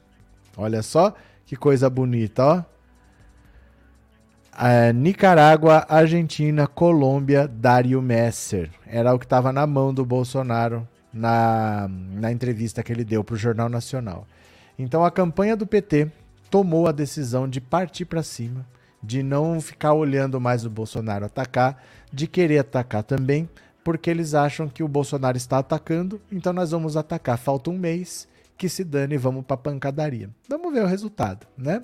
Olha 0.55 0.83
só 0.83 1.13
que 1.45 1.55
coisa 1.55 1.89
bonita, 1.89 2.45
ó. 2.45 2.78
Nicarágua, 4.93 5.85
Argentina, 5.87 6.67
Colômbia, 6.67 7.47
Dário 7.47 8.01
Messer. 8.01 8.69
Era 8.85 9.13
o 9.13 9.19
que 9.19 9.25
estava 9.25 9.51
na 9.53 9.65
mão 9.65 9.93
do 9.93 10.05
Bolsonaro 10.05 10.87
na, 11.13 11.87
na 11.89 12.31
entrevista 12.31 12.83
que 12.83 12.91
ele 12.91 13.03
deu 13.03 13.23
para 13.23 13.35
o 13.35 13.37
Jornal 13.37 13.69
Nacional. 13.69 14.27
Então 14.77 15.03
a 15.03 15.11
campanha 15.11 15.55
do 15.55 15.65
PT 15.65 16.11
tomou 16.49 16.87
a 16.87 16.91
decisão 16.91 17.47
de 17.47 17.61
partir 17.61 18.05
para 18.05 18.23
cima 18.23 18.65
de 19.01 19.23
não 19.23 19.59
ficar 19.61 19.93
olhando 19.93 20.39
mais 20.39 20.65
o 20.65 20.69
Bolsonaro 20.69 21.25
atacar, 21.25 21.81
de 22.11 22.27
querer 22.27 22.59
atacar 22.59 23.03
também, 23.03 23.49
porque 23.83 24.09
eles 24.09 24.33
acham 24.33 24.67
que 24.67 24.83
o 24.83 24.87
Bolsonaro 24.87 25.37
está 25.37 25.59
atacando, 25.59 26.21
então 26.31 26.51
nós 26.53 26.71
vamos 26.71 26.97
atacar. 26.97 27.37
Falta 27.37 27.69
um 27.69 27.77
mês, 27.77 28.27
que 28.57 28.67
se 28.67 28.83
dane, 28.83 29.17
vamos 29.17 29.45
para 29.45 29.57
pancadaria. 29.57 30.29
Vamos 30.47 30.73
ver 30.73 30.83
o 30.83 30.87
resultado, 30.87 31.47
né? 31.57 31.81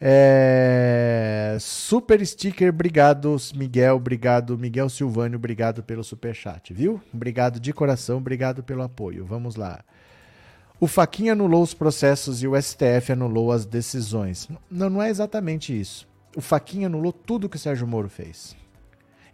É... 0.00 1.58
Super 1.60 2.24
sticker, 2.26 2.70
obrigado 2.70 3.36
Miguel, 3.54 3.96
obrigado 3.96 4.56
Miguel 4.56 4.88
Silvânio, 4.88 5.36
obrigado 5.36 5.82
pelo 5.82 6.02
super 6.02 6.34
chat, 6.34 6.72
viu? 6.72 7.00
Obrigado 7.12 7.60
de 7.60 7.72
coração, 7.72 8.16
obrigado 8.16 8.62
pelo 8.62 8.82
apoio. 8.82 9.26
Vamos 9.26 9.56
lá. 9.56 9.84
O 10.80 10.86
Faquinha 10.86 11.34
anulou 11.34 11.62
os 11.62 11.74
processos 11.74 12.42
e 12.42 12.48
o 12.48 12.60
STF 12.60 13.12
anulou 13.12 13.52
as 13.52 13.66
decisões. 13.66 14.48
Não, 14.70 14.88
não 14.88 15.02
é 15.02 15.10
exatamente 15.10 15.78
isso. 15.78 16.08
O 16.34 16.40
Faquinha 16.40 16.86
anulou 16.86 17.12
tudo 17.12 17.50
que 17.50 17.56
o 17.56 17.60
Sérgio 17.60 17.86
Moro 17.86 18.08
fez. 18.08 18.56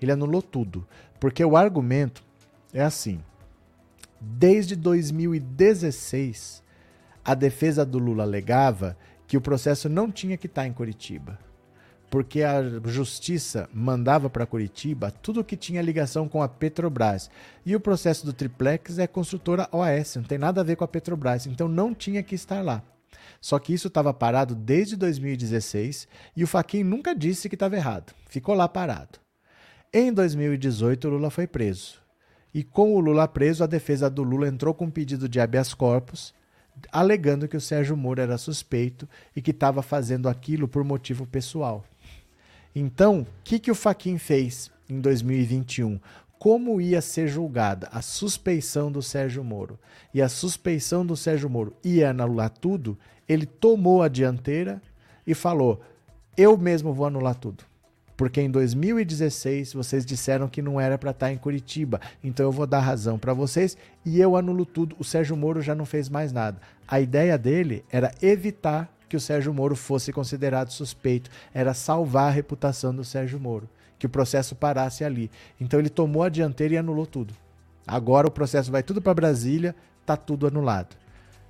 Ele 0.03 0.11
anulou 0.11 0.43
tudo, 0.43 0.85
porque 1.21 1.45
o 1.45 1.57
argumento 1.57 2.25
é 2.73 2.83
assim. 2.83 3.21
Desde 4.21 4.75
2016, 4.75 6.65
a 7.25 7.35
defesa 7.35 7.85
do 7.87 7.99
Lula 7.99 8.25
alegava 8.25 8.97
que 9.37 9.39
o 9.39 9.41
processo 9.43 9.87
não 9.87 10.11
tinha 10.11 10.35
que 10.39 10.47
estar 10.47 10.67
em 10.67 10.73
Curitiba, 10.73 11.39
porque 12.09 12.43
a 12.43 12.63
justiça 12.87 13.69
mandava 13.71 14.31
para 14.31 14.47
Curitiba 14.47 15.11
tudo 15.11 15.45
que 15.45 15.59
tinha 15.59 15.83
ligação 15.83 16.27
com 16.27 16.43
a 16.43 16.49
Petrobras. 16.49 17.31
E 17.67 17.77
o 17.77 17.81
processo 17.81 18.25
do 18.25 18.33
triplex 18.33 18.99
é 18.99 19.07
construtora 19.07 19.69
OAS, 19.71 20.17
não 20.17 20.23
tem 20.23 20.39
nada 20.39 20.63
a 20.63 20.65
ver 20.65 20.77
com 20.77 20.85
a 20.85 20.89
Petrobras, 20.89 21.47
então 21.47 21.69
não 21.69 21.95
tinha 21.95 22.23
que 22.23 22.35
estar 22.35 22.65
lá. 22.65 22.83
Só 23.43 23.59
que 23.59 23.75
isso 23.75 23.89
estava 23.89 24.15
parado 24.15 24.55
desde 24.55 24.97
2016 24.97 26.09
e 26.35 26.43
o 26.43 26.47
Faquin 26.47 26.83
nunca 26.83 27.15
disse 27.15 27.51
que 27.51 27.57
estava 27.57 27.77
errado. 27.77 28.15
Ficou 28.31 28.55
lá 28.55 28.67
parado. 28.67 29.19
Em 29.93 30.15
2018, 30.15 31.07
o 31.07 31.11
Lula 31.11 31.29
foi 31.29 31.47
preso. 31.47 32.01
E 32.55 32.65
com 32.65 32.95
o 32.95 33.01
Lula 33.01 33.29
preso, 33.29 33.63
a 33.63 33.67
defesa 33.67 34.09
do 34.09 34.23
Lula 34.23 34.49
entrou 34.49 34.73
com 34.73 34.87
um 34.87 34.91
pedido 34.91 35.29
de 35.29 35.39
habeas 35.39 35.75
corpus 35.75 36.33
alegando 36.93 37.49
que 37.49 37.57
o 37.57 37.61
Sérgio 37.61 37.97
Moro 37.97 38.21
era 38.21 38.39
suspeito 38.39 39.09
e 39.35 39.43
que 39.43 39.51
estava 39.51 39.83
fazendo 39.83 40.29
aquilo 40.29 40.69
por 40.69 40.85
motivo 40.85 41.27
pessoal. 41.27 41.85
Então, 42.75 43.21
o 43.21 43.27
que, 43.43 43.59
que 43.59 43.71
o 43.71 43.75
Faquin 43.75 44.19
fez 44.19 44.71
em 44.89 45.01
2021? 45.01 45.99
Como 46.39 46.81
ia 46.81 47.01
ser 47.01 47.29
julgada 47.29 47.89
a 47.91 48.03
suspeição 48.03 48.93
do 48.93 49.01
Sérgio 49.01 49.43
Moro 49.43 49.79
e 50.13 50.21
a 50.21 50.29
suspeição 50.29 51.05
do 51.05 51.17
Sérgio 51.17 51.49
Moro 51.49 51.75
ia 51.83 52.11
anular 52.11 52.51
tudo, 52.51 52.99
ele 53.27 53.47
tomou 53.47 54.03
a 54.03 54.09
dianteira 54.09 54.83
e 55.27 55.35
falou: 55.35 55.81
Eu 56.37 56.57
mesmo 56.59 56.93
vou 56.93 57.07
anular 57.07 57.35
tudo 57.35 57.65
porque 58.17 58.41
em 58.41 58.51
2016 58.51 59.75
vocês 59.75 60.07
disseram 60.07 60.49
que 60.49 60.63
não 60.63 60.81
era 60.81 60.97
para 60.97 61.11
estar 61.11 61.27
tá 61.27 61.33
em 61.33 61.37
Curitiba. 61.37 62.01
Então 62.25 62.47
eu 62.47 62.53
vou 62.53 62.67
dar 62.67 62.81
razão 62.81 63.19
para 63.19 63.35
vocês 63.35 63.77
e 64.05 64.21
eu 64.21 64.37
anulo 64.37 64.65
tudo. 64.65 64.97
O 64.99 65.05
Sérgio 65.05 65.37
Moro 65.37 65.61
já 65.61 65.75
não 65.75 65.85
fez 65.85 66.09
mais 66.09 66.33
nada. 66.33 66.61
A 66.89 67.01
ideia 67.01 67.37
dele 67.37 67.85
era 67.91 68.13
evitar 68.23 68.91
que 69.09 69.17
o 69.17 69.21
Sérgio 69.21 69.55
Moro 69.55 69.77
fosse 69.77 70.13
considerado 70.13 70.71
suspeito, 70.71 71.31
era 71.55 71.75
salvar 71.75 72.29
a 72.29 72.35
reputação 72.35 72.95
do 72.95 73.05
Sérgio 73.05 73.39
Moro, 73.39 73.69
que 73.99 74.07
o 74.07 74.11
processo 74.11 74.55
parasse 74.55 75.05
ali. 75.05 75.31
Então 75.61 75.79
ele 75.79 75.89
tomou 75.89 76.23
a 76.23 76.29
dianteira 76.29 76.75
e 76.75 76.79
anulou 76.79 77.07
tudo. 77.07 77.35
Agora 77.87 78.27
o 78.27 78.33
processo 78.33 78.71
vai 78.71 78.83
tudo 78.83 79.01
para 79.01 79.15
Brasília, 79.15 79.75
tá 80.05 80.17
tudo 80.17 80.47
anulado. 80.47 80.97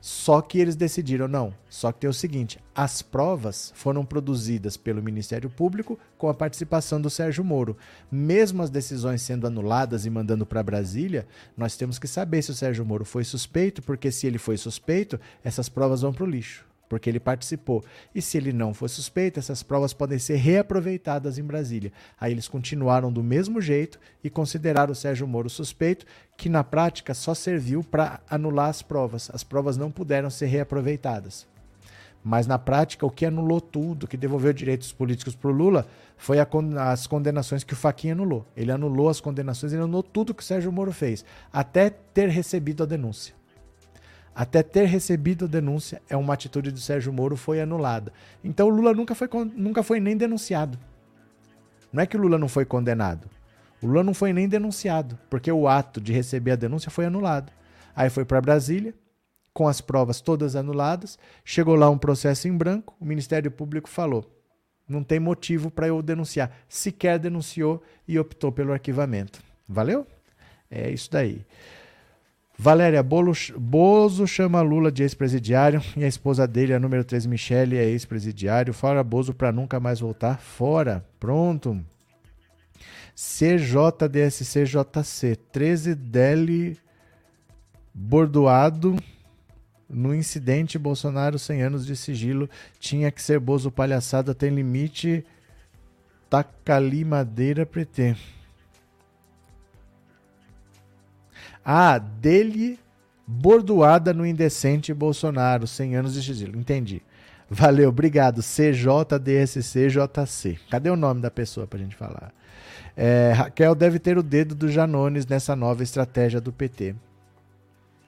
Só 0.01 0.40
que 0.40 0.59
eles 0.59 0.77
decidiram 0.77 1.27
não. 1.27 1.55
Só 1.68 1.90
que 1.90 2.01
tem 2.01 2.10
o 2.10 2.14
seguinte: 2.14 2.59
as 2.74 3.02
provas 3.02 3.73
foram 3.74 4.05
produzidas 4.05 4.77
pelo 4.77 5.02
Ministério 5.02 5.48
Público 5.48 5.98
com 6.18 6.28
a 6.28 6.35
participação 6.35 7.01
do 7.01 7.10
Sérgio 7.10 7.44
Moro. 7.44 7.77
Mesmo 8.10 8.62
as 8.62 8.70
decisões 8.70 9.23
sendo 9.23 9.47
anuladas 9.47 10.05
e 10.05 10.10
mandando 10.10 10.44
para 10.44 10.62
Brasília, 10.62 11.27
nós 11.56 11.77
temos 11.77 11.98
que 11.98 12.09
saber 12.09 12.43
se 12.43 12.51
o 12.51 12.55
Sérgio 12.55 12.85
Moro 12.85 13.05
foi 13.05 13.24
suspeito, 13.24 13.82
porque 13.82 14.10
se 14.10 14.27
ele 14.27 14.39
foi 14.39 14.56
suspeito, 14.56 15.18
essas 15.43 15.68
provas 15.68 16.02
vão 16.02 16.12
para 16.12 16.24
o 16.24 16.31
lixo 16.31 16.65
porque 16.89 17.11
ele 17.11 17.21
participou. 17.21 17.85
E 18.15 18.23
se 18.23 18.37
ele 18.37 18.53
não 18.53 18.73
for 18.73 18.89
suspeito, 18.89 19.39
essas 19.39 19.63
provas 19.63 19.93
podem 19.93 20.19
ser 20.19 20.37
reaproveitadas 20.37 21.39
em 21.39 21.43
Brasília. 21.43 21.93
Aí 22.21 22.33
eles 22.33 22.49
continuaram 22.49 23.13
do 23.13 23.23
mesmo 23.23 23.61
jeito 23.61 23.99
e 24.23 24.31
consideraram 24.31 24.93
o 24.93 24.97
Sérgio 24.97 25.27
Moro 25.27 25.51
suspeito, 25.51 26.07
que 26.37 26.49
na 26.49 26.65
prática 26.65 27.15
só 27.15 27.35
serviu 27.35 27.83
para 27.83 28.21
anular 28.29 28.69
as 28.69 28.83
provas. 28.83 29.31
As 29.33 29.43
provas 29.43 29.77
não 29.77 29.91
puderam 29.91 30.31
ser 30.31 30.47
reaproveitadas. 30.47 31.47
Mas 32.29 32.45
na 32.45 32.59
prática, 32.59 33.07
o 33.07 33.11
que 33.11 33.25
anulou 33.25 33.61
tudo, 33.61 34.09
que 34.09 34.17
devolveu 34.17 34.53
direitos 34.53 34.93
políticos 34.93 35.37
para 35.37 35.49
o 35.49 35.53
Lula, 35.53 35.87
foi 36.17 36.39
as 36.41 37.07
condenações 37.07 37.63
que 37.63 37.73
o 37.73 37.77
Faquinha 37.77 38.15
anulou. 38.15 38.45
Ele 38.57 38.73
anulou 38.73 39.09
as 39.09 39.21
condenações, 39.21 39.73
ele 39.73 39.83
anulou 39.83 40.03
tudo 40.03 40.35
que 40.35 40.43
o 40.43 40.45
Sérgio 40.45 40.73
Moro 40.73 40.91
fez, 40.91 41.25
até 41.53 41.89
ter 41.89 42.29
recebido 42.29 42.83
a 42.83 42.87
denúncia. 42.87 43.33
Até 44.39 44.63
ter 44.63 44.85
recebido 44.85 45.47
a 45.47 45.49
denúncia, 45.49 46.03
é 46.11 46.15
uma 46.15 46.35
atitude 46.35 46.71
do 46.71 46.79
Sérgio 46.79 47.11
Moro 47.11 47.39
foi 47.39 47.59
anulada. 47.59 48.13
Então 48.45 48.67
o 48.67 48.71
Lula 48.71 48.93
nunca 48.93 49.15
foi, 49.15 49.27
nunca 49.57 49.83
foi 49.83 49.99
nem 49.99 50.15
denunciado. 50.15 50.79
Não 51.91 52.03
é 52.03 52.07
que 52.07 52.19
o 52.19 52.21
Lula 52.21 52.37
não 52.37 52.47
foi 52.47 52.67
condenado. 52.67 53.31
O 53.81 53.87
Lula 53.87 54.05
não 54.05 54.13
foi 54.13 54.35
nem 54.35 54.47
denunciado, 54.47 55.19
porque 55.31 55.51
o 55.51 55.67
ato 55.67 56.03
de 56.03 56.13
receber 56.13 56.51
a 56.51 56.57
denúncia 56.57 56.91
foi 56.91 57.07
anulado. 57.07 57.51
Aí 57.95 58.11
foi 58.11 58.27
para 58.27 58.43
Brasília, 58.43 58.93
com 59.55 59.67
as 59.67 59.81
provas 59.81 60.21
todas 60.21 60.55
anuladas, 60.55 61.19
chegou 61.43 61.75
lá 61.75 61.89
um 61.89 61.97
processo 61.97 62.47
em 62.47 62.55
branco, 62.55 62.95
o 63.01 63.07
Ministério 63.07 63.51
Público 63.51 63.89
falou: 63.89 64.31
não 64.87 65.03
tem 65.03 65.19
motivo 65.19 65.71
para 65.71 65.89
eu 65.89 66.03
denunciar. 66.03 66.55
Sequer 66.69 67.19
denunciou 67.19 67.83
e 68.07 68.19
optou 68.19 68.53
pelo 68.53 68.75
arquivamento. 68.75 69.41
Valeu? 69.67 70.07
É 70.71 70.91
isso 70.91 71.11
daí. 71.11 71.43
Valéria 72.59 73.03
Bozo 73.03 74.27
chama 74.27 74.62
Lula 74.62 74.91
de 74.91 75.03
ex-presidiário 75.03 75.83
e 75.97 76.05
a 76.05 76.09
esposa 76.09 76.47
dele, 76.47 76.73
a 76.73 76.81
número 76.81 77.05
3, 77.05 77.27
Michele, 77.27 77.77
é 77.77 77.85
ex-presidiário. 77.85 78.73
Fora 78.73 79.05
Bozo 79.05 79.35
para 79.35 79.53
nunca 79.53 79.78
mais 79.78 80.01
voltar. 80.01 80.39
Fora. 80.39 81.05
Pronto. 81.20 81.78
CJDSCJC 83.15 84.57
13 85.51 85.95
Deli 85.95 86.78
bordoado 87.95 88.97
no 89.89 90.15
incidente 90.15 90.78
Bolsonaro 90.78 91.39
100 91.39 91.62
anos 91.62 91.87
de 91.87 91.97
sigilo 91.97 92.51
tinha 92.78 93.11
que 93.11 93.23
ser 93.23 93.41
Bozo 93.41 93.70
palhaçada 93.70 94.35
tem 94.35 94.51
limite 94.51 95.24
Tacali 96.28 97.07
Madeira 97.07 97.65
Pretê 97.65 98.15
Ah, 101.68 101.98
dele 101.98 102.78
bordoada 103.26 104.14
no 104.14 104.24
indecente 104.24 104.94
Bolsonaro, 104.94 105.66
100 105.66 105.97
anos 105.97 106.14
de 106.14 106.22
sigilo. 106.22 106.56
Entendi. 106.56 107.02
Valeu, 107.51 107.88
obrigado. 107.88 108.40
CJDSCJC. 108.40 109.01
Cadê 110.70 110.88
o 110.90 110.97
nome 110.97 111.20
da 111.20 111.28
pessoa 111.30 111.66
pra 111.66 111.76
gente 111.76 111.97
falar? 111.97 112.32
É, 112.97 113.32
Raquel 113.34 113.74
deve 113.74 113.98
ter 113.98 114.16
o 114.16 114.22
dedo 114.22 114.55
do 114.55 114.68
Janones 114.68 115.26
nessa 115.26 115.56
nova 115.56 115.82
estratégia 115.82 116.40
do 116.40 116.52
PT. 116.52 116.94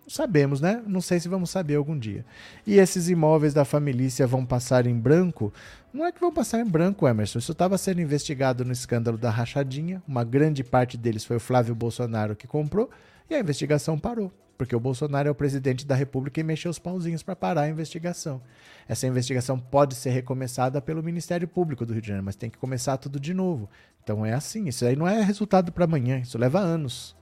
Sabemos, 0.07 0.61
né? 0.61 0.81
Não 0.87 1.01
sei 1.01 1.19
se 1.19 1.29
vamos 1.29 1.51
saber 1.51 1.75
algum 1.75 1.99
dia. 1.99 2.25
E 2.67 2.79
esses 2.79 3.11
imóveis 3.11 3.53
da 3.53 3.65
família 3.65 4.09
vão 4.27 4.47
passar 4.47 4.87
em 4.87 4.95
branco? 4.95 5.53
Não 5.93 6.07
é 6.07 6.13
que 6.13 6.21
vão 6.21 6.33
passar 6.33 6.61
em 6.61 6.65
branco, 6.65 7.09
Emerson. 7.09 7.41
Isso 7.41 7.51
estava 7.53 7.77
sendo 7.77 8.01
investigado 8.01 8.65
no 8.65 8.73
escândalo 8.73 9.19
da 9.19 9.31
rachadinha. 9.31 10.01
Uma 10.09 10.23
grande 10.25 10.63
parte 10.65 10.97
deles 10.97 11.25
foi 11.25 11.37
o 11.37 11.41
Flávio 11.41 11.75
Bolsonaro 11.75 12.37
que 12.37 12.47
comprou. 12.47 12.89
E 13.31 13.35
a 13.35 13.41
investigação 13.41 13.99
parou, 13.99 14.33
porque 14.57 14.75
o 14.75 14.81
Bolsonaro 14.81 15.29
é 15.29 15.31
o 15.31 15.35
presidente 15.35 15.87
da 15.87 15.95
República 15.95 16.41
e 16.41 16.43
mexeu 16.43 16.71
os 16.71 16.79
pauzinhos 16.79 17.23
para 17.23 17.37
parar 17.37 17.63
a 17.63 17.69
investigação. 17.69 18.41
Essa 18.89 19.07
investigação 19.07 19.59
pode 19.59 19.95
ser 19.95 20.11
recomeçada 20.11 20.81
pelo 20.81 21.03
Ministério 21.03 21.47
Público 21.47 21.85
do 21.85 21.93
Rio 21.93 22.01
de 22.01 22.09
Janeiro, 22.09 22.25
mas 22.25 22.37
tem 22.37 22.49
que 22.49 22.57
começar 22.57 22.97
tudo 22.97 23.21
de 23.21 23.35
novo. 23.35 23.69
Então 24.03 24.25
é 24.25 24.33
assim, 24.33 24.67
isso 24.67 24.87
aí 24.87 24.97
não 24.97 25.07
é 25.07 25.21
resultado 25.21 25.71
para 25.71 25.85
amanhã, 25.85 26.21
isso 26.21 26.39
leva 26.39 26.59
anos. 26.59 27.15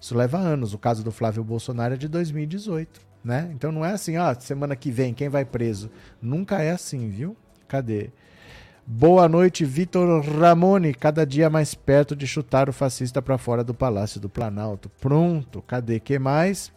Isso 0.00 0.16
leva 0.16 0.36
anos. 0.36 0.74
O 0.74 0.78
caso 0.78 1.04
do 1.04 1.12
Flávio 1.12 1.44
Bolsonaro 1.44 1.94
é 1.94 1.96
de 1.96 2.08
2018, 2.08 3.00
né? 3.24 3.48
Então 3.54 3.70
não 3.70 3.84
é 3.84 3.92
assim, 3.92 4.18
ó, 4.18 4.34
semana 4.34 4.74
que 4.74 4.90
vem 4.90 5.14
quem 5.14 5.28
vai 5.28 5.44
preso. 5.44 5.88
Nunca 6.20 6.60
é 6.60 6.72
assim, 6.72 7.08
viu? 7.08 7.36
Cadê? 7.68 8.10
Boa 8.84 9.28
noite, 9.28 9.64
Vitor 9.64 10.24
Ramone. 10.24 10.92
Cada 10.92 11.24
dia 11.24 11.48
mais 11.48 11.72
perto 11.72 12.16
de 12.16 12.26
chutar 12.26 12.68
o 12.68 12.72
fascista 12.72 13.22
para 13.22 13.38
fora 13.38 13.62
do 13.62 13.72
Palácio 13.72 14.20
do 14.20 14.28
Planalto. 14.28 14.90
Pronto, 15.00 15.62
cadê 15.62 16.00
que 16.00 16.18
mais? 16.18 16.72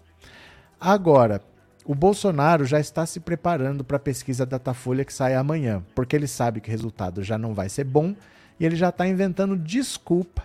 Agora, 0.80 1.42
o 1.84 1.96
Bolsonaro 1.96 2.64
já 2.64 2.80
está 2.80 3.08
se 3.08 3.20
preparando 3.20 3.84
para 3.84 3.98
a 3.98 4.00
pesquisa 4.00 4.46
Datafolha 4.46 5.04
que 5.04 5.12
sai 5.12 5.34
amanhã, 5.34 5.84
porque 5.96 6.16
ele 6.16 6.28
sabe 6.28 6.62
que 6.62 6.70
o 6.70 6.72
resultado 6.72 7.24
já 7.24 7.40
não 7.40 7.56
vai 7.56 7.70
ser 7.70 7.86
bom 7.86 8.16
e 8.60 8.66
ele 8.66 8.76
já 8.76 8.90
está 8.90 9.08
inventando 9.08 9.58
desculpa 9.58 10.44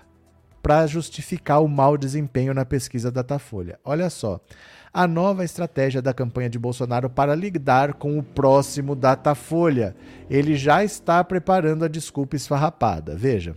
para 0.62 0.86
justificar 0.86 1.62
o 1.62 1.68
mau 1.68 1.98
desempenho 1.98 2.54
na 2.54 2.64
pesquisa 2.64 3.12
Datafolha. 3.12 3.78
Olha 3.84 4.08
só, 4.08 4.40
a 4.92 5.06
nova 5.06 5.44
estratégia 5.44 6.02
da 6.02 6.12
campanha 6.12 6.50
de 6.50 6.58
Bolsonaro 6.58 7.08
para 7.08 7.34
lidar 7.34 7.94
com 7.94 8.18
o 8.18 8.22
próximo 8.22 8.94
Datafolha. 8.94 9.94
Ele 10.28 10.56
já 10.56 10.82
está 10.84 11.22
preparando 11.22 11.84
a 11.84 11.88
desculpa 11.88 12.36
esfarrapada. 12.36 13.16
Veja. 13.16 13.54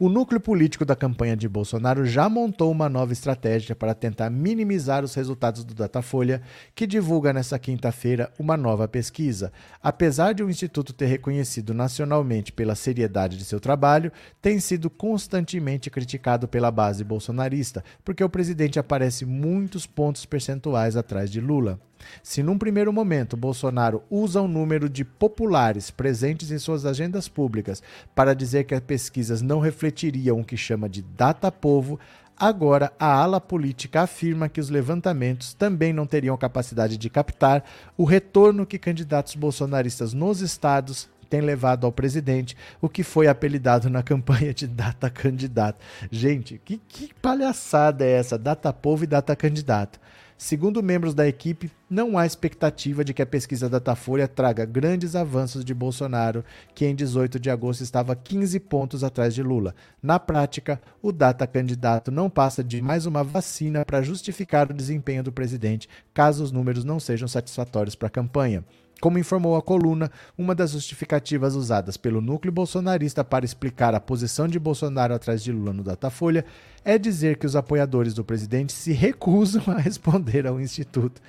O 0.00 0.08
núcleo 0.08 0.40
político 0.40 0.84
da 0.84 0.94
campanha 0.94 1.36
de 1.36 1.48
Bolsonaro 1.48 2.06
já 2.06 2.28
montou 2.28 2.70
uma 2.70 2.88
nova 2.88 3.12
estratégia 3.12 3.74
para 3.74 3.96
tentar 3.96 4.30
minimizar 4.30 5.02
os 5.02 5.12
resultados 5.12 5.64
do 5.64 5.74
Datafolha, 5.74 6.40
que 6.72 6.86
divulga 6.86 7.32
nesta 7.32 7.58
quinta-feira 7.58 8.32
uma 8.38 8.56
nova 8.56 8.86
pesquisa. 8.86 9.52
Apesar 9.82 10.34
de 10.34 10.44
o 10.44 10.48
Instituto 10.48 10.92
ter 10.92 11.06
reconhecido 11.06 11.74
nacionalmente 11.74 12.52
pela 12.52 12.76
seriedade 12.76 13.36
de 13.36 13.44
seu 13.44 13.58
trabalho, 13.58 14.12
tem 14.40 14.60
sido 14.60 14.88
constantemente 14.88 15.90
criticado 15.90 16.46
pela 16.46 16.70
base 16.70 17.02
bolsonarista, 17.02 17.82
porque 18.04 18.22
o 18.22 18.30
presidente 18.30 18.78
aparece 18.78 19.26
muitos 19.26 19.84
pontos 19.84 20.24
percentuais 20.24 20.96
atrás 20.96 21.28
de 21.28 21.40
Lula. 21.40 21.80
Se 22.22 22.42
num 22.42 22.58
primeiro 22.58 22.92
momento 22.92 23.36
Bolsonaro 23.36 24.02
usa 24.10 24.40
o 24.40 24.48
número 24.48 24.88
de 24.88 25.04
populares 25.04 25.90
presentes 25.90 26.50
em 26.50 26.58
suas 26.58 26.84
agendas 26.84 27.28
públicas 27.28 27.82
para 28.14 28.34
dizer 28.34 28.64
que 28.64 28.74
as 28.74 28.80
pesquisas 28.80 29.42
não 29.42 29.60
refletiriam 29.60 30.40
o 30.40 30.44
que 30.44 30.56
chama 30.56 30.88
de 30.88 31.02
data 31.02 31.50
povo, 31.50 31.98
agora 32.36 32.92
a 32.98 33.06
ala 33.06 33.40
política 33.40 34.02
afirma 34.02 34.48
que 34.48 34.60
os 34.60 34.70
levantamentos 34.70 35.54
também 35.54 35.92
não 35.92 36.06
teriam 36.06 36.36
capacidade 36.36 36.96
de 36.96 37.10
captar 37.10 37.64
o 37.96 38.04
retorno 38.04 38.66
que 38.66 38.78
candidatos 38.78 39.34
bolsonaristas 39.34 40.12
nos 40.12 40.40
estados 40.40 41.08
têm 41.28 41.40
levado 41.40 41.84
ao 41.84 41.92
presidente, 41.92 42.56
o 42.80 42.88
que 42.88 43.02
foi 43.02 43.28
apelidado 43.28 43.90
na 43.90 44.02
campanha 44.04 44.54
de 44.54 44.66
data 44.66 45.10
candidato. 45.10 45.78
Gente, 46.10 46.60
que, 46.64 46.78
que 46.78 47.12
palhaçada 47.20 48.04
é 48.04 48.12
essa? 48.12 48.38
Data 48.38 48.72
povo 48.72 49.04
e 49.04 49.06
data 49.06 49.36
candidato. 49.36 50.00
Segundo 50.40 50.80
membros 50.84 51.14
da 51.14 51.26
equipe, 51.26 51.68
não 51.90 52.16
há 52.16 52.24
expectativa 52.24 53.04
de 53.04 53.12
que 53.12 53.20
a 53.20 53.26
pesquisa 53.26 53.68
Datafolha 53.68 54.28
traga 54.28 54.64
grandes 54.64 55.16
avanços 55.16 55.64
de 55.64 55.74
Bolsonaro, 55.74 56.44
que 56.76 56.86
em 56.86 56.94
18 56.94 57.40
de 57.40 57.50
agosto 57.50 57.80
estava 57.80 58.14
15 58.14 58.60
pontos 58.60 59.02
atrás 59.02 59.34
de 59.34 59.42
Lula. 59.42 59.74
Na 60.00 60.20
prática, 60.20 60.80
o 61.02 61.10
data 61.10 61.44
candidato 61.44 62.12
não 62.12 62.30
passa 62.30 62.62
de 62.62 62.80
mais 62.80 63.04
uma 63.04 63.24
vacina 63.24 63.84
para 63.84 64.00
justificar 64.00 64.70
o 64.70 64.74
desempenho 64.74 65.24
do 65.24 65.32
presidente, 65.32 65.88
caso 66.14 66.44
os 66.44 66.52
números 66.52 66.84
não 66.84 67.00
sejam 67.00 67.26
satisfatórios 67.26 67.96
para 67.96 68.06
a 68.06 68.10
campanha. 68.10 68.64
Como 69.00 69.18
informou 69.18 69.54
a 69.54 69.62
coluna, 69.62 70.10
uma 70.36 70.56
das 70.56 70.72
justificativas 70.72 71.54
usadas 71.54 71.96
pelo 71.96 72.20
núcleo 72.20 72.52
bolsonarista 72.52 73.22
para 73.22 73.44
explicar 73.44 73.94
a 73.94 74.00
posição 74.00 74.48
de 74.48 74.58
Bolsonaro 74.58 75.14
atrás 75.14 75.42
de 75.42 75.52
Lula 75.52 75.72
no 75.72 75.84
Datafolha 75.84 76.44
é 76.84 76.98
dizer 76.98 77.36
que 77.36 77.46
os 77.46 77.54
apoiadores 77.54 78.12
do 78.12 78.24
presidente 78.24 78.72
se 78.72 78.92
recusam 78.92 79.62
a 79.68 79.78
responder 79.78 80.48
ao 80.48 80.60
Instituto. 80.60 81.22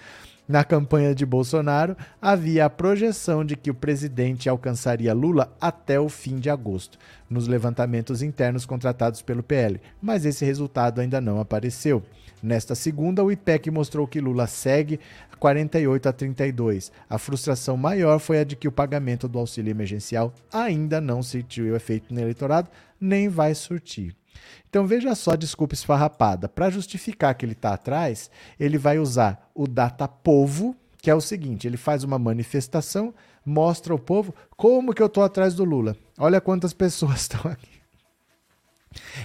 Na 0.47 0.63
campanha 0.63 1.13
de 1.13 1.27
Bolsonaro, 1.27 1.95
havia 2.19 2.65
a 2.65 2.69
projeção 2.71 3.45
de 3.45 3.55
que 3.55 3.69
o 3.69 3.75
presidente 3.75 4.49
alcançaria 4.49 5.13
Lula 5.13 5.55
até 5.61 5.99
o 5.99 6.09
fim 6.09 6.39
de 6.39 6.49
agosto, 6.49 6.97
nos 7.29 7.47
levantamentos 7.47 8.23
internos 8.23 8.65
contratados 8.65 9.21
pelo 9.21 9.43
PL, 9.43 9.79
mas 10.01 10.25
esse 10.25 10.43
resultado 10.43 11.01
ainda 11.01 11.21
não 11.21 11.39
apareceu. 11.39 12.01
Nesta 12.41 12.73
segunda, 12.73 13.23
o 13.23 13.31
IPEC 13.31 13.69
mostrou 13.69 14.07
que 14.07 14.21
Lula 14.21 14.47
segue 14.47 14.99
48 15.39 16.09
a 16.09 16.13
32. 16.13 16.91
A 17.09 17.17
frustração 17.17 17.75
maior 17.75 18.19
foi 18.19 18.39
a 18.39 18.43
de 18.43 18.55
que 18.55 18.67
o 18.67 18.71
pagamento 18.71 19.27
do 19.27 19.39
auxílio 19.39 19.71
emergencial 19.71 20.33
ainda 20.51 21.01
não 21.01 21.21
surtiu 21.21 21.75
efeito 21.75 22.13
no 22.13 22.19
eleitorado, 22.19 22.69
nem 22.99 23.27
vai 23.27 23.53
surtir. 23.55 24.15
Então 24.69 24.85
veja 24.85 25.15
só 25.15 25.35
desculpa 25.35 25.73
esfarrapada. 25.73 26.47
Para 26.47 26.69
justificar 26.69 27.33
que 27.35 27.45
ele 27.45 27.53
está 27.53 27.73
atrás, 27.73 28.29
ele 28.59 28.77
vai 28.77 28.99
usar 28.99 29.49
o 29.53 29.67
data 29.67 30.07
povo, 30.07 30.75
que 31.01 31.09
é 31.09 31.15
o 31.15 31.21
seguinte: 31.21 31.67
ele 31.67 31.77
faz 31.77 32.03
uma 32.03 32.19
manifestação, 32.19 33.13
mostra 33.45 33.93
ao 33.93 33.99
povo 33.99 34.33
como 34.55 34.93
que 34.93 35.01
eu 35.01 35.07
estou 35.07 35.23
atrás 35.23 35.53
do 35.53 35.63
Lula. 35.63 35.95
Olha 36.17 36.39
quantas 36.39 36.71
pessoas 36.73 37.21
estão 37.21 37.51
aqui. 37.51 37.79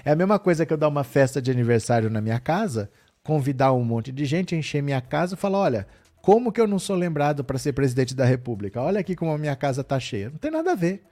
É 0.05 0.13
a 0.13 0.17
mesma 0.17 0.39
coisa 0.39 0.67
que 0.67 0.73
eu 0.73 0.77
dar 0.77 0.89
uma 0.89 1.05
festa 1.05 1.41
de 1.41 1.51
aniversário 1.51 2.11
na 2.11 2.21
minha 2.21 2.39
casa, 2.39 2.91
convidar 3.25 3.73
um 3.73 3.83
monte 3.83 4.13
de 4.13 4.25
gente, 4.27 4.55
encher 4.55 4.83
minha 4.83 5.01
casa 5.01 5.35
e 5.35 5.39
falar: 5.39 5.59
olha, 5.59 5.87
como 6.21 6.53
que 6.53 6.61
eu 6.61 6.69
não 6.69 6.79
sou 6.79 6.95
lembrado 6.95 7.43
para 7.43 7.59
ser 7.59 7.73
presidente 7.73 8.15
da 8.15 8.25
República? 8.25 8.81
Olha 8.81 9.01
aqui 9.01 9.17
como 9.17 9.33
a 9.33 9.39
minha 9.39 9.57
casa 9.57 9.81
está 9.81 9.99
cheia. 9.99 10.31
Não 10.31 10.39
tem 10.39 10.51
nada 10.51 10.73
a 10.73 10.77
ver. 10.77 11.03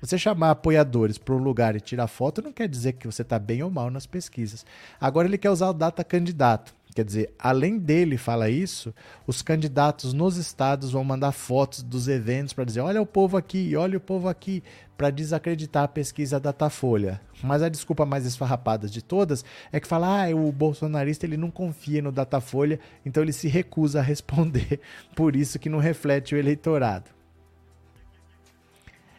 Você 0.00 0.18
chamar 0.18 0.50
apoiadores 0.50 1.18
para 1.18 1.34
um 1.34 1.38
lugar 1.38 1.74
e 1.74 1.80
tirar 1.80 2.06
foto 2.06 2.42
não 2.42 2.52
quer 2.52 2.68
dizer 2.68 2.92
que 2.92 3.06
você 3.06 3.22
está 3.22 3.38
bem 3.38 3.62
ou 3.62 3.70
mal 3.70 3.90
nas 3.90 4.06
pesquisas. 4.06 4.64
Agora 5.00 5.26
ele 5.26 5.38
quer 5.38 5.50
usar 5.50 5.70
o 5.70 5.72
data 5.72 6.04
candidato. 6.04 6.74
Quer 6.96 7.04
dizer, 7.04 7.30
além 7.38 7.78
dele 7.78 8.16
falar 8.16 8.48
isso, 8.48 8.94
os 9.26 9.42
candidatos 9.42 10.14
nos 10.14 10.38
estados 10.38 10.92
vão 10.92 11.04
mandar 11.04 11.30
fotos 11.30 11.82
dos 11.82 12.08
eventos 12.08 12.54
para 12.54 12.64
dizer: 12.64 12.80
olha 12.80 13.02
o 13.02 13.04
povo 13.04 13.36
aqui, 13.36 13.76
olha 13.76 13.98
o 13.98 14.00
povo 14.00 14.30
aqui, 14.30 14.62
para 14.96 15.10
desacreditar 15.10 15.84
a 15.84 15.88
pesquisa 15.88 16.40
Datafolha. 16.40 17.20
Mas 17.42 17.62
a 17.62 17.68
desculpa 17.68 18.06
mais 18.06 18.24
esfarrapada 18.24 18.88
de 18.88 19.02
todas 19.02 19.44
é 19.70 19.78
que 19.78 19.86
fala: 19.86 20.24
ah, 20.24 20.34
o 20.34 20.50
bolsonarista 20.50 21.26
ele 21.26 21.36
não 21.36 21.50
confia 21.50 22.00
no 22.00 22.10
Datafolha, 22.10 22.80
então 23.04 23.22
ele 23.22 23.34
se 23.34 23.46
recusa 23.46 23.98
a 23.98 24.02
responder. 24.02 24.80
Por 25.14 25.36
isso 25.36 25.58
que 25.58 25.68
não 25.68 25.78
reflete 25.78 26.34
o 26.34 26.38
eleitorado. 26.38 27.15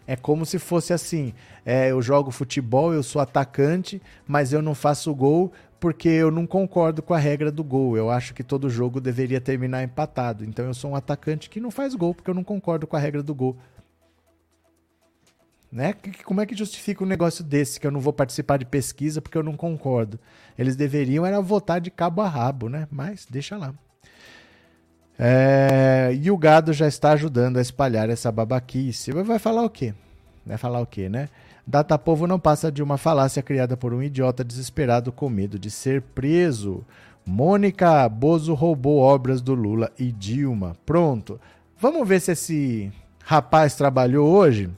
É 0.07 0.15
como 0.15 0.45
se 0.45 0.57
fosse 0.57 0.93
assim: 0.93 1.33
é, 1.65 1.91
eu 1.91 2.01
jogo 2.01 2.31
futebol, 2.31 2.93
eu 2.93 3.03
sou 3.03 3.21
atacante, 3.21 4.01
mas 4.25 4.53
eu 4.53 4.61
não 4.61 4.73
faço 4.73 5.13
gol 5.13 5.51
porque 5.79 6.07
eu 6.07 6.31
não 6.31 6.47
concordo 6.47 7.03
com 7.03 7.13
a 7.13 7.19
regra 7.19 7.51
do 7.51 7.63
gol. 7.63 7.97
Eu 7.97 8.09
acho 8.09 8.33
que 8.33 8.43
todo 8.43 8.69
jogo 8.69 9.01
deveria 9.01 9.41
terminar 9.41 9.83
empatado. 9.83 10.43
Então 10.43 10.65
eu 10.65 10.73
sou 10.73 10.91
um 10.91 10.95
atacante 10.95 11.49
que 11.49 11.59
não 11.59 11.69
faz 11.69 11.93
gol 11.93 12.15
porque 12.15 12.29
eu 12.29 12.33
não 12.33 12.43
concordo 12.43 12.87
com 12.87 12.95
a 12.95 12.99
regra 12.99 13.21
do 13.21 13.35
gol. 13.35 13.57
Né? 15.69 15.93
Como 16.23 16.39
é 16.39 16.45
que 16.45 16.55
justifica 16.55 17.03
um 17.03 17.07
negócio 17.07 17.43
desse 17.43 17.79
que 17.79 17.85
eu 17.85 17.91
não 17.91 17.99
vou 17.99 18.13
participar 18.13 18.57
de 18.57 18.65
pesquisa 18.65 19.21
porque 19.21 19.37
eu 19.37 19.43
não 19.43 19.57
concordo? 19.57 20.17
Eles 20.57 20.77
deveriam 20.77 21.25
era 21.25 21.41
votar 21.41 21.81
de 21.81 21.91
cabo 21.91 22.21
a 22.21 22.27
rabo, 22.27 22.69
né? 22.69 22.87
Mas 22.89 23.27
deixa 23.29 23.57
lá. 23.57 23.73
É... 25.19 26.17
E 26.21 26.29
o 26.29 26.37
gado 26.37 26.73
já 26.73 26.87
está 26.87 27.11
ajudando 27.11 27.57
a 27.57 27.61
espalhar 27.61 28.09
essa 28.09 28.31
babaquice. 28.31 29.11
Vai 29.11 29.39
falar 29.39 29.63
o 29.63 29.69
quê? 29.69 29.93
Vai 30.45 30.57
falar 30.57 30.81
o 30.81 30.85
quê, 30.85 31.09
né? 31.09 31.29
Datapovo 31.65 32.25
não 32.25 32.39
passa 32.39 32.71
de 32.71 32.81
uma 32.81 32.97
falácia 32.97 33.43
criada 33.43 33.75
por 33.75 33.93
um 33.93 34.01
idiota 34.01 34.43
desesperado 34.43 35.11
com 35.11 35.29
medo 35.29 35.59
de 35.59 35.69
ser 35.69 36.01
preso. 36.01 36.85
Mônica 37.25 38.07
Bozo 38.07 38.53
roubou 38.53 38.99
obras 38.99 39.41
do 39.41 39.53
Lula 39.53 39.91
e 39.99 40.11
Dilma. 40.11 40.77
Pronto. 40.85 41.39
Vamos 41.77 42.07
ver 42.07 42.21
se 42.21 42.31
esse 42.31 42.91
rapaz 43.21 43.75
trabalhou 43.75 44.29
hoje? 44.29 44.69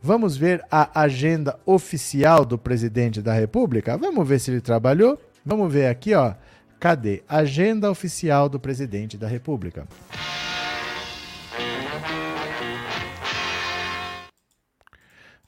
Vamos 0.00 0.36
ver 0.36 0.64
a 0.70 1.02
agenda 1.02 1.58
oficial 1.66 2.44
do 2.46 2.56
presidente 2.56 3.20
da 3.20 3.34
República? 3.34 3.98
Vamos 3.98 4.26
ver 4.26 4.38
se 4.38 4.50
ele 4.50 4.62
trabalhou? 4.62 5.20
Vamos 5.44 5.70
ver 5.70 5.88
aqui, 5.88 6.14
ó. 6.14 6.32
Cadê? 6.78 7.22
Agenda 7.28 7.90
oficial 7.90 8.48
do 8.48 8.60
presidente 8.60 9.16
da 9.16 9.26
República. 9.26 9.86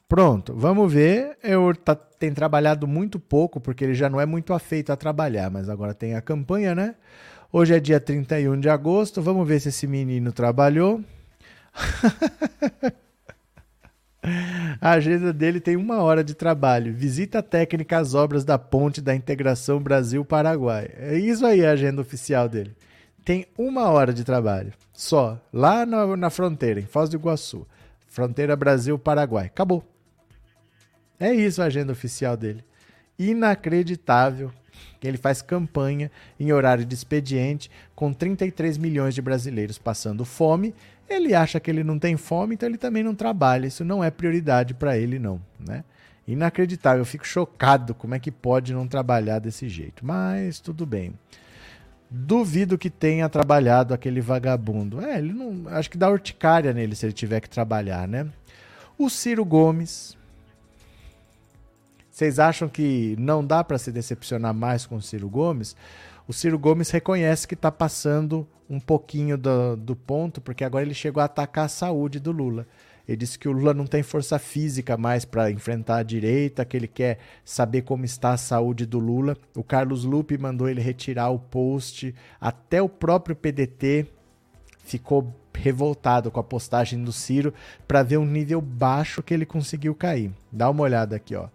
Pronto, 0.07 0.55
vamos 0.55 0.91
ver. 0.91 1.37
Eu 1.43 1.75
tá, 1.75 1.93
tem 1.95 2.33
trabalhado 2.33 2.87
muito 2.87 3.19
pouco, 3.19 3.61
porque 3.61 3.83
ele 3.83 3.93
já 3.93 4.09
não 4.09 4.19
é 4.19 4.25
muito 4.25 4.53
afeito 4.53 4.91
a 4.91 4.97
trabalhar, 4.97 5.51
mas 5.51 5.69
agora 5.69 5.93
tem 5.93 6.15
a 6.15 6.21
campanha, 6.21 6.73
né? 6.73 6.95
Hoje 7.51 7.75
é 7.75 7.79
dia 7.79 7.99
31 7.99 8.59
de 8.59 8.69
agosto. 8.69 9.21
Vamos 9.21 9.47
ver 9.47 9.59
se 9.59 9.69
esse 9.69 9.85
menino 9.85 10.31
trabalhou. 10.31 11.03
A 14.81 14.91
agenda 14.91 15.31
dele 15.31 15.59
tem 15.59 15.75
uma 15.75 16.01
hora 16.01 16.23
de 16.23 16.33
trabalho. 16.33 16.93
Visita 16.93 17.41
técnica 17.41 17.97
às 17.97 18.13
obras 18.13 18.43
da 18.43 18.57
ponte 18.57 19.01
da 19.01 19.15
integração 19.15 19.79
Brasil-Paraguai. 19.79 20.89
É 20.97 21.17
isso 21.17 21.45
aí 21.45 21.65
a 21.65 21.71
agenda 21.71 22.01
oficial 22.01 22.49
dele. 22.49 22.75
Tem 23.23 23.45
uma 23.57 23.89
hora 23.89 24.13
de 24.13 24.23
trabalho. 24.23 24.73
Só. 24.93 25.39
Lá 25.53 25.85
na, 25.85 26.17
na 26.17 26.29
fronteira, 26.29 26.79
em 26.79 26.85
Foz 26.85 27.09
do 27.09 27.15
Iguaçu. 27.15 27.65
Fronteira 28.07 28.55
Brasil-Paraguai. 28.55 29.45
Acabou. 29.45 29.83
É 31.19 31.33
isso 31.33 31.61
a 31.61 31.65
agenda 31.65 31.91
oficial 31.91 32.35
dele. 32.35 32.63
Inacreditável 33.17 34.51
ele 35.01 35.17
faz 35.17 35.41
campanha 35.41 36.11
em 36.39 36.51
horário 36.51 36.85
de 36.85 36.93
expediente 36.93 37.69
com 37.95 38.13
33 38.13 38.77
milhões 38.77 39.15
de 39.15 39.21
brasileiros 39.21 39.77
passando 39.77 40.25
fome. 40.25 40.73
Ele 41.09 41.33
acha 41.33 41.59
que 41.59 41.71
ele 41.71 41.83
não 41.83 41.97
tem 41.97 42.15
fome, 42.15 42.53
então 42.53 42.69
ele 42.69 42.77
também 42.77 43.03
não 43.03 43.15
trabalha. 43.15 43.65
Isso 43.65 43.83
não 43.83 44.03
é 44.03 44.11
prioridade 44.11 44.73
para 44.73 44.97
ele, 44.97 45.17
não. 45.17 45.41
Né? 45.59 45.83
Inacreditável. 46.27 47.01
Eu 47.01 47.05
fico 47.05 47.25
chocado 47.25 47.95
como 47.95 48.13
é 48.13 48.19
que 48.19 48.31
pode 48.31 48.73
não 48.73 48.87
trabalhar 48.87 49.39
desse 49.39 49.67
jeito. 49.67 50.05
Mas 50.05 50.59
tudo 50.59 50.85
bem. 50.85 51.13
Duvido 52.11 52.77
que 52.77 52.89
tenha 52.89 53.27
trabalhado 53.27 53.93
aquele 53.93 54.21
vagabundo. 54.21 55.01
É, 55.01 55.17
ele 55.17 55.33
não. 55.33 55.67
Acho 55.69 55.89
que 55.89 55.97
dá 55.97 56.09
urticária 56.09 56.73
nele 56.73 56.95
se 56.95 57.05
ele 57.05 57.13
tiver 57.13 57.39
que 57.39 57.49
trabalhar, 57.49 58.07
né? 58.07 58.27
O 58.97 59.09
Ciro 59.09 59.45
Gomes, 59.45 60.17
vocês 62.19 62.37
acham 62.37 62.67
que 62.67 63.15
não 63.17 63.45
dá 63.45 63.63
para 63.63 63.77
se 63.77 63.91
decepcionar 63.91 64.53
mais 64.53 64.85
com 64.85 64.97
o 64.97 65.01
Ciro 65.01 65.29
Gomes? 65.29 65.75
O 66.29 66.33
Ciro 66.33 66.59
Gomes 66.59 66.91
reconhece 66.91 67.47
que 67.47 67.55
está 67.55 67.71
passando 67.71 68.47
um 68.69 68.79
pouquinho 68.79 69.35
do, 69.35 69.75
do 69.75 69.95
ponto, 69.95 70.39
porque 70.39 70.63
agora 70.63 70.85
ele 70.85 70.93
chegou 70.93 71.21
a 71.21 71.23
atacar 71.23 71.65
a 71.65 71.67
saúde 71.67 72.19
do 72.19 72.31
Lula. 72.31 72.67
Ele 73.07 73.17
disse 73.17 73.39
que 73.39 73.49
o 73.49 73.51
Lula 73.51 73.73
não 73.73 73.87
tem 73.87 74.03
força 74.03 74.37
física 74.37 74.95
mais 74.95 75.25
para 75.25 75.49
enfrentar 75.49 75.97
a 75.97 76.03
direita, 76.03 76.63
que 76.63 76.77
ele 76.77 76.87
quer 76.87 77.17
saber 77.43 77.81
como 77.81 78.05
está 78.05 78.29
a 78.33 78.37
saúde 78.37 78.85
do 78.85 78.99
Lula. 78.99 79.35
O 79.55 79.63
Carlos 79.63 80.03
Lupe 80.03 80.37
mandou 80.37 80.69
ele 80.69 80.81
retirar 80.81 81.31
o 81.31 81.39
post. 81.39 82.13
Até 82.39 82.79
o 82.79 82.87
próprio 82.87 83.35
PDT 83.35 84.05
ficou 84.83 85.33
revoltado 85.51 86.29
com 86.29 86.39
a 86.39 86.43
postagem 86.43 87.03
do 87.03 87.11
Ciro 87.11 87.51
para 87.87 88.03
ver 88.03 88.17
o 88.17 88.25
nível 88.25 88.61
baixo 88.61 89.23
que 89.23 89.33
ele 89.33 89.47
conseguiu 89.47 89.95
cair. 89.95 90.31
Dá 90.51 90.69
uma 90.69 90.83
olhada 90.83 91.15
aqui, 91.15 91.33
ó. 91.33 91.47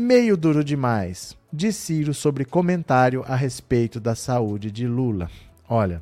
Meio 0.00 0.36
duro 0.36 0.62
demais, 0.62 1.36
de 1.52 1.72
Ciro 1.72 2.14
sobre 2.14 2.44
comentário 2.44 3.24
a 3.26 3.34
respeito 3.34 3.98
da 3.98 4.14
saúde 4.14 4.70
de 4.70 4.86
Lula. 4.86 5.28
Olha, 5.68 6.00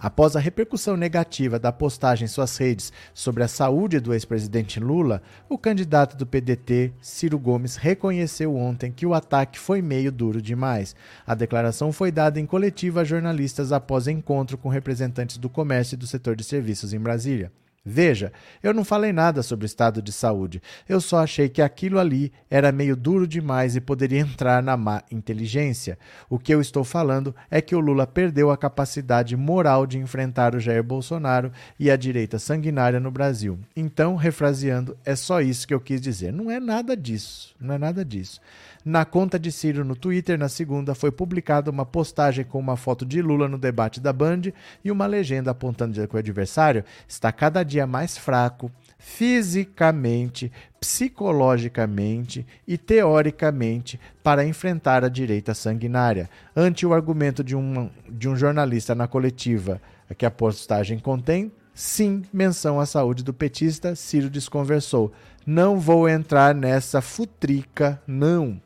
Após 0.00 0.34
a 0.34 0.40
repercussão 0.40 0.96
negativa 0.96 1.60
da 1.60 1.70
postagem 1.70 2.24
em 2.24 2.28
suas 2.28 2.56
redes 2.56 2.92
sobre 3.14 3.44
a 3.44 3.46
saúde 3.46 4.00
do 4.00 4.12
ex-presidente 4.12 4.80
Lula, 4.80 5.22
o 5.48 5.56
candidato 5.56 6.16
do 6.16 6.26
PDT, 6.26 6.92
Ciro 7.00 7.38
Gomes, 7.38 7.76
reconheceu 7.76 8.56
ontem 8.56 8.90
que 8.90 9.06
o 9.06 9.14
ataque 9.14 9.60
foi 9.60 9.80
meio 9.80 10.10
duro 10.10 10.42
demais. 10.42 10.96
A 11.24 11.36
declaração 11.36 11.92
foi 11.92 12.10
dada 12.10 12.40
em 12.40 12.46
coletiva 12.46 13.02
a 13.02 13.04
jornalistas 13.04 13.70
após 13.70 14.08
encontro 14.08 14.58
com 14.58 14.68
representantes 14.68 15.38
do 15.38 15.48
comércio 15.48 15.94
e 15.94 15.98
do 15.98 16.06
setor 16.08 16.34
de 16.34 16.42
serviços 16.42 16.92
em 16.92 16.98
Brasília. 16.98 17.52
Veja, 17.84 18.32
eu 18.62 18.72
não 18.72 18.84
falei 18.84 19.12
nada 19.12 19.42
sobre 19.42 19.64
o 19.64 19.66
estado 19.66 20.00
de 20.00 20.12
saúde. 20.12 20.62
Eu 20.88 21.00
só 21.00 21.18
achei 21.18 21.48
que 21.48 21.60
aquilo 21.60 21.98
ali 21.98 22.32
era 22.48 22.70
meio 22.70 22.94
duro 22.94 23.26
demais 23.26 23.74
e 23.74 23.80
poderia 23.80 24.20
entrar 24.22 24.62
na 24.62 24.76
má 24.76 25.02
inteligência. 25.10 25.98
O 26.30 26.38
que 26.38 26.54
eu 26.54 26.60
estou 26.60 26.84
falando 26.84 27.34
é 27.50 27.60
que 27.60 27.74
o 27.74 27.80
Lula 27.80 28.06
perdeu 28.06 28.52
a 28.52 28.56
capacidade 28.56 29.36
moral 29.36 29.84
de 29.84 29.98
enfrentar 29.98 30.54
o 30.54 30.60
Jair 30.60 30.84
Bolsonaro 30.84 31.50
e 31.76 31.90
a 31.90 31.96
direita 31.96 32.38
sanguinária 32.38 33.00
no 33.00 33.10
Brasil. 33.10 33.58
Então, 33.74 34.14
refraseando, 34.14 34.96
é 35.04 35.16
só 35.16 35.40
isso 35.40 35.66
que 35.66 35.74
eu 35.74 35.80
quis 35.80 36.00
dizer. 36.00 36.32
Não 36.32 36.52
é 36.52 36.60
nada 36.60 36.96
disso. 36.96 37.52
Não 37.60 37.74
é 37.74 37.78
nada 37.78 38.04
disso. 38.04 38.40
Na 38.84 39.04
conta 39.04 39.38
de 39.38 39.52
Ciro 39.52 39.84
no 39.84 39.94
Twitter, 39.94 40.36
na 40.36 40.48
segunda, 40.48 40.92
foi 40.94 41.12
publicada 41.12 41.70
uma 41.70 41.86
postagem 41.86 42.44
com 42.44 42.58
uma 42.58 42.76
foto 42.76 43.06
de 43.06 43.22
Lula 43.22 43.48
no 43.48 43.56
debate 43.56 44.00
da 44.00 44.12
Band 44.12 44.42
e 44.84 44.90
uma 44.90 45.06
legenda 45.06 45.52
apontando 45.52 46.08
que 46.08 46.16
o 46.16 46.18
adversário 46.18 46.84
está 47.06 47.30
cada 47.30 47.62
dia 47.62 47.86
mais 47.86 48.18
fraco, 48.18 48.72
fisicamente, 48.98 50.50
psicologicamente 50.80 52.44
e 52.66 52.76
teoricamente 52.76 54.00
para 54.20 54.44
enfrentar 54.44 55.04
a 55.04 55.08
direita 55.08 55.54
sanguinária. 55.54 56.28
Ante 56.56 56.84
o 56.84 56.92
argumento 56.92 57.44
de 57.44 57.54
um, 57.54 57.88
de 58.08 58.28
um 58.28 58.34
jornalista 58.34 58.96
na 58.96 59.06
coletiva 59.06 59.80
que 60.18 60.26
a 60.26 60.30
postagem 60.30 60.98
contém, 60.98 61.52
sim, 61.72 62.22
menção 62.32 62.80
à 62.80 62.86
saúde 62.86 63.22
do 63.22 63.32
petista, 63.32 63.94
Ciro 63.94 64.28
desconversou. 64.28 65.12
Não 65.46 65.78
vou 65.78 66.08
entrar 66.08 66.54
nessa 66.54 67.00
futrica, 67.00 68.00
não. 68.06 68.60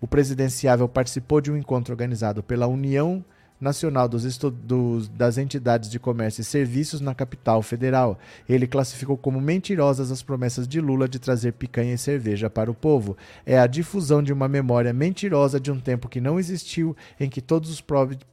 O 0.00 0.06
presidenciável 0.06 0.88
participou 0.88 1.40
de 1.40 1.52
um 1.52 1.56
encontro 1.56 1.92
organizado 1.92 2.42
pela 2.42 2.66
União 2.66 3.24
Nacional 3.60 4.08
dos, 4.08 5.08
das 5.08 5.36
Entidades 5.36 5.90
de 5.90 6.00
Comércio 6.00 6.40
e 6.40 6.44
Serviços 6.44 7.02
na 7.02 7.14
capital 7.14 7.60
federal. 7.60 8.18
Ele 8.48 8.66
classificou 8.66 9.18
como 9.18 9.38
mentirosas 9.38 10.10
as 10.10 10.22
promessas 10.22 10.66
de 10.66 10.80
Lula 10.80 11.06
de 11.06 11.18
trazer 11.18 11.52
picanha 11.52 11.92
e 11.92 11.98
cerveja 11.98 12.48
para 12.48 12.70
o 12.70 12.74
povo. 12.74 13.18
É 13.44 13.58
a 13.58 13.66
difusão 13.66 14.22
de 14.22 14.32
uma 14.32 14.48
memória 14.48 14.94
mentirosa 14.94 15.60
de 15.60 15.70
um 15.70 15.78
tempo 15.78 16.08
que 16.08 16.22
não 16.22 16.40
existiu, 16.40 16.96
em 17.18 17.28
que 17.28 17.42
todos 17.42 17.68
os 17.68 17.84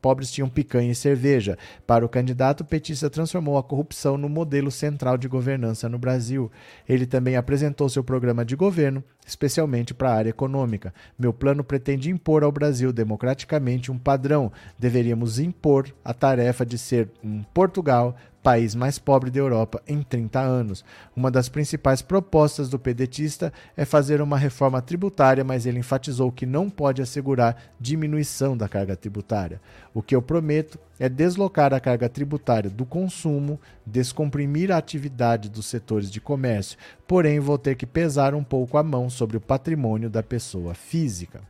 pobres 0.01 0.31
tinham 0.31 0.47
picanha 0.47 0.91
e 0.91 0.95
cerveja. 0.95 1.57
Para 1.85 2.05
o 2.05 2.09
candidato, 2.09 2.63
petista 2.63 3.09
transformou 3.09 3.57
a 3.57 3.63
corrupção 3.63 4.17
no 4.17 4.29
modelo 4.29 4.71
central 4.71 5.17
de 5.17 5.27
governança 5.27 5.89
no 5.89 5.99
Brasil. 5.99 6.49
Ele 6.87 7.05
também 7.05 7.35
apresentou 7.35 7.89
seu 7.89 8.03
programa 8.03 8.45
de 8.45 8.55
governo, 8.55 9.03
especialmente 9.27 9.93
para 9.93 10.09
a 10.09 10.15
área 10.15 10.29
econômica. 10.29 10.93
Meu 11.19 11.33
plano 11.33 11.63
pretende 11.63 12.09
impor 12.09 12.43
ao 12.43 12.51
Brasil 12.51 12.93
democraticamente 12.93 13.91
um 13.91 13.97
padrão. 13.97 14.51
Deveríamos 14.79 15.37
impor 15.37 15.93
a 16.03 16.13
tarefa 16.13 16.65
de 16.65 16.77
ser 16.77 17.09
um 17.23 17.43
Portugal 17.43 18.15
país 18.47 18.73
mais 18.73 18.97
pobre 18.97 19.29
da 19.29 19.39
Europa 19.39 19.81
em 19.85 20.01
30 20.01 20.39
anos. 20.39 20.85
Uma 21.13 21.29
das 21.29 21.49
principais 21.49 22.01
propostas 22.01 22.69
do 22.69 22.79
pedetista 22.79 23.51
é 23.75 23.83
fazer 23.83 24.21
uma 24.21 24.37
reforma 24.37 24.81
tributária, 24.81 25.43
mas 25.43 25.65
ele 25.65 25.79
enfatizou 25.79 26.31
que 26.31 26.45
não 26.45 26.69
pode 26.69 27.01
assegurar 27.01 27.61
diminuição 27.77 28.55
da 28.55 28.69
carga 28.69 28.95
tributária. 28.95 29.59
O 29.93 30.01
que 30.01 30.15
eu 30.15 30.21
prometo 30.21 30.79
é 30.97 31.09
deslocar 31.09 31.73
a 31.73 31.79
carga 31.81 32.07
tributária 32.07 32.69
do 32.69 32.85
consumo, 32.85 33.59
descomprimir 33.85 34.71
a 34.71 34.77
atividade 34.77 35.49
dos 35.49 35.65
setores 35.65 36.09
de 36.09 36.21
comércio, 36.21 36.77
porém 37.05 37.41
vou 37.41 37.57
ter 37.57 37.75
que 37.75 37.85
pesar 37.85 38.33
um 38.33 38.45
pouco 38.45 38.77
a 38.77 38.83
mão 38.83 39.09
sobre 39.09 39.35
o 39.35 39.41
patrimônio 39.41 40.09
da 40.09 40.23
pessoa 40.23 40.73
física. 40.73 41.41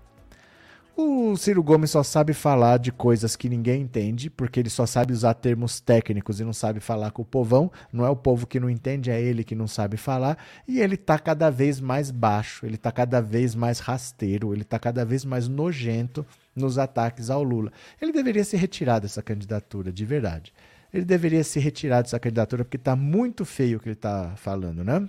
O 1.00 1.38
Ciro 1.38 1.62
Gomes 1.62 1.92
só 1.92 2.02
sabe 2.02 2.34
falar 2.34 2.80
de 2.80 2.92
coisas 2.92 3.36
que 3.36 3.48
ninguém 3.48 3.84
entende, 3.84 4.32
porque 4.32 4.60
ele 4.60 4.70
só 4.70 4.84
sabe 4.88 5.14
usar 5.14 5.36
termos 5.36 5.80
técnicos 5.80 6.40
e 6.40 6.44
não 6.44 6.54
sabe 6.54 6.80
falar 6.80 7.12
com 7.12 7.22
o 7.22 7.26
povão. 7.26 7.72
Não 7.94 8.04
é 8.04 8.10
o 8.10 8.16
povo 8.16 8.48
que 8.48 8.60
não 8.60 8.68
entende, 8.68 9.12
é 9.12 9.22
ele 9.22 9.44
que 9.44 9.54
não 9.54 9.68
sabe 9.68 9.96
falar. 9.96 10.40
E 10.68 10.80
ele 10.80 10.98
tá 10.98 11.20
cada 11.20 11.52
vez 11.52 11.80
mais 11.80 12.10
baixo, 12.10 12.66
ele 12.66 12.78
tá 12.78 12.92
cada 12.92 13.22
vez 13.22 13.54
mais 13.54 13.78
rasteiro, 13.78 14.56
ele 14.56 14.64
tá 14.64 14.80
cada 14.80 15.06
vez 15.06 15.24
mais 15.24 15.48
nojento 15.48 16.26
nos 16.56 16.80
ataques 16.80 17.30
ao 17.30 17.44
Lula. 17.44 17.72
Ele 18.02 18.12
deveria 18.12 18.44
se 18.44 18.58
retirar 18.58 18.98
dessa 18.98 19.22
candidatura, 19.22 19.92
de 19.92 20.04
verdade. 20.04 20.52
Ele 20.92 21.06
deveria 21.06 21.44
se 21.44 21.60
retirar 21.60 22.02
dessa 22.02 22.20
candidatura 22.20 22.66
porque 22.66 22.80
tá 22.80 22.96
muito 22.96 23.46
feio 23.46 23.78
o 23.78 23.80
que 23.80 23.90
ele 23.90 23.96
tá 23.96 24.34
falando, 24.36 24.84
né? 24.84 25.08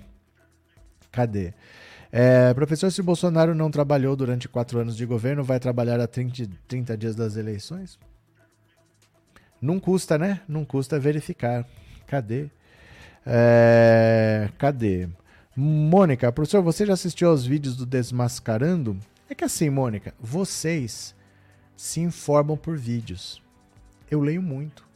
Cadê? 1.11 1.55
É, 2.11 2.55
professor, 2.55 2.91
se 2.91 3.03
Bolsonaro 3.03 3.55
não 3.55 3.71
trabalhou 3.71 4.17
durante 4.17 4.49
quatro 4.49 4.79
anos 4.79 4.97
de 4.97 5.05
governo, 5.05 5.45
vai 5.45 5.61
trabalhar 5.61 6.01
a 6.01 6.07
30, 6.07 6.49
30 6.67 6.97
dias 6.97 7.15
das 7.15 7.37
eleições? 7.37 7.99
Não 9.61 9.79
custa, 9.79 10.17
né? 10.17 10.41
Não 10.49 10.65
custa 10.65 10.99
verificar. 10.99 11.67
Cadê? 12.07 12.49
É, 13.27 14.49
cadê? 14.57 15.09
Mônica, 15.55 16.31
professor, 16.33 16.63
você 16.63 16.87
já 16.87 16.95
assistiu 16.95 17.29
aos 17.29 17.45
vídeos 17.45 17.77
do 17.77 17.85
Desmascarando? 17.85 18.97
É 19.29 19.35
que 19.35 19.45
assim, 19.45 19.69
Mônica, 19.69 20.15
vocês 20.19 21.15
se 21.77 22.01
informam 22.01 22.57
por 22.57 22.79
vídeos. 22.79 23.43
Eu 24.11 24.21
leio 24.21 24.41
muito. 24.41 24.87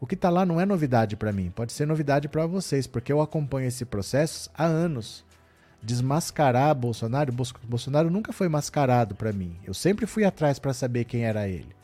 O 0.00 0.06
que 0.06 0.14
está 0.14 0.30
lá 0.30 0.46
não 0.46 0.60
é 0.60 0.66
novidade 0.66 1.16
para 1.16 1.32
mim, 1.32 1.50
pode 1.50 1.72
ser 1.72 1.86
novidade 1.86 2.28
para 2.28 2.46
vocês, 2.46 2.86
porque 2.86 3.12
eu 3.12 3.20
acompanho 3.20 3.66
esse 3.66 3.84
processo 3.84 4.48
há 4.54 4.64
anos 4.64 5.24
desmascarar 5.82 6.74
Bolsonaro, 6.74 7.32
Bolsonaro 7.64 8.10
nunca 8.10 8.32
foi 8.32 8.48
mascarado 8.48 9.14
para 9.14 9.32
mim. 9.32 9.56
Eu 9.64 9.74
sempre 9.74 10.06
fui 10.06 10.24
atrás 10.24 10.58
para 10.58 10.74
saber 10.74 11.04
quem 11.04 11.24
era 11.24 11.48
ele. 11.48 11.78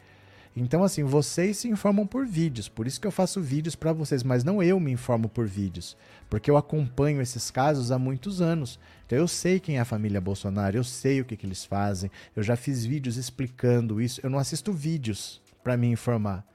Então, 0.56 0.84
assim, 0.84 1.02
vocês 1.02 1.58
se 1.58 1.68
informam 1.68 2.06
por 2.06 2.24
vídeos, 2.24 2.68
por 2.68 2.86
isso 2.86 3.00
que 3.00 3.06
eu 3.06 3.10
faço 3.10 3.40
vídeos 3.40 3.74
para 3.74 3.92
vocês, 3.92 4.22
mas 4.22 4.44
não 4.44 4.62
eu 4.62 4.78
me 4.78 4.92
informo 4.92 5.28
por 5.28 5.48
vídeos, 5.48 5.96
porque 6.30 6.48
eu 6.48 6.56
acompanho 6.56 7.20
esses 7.20 7.50
casos 7.50 7.90
há 7.90 7.98
muitos 7.98 8.40
anos. 8.40 8.78
Então, 9.04 9.18
eu 9.18 9.26
sei 9.26 9.58
quem 9.58 9.78
é 9.78 9.80
a 9.80 9.84
família 9.84 10.20
Bolsonaro, 10.20 10.76
eu 10.76 10.84
sei 10.84 11.20
o 11.20 11.24
que, 11.24 11.36
que 11.36 11.44
eles 11.44 11.64
fazem, 11.64 12.08
eu 12.36 12.42
já 12.42 12.54
fiz 12.54 12.84
vídeos 12.84 13.16
explicando 13.16 14.00
isso. 14.00 14.20
Eu 14.22 14.30
não 14.30 14.38
assisto 14.38 14.72
vídeos 14.72 15.42
para 15.64 15.76
me 15.76 15.88
informar. 15.88 16.46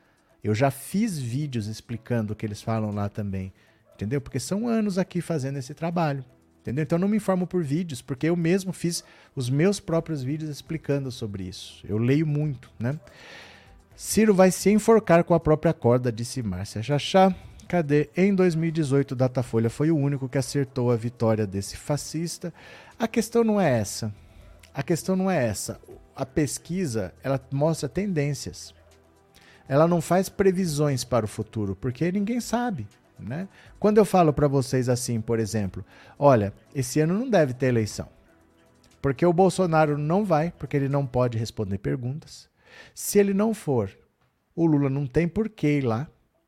Eu 0.41 0.55
já 0.55 0.71
fiz 0.71 1.19
vídeos 1.19 1.67
explicando 1.67 2.31
o 2.31 2.35
que 2.35 2.45
eles 2.45 2.61
falam 2.61 2.91
lá 2.91 3.09
também, 3.09 3.51
entendeu? 3.93 4.21
Porque 4.21 4.39
são 4.39 4.65
anos 4.65 4.97
aqui 4.97 5.19
fazendo 5.19 5.57
esse 5.57 5.73
trabalho. 5.73 6.23
Entendeu? 6.61 6.83
Então 6.83 6.97
eu 6.97 7.01
não 7.01 7.07
me 7.07 7.17
informo 7.17 7.47
por 7.47 7.63
vídeos, 7.63 8.01
porque 8.01 8.27
eu 8.27 8.35
mesmo 8.35 8.73
fiz 8.73 9.03
os 9.35 9.49
meus 9.49 9.79
próprios 9.79 10.21
vídeos 10.21 10.49
explicando 10.49 11.11
sobre 11.11 11.43
isso. 11.43 11.83
Eu 11.87 11.97
leio 11.97 12.27
muito, 12.27 12.69
né? 12.77 12.99
Ciro 13.95 14.33
vai 14.33 14.51
se 14.51 14.69
enforcar 14.69 15.23
com 15.23 15.33
a 15.33 15.39
própria 15.39 15.73
corda, 15.73 16.11
disse 16.11 16.41
Márcia 16.41 16.81
Chachá. 16.81 17.35
Cadê? 17.67 18.09
Em 18.15 18.33
2018, 18.33 19.15
Datafolha 19.15 19.69
foi 19.69 19.91
o 19.91 19.97
único 19.97 20.27
que 20.27 20.37
acertou 20.37 20.89
a 20.89 20.95
vitória 20.95 21.45
desse 21.45 21.77
fascista. 21.77 22.53
A 22.97 23.07
questão 23.07 23.43
não 23.43 23.61
é 23.61 23.79
essa. 23.79 24.13
A 24.73 24.81
questão 24.81 25.15
não 25.15 25.29
é 25.29 25.45
essa. 25.45 25.79
A 26.15 26.25
pesquisa, 26.25 27.13
ela 27.21 27.39
mostra 27.51 27.87
tendências. 27.87 28.73
Ela 29.67 29.87
não 29.87 30.01
faz 30.01 30.29
previsões 30.29 31.03
para 31.03 31.25
o 31.25 31.27
futuro, 31.27 31.75
porque 31.75 32.11
ninguém 32.11 32.39
sabe. 32.39 32.87
Né? 33.19 33.47
Quando 33.79 33.97
eu 33.97 34.05
falo 34.05 34.31
para 34.31 34.47
vocês 34.47 34.87
assim, 34.89 35.19
por 35.19 35.39
exemplo, 35.39 35.83
olha, 36.17 36.53
esse 36.73 36.99
ano 36.99 37.13
não 37.13 37.29
deve 37.29 37.53
ter 37.53 37.67
eleição, 37.67 38.07
porque 39.01 39.25
o 39.25 39.33
Bolsonaro 39.33 39.97
não 39.97 40.23
vai, 40.23 40.53
porque 40.57 40.77
ele 40.77 40.89
não 40.89 41.05
pode 41.05 41.37
responder 41.37 41.77
perguntas. 41.77 42.49
Se 42.93 43.19
ele 43.19 43.33
não 43.33 43.53
for, 43.53 43.89
o 44.55 44.65
Lula 44.65 44.89
não 44.89 45.05
tem 45.05 45.27
por 45.27 45.49
que 45.49 45.79
ir 45.79 45.81
lá, 45.81 46.07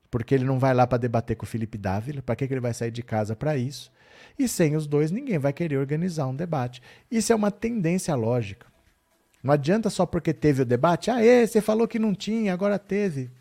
porque 0.10 0.36
ele 0.36 0.44
não 0.44 0.60
vai 0.60 0.74
lá 0.74 0.86
para 0.86 0.98
debater 0.98 1.36
com 1.36 1.46
o 1.46 1.48
Felipe 1.48 1.78
Dávila, 1.78 2.22
para 2.22 2.36
que, 2.36 2.48
que 2.48 2.54
ele 2.54 2.62
vai 2.62 2.74
sair 2.74 2.92
de 2.92 3.02
casa 3.02 3.36
para 3.36 3.56
isso? 3.56 3.92
E 4.38 4.48
sem 4.48 4.76
os 4.76 4.86
dois, 4.86 5.12
ninguém 5.12 5.40
vai 5.40 5.54
querer 5.54 5.78
organizar 5.78 6.28
um 6.28 6.36
debate. 6.36 6.82
Isso 7.10 7.32
é 7.32 7.36
uma 7.36 7.52
tendência 7.52 8.14
lógica. 8.16 8.68
Não 9.44 9.54
adianta 9.54 9.90
só 9.90 10.06
porque 10.06 10.34
teve 10.34 10.62
o 10.62 10.66
debate, 10.66 11.10
ah, 11.10 11.18
você 11.46 11.62
falou 11.62 11.88
que 11.88 11.98
não 11.98 12.14
tinha, 12.14 12.54
agora 12.54 12.78
teve. 12.78 13.32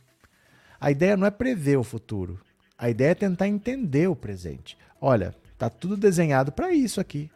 A 0.81 0.90
ideia 0.90 1.16
não 1.16 1.27
é 1.27 1.31
prever 1.31 1.77
o 1.77 1.85
futuro. 1.85 2.40
A 2.81 2.89
ideia 2.89 3.11
é 3.11 3.15
tentar 3.15 3.47
entender 3.47 4.09
o 4.09 4.16
presente. 4.16 4.78
Olha, 4.98 5.35
tá 5.59 5.69
tudo 5.69 5.98
desenhado 5.98 6.51
para 6.51 6.73
isso 6.73 6.98
aqui. 6.98 7.31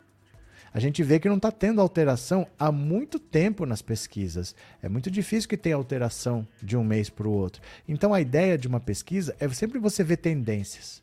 A 0.72 0.80
gente 0.80 1.02
vê 1.02 1.20
que 1.20 1.28
não 1.28 1.36
está 1.36 1.52
tendo 1.52 1.82
alteração 1.82 2.46
há 2.58 2.72
muito 2.72 3.18
tempo 3.18 3.66
nas 3.66 3.82
pesquisas. 3.82 4.56
É 4.82 4.88
muito 4.88 5.10
difícil 5.10 5.46
que 5.46 5.58
tenha 5.58 5.76
alteração 5.76 6.48
de 6.62 6.78
um 6.78 6.82
mês 6.82 7.10
para 7.10 7.28
o 7.28 7.30
outro. 7.30 7.60
Então 7.86 8.14
a 8.14 8.22
ideia 8.22 8.56
de 8.56 8.66
uma 8.66 8.80
pesquisa 8.80 9.36
é 9.38 9.46
sempre 9.50 9.78
você 9.78 10.02
ver 10.02 10.16
tendências. 10.16 11.02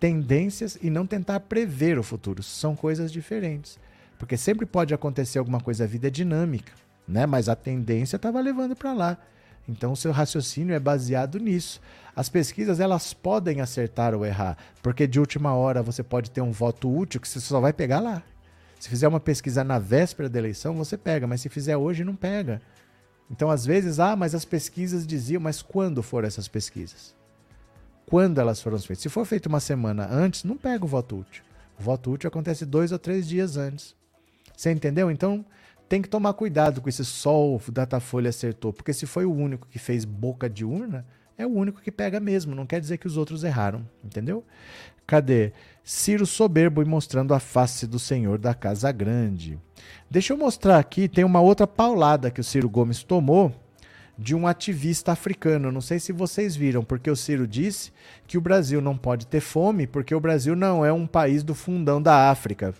Tendências 0.00 0.76
e 0.82 0.90
não 0.90 1.06
tentar 1.06 1.38
prever 1.38 2.00
o 2.00 2.02
futuro. 2.02 2.42
São 2.42 2.74
coisas 2.74 3.12
diferentes. 3.12 3.78
Porque 4.18 4.36
sempre 4.36 4.66
pode 4.66 4.92
acontecer 4.92 5.38
alguma 5.38 5.60
coisa, 5.60 5.84
a 5.84 5.86
vida 5.86 6.08
é 6.08 6.10
dinâmica, 6.10 6.72
né? 7.06 7.26
Mas 7.26 7.48
a 7.48 7.54
tendência 7.54 8.16
estava 8.16 8.40
levando 8.40 8.74
para 8.74 8.92
lá. 8.92 9.18
Então 9.68 9.92
o 9.92 9.96
seu 9.96 10.12
raciocínio 10.12 10.74
é 10.74 10.80
baseado 10.80 11.38
nisso. 11.38 11.80
As 12.14 12.28
pesquisas 12.28 12.80
elas 12.80 13.14
podem 13.14 13.60
acertar 13.60 14.14
ou 14.14 14.26
errar, 14.26 14.56
porque 14.82 15.06
de 15.06 15.20
última 15.20 15.54
hora 15.54 15.82
você 15.82 16.02
pode 16.02 16.30
ter 16.30 16.40
um 16.40 16.50
voto 16.50 16.94
útil 16.94 17.20
que 17.20 17.28
você 17.28 17.40
só 17.40 17.60
vai 17.60 17.72
pegar 17.72 18.00
lá. 18.00 18.22
Se 18.78 18.88
fizer 18.88 19.06
uma 19.06 19.20
pesquisa 19.20 19.62
na 19.62 19.78
véspera 19.78 20.28
da 20.28 20.40
eleição, 20.40 20.74
você 20.74 20.98
pega, 20.98 21.26
mas 21.26 21.40
se 21.40 21.48
fizer 21.48 21.76
hoje, 21.76 22.02
não 22.02 22.16
pega. 22.16 22.60
Então, 23.30 23.48
às 23.48 23.64
vezes, 23.64 24.00
ah, 24.00 24.16
mas 24.16 24.34
as 24.34 24.44
pesquisas 24.44 25.06
diziam, 25.06 25.40
mas 25.40 25.62
quando 25.62 26.02
foram 26.02 26.26
essas 26.26 26.48
pesquisas? 26.48 27.14
Quando 28.04 28.40
elas 28.40 28.60
foram 28.60 28.78
feitas? 28.80 29.00
Se 29.02 29.08
for 29.08 29.24
feito 29.24 29.46
uma 29.46 29.60
semana 29.60 30.06
antes, 30.10 30.42
não 30.42 30.56
pega 30.56 30.84
o 30.84 30.88
voto 30.88 31.20
útil. 31.20 31.44
O 31.78 31.82
voto 31.82 32.10
útil 32.10 32.28
acontece 32.28 32.66
dois 32.66 32.90
ou 32.90 32.98
três 32.98 33.26
dias 33.26 33.56
antes. 33.56 33.94
Você 34.54 34.70
entendeu? 34.70 35.10
Então 35.10 35.44
tem 35.92 36.00
que 36.00 36.08
tomar 36.08 36.32
cuidado 36.32 36.80
com 36.80 36.88
esse 36.88 37.04
sol, 37.04 37.60
o 37.68 37.70
Datafolha 37.70 38.30
acertou, 38.30 38.72
porque 38.72 38.94
se 38.94 39.04
foi 39.04 39.26
o 39.26 39.34
único 39.34 39.68
que 39.68 39.78
fez 39.78 40.06
boca 40.06 40.48
de 40.48 40.64
urna, 40.64 41.04
é 41.36 41.44
o 41.46 41.50
único 41.50 41.82
que 41.82 41.92
pega 41.92 42.18
mesmo, 42.18 42.54
não 42.54 42.64
quer 42.64 42.80
dizer 42.80 42.96
que 42.96 43.06
os 43.06 43.18
outros 43.18 43.44
erraram, 43.44 43.86
entendeu? 44.02 44.42
Cadê? 45.06 45.52
Ciro 45.84 46.24
soberbo 46.24 46.80
e 46.80 46.86
mostrando 46.86 47.34
a 47.34 47.38
face 47.38 47.86
do 47.86 47.98
senhor 47.98 48.38
da 48.38 48.54
casa 48.54 48.90
grande. 48.90 49.58
Deixa 50.10 50.32
eu 50.32 50.38
mostrar 50.38 50.78
aqui, 50.78 51.08
tem 51.08 51.24
uma 51.24 51.42
outra 51.42 51.66
paulada 51.66 52.30
que 52.30 52.40
o 52.40 52.44
Ciro 52.44 52.70
Gomes 52.70 53.02
tomou 53.04 53.54
de 54.18 54.34
um 54.34 54.46
ativista 54.46 55.12
africano. 55.12 55.70
Não 55.70 55.82
sei 55.82 56.00
se 56.00 56.10
vocês 56.10 56.56
viram, 56.56 56.82
porque 56.82 57.10
o 57.10 57.16
Ciro 57.16 57.46
disse 57.46 57.92
que 58.26 58.38
o 58.38 58.40
Brasil 58.40 58.80
não 58.80 58.96
pode 58.96 59.26
ter 59.26 59.40
fome 59.40 59.86
porque 59.86 60.14
o 60.14 60.20
Brasil 60.20 60.56
não 60.56 60.86
é 60.86 60.90
um 60.90 61.06
país 61.06 61.42
do 61.42 61.54
fundão 61.54 62.00
da 62.00 62.30
África. 62.30 62.74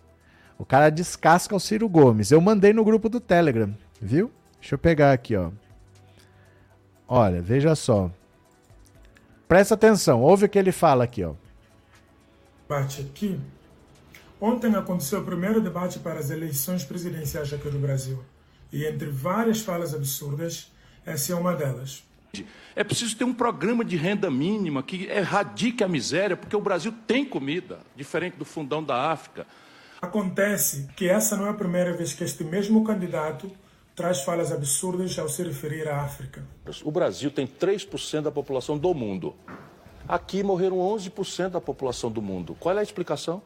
O 0.62 0.64
cara 0.64 0.90
descasca 0.90 1.56
o 1.56 1.58
Ciro 1.58 1.88
Gomes. 1.88 2.30
Eu 2.30 2.40
mandei 2.40 2.72
no 2.72 2.84
grupo 2.84 3.08
do 3.08 3.18
Telegram, 3.18 3.76
viu? 4.00 4.30
Deixa 4.60 4.76
eu 4.76 4.78
pegar 4.78 5.12
aqui, 5.12 5.34
ó. 5.34 5.50
Olha, 7.08 7.42
veja 7.42 7.74
só. 7.74 8.08
Presta 9.48 9.74
atenção, 9.74 10.22
ouve 10.22 10.44
o 10.44 10.48
que 10.48 10.56
ele 10.56 10.70
fala 10.70 11.02
aqui, 11.02 11.24
ó. 11.24 11.34
Debate 12.68 13.00
aqui. 13.00 13.40
Ontem 14.40 14.72
aconteceu 14.76 15.18
o 15.18 15.24
primeiro 15.24 15.60
debate 15.60 15.98
para 15.98 16.20
as 16.20 16.30
eleições 16.30 16.84
presidenciais 16.84 17.52
aqui 17.52 17.68
do 17.68 17.80
Brasil. 17.80 18.22
E 18.72 18.86
entre 18.86 19.10
várias 19.10 19.62
falas 19.62 19.92
absurdas, 19.92 20.70
essa 21.04 21.32
é 21.32 21.34
uma 21.34 21.56
delas. 21.56 22.04
É 22.76 22.84
preciso 22.84 23.16
ter 23.16 23.24
um 23.24 23.34
programa 23.34 23.84
de 23.84 23.96
renda 23.96 24.30
mínima 24.30 24.80
que 24.80 25.06
erradique 25.06 25.82
a 25.82 25.88
miséria, 25.88 26.36
porque 26.36 26.54
o 26.54 26.60
Brasil 26.60 26.94
tem 27.04 27.24
comida, 27.24 27.80
diferente 27.96 28.36
do 28.36 28.44
fundão 28.44 28.80
da 28.80 29.10
África. 29.10 29.44
Acontece 30.02 30.88
que 30.96 31.08
essa 31.08 31.36
não 31.36 31.46
é 31.46 31.50
a 31.50 31.54
primeira 31.54 31.92
vez 31.96 32.12
que 32.12 32.24
este 32.24 32.42
mesmo 32.42 32.82
candidato 32.82 33.48
traz 33.94 34.22
falas 34.22 34.50
absurdas 34.50 35.16
ao 35.16 35.28
se 35.28 35.44
referir 35.44 35.86
à 35.88 36.02
África. 36.02 36.44
O 36.84 36.90
Brasil 36.90 37.30
tem 37.30 37.46
3% 37.46 38.22
da 38.22 38.32
população 38.32 38.76
do 38.76 38.92
mundo. 38.92 39.32
Aqui 40.08 40.42
morreram 40.42 40.78
11% 40.78 41.50
da 41.50 41.60
população 41.60 42.10
do 42.10 42.20
mundo. 42.20 42.56
Qual 42.58 42.76
é 42.76 42.80
a 42.80 42.82
explicação? 42.82 43.40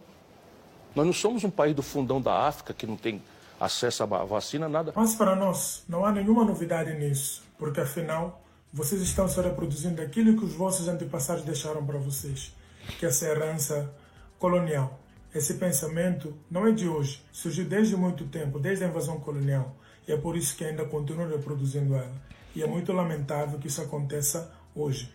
Nós 0.94 1.04
não 1.04 1.12
somos 1.12 1.44
um 1.44 1.50
país 1.50 1.76
do 1.76 1.82
fundão 1.82 2.22
da 2.22 2.46
África 2.46 2.72
que 2.72 2.86
não 2.86 2.96
tem 2.96 3.22
acesso 3.60 4.02
à 4.02 4.06
vacina, 4.06 4.66
nada. 4.66 4.94
Mas 4.96 5.14
para 5.14 5.36
nós 5.36 5.84
não 5.86 6.06
há 6.06 6.10
nenhuma 6.10 6.42
novidade 6.42 6.94
nisso, 6.94 7.42
porque 7.58 7.82
afinal 7.82 8.42
vocês 8.72 9.02
estão 9.02 9.28
se 9.28 9.38
reproduzindo 9.42 10.00
aquilo 10.00 10.38
que 10.38 10.44
os 10.46 10.54
vossos 10.54 10.88
antepassados 10.88 11.44
deixaram 11.44 11.84
para 11.84 11.98
vocês, 11.98 12.50
que 12.98 13.04
é 13.04 13.10
essa 13.10 13.26
herança 13.26 13.94
colonial. 14.38 14.98
Esse 15.34 15.54
pensamento 15.54 16.36
não 16.50 16.66
é 16.66 16.72
de 16.72 16.88
hoje, 16.88 17.22
surgiu 17.30 17.64
desde 17.64 17.96
muito 17.96 18.24
tempo, 18.26 18.58
desde 18.58 18.84
a 18.84 18.88
invasão 18.88 19.20
colonial, 19.20 19.76
e 20.06 20.12
é 20.12 20.16
por 20.16 20.36
isso 20.36 20.56
que 20.56 20.64
ainda 20.64 20.84
continua 20.84 21.26
reproduzindo 21.26 21.94
ela. 21.94 22.14
E 22.54 22.62
é 22.62 22.66
muito 22.66 22.92
lamentável 22.92 23.58
que 23.58 23.68
isso 23.68 23.82
aconteça 23.82 24.50
hoje. 24.74 25.12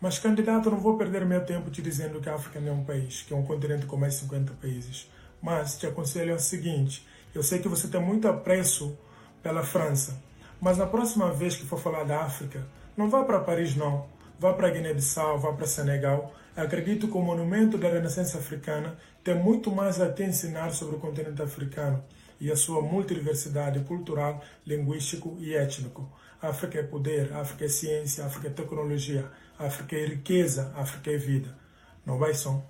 Mas, 0.00 0.18
candidato, 0.18 0.70
não 0.70 0.78
vou 0.78 0.98
perder 0.98 1.24
meu 1.24 1.44
tempo 1.44 1.70
te 1.70 1.80
dizendo 1.80 2.20
que 2.20 2.28
a 2.28 2.34
África 2.34 2.60
não 2.60 2.68
é 2.68 2.72
um 2.72 2.84
país, 2.84 3.22
que 3.22 3.32
é 3.32 3.36
um 3.36 3.44
continente 3.44 3.86
com 3.86 3.96
mais 3.96 4.14
de 4.14 4.20
50 4.20 4.52
países. 4.60 5.08
Mas 5.40 5.78
te 5.78 5.86
aconselho 5.86 6.34
o 6.34 6.38
seguinte: 6.38 7.06
eu 7.34 7.42
sei 7.42 7.60
que 7.60 7.68
você 7.68 7.88
tem 7.88 8.00
muito 8.00 8.28
apreço 8.28 8.98
pela 9.42 9.62
França, 9.62 10.20
mas 10.60 10.76
na 10.76 10.86
próxima 10.86 11.32
vez 11.32 11.56
que 11.56 11.64
for 11.64 11.78
falar 11.78 12.04
da 12.04 12.22
África, 12.22 12.66
não 12.96 13.08
vá 13.08 13.24
para 13.24 13.40
Paris, 13.40 13.74
não. 13.74 14.06
Vá 14.38 14.52
para 14.52 14.70
Guiné-Bissau, 14.70 15.38
vá 15.38 15.52
para 15.52 15.66
Senegal. 15.66 16.34
Acredito 16.56 17.06
que 17.06 17.16
o 17.16 17.22
monumento 17.22 17.78
da 17.78 17.88
Renascença 17.88 18.38
Africana 18.38 18.98
tem 19.22 19.34
muito 19.34 19.70
mais 19.70 20.00
a 20.00 20.10
te 20.10 20.22
ensinar 20.24 20.70
sobre 20.72 20.96
o 20.96 20.98
continente 20.98 21.40
africano 21.40 22.02
e 22.40 22.50
a 22.50 22.56
sua 22.56 22.82
multidiversidade 22.82 23.80
cultural, 23.84 24.42
linguístico 24.66 25.36
e 25.38 25.54
étnico. 25.54 26.10
África 26.40 26.80
é 26.80 26.82
poder, 26.82 27.32
África 27.34 27.64
é 27.66 27.68
ciência, 27.68 28.26
África 28.26 28.48
é 28.48 28.50
tecnologia, 28.50 29.30
África 29.58 29.94
é 29.94 30.06
riqueza, 30.06 30.72
África 30.76 31.12
é 31.12 31.16
vida. 31.16 31.56
Não 32.04 32.18
vai 32.18 32.34
som. 32.34 32.64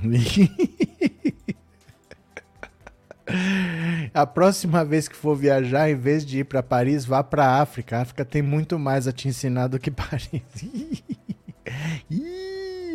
A 4.14 4.24
próxima 4.24 4.84
vez 4.84 5.08
que 5.08 5.16
for 5.16 5.34
viajar, 5.34 5.90
em 5.90 5.96
vez 5.96 6.24
de 6.24 6.38
ir 6.38 6.44
para 6.44 6.62
Paris, 6.62 7.04
vá 7.04 7.24
para 7.24 7.60
África. 7.60 7.98
A 7.98 8.02
África 8.02 8.24
tem 8.24 8.40
muito 8.40 8.78
mais 8.78 9.08
a 9.08 9.12
te 9.12 9.26
ensinar 9.26 9.66
do 9.66 9.80
que 9.80 9.90
Paris. 9.90 10.30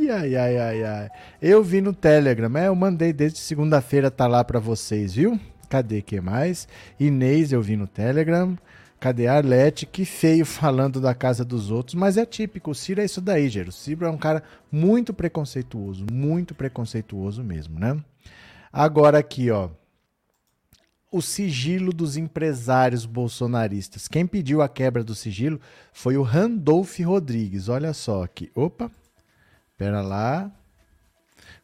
ai, 0.09 0.35
ai, 0.35 0.57
ai, 0.57 0.83
ai. 0.83 1.09
Eu 1.41 1.63
vi 1.63 1.81
no 1.81 1.93
Telegram, 1.93 2.55
é, 2.57 2.67
eu 2.67 2.75
mandei 2.75 3.13
desde 3.13 3.39
segunda-feira, 3.39 4.09
tá 4.09 4.27
lá 4.27 4.43
para 4.43 4.59
vocês, 4.59 5.13
viu? 5.13 5.39
Cadê 5.69 6.01
que 6.01 6.19
mais? 6.19 6.67
Inês, 6.99 7.51
eu 7.51 7.61
vi 7.61 7.77
no 7.77 7.87
Telegram. 7.87 8.57
Cadê 8.99 9.25
a 9.25 9.37
Arlete? 9.37 9.85
Que 9.87 10.05
feio 10.05 10.45
falando 10.45 11.01
da 11.01 11.15
casa 11.15 11.43
dos 11.43 11.71
outros, 11.71 11.95
mas 11.95 12.17
é 12.17 12.25
típico. 12.25 12.69
O 12.69 12.75
Ciro 12.75 13.01
é 13.01 13.05
isso 13.05 13.19
daí, 13.19 13.49
Gero. 13.49 13.69
O 13.69 13.71
Ciro 13.71 14.05
é 14.05 14.09
um 14.09 14.17
cara 14.17 14.43
muito 14.71 15.13
preconceituoso, 15.13 16.05
muito 16.11 16.53
preconceituoso 16.53 17.43
mesmo, 17.43 17.79
né? 17.79 17.97
Agora 18.71 19.17
aqui, 19.17 19.49
ó. 19.49 19.69
O 21.11 21.21
sigilo 21.21 21.91
dos 21.91 22.15
empresários 22.15 23.05
bolsonaristas. 23.05 24.07
Quem 24.07 24.25
pediu 24.25 24.61
a 24.61 24.69
quebra 24.69 25.03
do 25.03 25.13
sigilo 25.13 25.59
foi 25.91 26.15
o 26.15 26.23
Randolph 26.23 26.97
Rodrigues. 26.99 27.67
Olha 27.67 27.93
só 27.93 28.23
aqui. 28.23 28.49
Opa. 28.55 28.89
Pera 29.77 30.01
lá. 30.01 30.49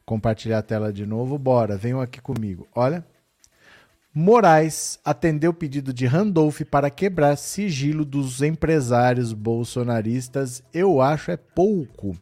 Compartilhar 0.05 0.57
a 0.57 0.61
tela 0.61 0.91
de 0.91 1.05
novo. 1.05 1.37
Bora, 1.37 1.77
venham 1.77 2.01
aqui 2.01 2.19
comigo. 2.19 2.67
Olha. 2.75 3.05
Moraes 4.13 4.99
atendeu 5.05 5.51
o 5.51 5.53
pedido 5.53 5.93
de 5.93 6.07
Randolph 6.07 6.61
para 6.61 6.89
quebrar 6.89 7.35
sigilo 7.37 8.03
dos 8.03 8.41
empresários 8.41 9.31
bolsonaristas. 9.31 10.63
Eu 10.73 10.99
acho 10.99 11.29
é 11.29 11.37
pouco. 11.37 12.17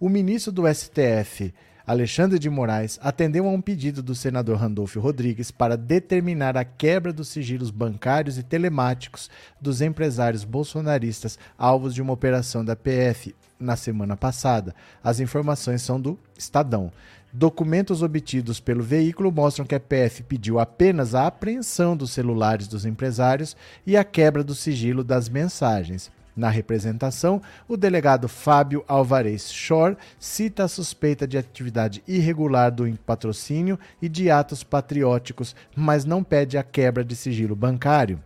O 0.00 0.08
ministro 0.08 0.50
do 0.50 0.62
STF, 0.66 1.54
Alexandre 1.86 2.36
de 2.36 2.50
Moraes, 2.50 2.98
atendeu 3.00 3.46
a 3.46 3.50
um 3.50 3.60
pedido 3.60 4.02
do 4.02 4.12
senador 4.12 4.56
Randolph 4.56 4.96
Rodrigues 4.96 5.52
para 5.52 5.76
determinar 5.76 6.56
a 6.56 6.64
quebra 6.64 7.12
dos 7.12 7.28
sigilos 7.28 7.70
bancários 7.70 8.36
e 8.36 8.42
telemáticos 8.42 9.30
dos 9.60 9.80
empresários 9.80 10.42
bolsonaristas 10.42 11.38
alvos 11.56 11.94
de 11.94 12.02
uma 12.02 12.12
operação 12.12 12.64
da 12.64 12.74
PF 12.74 13.36
na 13.56 13.76
semana 13.76 14.16
passada. 14.16 14.74
As 15.02 15.20
informações 15.20 15.80
são 15.80 16.00
do 16.00 16.18
Estadão. 16.36 16.90
Documentos 17.32 18.02
obtidos 18.02 18.58
pelo 18.58 18.82
veículo 18.82 19.30
mostram 19.30 19.64
que 19.64 19.74
a 19.76 19.80
PF 19.80 20.24
pediu 20.24 20.58
apenas 20.58 21.14
a 21.14 21.28
apreensão 21.28 21.96
dos 21.96 22.10
celulares 22.10 22.66
dos 22.66 22.84
empresários 22.84 23.56
e 23.86 23.96
a 23.96 24.02
quebra 24.02 24.42
do 24.42 24.56
sigilo 24.56 25.04
das 25.04 25.28
mensagens. 25.28 26.10
Na 26.36 26.50
representação, 26.50 27.40
o 27.66 27.78
delegado 27.78 28.28
Fábio 28.28 28.84
Alvarez 28.86 29.50
Shore 29.50 29.96
cita 30.18 30.64
a 30.64 30.68
suspeita 30.68 31.26
de 31.26 31.38
atividade 31.38 32.02
irregular 32.06 32.70
do 32.70 32.86
patrocínio 33.06 33.78
e 34.02 34.08
de 34.08 34.30
atos 34.30 34.62
patrióticos, 34.62 35.56
mas 35.74 36.04
não 36.04 36.22
pede 36.22 36.58
a 36.58 36.62
quebra 36.62 37.02
de 37.02 37.16
sigilo 37.16 37.56
bancário. 37.56 38.20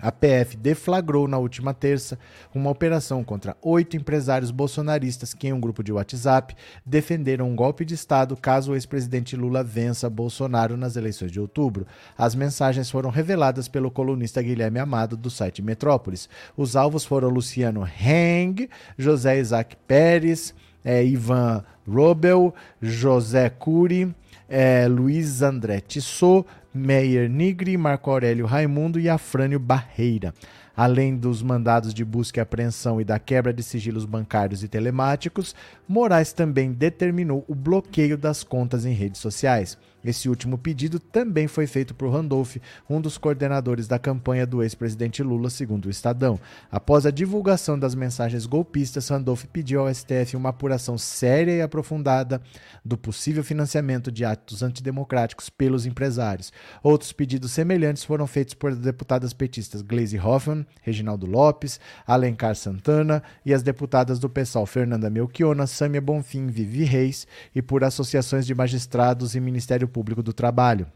A 0.00 0.10
PF 0.10 0.56
deflagrou 0.56 1.28
na 1.28 1.38
última 1.38 1.74
terça 1.74 2.18
uma 2.54 2.70
operação 2.70 3.22
contra 3.22 3.56
oito 3.62 3.96
empresários 3.96 4.50
bolsonaristas 4.50 5.34
que, 5.34 5.48
em 5.48 5.52
um 5.52 5.60
grupo 5.60 5.82
de 5.82 5.92
WhatsApp, 5.92 6.54
defenderam 6.84 7.48
um 7.48 7.56
golpe 7.56 7.84
de 7.84 7.94
Estado 7.94 8.36
caso 8.36 8.72
o 8.72 8.74
ex-presidente 8.74 9.36
Lula 9.36 9.62
vença 9.62 10.08
Bolsonaro 10.08 10.76
nas 10.76 10.96
eleições 10.96 11.30
de 11.30 11.40
outubro. 11.40 11.86
As 12.16 12.34
mensagens 12.34 12.90
foram 12.90 13.10
reveladas 13.10 13.68
pelo 13.68 13.90
colunista 13.90 14.42
Guilherme 14.42 14.78
Amado, 14.78 15.16
do 15.16 15.30
site 15.30 15.62
Metrópolis. 15.62 16.28
Os 16.56 16.76
alvos 16.76 17.04
foram 17.04 17.28
Luciano 17.28 17.86
Heng, 17.86 18.68
José 18.96 19.38
Isaac 19.38 19.76
Pérez, 19.86 20.54
é, 20.84 21.04
Ivan 21.04 21.64
Robel, 21.86 22.54
José 22.80 23.50
Cury, 23.50 24.14
é, 24.48 24.88
Luiz 24.88 25.42
André 25.42 25.80
Tissot, 25.80 26.46
Meyer 26.72 27.28
Nigri, 27.28 27.76
Marco 27.76 28.10
Aurélio 28.10 28.46
Raimundo 28.46 29.00
e 29.00 29.08
Afrânio 29.08 29.58
Barreira. 29.58 30.32
Além 30.76 31.16
dos 31.16 31.42
mandados 31.42 31.92
de 31.92 32.04
busca 32.04 32.40
e 32.40 32.42
apreensão 32.42 33.00
e 33.00 33.04
da 33.04 33.18
quebra 33.18 33.52
de 33.52 33.62
sigilos 33.62 34.04
bancários 34.04 34.62
e 34.62 34.68
telemáticos, 34.68 35.54
Moraes 35.86 36.32
também 36.32 36.72
determinou 36.72 37.44
o 37.48 37.54
bloqueio 37.54 38.16
das 38.16 38.44
contas 38.44 38.86
em 38.86 38.92
redes 38.92 39.20
sociais. 39.20 39.76
Esse 40.04 40.28
último 40.28 40.56
pedido 40.56 40.98
também 40.98 41.46
foi 41.46 41.66
feito 41.66 41.94
por 41.94 42.10
Randolph, 42.10 42.56
um 42.88 43.00
dos 43.00 43.18
coordenadores 43.18 43.86
da 43.86 43.98
campanha 43.98 44.46
do 44.46 44.62
ex-presidente 44.62 45.22
Lula, 45.22 45.50
segundo 45.50 45.86
o 45.86 45.90
Estadão. 45.90 46.40
Após 46.70 47.04
a 47.04 47.10
divulgação 47.10 47.78
das 47.78 47.94
mensagens 47.94 48.46
golpistas, 48.46 49.08
Randolph 49.08 49.44
pediu 49.52 49.80
ao 49.80 49.94
STF 49.94 50.36
uma 50.36 50.48
apuração 50.48 50.96
séria 50.96 51.52
e 51.52 51.62
aprofundada 51.62 52.40
do 52.84 52.96
possível 52.96 53.44
financiamento 53.44 54.10
de 54.10 54.24
atos 54.24 54.62
antidemocráticos 54.62 55.50
pelos 55.50 55.84
empresários. 55.84 56.52
Outros 56.82 57.12
pedidos 57.12 57.52
semelhantes 57.52 58.04
foram 58.04 58.26
feitos 58.26 58.54
por 58.54 58.74
deputadas 58.74 59.32
petistas 59.32 59.82
Gleisi 59.82 60.18
Hoffmann, 60.18 60.66
Reginaldo 60.82 61.26
Lopes, 61.26 61.78
Alencar 62.06 62.54
Santana 62.54 63.22
e 63.44 63.52
as 63.52 63.62
deputadas 63.62 64.18
do 64.18 64.30
PSOL 64.30 64.64
Fernanda 64.64 65.10
Melchiona, 65.10 65.66
Sâmia 65.66 66.00
Bonfim, 66.00 66.46
Vivi 66.46 66.84
Reis 66.84 67.26
e 67.54 67.60
por 67.60 67.84
associações 67.84 68.46
de 68.46 68.54
magistrados 68.54 69.34
e 69.34 69.40
Ministério 69.40 69.89
Público 69.90 70.22
do 70.22 70.32
Trabalho. 70.32 70.86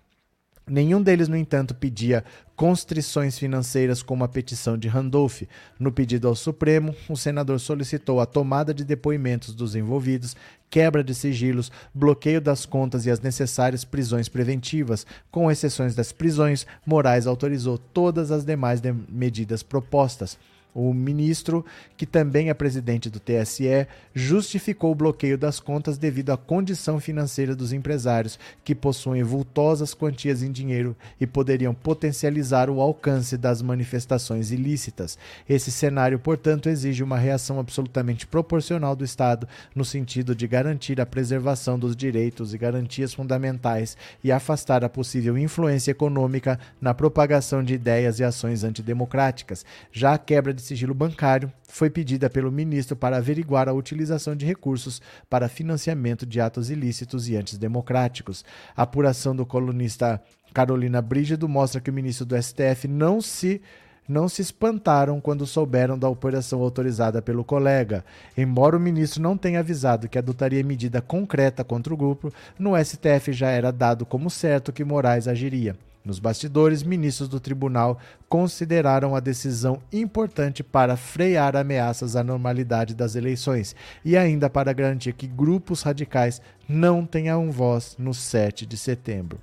Nenhum 0.66 1.03
deles, 1.03 1.29
no 1.29 1.37
entanto, 1.37 1.75
pedia 1.75 2.25
constrições 2.57 3.39
financeiras 3.39 4.03
como 4.03 4.25
a 4.25 4.29
petição 4.29 4.79
de 4.79 4.89
Randolph. 4.89 5.43
No 5.79 5.93
pedido 5.93 6.27
ao 6.27 6.35
Supremo, 6.35 6.97
o 7.07 7.16
senador 7.19 7.61
solicitou 7.61 8.19
a 8.19 8.25
tomada 8.25 8.73
de 8.73 8.83
depoimentos 8.83 9.55
dos 9.55 9.77
envolvidos, 9.77 10.35
quebra 10.71 11.05
de 11.05 11.15
sigilos, 11.15 11.71
bloqueio 11.93 12.41
das 12.41 12.65
contas 12.65 13.05
e 13.05 13.11
as 13.11 13.21
necessárias 13.21 13.85
prisões 13.85 14.27
preventivas. 14.27 15.07
Com 15.31 15.51
exceções 15.51 15.95
das 15.95 16.12
prisões, 16.12 16.66
Moraes 16.87 17.27
autorizou 17.27 17.77
todas 17.77 18.31
as 18.31 18.43
demais 18.43 18.81
de 18.81 18.91
medidas 18.91 19.62
propostas. 19.62 20.39
O 20.75 20.93
ministro, 20.93 21.65
que 21.97 22.05
também 22.05 22.51
é 22.51 22.55
presidente 22.55 23.09
do 23.09 23.21
TSE, 23.21 23.87
justificou 24.13 24.91
o 24.91 24.95
bloqueio 24.95 25.39
das 25.39 25.61
contas 25.61 25.97
devido 25.97 26.31
à 26.31 26.37
condição 26.37 26.99
financeira 26.99 27.55
dos 27.55 27.73
empresários, 27.73 28.39
que 28.65 28.75
possuem 28.75 29.23
vultosas 29.23 29.95
quantias 29.95 30.43
em 30.43 30.51
dinheiro 30.51 30.97
e 31.21 31.27
poderiam 31.27 31.73
potencializar 31.73 32.69
o 32.69 32.81
alcance 32.81 33.37
das 33.37 33.63
manifestações 33.63 34.51
ilícitas. 34.51 35.17
Esse 35.49 35.71
cenário, 35.71 36.19
portanto, 36.19 36.69
exige 36.69 37.05
uma 37.05 37.17
reação 37.17 37.61
absolutamente 37.61 38.27
proporcional 38.27 38.97
do 38.97 39.05
Estado, 39.05 39.47
no 39.77 39.85
sentido 39.85 40.35
de 40.35 40.49
garantir 40.49 41.01
a 41.01 41.07
preservação 41.07 41.79
dos 41.79 41.95
direitos 41.95 42.53
e 42.53 42.59
garantias 42.59 43.15
fundamentais 43.15 43.97
e 44.25 44.33
afastar 44.33 44.83
a 44.83 44.89
possível 44.89 45.39
influência 45.39 45.93
econômica 45.93 46.59
na 46.81 46.93
propagação 46.93 47.63
de 47.63 47.75
ideias 47.75 48.19
e 48.19 48.25
ações 48.25 48.65
antidemocráticas. 48.65 49.65
Já 49.93 50.15
a 50.15 50.19
quebra 50.19 50.53
de 50.53 50.64
sigilo 50.65 50.95
bancário 50.95 51.53
foi 51.69 51.89
pedida 51.89 52.28
pelo 52.28 52.51
ministro 52.51 52.97
para 52.97 53.19
averiguar 53.19 53.69
a 53.69 53.73
utilização 53.73 54.35
de 54.35 54.45
recursos 54.45 55.01
para 55.28 55.49
financiamento 55.49 56.27
de 56.27 56.41
atos 56.41 56.70
ilícitos 56.70 57.28
e 57.28 57.36
antidemocráticos. 57.36 58.45
A 58.77 58.82
apuração 58.82 59.35
do 59.35 59.47
colunista 59.47 60.20
Carolina 60.53 61.03
Brígido 61.03 61.49
mostra 61.49 61.81
que 61.81 61.91
o 61.91 61.93
ministro 61.93 62.24
do 62.24 62.41
STF 62.41 62.89
não 62.89 63.20
se 63.20 63.61
não 64.07 64.28
se 64.28 64.43
espantaram 64.43 65.19
quando 65.19 65.47
souberam 65.47 65.99
da 65.99 66.09
operação 66.09 66.61
autorizada 66.61 67.23
pelo 67.23 67.43
colega. 67.43 68.05
Embora 68.36 68.77
o 68.77 68.81
ministro 68.81 69.23
não 69.23 69.36
tenha 69.36 69.61
avisado 69.61 70.09
que 70.09 70.19
adotaria 70.19 70.62
medida 70.62 71.01
concreta 71.01 71.65
contra 71.65 71.93
o 71.93 71.97
grupo, 71.97 72.32
no 72.59 72.73
STF 72.77 73.32
já 73.32 73.49
era 73.49 73.70
dado 73.70 74.05
como 74.05 74.28
certo 74.28 74.73
que 74.73 74.85
Moraes 74.85 75.27
agiria. 75.27 75.74
Nos 76.05 76.18
bastidores, 76.18 76.82
ministros 76.82 77.31
do 77.31 77.40
tribunal 77.40 77.98
consideraram 78.28 79.16
a 79.16 79.20
decisão 79.20 79.81
importante 79.90 80.62
para 80.62 80.98
frear 80.98 81.56
ameaças 81.56 82.14
à 82.14 82.22
normalidade 82.22 82.94
das 82.94 83.16
eleições 83.16 83.74
e 84.05 84.14
ainda 84.14 84.51
para 84.51 84.72
garantir 84.74 85.14
que 85.14 85.26
grupos 85.26 85.81
radicais 85.81 86.43
não 86.68 87.06
tenham 87.06 87.51
voz 87.51 87.97
no 87.98 88.12
7 88.12 88.66
de 88.66 88.76
setembro. 88.76 89.39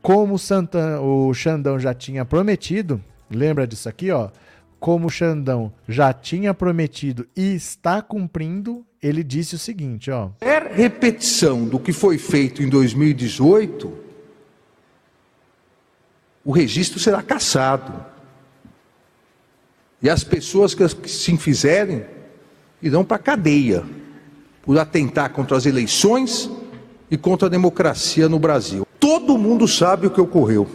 Como 0.00 0.36
o 1.02 1.34
Xandão 1.34 1.78
já 1.78 1.92
tinha 1.92 2.24
prometido, 2.24 3.04
lembra 3.30 3.66
disso 3.66 3.86
aqui, 3.86 4.10
ó? 4.10 4.30
Como 4.80 5.08
o 5.08 5.10
Xandão 5.10 5.70
já 5.86 6.14
tinha 6.14 6.54
prometido 6.54 7.26
e 7.36 7.54
está 7.54 8.00
cumprindo, 8.00 8.86
ele 9.02 9.22
disse 9.22 9.56
o 9.56 9.58
seguinte, 9.58 10.10
ó: 10.10 10.30
É 10.40 10.58
repetição 10.72 11.66
do 11.66 11.78
que 11.78 11.92
foi 11.92 12.16
feito 12.16 12.62
em 12.62 12.68
2018 12.68 14.07
o 16.48 16.50
registro 16.50 16.98
será 16.98 17.20
cassado. 17.20 17.92
E 20.00 20.08
as 20.08 20.24
pessoas 20.24 20.72
que 20.72 21.06
se 21.06 21.36
fizerem 21.36 22.06
irão 22.80 23.04
para 23.04 23.18
a 23.18 23.20
cadeia 23.20 23.84
por 24.62 24.78
atentar 24.78 25.28
contra 25.28 25.58
as 25.58 25.66
eleições 25.66 26.50
e 27.10 27.18
contra 27.18 27.48
a 27.48 27.50
democracia 27.50 28.30
no 28.30 28.38
Brasil. 28.38 28.86
Todo 28.98 29.36
mundo 29.36 29.68
sabe 29.68 30.06
o 30.06 30.10
que 30.10 30.22
ocorreu. 30.22 30.66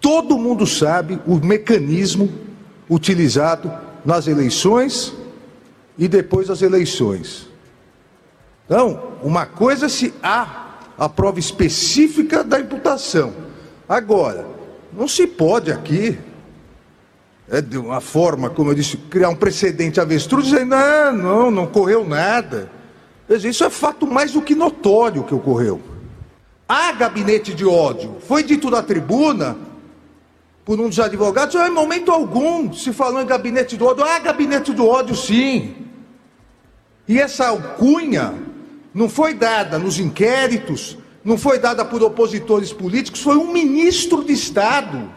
Todo 0.00 0.38
mundo 0.38 0.64
sabe 0.64 1.18
o 1.26 1.34
mecanismo 1.34 2.32
utilizado 2.88 3.72
nas 4.04 4.28
eleições 4.28 5.12
e 5.98 6.06
depois 6.06 6.46
das 6.46 6.62
eleições. 6.62 7.48
Então, 8.66 9.14
uma 9.20 9.46
coisa 9.46 9.86
é 9.86 9.88
se 9.88 10.14
há 10.22 10.76
a 10.96 11.08
prova 11.08 11.40
específica 11.40 12.44
da 12.44 12.60
imputação. 12.60 13.34
Agora, 13.88 14.54
não 14.96 15.06
se 15.06 15.26
pode 15.26 15.70
aqui, 15.70 16.18
é 17.48 17.60
de 17.60 17.76
uma 17.76 18.00
forma, 18.00 18.50
como 18.50 18.70
eu 18.70 18.74
disse, 18.74 18.96
criar 18.96 19.28
um 19.28 19.36
precedente 19.36 20.00
avestruz 20.00 20.46
dizendo, 20.46 20.74
ah, 20.74 21.12
não, 21.12 21.50
não 21.50 21.64
ocorreu 21.64 22.06
nada. 22.06 22.70
Isso 23.28 23.62
é 23.62 23.70
fato 23.70 24.06
mais 24.06 24.32
do 24.32 24.42
que 24.42 24.54
notório 24.54 25.22
que 25.22 25.34
ocorreu. 25.34 25.80
Há 26.68 26.92
gabinete 26.92 27.54
de 27.54 27.64
ódio. 27.64 28.16
Foi 28.26 28.42
dito 28.42 28.70
na 28.70 28.82
tribuna 28.82 29.56
por 30.64 30.80
um 30.80 30.88
dos 30.88 30.98
advogados, 30.98 31.54
ah, 31.54 31.68
em 31.68 31.70
momento 31.70 32.10
algum 32.10 32.72
se 32.72 32.92
falou 32.92 33.22
em 33.22 33.26
gabinete 33.26 33.76
do 33.76 33.86
ódio. 33.86 34.04
Há 34.04 34.18
gabinete 34.18 34.72
do 34.72 34.86
ódio, 34.86 35.14
sim. 35.14 35.76
E 37.06 37.20
essa 37.20 37.48
alcunha 37.48 38.34
não 38.92 39.08
foi 39.08 39.34
dada 39.34 39.78
nos 39.78 40.00
inquéritos, 40.00 40.98
não 41.26 41.36
foi 41.36 41.58
dada 41.58 41.84
por 41.84 42.00
opositores 42.04 42.72
políticos, 42.72 43.20
foi 43.20 43.36
um 43.36 43.52
ministro 43.52 44.24
de 44.24 44.32
Estado. 44.32 45.12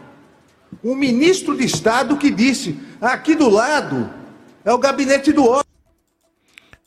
Um 0.82 0.96
ministro 0.96 1.56
de 1.56 1.64
Estado 1.64 2.16
que 2.16 2.32
disse: 2.32 2.76
aqui 3.00 3.36
do 3.36 3.48
lado 3.48 4.10
é 4.64 4.72
o 4.72 4.78
gabinete 4.78 5.32
do 5.32 5.48
ódio. 5.48 5.70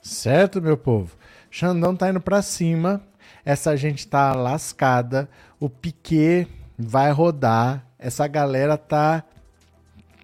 Certo, 0.02 0.62
meu 0.62 0.76
povo? 0.76 1.16
Xandão 1.50 1.96
tá 1.96 2.10
indo 2.10 2.20
para 2.20 2.42
cima, 2.42 3.02
essa 3.46 3.78
gente 3.78 4.06
tá 4.06 4.34
lascada, 4.34 5.30
o 5.58 5.70
Piquet 5.70 6.46
vai 6.78 7.10
rodar, 7.12 7.88
essa 7.98 8.28
galera 8.28 8.78
tá 8.78 9.24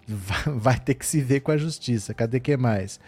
vai 0.45 0.77
ter 0.77 0.95
que 0.95 1.05
se 1.05 1.21
ver 1.21 1.39
com 1.39 1.51
a 1.51 1.57
justiça. 1.57 2.13
Cadê 2.13 2.41
que 2.41 2.57
mais? 2.57 2.99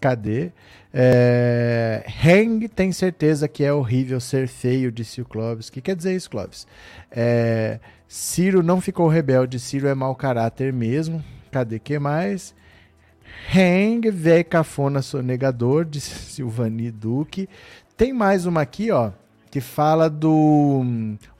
Cadê? 0.00 0.52
É... 0.96 2.04
Hang 2.24 2.68
tem 2.68 2.92
certeza 2.92 3.48
que 3.48 3.64
é 3.64 3.72
horrível 3.72 4.20
ser 4.20 4.46
feio, 4.46 4.92
disse 4.92 5.20
o 5.20 5.24
Clóvis. 5.24 5.66
O 5.66 5.72
que 5.72 5.80
quer 5.80 5.96
dizer 5.96 6.14
isso, 6.14 6.30
Clóvis? 6.30 6.68
É... 7.10 7.80
Ciro 8.06 8.62
não 8.62 8.80
ficou 8.80 9.08
rebelde, 9.08 9.58
Ciro 9.58 9.88
é 9.88 9.94
mau 9.94 10.14
caráter 10.14 10.72
mesmo. 10.72 11.22
Cadê 11.50 11.80
que 11.80 11.98
mais? 11.98 12.54
Hang, 13.52 14.08
velho 14.08 14.44
cafona 14.44 15.02
sonegador, 15.02 15.84
disse 15.90 16.10
Silvani 16.10 16.92
Duque. 16.92 17.48
Tem 17.96 18.12
mais 18.12 18.46
uma 18.46 18.60
aqui, 18.60 18.92
ó, 18.92 19.10
que 19.50 19.60
fala 19.60 20.08
do 20.08 20.84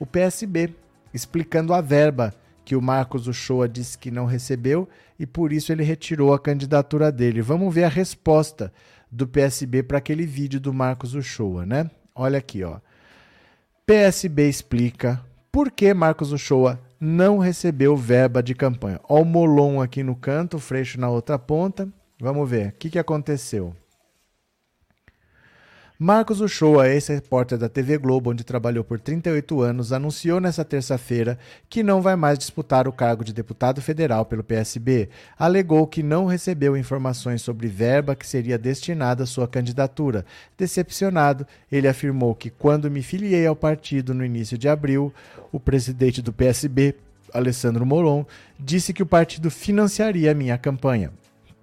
o 0.00 0.06
PSB, 0.06 0.74
explicando 1.12 1.72
a 1.72 1.80
verba 1.80 2.34
que 2.64 2.74
o 2.74 2.82
Marcos 2.82 3.28
Uchoa 3.28 3.68
disse 3.68 3.98
que 3.98 4.10
não 4.10 4.24
recebeu 4.24 4.88
e 5.18 5.26
por 5.26 5.52
isso 5.52 5.70
ele 5.70 5.84
retirou 5.84 6.32
a 6.32 6.38
candidatura 6.38 7.12
dele. 7.12 7.42
Vamos 7.42 7.74
ver 7.74 7.84
a 7.84 7.88
resposta 7.88 8.72
do 9.10 9.28
PSB 9.28 9.82
para 9.82 9.98
aquele 9.98 10.26
vídeo 10.26 10.58
do 10.58 10.72
Marcos 10.72 11.14
Uchoa, 11.14 11.66
né? 11.66 11.90
Olha 12.14 12.38
aqui, 12.38 12.64
ó. 12.64 12.78
PSB 13.86 14.48
explica 14.48 15.22
por 15.52 15.70
que 15.70 15.92
Marcos 15.92 16.32
Uchoa 16.32 16.80
não 16.98 17.38
recebeu 17.38 17.96
verba 17.96 18.42
de 18.42 18.54
campanha. 18.54 18.98
Ó 19.08 19.20
o 19.20 19.24
Molon 19.24 19.80
aqui 19.80 20.02
no 20.02 20.16
canto, 20.16 20.56
o 20.56 20.60
Freixo 20.60 20.98
na 20.98 21.08
outra 21.08 21.38
ponta. 21.38 21.88
Vamos 22.18 22.48
ver, 22.48 22.68
o 22.68 22.72
que, 22.72 22.90
que 22.90 22.98
aconteceu? 22.98 23.74
Marcos 25.96 26.40
Uchoa, 26.40 26.88
ex-repórter 26.88 27.56
da 27.56 27.68
TV 27.68 27.96
Globo, 27.96 28.32
onde 28.32 28.42
trabalhou 28.42 28.82
por 28.82 28.98
38 28.98 29.62
anos, 29.62 29.92
anunciou 29.92 30.40
nesta 30.40 30.64
terça-feira 30.64 31.38
que 31.68 31.84
não 31.84 32.02
vai 32.02 32.16
mais 32.16 32.36
disputar 32.36 32.88
o 32.88 32.92
cargo 32.92 33.22
de 33.22 33.32
deputado 33.32 33.80
federal 33.80 34.26
pelo 34.26 34.42
PSB. 34.42 35.08
Alegou 35.38 35.86
que 35.86 36.02
não 36.02 36.26
recebeu 36.26 36.76
informações 36.76 37.42
sobre 37.42 37.68
verba 37.68 38.16
que 38.16 38.26
seria 38.26 38.58
destinada 38.58 39.22
à 39.22 39.26
sua 39.26 39.46
candidatura. 39.46 40.26
Decepcionado, 40.58 41.46
ele 41.70 41.86
afirmou 41.86 42.34
que 42.34 42.50
quando 42.50 42.90
me 42.90 43.00
filiei 43.00 43.46
ao 43.46 43.54
partido 43.54 44.12
no 44.12 44.24
início 44.24 44.58
de 44.58 44.68
abril, 44.68 45.14
o 45.52 45.60
presidente 45.60 46.20
do 46.20 46.32
PSB, 46.32 46.96
Alessandro 47.32 47.86
Molon, 47.86 48.24
disse 48.58 48.92
que 48.92 49.02
o 49.02 49.06
partido 49.06 49.48
financiaria 49.48 50.32
a 50.32 50.34
minha 50.34 50.58
campanha. 50.58 51.12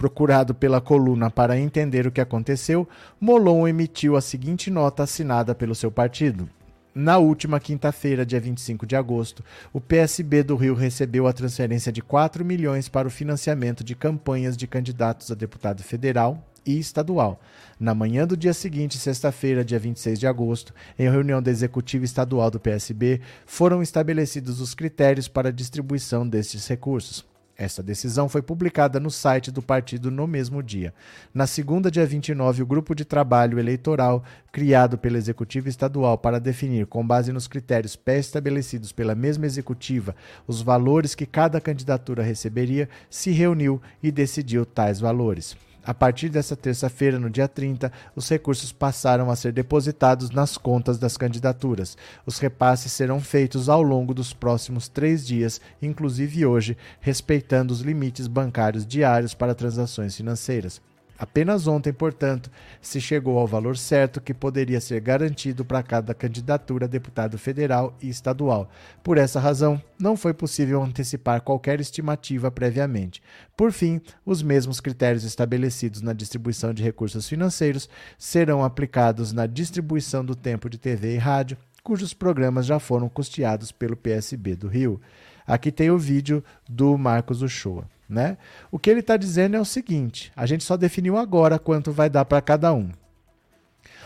Procurado 0.02 0.56
pela 0.56 0.82
coluna 0.82 1.30
para 1.30 1.60
entender 1.60 2.08
o 2.08 2.12
que 2.12 2.20
aconteceu, 2.20 2.90
Molon 3.20 3.68
emitiu 3.68 4.16
a 4.16 4.22
seguinte 4.22 4.72
nota 4.72 5.04
assinada 5.04 5.54
pelo 5.54 5.76
seu 5.76 5.92
partido. 5.92 6.50
Na 6.92 7.20
última 7.20 7.60
quinta-feira, 7.60 8.26
dia 8.26 8.40
25 8.40 8.88
de 8.88 8.96
agosto, 8.96 9.44
o 9.72 9.80
PSB 9.80 10.42
do 10.42 10.56
Rio 10.56 10.74
recebeu 10.74 11.28
a 11.28 11.34
transferência 11.34 11.92
de 11.92 12.02
4 12.02 12.44
milhões 12.44 12.90
para 12.90 13.08
o 13.08 13.12
financiamento 13.12 13.84
de 13.84 13.94
campanhas 13.94 14.58
de 14.58 14.66
candidatos 14.66 15.30
a 15.30 15.36
deputado 15.36 15.84
federal 15.84 16.44
e 16.66 16.80
estadual. 16.80 17.40
Na 17.80 17.94
manhã 17.94 18.26
do 18.26 18.36
dia 18.36 18.56
seguinte, 18.56 18.98
sexta-feira, 18.98 19.64
dia 19.64 19.78
26 19.78 20.20
de 20.20 20.26
agosto, 20.26 20.74
em 20.98 21.12
reunião 21.12 21.44
da 21.44 21.52
executiva 21.52 22.06
estadual 22.06 22.50
do 22.50 22.60
PSB, 22.60 23.22
foram 23.46 23.84
estabelecidos 23.84 24.62
os 24.62 24.74
critérios 24.74 25.28
para 25.28 25.50
a 25.50 25.52
distribuição 25.52 26.28
destes 26.28 26.68
recursos. 26.68 27.30
Essa 27.62 27.84
decisão 27.84 28.28
foi 28.28 28.42
publicada 28.42 29.00
no 29.00 29.12
site 29.12 29.52
do 29.52 29.62
partido 29.62 30.10
no 30.10 30.26
mesmo 30.26 30.64
dia. 30.64 30.92
Na 31.32 31.46
segunda, 31.46 31.92
dia 31.92 32.08
29, 32.08 32.64
o 32.64 32.66
grupo 32.66 32.96
de 32.96 33.06
trabalho 33.06 33.60
eleitoral, 33.60 34.24
criado 34.52 34.98
pela 34.98 35.20
executiva 35.20 35.70
estadual 35.70 36.18
para 36.18 36.40
definir, 36.40 36.88
com 36.88 37.06
base 37.06 37.32
nos 37.32 37.48
critérios 37.48 37.96
pré-estabelecidos 37.96 38.92
pela 38.92 39.14
mesma 39.14 39.46
executiva, 39.46 40.16
os 40.48 40.64
valores 40.64 41.14
que 41.14 41.28
cada 41.28 41.62
candidatura 41.62 42.24
receberia, 42.24 42.90
se 43.12 43.30
reuniu 43.30 43.80
e 44.02 44.12
decidiu 44.12 44.66
tais 44.66 45.00
valores. 45.00 45.56
A 45.84 45.96
partir 45.96 46.30
dessa 46.30 46.56
terça-feira, 46.56 47.18
no 47.18 47.30
dia 47.30 47.48
30, 47.48 47.92
os 48.16 48.30
recursos 48.30 48.72
passaram 48.72 49.32
a 49.32 49.36
ser 49.36 49.52
depositados 49.52 50.30
nas 50.30 50.56
contas 50.56 51.00
das 51.00 51.18
candidaturas. 51.18 51.98
Os 52.24 52.38
repasses 52.38 52.92
serão 52.92 53.20
feitos 53.20 53.68
ao 53.68 53.82
longo 53.82 54.14
dos 54.14 54.32
próximos 54.32 54.88
três 54.88 55.26
dias, 55.26 55.60
inclusive 55.82 56.46
hoje, 56.46 56.78
respeitando 57.00 57.74
os 57.74 57.82
limites 57.82 58.28
bancários 58.28 58.86
diários 58.86 59.34
para 59.34 59.56
transações 59.56 60.16
financeiras. 60.16 60.80
Apenas 61.22 61.68
ontem, 61.68 61.94
portanto, 61.94 62.50
se 62.82 63.00
chegou 63.00 63.38
ao 63.38 63.46
valor 63.46 63.78
certo 63.78 64.20
que 64.20 64.34
poderia 64.34 64.82
ser 64.82 65.00
garantido 65.02 65.64
para 65.64 65.84
cada 65.84 66.16
candidatura 66.16 66.86
a 66.86 66.90
deputado 66.90 67.38
federal 67.38 67.96
e 68.02 68.10
estadual. 68.10 68.68
Por 69.04 69.20
essa 69.20 69.40
razão, 69.40 69.80
não 70.00 70.18
foi 70.18 70.34
possível 70.34 70.82
antecipar 70.82 71.42
qualquer 71.42 71.80
estimativa 71.80 72.50
previamente. 72.50 73.22
Por 73.56 73.72
fim, 73.72 74.02
os 74.26 74.42
mesmos 74.42 74.80
critérios 74.80 75.24
estabelecidos 75.24 76.02
na 76.02 76.12
distribuição 76.12 76.74
de 76.74 76.82
recursos 76.82 77.30
financeiros 77.30 77.88
serão 78.18 78.64
aplicados 78.64 79.32
na 79.32 79.46
distribuição 79.46 80.26
do 80.26 80.34
tempo 80.34 80.68
de 80.72 80.80
TV 80.80 81.14
e 81.14 81.20
rádio, 81.20 81.56
cujos 81.84 82.16
programas 82.16 82.66
já 82.66 82.80
foram 82.80 83.08
custeados 83.08 83.72
pelo 83.72 83.96
PSB 83.96 84.56
do 84.56 84.68
Rio. 84.68 85.00
Aqui 85.46 85.72
tem 85.72 85.92
o 85.92 86.00
vídeo 86.00 86.44
do 86.68 86.98
Marcos 86.98 87.44
Uchoa. 87.44 87.88
Né? 88.12 88.38
O 88.70 88.78
que 88.78 88.90
ele 88.90 89.00
está 89.00 89.16
dizendo 89.16 89.56
é 89.56 89.60
o 89.60 89.64
seguinte: 89.64 90.34
a 90.36 90.46
gente 90.46 90.66
só 90.66 90.76
definiu 90.76 91.16
agora 91.16 91.58
quanto 91.58 91.94
vai 91.94 92.10
dar 92.10 92.26
para 92.26 92.42
cada 92.42 92.74
um. 92.74 92.92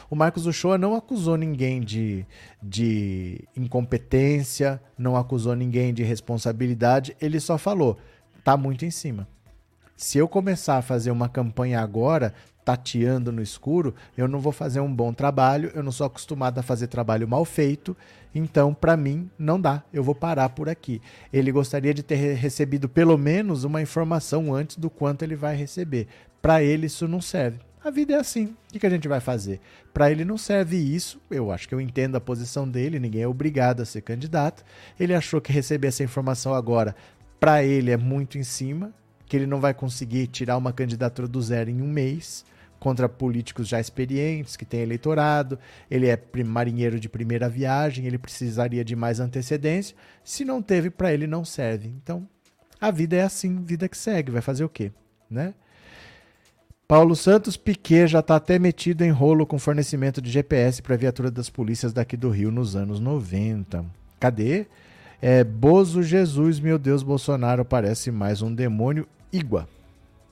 O 0.07 0.15
Marcos 0.15 0.45
Uchoa 0.45 0.77
não 0.77 0.94
acusou 0.94 1.36
ninguém 1.36 1.82
de, 1.82 2.23
de 2.61 3.44
incompetência, 3.57 4.80
não 4.95 5.18
acusou 5.18 5.56
ninguém 5.56 5.91
de 5.91 6.03
responsabilidade, 6.03 7.18
ele 7.19 7.40
só 7.40 7.57
falou: 7.57 7.98
tá 8.44 8.56
muito 8.56 8.86
em 8.86 8.91
cima. 8.91 9.27
Se 9.98 10.19
eu 10.19 10.27
começar 10.27 10.77
a 10.77 10.84
fazer 10.84 11.10
uma 11.10 11.27
campanha 11.27 11.80
agora, 11.80 12.32
tateando 12.66 13.32
no 13.32 13.44
escuro, 13.44 13.94
eu 14.18 14.28
não 14.28 14.40
vou 14.40 14.52
fazer 14.52 14.80
um 14.80 14.94
bom 14.94 15.14
trabalho, 15.14 15.72
eu 15.76 15.84
não 15.84 15.92
sou 15.92 16.08
acostumado 16.08 16.58
a 16.58 16.64
fazer 16.64 16.88
trabalho 16.88 17.28
mal 17.28 17.46
feito, 17.46 17.96
então 18.34 18.74
para 18.74 18.98
mim 18.98 19.30
não 19.38 19.62
dá, 19.62 19.84
eu 19.94 20.04
vou 20.04 20.16
parar 20.16 20.50
por 20.50 20.68
aqui. 20.68 21.00
Ele 21.32 21.52
gostaria 21.52 21.94
de 21.94 22.02
ter 22.02 22.16
recebido 22.34 22.90
pelo 22.90 23.18
menos 23.18 23.64
uma 23.64 23.84
informação 23.84 24.54
antes 24.54 24.78
do 24.78 24.90
quanto 24.90 25.22
ele 25.22 25.36
vai 25.36 25.56
receber. 25.56 26.08
Para 26.42 26.64
ele 26.64 26.88
isso 26.88 27.08
não 27.08 27.22
serve. 27.22 27.60
A 27.84 27.92
vida 27.92 28.14
é 28.14 28.18
assim. 28.18 28.56
O 28.74 28.80
que 28.80 28.88
a 28.88 28.90
gente 28.90 29.08
vai 29.08 29.20
fazer? 29.20 29.62
Para 29.94 30.10
ele 30.10 30.26
não 30.26 30.40
serve 30.40 30.76
isso. 30.76 31.22
Eu 31.30 31.52
acho 31.52 31.70
que 31.70 31.76
eu 31.76 31.80
entendo 31.80 32.16
a 32.16 32.20
posição 32.20 32.68
dele. 32.68 33.00
Ninguém 33.00 33.22
é 33.22 33.28
obrigado 33.28 33.82
a 33.82 33.86
ser 33.86 34.02
candidato. 34.02 34.64
Ele 35.00 35.14
achou 35.14 35.40
que 35.40 35.54
receber 35.54 35.90
essa 35.90 36.04
informação 36.04 36.56
agora, 36.56 36.96
para 37.40 37.64
ele, 37.64 37.92
é 37.92 37.98
muito 37.98 38.40
em 38.40 38.44
cima. 38.44 38.92
Que 39.28 39.38
ele 39.38 39.46
não 39.46 39.62
vai 39.62 39.72
conseguir 39.72 40.26
tirar 40.26 40.58
uma 40.58 40.74
candidatura 40.74 41.28
do 41.28 41.40
zero 41.40 41.70
em 41.70 41.80
um 41.80 41.88
mês 41.88 42.44
contra 42.80 43.10
políticos 43.10 43.68
já 43.68 43.80
experientes, 43.80 44.56
que 44.56 44.65
têm 44.65 44.81
eleitorado, 44.81 45.57
ele 45.89 46.07
é 46.07 46.19
marinheiro 46.43 46.99
de 46.99 47.10
primeira 47.10 47.49
viagem, 47.49 48.06
ele 48.06 48.18
precisaria 48.18 48.84
de 48.84 48.95
mais 48.95 49.19
antecedência. 49.19 49.95
Se 50.23 50.45
não 50.45 50.61
teve, 50.61 50.89
para 50.89 51.14
ele 51.14 51.27
não 51.27 51.43
serve. 51.43 51.88
Então, 51.88 52.27
a 52.80 52.91
vida 52.91 53.15
é 53.15 53.22
assim, 53.22 53.64
vida 53.64 53.88
que 53.88 53.97
segue, 53.97 54.31
vai 54.31 54.41
fazer 54.41 54.64
o 54.64 54.69
quê? 54.69 54.91
Né? 55.30 55.53
Paulo 56.88 57.15
Santos 57.15 57.57
Piquet 57.57 58.07
já 58.07 58.19
está 58.19 58.35
até 58.35 58.60
metido 58.60 59.02
em 59.02 59.10
rolo 59.10 59.47
com 59.47 59.57
fornecimento 59.57 60.22
de 60.22 60.30
GPS 60.30 60.84
para 60.84 60.95
viatura 60.95 61.31
das 61.31 61.49
polícias 61.49 61.91
daqui 61.91 62.15
do 62.15 62.30
Rio 62.30 62.52
nos 62.52 62.76
anos 62.76 62.99
90. 62.99 63.84
Cadê? 64.19 64.68
É, 65.19 65.43
Bozo 65.43 66.03
Jesus, 66.03 66.60
meu 66.60 66.77
Deus, 66.77 67.02
Bolsonaro 67.02 67.65
parece 67.65 68.11
mais 68.11 68.43
um 68.43 68.53
demônio 68.53 69.07
Igua. 69.34 69.68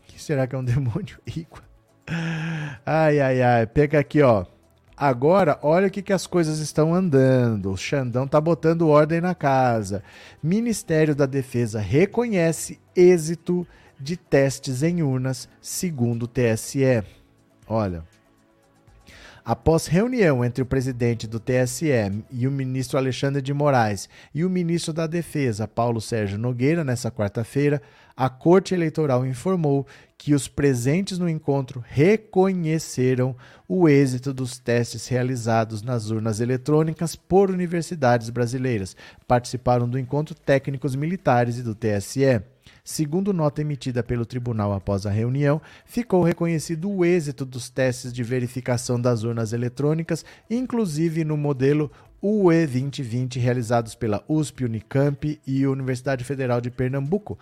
O 0.03 0.11
que 0.11 0.21
será 0.21 0.45
que 0.45 0.53
é 0.53 0.59
um 0.59 0.63
demônio 0.63 1.17
Igua? 1.25 1.72
Ai, 2.85 3.19
ai, 3.19 3.41
ai. 3.41 3.65
Pega 3.67 3.99
aqui, 3.99 4.21
ó. 4.21 4.45
Agora, 4.95 5.57
olha 5.61 5.87
o 5.87 5.91
que, 5.91 6.01
que 6.01 6.13
as 6.13 6.27
coisas 6.27 6.59
estão 6.59 6.93
andando. 6.93 7.71
O 7.71 7.77
Xandão 7.77 8.27
tá 8.27 8.39
botando 8.39 8.87
ordem 8.87 9.19
na 9.19 9.33
casa. 9.33 10.03
Ministério 10.41 11.15
da 11.15 11.25
Defesa 11.25 11.79
reconhece 11.79 12.79
êxito 12.95 13.67
de 13.99 14.15
testes 14.15 14.83
em 14.83 15.01
urnas, 15.01 15.49
segundo 15.61 16.23
o 16.23 16.27
TSE. 16.27 17.03
Olha. 17.67 18.03
Após 19.45 19.87
reunião 19.87 20.45
entre 20.45 20.61
o 20.61 20.65
presidente 20.65 21.27
do 21.27 21.37
TSE 21.37 21.91
e 22.31 22.47
o 22.47 22.51
ministro 22.51 22.97
Alexandre 22.97 23.41
de 23.41 23.53
Moraes 23.53 24.07
e 24.33 24.45
o 24.45 24.49
ministro 24.49 24.93
da 24.93 25.05
Defesa, 25.05 25.67
Paulo 25.67 25.99
Sérgio 25.99 26.37
Nogueira, 26.37 26.81
nessa 26.81 27.11
quarta-feira, 27.11 27.81
a 28.15 28.29
Corte 28.29 28.73
Eleitoral 28.73 29.25
informou 29.25 29.87
que 30.17 30.33
os 30.33 30.47
presentes 30.47 31.17
no 31.17 31.27
encontro 31.27 31.83
reconheceram 31.85 33.35
o 33.67 33.89
êxito 33.89 34.33
dos 34.33 34.57
testes 34.57 35.07
realizados 35.07 35.81
nas 35.81 36.09
urnas 36.11 36.39
eletrônicas 36.39 37.15
por 37.15 37.51
universidades 37.51 38.29
brasileiras. 38.29 38.95
Participaram 39.27 39.89
do 39.89 39.99
encontro 39.99 40.33
técnicos 40.33 40.95
militares 40.95 41.57
e 41.57 41.63
do 41.63 41.75
TSE. 41.75 42.41
Segundo 42.85 43.33
nota 43.33 43.61
emitida 43.61 44.03
pelo 44.03 44.25
tribunal 44.25 44.73
após 44.73 45.05
a 45.05 45.09
reunião, 45.09 45.61
ficou 45.85 46.23
reconhecido 46.23 46.89
o 46.89 47.03
êxito 47.03 47.45
dos 47.45 47.69
testes 47.69 48.13
de 48.13 48.23
verificação 48.23 48.99
das 48.99 49.23
urnas 49.23 49.53
eletrônicas, 49.53 50.23
inclusive 50.49 51.23
no 51.23 51.35
modelo 51.35 51.91
UE 52.21 52.65
2020 52.65 53.39
realizados 53.39 53.95
pela 53.95 54.23
USP, 54.29 54.63
Unicamp 54.63 55.41
e 55.45 55.67
Universidade 55.67 56.23
Federal 56.23 56.61
de 56.61 56.71
Pernambuco. 56.71 57.37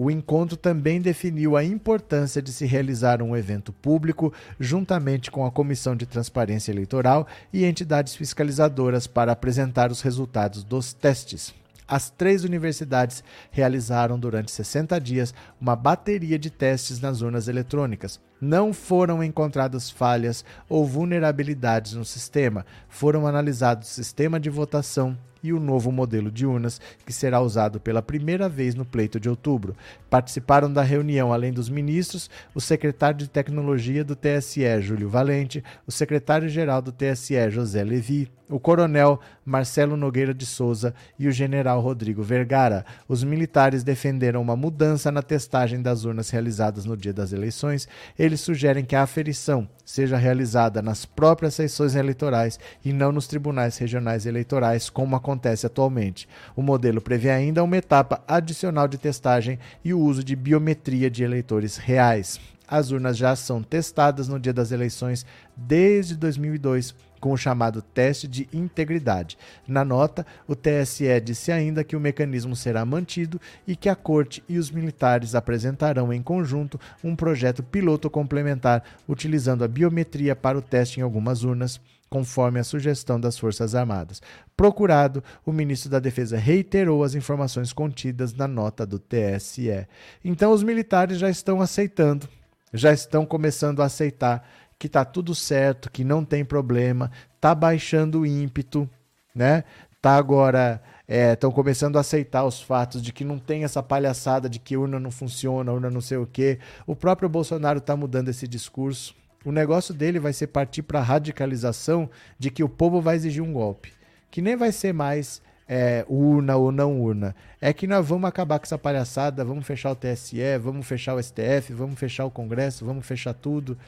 O 0.00 0.12
encontro 0.12 0.56
também 0.56 1.00
definiu 1.00 1.56
a 1.56 1.64
importância 1.64 2.40
de 2.40 2.52
se 2.52 2.64
realizar 2.64 3.20
um 3.20 3.36
evento 3.36 3.72
público, 3.72 4.32
juntamente 4.60 5.28
com 5.28 5.44
a 5.44 5.50
Comissão 5.50 5.96
de 5.96 6.06
Transparência 6.06 6.70
Eleitoral 6.70 7.26
e 7.52 7.64
entidades 7.64 8.14
fiscalizadoras, 8.14 9.08
para 9.08 9.32
apresentar 9.32 9.90
os 9.90 10.00
resultados 10.00 10.62
dos 10.62 10.92
testes. 10.92 11.52
As 11.88 12.10
três 12.10 12.44
universidades 12.44 13.24
realizaram 13.50 14.20
durante 14.20 14.52
60 14.52 15.00
dias 15.00 15.34
uma 15.60 15.74
bateria 15.74 16.38
de 16.38 16.48
testes 16.48 17.00
nas 17.00 17.20
urnas 17.20 17.48
eletrônicas. 17.48 18.20
Não 18.40 18.72
foram 18.72 19.24
encontradas 19.24 19.90
falhas 19.90 20.44
ou 20.68 20.86
vulnerabilidades 20.86 21.94
no 21.94 22.04
sistema. 22.04 22.64
Foram 22.88 23.26
analisados 23.26 23.90
o 23.90 23.94
sistema 23.94 24.38
de 24.38 24.48
votação 24.48 25.18
e 25.42 25.52
o 25.52 25.60
novo 25.60 25.90
modelo 25.92 26.30
de 26.30 26.46
urnas, 26.46 26.80
que 27.04 27.12
será 27.12 27.40
usado 27.40 27.80
pela 27.80 28.02
primeira 28.02 28.48
vez 28.48 28.74
no 28.74 28.84
pleito 28.84 29.20
de 29.20 29.28
outubro. 29.28 29.76
Participaram 30.10 30.72
da 30.72 30.82
reunião, 30.82 31.32
além 31.32 31.52
dos 31.52 31.68
ministros, 31.68 32.30
o 32.54 32.60
secretário 32.60 33.18
de 33.18 33.28
Tecnologia 33.28 34.04
do 34.04 34.16
TSE, 34.16 34.80
Júlio 34.80 35.08
Valente, 35.08 35.62
o 35.86 35.92
secretário-geral 35.92 36.82
do 36.82 36.92
TSE, 36.92 37.50
José 37.50 37.82
Levi, 37.84 38.30
o 38.48 38.58
coronel 38.58 39.20
Marcelo 39.44 39.96
Nogueira 39.96 40.32
de 40.32 40.46
Souza 40.46 40.94
e 41.18 41.28
o 41.28 41.32
general 41.32 41.80
Rodrigo 41.80 42.22
Vergara. 42.22 42.84
Os 43.06 43.22
militares 43.22 43.82
defenderam 43.84 44.40
uma 44.40 44.56
mudança 44.56 45.12
na 45.12 45.22
testagem 45.22 45.82
das 45.82 46.04
urnas 46.04 46.30
realizadas 46.30 46.84
no 46.84 46.96
dia 46.96 47.12
das 47.12 47.32
eleições. 47.32 47.88
Eles 48.18 48.40
sugerem 48.40 48.84
que 48.84 48.96
a 48.96 49.02
aferição 49.02 49.68
seja 49.84 50.16
realizada 50.16 50.82
nas 50.82 51.04
próprias 51.04 51.54
sessões 51.54 51.94
eleitorais 51.94 52.58
e 52.84 52.92
não 52.92 53.12
nos 53.12 53.26
tribunais 53.26 53.78
regionais 53.78 54.26
eleitorais, 54.26 54.90
como 54.90 55.16
acontece 55.16 55.66
atualmente. 55.66 56.28
O 56.54 56.62
modelo 56.62 57.00
prevê 57.00 57.30
ainda 57.30 57.64
uma 57.64 57.76
etapa 57.76 58.22
adicional 58.26 58.88
de 58.88 58.98
testagem 58.98 59.58
e 59.84 59.92
o 59.94 60.00
uso 60.00 60.22
de 60.22 60.36
biometria 60.36 61.10
de 61.10 61.24
eleitores 61.24 61.76
reais. 61.76 62.40
As 62.70 62.90
urnas 62.90 63.16
já 63.16 63.34
são 63.34 63.62
testadas 63.62 64.28
no 64.28 64.38
dia 64.38 64.52
das 64.52 64.72
eleições 64.72 65.24
desde 65.56 66.14
2002 66.14 66.94
com 67.18 67.32
o 67.32 67.36
chamado 67.36 67.82
teste 67.82 68.26
de 68.26 68.48
integridade. 68.52 69.36
Na 69.66 69.84
nota, 69.84 70.26
o 70.46 70.54
TSE 70.54 71.20
disse 71.20 71.52
ainda 71.52 71.84
que 71.84 71.96
o 71.96 72.00
mecanismo 72.00 72.54
será 72.54 72.84
mantido 72.84 73.40
e 73.66 73.76
que 73.76 73.88
a 73.88 73.94
Corte 73.94 74.42
e 74.48 74.58
os 74.58 74.70
militares 74.70 75.34
apresentarão 75.34 76.12
em 76.12 76.22
conjunto 76.22 76.80
um 77.02 77.14
projeto 77.14 77.62
piloto 77.62 78.08
complementar 78.08 78.82
utilizando 79.08 79.64
a 79.64 79.68
biometria 79.68 80.34
para 80.34 80.58
o 80.58 80.62
teste 80.62 81.00
em 81.00 81.02
algumas 81.02 81.44
urnas 81.44 81.80
conforme 82.08 82.58
a 82.58 82.64
sugestão 82.64 83.20
das 83.20 83.38
Forças 83.38 83.74
Armadas. 83.74 84.22
Procurado, 84.56 85.22
o 85.44 85.52
ministro 85.52 85.90
da 85.90 85.98
Defesa 85.98 86.36
reiterou 86.36 87.04
as 87.04 87.14
informações 87.14 87.72
contidas 87.72 88.32
na 88.32 88.48
nota 88.48 88.86
do 88.86 88.98
TSE. 88.98 89.86
Então, 90.24 90.52
os 90.52 90.62
militares 90.62 91.18
já 91.18 91.28
estão 91.28 91.60
aceitando, 91.60 92.28
já 92.72 92.92
estão 92.92 93.26
começando 93.26 93.82
a 93.82 93.86
aceitar 93.86 94.48
que 94.78 94.86
está 94.86 95.04
tudo 95.04 95.34
certo, 95.34 95.90
que 95.90 96.04
não 96.04 96.24
tem 96.24 96.44
problema, 96.44 97.10
está 97.34 97.54
baixando 97.54 98.20
o 98.20 98.26
ímpeto, 98.26 98.88
né? 99.34 99.64
Tá 100.00 100.14
agora 100.16 100.80
estão 101.08 101.50
é, 101.50 101.52
começando 101.52 101.96
a 101.96 102.00
aceitar 102.00 102.44
os 102.44 102.60
fatos 102.60 103.02
de 103.02 103.12
que 103.12 103.24
não 103.24 103.38
tem 103.38 103.64
essa 103.64 103.82
palhaçada 103.82 104.48
de 104.48 104.58
que 104.58 104.76
urna 104.76 105.00
não 105.00 105.10
funciona, 105.10 105.72
urna 105.72 105.90
não 105.90 106.02
sei 106.02 106.18
o 106.18 106.26
quê. 106.26 106.58
O 106.86 106.94
próprio 106.94 107.28
Bolsonaro 107.28 107.78
está 107.78 107.96
mudando 107.96 108.28
esse 108.28 108.46
discurso. 108.46 109.14
O 109.44 109.50
negócio 109.50 109.94
dele 109.94 110.20
vai 110.20 110.32
ser 110.32 110.48
partir 110.48 110.82
para 110.82 110.98
a 110.98 111.02
radicalização 111.02 112.10
de 112.38 112.50
que 112.50 112.62
o 112.62 112.68
povo 112.68 113.00
vai 113.00 113.16
exigir 113.16 113.42
um 113.42 113.52
golpe, 113.52 113.92
que 114.30 114.42
nem 114.42 114.56
vai 114.56 114.70
ser 114.70 114.92
mais 114.92 115.40
é, 115.66 116.04
urna 116.08 116.56
ou 116.56 116.70
não 116.70 117.00
urna. 117.00 117.34
É 117.60 117.72
que 117.72 117.86
nós 117.86 118.06
vamos 118.06 118.28
acabar 118.28 118.58
com 118.58 118.64
essa 118.64 118.78
palhaçada, 118.78 119.44
vamos 119.44 119.66
fechar 119.66 119.92
o 119.92 119.96
TSE, 119.96 120.58
vamos 120.60 120.86
fechar 120.86 121.14
o 121.14 121.22
STF, 121.22 121.72
vamos 121.72 121.98
fechar 121.98 122.24
o 122.26 122.30
Congresso, 122.30 122.84
vamos 122.84 123.06
fechar 123.06 123.32
tudo. 123.32 123.78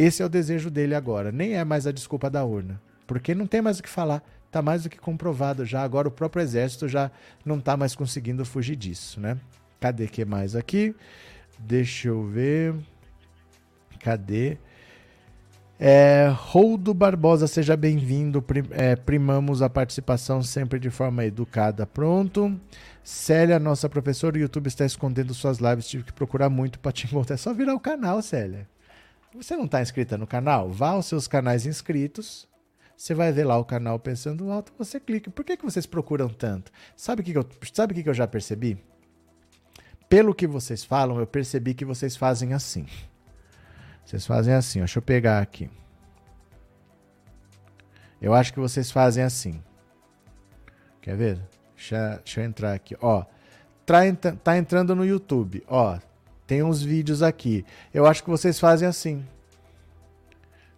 Esse 0.00 0.22
é 0.22 0.24
o 0.24 0.30
desejo 0.30 0.70
dele 0.70 0.94
agora. 0.94 1.30
Nem 1.30 1.56
é 1.56 1.62
mais 1.62 1.86
a 1.86 1.92
desculpa 1.92 2.30
da 2.30 2.42
urna. 2.42 2.80
Porque 3.06 3.34
não 3.34 3.46
tem 3.46 3.60
mais 3.60 3.80
o 3.80 3.82
que 3.82 3.88
falar. 3.88 4.22
Está 4.46 4.62
mais 4.62 4.84
do 4.84 4.88
que 4.88 4.96
comprovado 4.96 5.66
já. 5.66 5.82
Agora 5.82 6.08
o 6.08 6.10
próprio 6.10 6.42
exército 6.42 6.88
já 6.88 7.10
não 7.44 7.58
está 7.58 7.76
mais 7.76 7.94
conseguindo 7.94 8.42
fugir 8.46 8.76
disso, 8.76 9.20
né? 9.20 9.36
Cadê 9.78 10.06
que 10.06 10.24
mais 10.24 10.56
aqui? 10.56 10.96
Deixa 11.58 12.08
eu 12.08 12.24
ver. 12.24 12.74
Cadê? 14.02 14.56
É, 15.78 16.32
Roldo 16.34 16.94
Barbosa, 16.94 17.46
seja 17.46 17.76
bem-vindo. 17.76 18.42
É, 18.70 18.96
primamos 18.96 19.60
a 19.60 19.68
participação 19.68 20.42
sempre 20.42 20.78
de 20.78 20.88
forma 20.88 21.26
educada. 21.26 21.86
Pronto. 21.86 22.58
Célia, 23.04 23.58
nossa 23.58 23.86
professora, 23.86 24.38
o 24.38 24.40
YouTube 24.40 24.66
está 24.66 24.86
escondendo 24.86 25.34
suas 25.34 25.58
lives. 25.58 25.86
Tive 25.86 26.04
que 26.04 26.12
procurar 26.14 26.48
muito 26.48 26.78
para 26.78 26.90
te 26.90 27.04
encontrar. 27.06 27.34
É 27.34 27.36
só 27.36 27.52
virar 27.52 27.74
o 27.74 27.80
canal, 27.80 28.22
Célia. 28.22 28.66
Você 29.34 29.56
não 29.56 29.64
está 29.64 29.80
inscrita 29.80 30.18
no 30.18 30.26
canal? 30.26 30.70
Vá 30.70 30.90
aos 30.90 31.06
seus 31.06 31.28
canais 31.28 31.64
inscritos. 31.64 32.48
Você 32.96 33.14
vai 33.14 33.32
ver 33.32 33.44
lá 33.44 33.56
o 33.56 33.64
canal 33.64 33.98
Pensando 33.98 34.50
Alto, 34.50 34.72
você 34.76 35.00
clica. 35.00 35.30
Por 35.30 35.44
que, 35.44 35.56
que 35.56 35.64
vocês 35.64 35.86
procuram 35.86 36.28
tanto? 36.28 36.70
Sabe 36.96 37.22
o 37.22 37.24
que, 37.24 37.32
que, 37.32 37.38
eu, 37.38 37.46
sabe 37.72 37.94
que, 37.94 38.02
que 38.02 38.08
eu 38.08 38.14
já 38.14 38.26
percebi? 38.26 38.82
Pelo 40.08 40.34
que 40.34 40.46
vocês 40.46 40.84
falam, 40.84 41.18
eu 41.18 41.26
percebi 41.26 41.72
que 41.72 41.84
vocês 41.84 42.16
fazem 42.16 42.52
assim. 42.52 42.86
Vocês 44.04 44.26
fazem 44.26 44.52
assim, 44.52 44.80
ó. 44.80 44.82
deixa 44.82 44.98
eu 44.98 45.02
pegar 45.02 45.40
aqui. 45.40 45.70
Eu 48.20 48.34
acho 48.34 48.52
que 48.52 48.60
vocês 48.60 48.90
fazem 48.90 49.22
assim. 49.22 49.62
Quer 51.00 51.16
ver? 51.16 51.40
Deixa, 51.74 52.16
deixa 52.16 52.40
eu 52.40 52.44
entrar 52.44 52.74
aqui. 52.74 52.96
Ó, 53.00 53.24
tá, 53.86 53.98
tá 54.42 54.58
entrando 54.58 54.94
no 54.94 55.06
YouTube. 55.06 55.64
Ó, 55.66 55.98
tem 56.50 56.64
uns 56.64 56.82
vídeos 56.82 57.22
aqui. 57.22 57.64
Eu 57.94 58.06
acho 58.06 58.24
que 58.24 58.28
vocês 58.28 58.58
fazem 58.58 58.88
assim. 58.88 59.24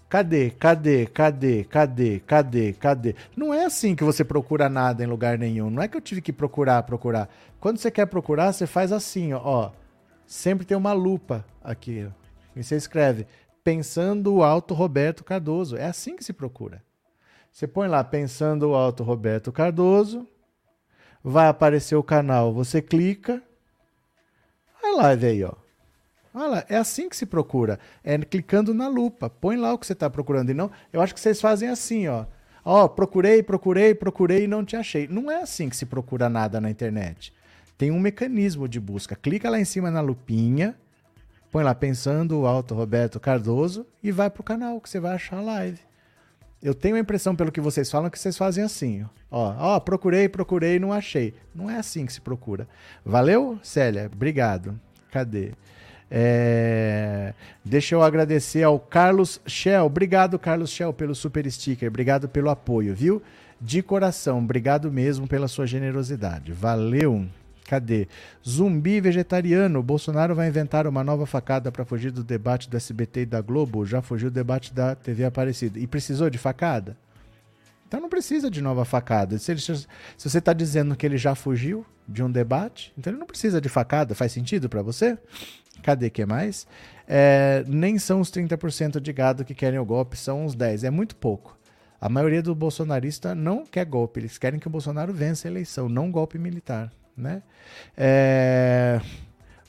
Cadê? 0.07 0.51
Cadê? 0.51 1.07
Cadê? 1.07 1.65
Cadê? 1.65 2.20
Cadê? 2.20 2.73
Cadê? 2.74 3.16
Não 3.35 3.55
é 3.55 3.65
assim 3.65 3.97
que 3.97 4.05
você 4.05 4.23
procura 4.23 4.69
nada 4.69 5.03
em 5.03 5.07
lugar 5.07 5.39
nenhum. 5.39 5.70
Não 5.70 5.82
é 5.82 5.89
que 5.89 5.97
eu 5.97 6.01
tive 6.03 6.20
que 6.20 6.31
procurar, 6.31 6.82
procurar. 6.82 7.27
Quando 7.59 7.78
você 7.78 7.90
quer 7.90 8.05
procurar, 8.05 8.53
você 8.53 8.66
faz 8.66 8.93
assim, 8.93 9.32
ó. 9.32 9.70
Sempre 10.27 10.66
tem 10.66 10.77
uma 10.77 10.93
lupa 10.93 11.43
aqui. 11.65 12.07
E 12.55 12.62
você 12.62 12.77
escreve 12.77 13.27
Pensando 13.65 14.35
o 14.35 14.43
Alto 14.43 14.74
Roberto 14.74 15.24
Cardoso. 15.24 15.78
É 15.78 15.86
assim 15.86 16.16
que 16.16 16.23
se 16.23 16.35
procura. 16.35 16.82
Você 17.51 17.66
põe 17.66 17.89
lá 17.89 18.05
Pensando 18.05 18.69
o 18.69 18.74
Alto 18.74 19.03
Roberto 19.03 19.51
Cardoso. 19.51 20.28
Vai 21.24 21.49
aparecer 21.49 21.97
o 21.97 22.03
canal. 22.03 22.53
Você 22.53 22.82
clica. 22.82 23.43
A 24.85 24.97
live 24.97 25.27
aí, 25.27 25.44
ó. 25.44 25.62
Olha, 26.35 26.65
é 26.69 26.77
assim 26.77 27.09
que 27.09 27.17
se 27.17 27.27
procura. 27.27 27.79
É 28.03 28.17
clicando 28.19 28.73
na 28.73 28.89
lupa. 28.89 29.29
Põe 29.29 29.57
lá 29.57 29.73
o 29.73 29.79
que 29.79 29.87
você 29.87 29.93
está 29.93 30.09
procurando. 30.09 30.51
E 30.51 30.55
não, 30.55 30.71
eu 30.93 31.01
acho 31.01 31.15
que 31.15 31.21
vocês 31.21 31.41
fazem 31.41 31.69
assim, 31.69 32.09
ó. 32.09 32.25
Ó, 32.65 32.87
procurei, 32.87 33.43
procurei, 33.43 33.95
procurei 33.95 34.45
e 34.45 34.49
não 34.49 34.65
te 34.65 34.77
achei. 34.77 35.09
Não 35.09 35.31
é 35.31 35.43
assim 35.43 35.69
que 35.69 35.77
se 35.77 35.85
procura 35.85 36.29
nada 36.29 36.61
na 36.61 36.71
internet. 36.71 37.35
Tem 37.77 37.91
um 37.91 37.99
mecanismo 37.99 38.69
de 38.69 38.79
busca. 38.79 39.17
Clica 39.17 39.51
lá 39.51 39.59
em 39.59 39.65
cima 39.65 39.91
na 39.91 40.01
lupinha, 40.01 40.77
põe 41.51 41.65
lá 41.65 41.75
pensando 41.75 42.41
o 42.41 42.47
Alto 42.47 42.75
Roberto 42.75 43.19
Cardoso 43.19 43.85
e 44.03 44.13
vai 44.13 44.31
pro 44.31 44.45
canal 44.45 44.81
que 44.81 44.89
você 44.89 45.01
vai 45.01 45.15
achar 45.15 45.39
a 45.39 45.43
live. 45.43 45.81
Eu 46.63 46.75
tenho 46.75 46.95
a 46.95 47.01
impressão, 47.01 47.35
pelo 47.35 47.51
que 47.51 47.61
vocês 47.61 47.91
falam, 47.91 48.09
que 48.09 48.19
vocês 48.19 48.39
fazem 48.39 48.63
assim. 48.63 49.05
Ó, 49.29 49.55
ó, 49.59 49.81
procurei, 49.81 50.29
procurei 50.29 50.79
não 50.79 50.93
achei. 50.93 51.35
Não 51.53 51.69
é 51.69 51.77
assim 51.77 52.07
que 52.07 52.13
se 52.13 52.21
procura. 52.21 52.69
Valeu, 53.05 53.59
Célia? 53.65 54.09
Obrigado. 54.15 54.81
Cadê? 55.11 55.53
É... 56.15 57.33
Deixa 57.65 57.95
eu 57.95 58.03
agradecer 58.03 58.63
ao 58.63 58.79
Carlos 58.79 59.41
Shell. 59.47 59.87
Obrigado, 59.87 60.39
Carlos 60.39 60.69
Shell, 60.69 60.93
pelo 60.93 61.15
super 61.15 61.51
sticker. 61.51 61.89
Obrigado 61.89 62.29
pelo 62.29 62.51
apoio, 62.51 62.95
viu? 62.95 63.23
De 63.59 63.81
coração, 63.81 64.41
obrigado 64.41 64.93
mesmo 64.93 65.27
pela 65.27 65.49
sua 65.49 65.67
generosidade. 65.67 66.53
Valeu. 66.53 67.27
Cadê? 67.67 68.09
Zumbi 68.47 69.01
vegetariano. 69.01 69.83
Bolsonaro 69.83 70.35
vai 70.35 70.49
inventar 70.49 70.87
uma 70.87 71.03
nova 71.03 71.25
facada 71.25 71.73
para 71.73 71.85
fugir 71.85 72.11
do 72.11 72.23
debate 72.23 72.69
do 72.69 72.77
SBT 72.77 73.23
e 73.23 73.27
da 73.27 73.41
Globo. 73.41 73.87
Já 73.87 74.03
fugiu 74.03 74.31
do 74.31 74.35
debate 74.35 74.75
da 74.75 74.95
TV 74.95 75.25
Aparecida. 75.25 75.79
E 75.79 75.87
precisou 75.87 76.29
de 76.29 76.37
facada? 76.37 76.95
Então 77.89 78.01
não 78.01 78.11
precisa 78.11 78.51
de 78.51 78.61
nova 78.61 78.85
facada. 78.85 79.39
Se, 79.39 79.53
ele, 79.53 79.61
se 79.61 79.87
você 80.19 80.39
está 80.39 80.53
dizendo 80.53 80.95
que 80.95 81.07
ele 81.07 81.17
já 81.17 81.35
fugiu 81.35 81.87
de 82.07 82.23
um 82.23 82.31
debate, 82.31 82.93
então 82.99 83.11
ele 83.11 83.21
não 83.21 83.27
precisa 83.27 83.61
de 83.61 83.69
facada. 83.71 84.15
Faz 84.15 84.33
sentido 84.33 84.69
para 84.69 84.83
você? 84.83 85.17
Cadê 85.81 86.11
que 86.11 86.27
mais? 86.27 86.66
É, 87.07 87.65
nem 87.66 87.99
são 87.99 88.20
os 88.20 88.31
30% 88.31 89.01
de 89.01 89.12
gado 89.12 89.44
que 89.44 89.55
querem 89.55 89.78
o 89.78 89.85
golpe, 89.85 90.16
são 90.16 90.44
uns 90.44 90.57
10%. 90.57 90.85
É 90.85 90.90
muito 90.90 91.16
pouco. 91.16 91.59
A 92.01 92.09
maioria 92.09 92.43
do 92.43 92.55
bolsonarista 92.55 93.35
não 93.35 93.65
quer 93.65 93.86
golpe, 93.86 94.19
eles 94.19 94.36
querem 94.36 94.59
que 94.59 94.66
o 94.66 94.70
Bolsonaro 94.70 95.12
vença 95.12 95.47
a 95.47 95.51
eleição, 95.51 95.89
não 95.89 96.11
golpe 96.11 96.36
militar. 96.36 96.90
Né? 97.16 97.43
É, 97.97 99.01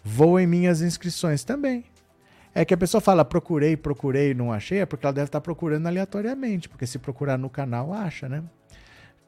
vou 0.03 0.39
em 0.39 0.47
minhas 0.47 0.81
inscrições 0.81 1.43
também. 1.43 1.85
É 2.55 2.65
que 2.65 2.73
a 2.73 2.77
pessoa 2.77 3.01
fala 3.01 3.23
procurei, 3.23 3.77
procurei, 3.77 4.33
não 4.33 4.51
achei, 4.51 4.79
é 4.79 4.85
porque 4.85 5.05
ela 5.05 5.13
deve 5.13 5.27
estar 5.27 5.41
procurando 5.41 5.85
aleatoriamente, 5.85 6.69
porque 6.69 6.87
se 6.87 6.97
procurar 6.97 7.37
no 7.37 7.49
canal, 7.49 7.93
acha, 7.93 8.27
né? 8.27 8.43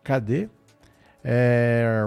Cadê? 0.04 0.48
É, 1.24 2.04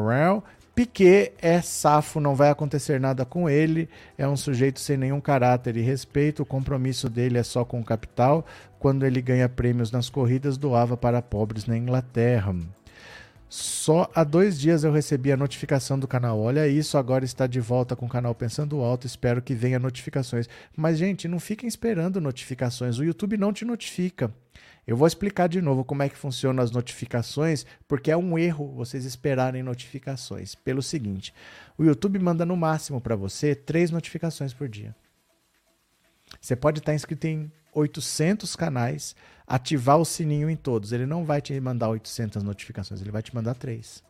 Piquet 0.78 1.32
é 1.42 1.60
safo, 1.60 2.20
não 2.20 2.36
vai 2.36 2.50
acontecer 2.50 3.00
nada 3.00 3.24
com 3.24 3.50
ele, 3.50 3.88
é 4.16 4.28
um 4.28 4.36
sujeito 4.36 4.78
sem 4.78 4.96
nenhum 4.96 5.20
caráter 5.20 5.76
e 5.76 5.80
respeito, 5.80 6.44
o 6.44 6.46
compromisso 6.46 7.08
dele 7.08 7.36
é 7.36 7.42
só 7.42 7.64
com 7.64 7.80
o 7.80 7.84
capital. 7.84 8.46
Quando 8.78 9.04
ele 9.04 9.20
ganha 9.20 9.48
prêmios 9.48 9.90
nas 9.90 10.08
corridas, 10.08 10.56
doava 10.56 10.96
para 10.96 11.20
pobres 11.20 11.66
na 11.66 11.76
Inglaterra. 11.76 12.54
Só 13.48 14.08
há 14.14 14.22
dois 14.22 14.56
dias 14.56 14.84
eu 14.84 14.92
recebi 14.92 15.32
a 15.32 15.36
notificação 15.36 15.98
do 15.98 16.06
canal. 16.06 16.38
Olha 16.38 16.68
isso, 16.68 16.96
agora 16.96 17.24
está 17.24 17.48
de 17.48 17.58
volta 17.58 17.96
com 17.96 18.06
o 18.06 18.08
canal 18.08 18.32
Pensando 18.32 18.80
Alto. 18.80 19.04
Espero 19.04 19.42
que 19.42 19.54
venha 19.54 19.80
notificações. 19.80 20.48
Mas, 20.76 20.96
gente, 20.96 21.26
não 21.26 21.40
fiquem 21.40 21.66
esperando 21.66 22.20
notificações. 22.20 22.98
O 22.98 23.04
YouTube 23.04 23.36
não 23.36 23.52
te 23.52 23.64
notifica. 23.64 24.32
Eu 24.88 24.96
vou 24.96 25.06
explicar 25.06 25.50
de 25.50 25.60
novo 25.60 25.84
como 25.84 26.02
é 26.02 26.08
que 26.08 26.16
funcionam 26.16 26.64
as 26.64 26.70
notificações, 26.70 27.66
porque 27.86 28.10
é 28.10 28.16
um 28.16 28.38
erro 28.38 28.72
vocês 28.74 29.04
esperarem 29.04 29.62
notificações. 29.62 30.54
Pelo 30.54 30.80
seguinte, 30.80 31.34
o 31.76 31.84
YouTube 31.84 32.18
manda 32.18 32.46
no 32.46 32.56
máximo 32.56 32.98
para 32.98 33.14
você 33.14 33.54
três 33.54 33.90
notificações 33.90 34.54
por 34.54 34.66
dia. 34.66 34.96
Você 36.40 36.56
pode 36.56 36.78
estar 36.78 36.94
inscrito 36.94 37.26
em 37.26 37.52
800 37.74 38.56
canais, 38.56 39.14
ativar 39.46 39.98
o 39.98 40.06
sininho 40.06 40.48
em 40.48 40.56
todos. 40.56 40.90
Ele 40.90 41.04
não 41.04 41.22
vai 41.22 41.42
te 41.42 41.60
mandar 41.60 41.90
800 41.90 42.42
notificações, 42.42 43.02
ele 43.02 43.10
vai 43.10 43.22
te 43.22 43.34
mandar 43.34 43.56
três. 43.56 44.02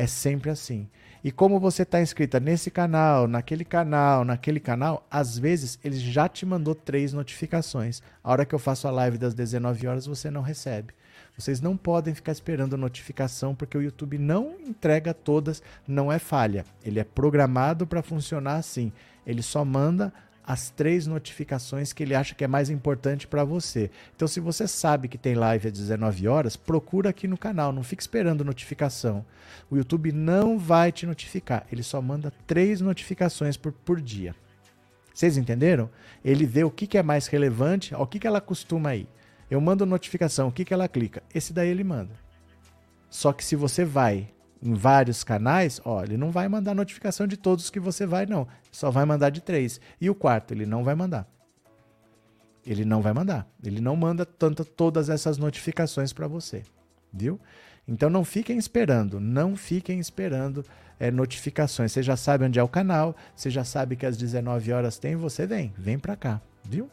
É 0.00 0.06
sempre 0.06 0.48
assim. 0.48 0.88
E 1.22 1.30
como 1.30 1.60
você 1.60 1.82
está 1.82 2.00
inscrita 2.00 2.40
nesse 2.40 2.70
canal, 2.70 3.28
naquele 3.28 3.66
canal, 3.66 4.24
naquele 4.24 4.58
canal, 4.58 5.06
às 5.10 5.36
vezes 5.36 5.78
ele 5.84 5.98
já 5.98 6.26
te 6.26 6.46
mandou 6.46 6.74
três 6.74 7.12
notificações. 7.12 8.00
A 8.24 8.30
hora 8.30 8.46
que 8.46 8.54
eu 8.54 8.58
faço 8.58 8.88
a 8.88 8.90
live 8.90 9.18
das 9.18 9.34
19 9.34 9.86
horas, 9.86 10.06
você 10.06 10.30
não 10.30 10.40
recebe. 10.40 10.94
Vocês 11.36 11.60
não 11.60 11.76
podem 11.76 12.14
ficar 12.14 12.32
esperando 12.32 12.78
notificação 12.78 13.54
porque 13.54 13.76
o 13.76 13.82
YouTube 13.82 14.16
não 14.16 14.56
entrega 14.66 15.12
todas, 15.12 15.62
não 15.86 16.10
é 16.10 16.18
falha. 16.18 16.64
Ele 16.82 16.98
é 16.98 17.04
programado 17.04 17.86
para 17.86 18.02
funcionar 18.02 18.56
assim. 18.56 18.90
Ele 19.26 19.42
só 19.42 19.66
manda 19.66 20.10
as 20.44 20.70
três 20.70 21.06
notificações 21.06 21.92
que 21.92 22.02
ele 22.02 22.14
acha 22.14 22.34
que 22.34 22.44
é 22.44 22.48
mais 22.48 22.70
importante 22.70 23.26
para 23.26 23.44
você. 23.44 23.90
Então, 24.14 24.26
se 24.26 24.40
você 24.40 24.66
sabe 24.66 25.08
que 25.08 25.18
tem 25.18 25.34
live 25.34 25.68
às 25.68 25.72
19 25.72 26.26
horas, 26.28 26.56
procura 26.56 27.10
aqui 27.10 27.28
no 27.28 27.38
canal, 27.38 27.72
não 27.72 27.82
fique 27.82 28.02
esperando 28.02 28.44
notificação. 28.44 29.24
O 29.70 29.76
YouTube 29.76 30.12
não 30.12 30.58
vai 30.58 30.90
te 30.90 31.06
notificar, 31.06 31.66
ele 31.70 31.82
só 31.82 32.00
manda 32.02 32.32
três 32.46 32.80
notificações 32.80 33.56
por, 33.56 33.72
por 33.72 34.00
dia. 34.00 34.34
Vocês 35.14 35.36
entenderam? 35.36 35.90
Ele 36.24 36.46
vê 36.46 36.64
o 36.64 36.70
que, 36.70 36.86
que 36.86 36.98
é 36.98 37.02
mais 37.02 37.26
relevante, 37.26 37.94
o 37.94 38.06
que, 38.06 38.18
que 38.18 38.26
ela 38.26 38.40
costuma 38.40 38.94
ir. 38.96 39.08
Eu 39.50 39.60
mando 39.60 39.84
notificação, 39.84 40.48
o 40.48 40.52
que, 40.52 40.64
que 40.64 40.72
ela 40.72 40.88
clica? 40.88 41.22
Esse 41.34 41.52
daí 41.52 41.68
ele 41.68 41.84
manda. 41.84 42.14
Só 43.10 43.32
que 43.32 43.44
se 43.44 43.56
você 43.56 43.84
vai 43.84 44.28
em 44.62 44.74
vários 44.74 45.24
canais, 45.24 45.80
ó, 45.84 46.02
ele 46.02 46.16
não 46.16 46.30
vai 46.30 46.48
mandar 46.48 46.74
notificação 46.74 47.26
de 47.26 47.36
todos 47.36 47.70
que 47.70 47.80
você 47.80 48.04
vai, 48.04 48.26
não. 48.26 48.46
Só 48.70 48.90
vai 48.90 49.04
mandar 49.04 49.30
de 49.30 49.40
três. 49.40 49.80
E 50.00 50.10
o 50.10 50.14
quarto, 50.14 50.52
ele 50.52 50.66
não 50.66 50.84
vai 50.84 50.94
mandar. 50.94 51.26
Ele 52.66 52.84
não 52.84 53.00
vai 53.00 53.12
mandar. 53.12 53.46
Ele 53.64 53.80
não 53.80 53.96
manda 53.96 54.26
tanto, 54.26 54.64
todas 54.64 55.08
essas 55.08 55.38
notificações 55.38 56.12
para 56.12 56.28
você. 56.28 56.62
Viu? 57.12 57.40
Então 57.88 58.10
não 58.10 58.24
fiquem 58.24 58.58
esperando, 58.58 59.18
não 59.18 59.56
fiquem 59.56 59.98
esperando 59.98 60.64
é, 60.98 61.10
notificações. 61.10 61.90
Você 61.90 62.02
já 62.02 62.16
sabe 62.16 62.44
onde 62.44 62.58
é 62.58 62.62
o 62.62 62.68
canal, 62.68 63.16
você 63.34 63.50
já 63.50 63.64
sabe 63.64 63.96
que 63.96 64.06
às 64.06 64.16
19 64.16 64.72
horas 64.72 64.98
tem, 64.98 65.16
você 65.16 65.46
vem, 65.46 65.72
vem 65.76 65.98
para 65.98 66.14
cá, 66.14 66.40
viu? 66.62 66.88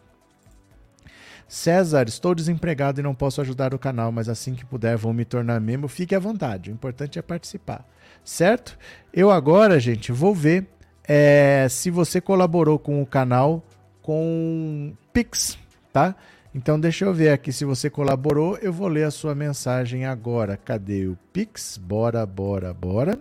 César, 1.48 2.08
estou 2.08 2.36
desempregado 2.36 3.00
e 3.00 3.04
não 3.04 3.16
posso 3.16 3.40
ajudar 3.42 3.74
o 3.74 3.80
canal, 3.80 4.12
mas 4.12 4.28
assim 4.28 4.54
que 4.54 4.66
puder 4.66 4.98
vou 4.98 5.14
me 5.14 5.24
tornar 5.24 5.62
membro. 5.62 5.88
Fique 5.88 6.14
à 6.14 6.20
vontade, 6.20 6.70
o 6.70 6.74
importante 6.74 7.18
é 7.18 7.22
participar, 7.22 7.88
certo? 8.24 8.78
Eu 9.14 9.32
agora, 9.32 9.80
gente, 9.80 10.12
vou 10.12 10.36
ver 10.36 10.68
é, 11.08 11.68
se 11.70 11.90
você 11.90 12.20
colaborou 12.20 12.78
com 12.78 13.02
o 13.02 13.06
canal 13.06 13.64
com 14.02 14.94
Pix, 15.14 15.58
tá? 15.94 16.16
Então 16.54 16.80
deixa 16.80 17.06
eu 17.06 17.14
ver 17.14 17.30
aqui 17.30 17.52
se 17.52 17.64
você 17.64 17.90
colaborou. 17.90 18.58
Eu 18.58 18.74
vou 18.74 18.88
ler 18.88 19.04
a 19.04 19.12
sua 19.12 19.36
mensagem 19.36 20.06
agora. 20.06 20.58
Cadê 20.58 21.06
o 21.06 21.18
Pix? 21.32 21.78
Bora, 21.78 22.26
bora, 22.26 22.74
bora. 22.74 23.20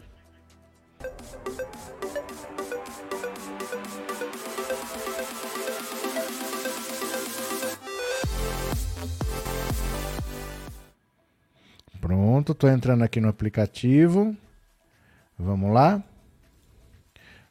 Pronto, 12.37 12.53
estou 12.53 12.69
entrando 12.69 13.03
aqui 13.03 13.19
no 13.19 13.31
aplicativo. 13.31 14.37
Vamos 15.39 15.73
lá. 15.73 16.05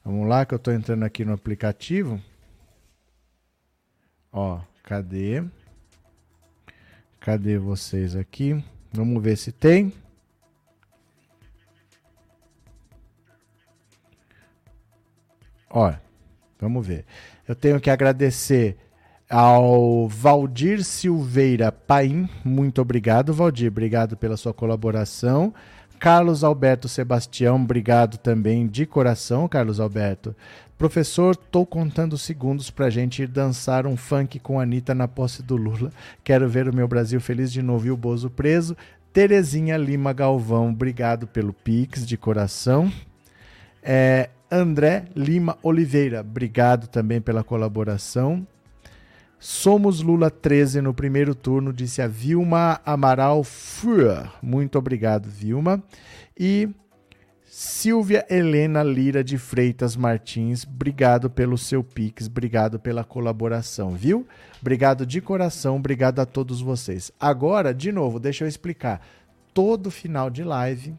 Vamos 0.04 0.30
lá 0.30 0.46
que 0.46 0.54
eu 0.54 0.58
estou 0.58 0.72
entrando 0.72 1.02
aqui 1.02 1.26
no 1.26 1.34
aplicativo. 1.34 2.22
Ó, 4.32 4.62
cadê? 4.84 5.44
Cadê 7.20 7.58
vocês 7.58 8.16
aqui? 8.16 8.64
Vamos 8.94 9.24
ver 9.24 9.38
se 9.38 9.52
tem. 9.52 9.92
Ó, 15.68 15.96
vamos 16.60 16.86
ver. 16.86 17.08
Eu 17.48 17.56
tenho 17.56 17.82
que 17.82 17.90
agradecer 17.90 18.78
ao 19.30 20.08
Valdir 20.08 20.84
Silveira 20.84 21.72
Paim, 21.72 22.30
muito 22.44 22.82
obrigado, 22.82 23.34
Valdir, 23.34 23.70
obrigado 23.70 24.16
pela 24.16 24.38
sua 24.38 24.54
colaboração. 24.54 25.54
Carlos 26.00 26.44
Alberto 26.44 26.88
Sebastião, 26.88 27.56
obrigado 27.56 28.18
também 28.18 28.68
de 28.68 28.86
coração, 28.86 29.48
Carlos 29.48 29.80
Alberto. 29.80 30.36
Professor, 30.78 31.36
tô 31.36 31.66
contando 31.66 32.18
segundos 32.18 32.70
pra 32.70 32.90
gente 32.90 33.24
ir 33.24 33.28
dançar 33.28 33.88
um 33.88 33.96
funk 33.96 34.40
com 34.40 34.60
a 34.60 34.64
Anitta 34.64 34.94
na 34.94 35.08
posse 35.08 35.42
do 35.42 35.56
Lula. 35.56 35.92
Quero 36.24 36.50
ver 36.50 36.68
o 36.68 36.76
meu 36.76 36.88
Brasil 36.88 37.20
feliz 37.22 37.52
de 37.52 37.62
novo 37.62 37.88
e 37.88 37.92
o 37.92 37.98
Bozo 37.98 38.30
preso. 38.30 38.76
Terezinha 39.14 39.78
Lima 39.78 40.12
Galvão, 40.12 40.70
obrigado 40.70 41.26
pelo 41.26 41.54
Pix 41.54 42.06
de 42.06 42.18
coração. 42.18 42.92
É, 43.82 44.30
André 44.52 45.06
Lima 45.16 45.58
Oliveira, 45.64 46.20
obrigado 46.20 46.88
também 46.88 47.22
pela 47.22 47.44
colaboração. 47.44 48.46
Somos 49.48 50.02
Lula 50.02 50.32
13 50.32 50.82
no 50.82 50.92
primeiro 50.92 51.36
turno, 51.36 51.72
disse 51.72 52.02
a 52.02 52.08
Vilma 52.08 52.82
Amaral 52.84 53.44
Fuhr. 53.44 54.28
Muito 54.42 54.76
obrigado, 54.76 55.30
Vilma. 55.30 55.84
E 56.36 56.68
Silvia 57.44 58.26
Helena 58.28 58.82
Lira 58.82 59.24
de 59.24 59.38
Freitas 59.38 59.96
Martins, 59.96 60.66
obrigado 60.66 61.30
pelo 61.30 61.60
seu 61.60 61.84
Pix, 61.84 62.26
obrigado 62.26 62.80
pela 62.80 63.04
colaboração, 63.04 63.92
viu? 63.92 64.26
Obrigado 64.60 65.06
de 65.06 65.22
coração, 65.22 65.76
obrigado 65.76 66.22
a 66.22 66.26
todos 66.26 66.60
vocês. 66.60 67.12
Agora, 67.20 67.72
de 67.72 67.92
novo, 67.92 68.20
deixa 68.20 68.46
eu 68.46 68.48
explicar. 68.48 69.00
Todo 69.54 69.92
final 69.92 70.32
de 70.32 70.44
live 70.44 70.96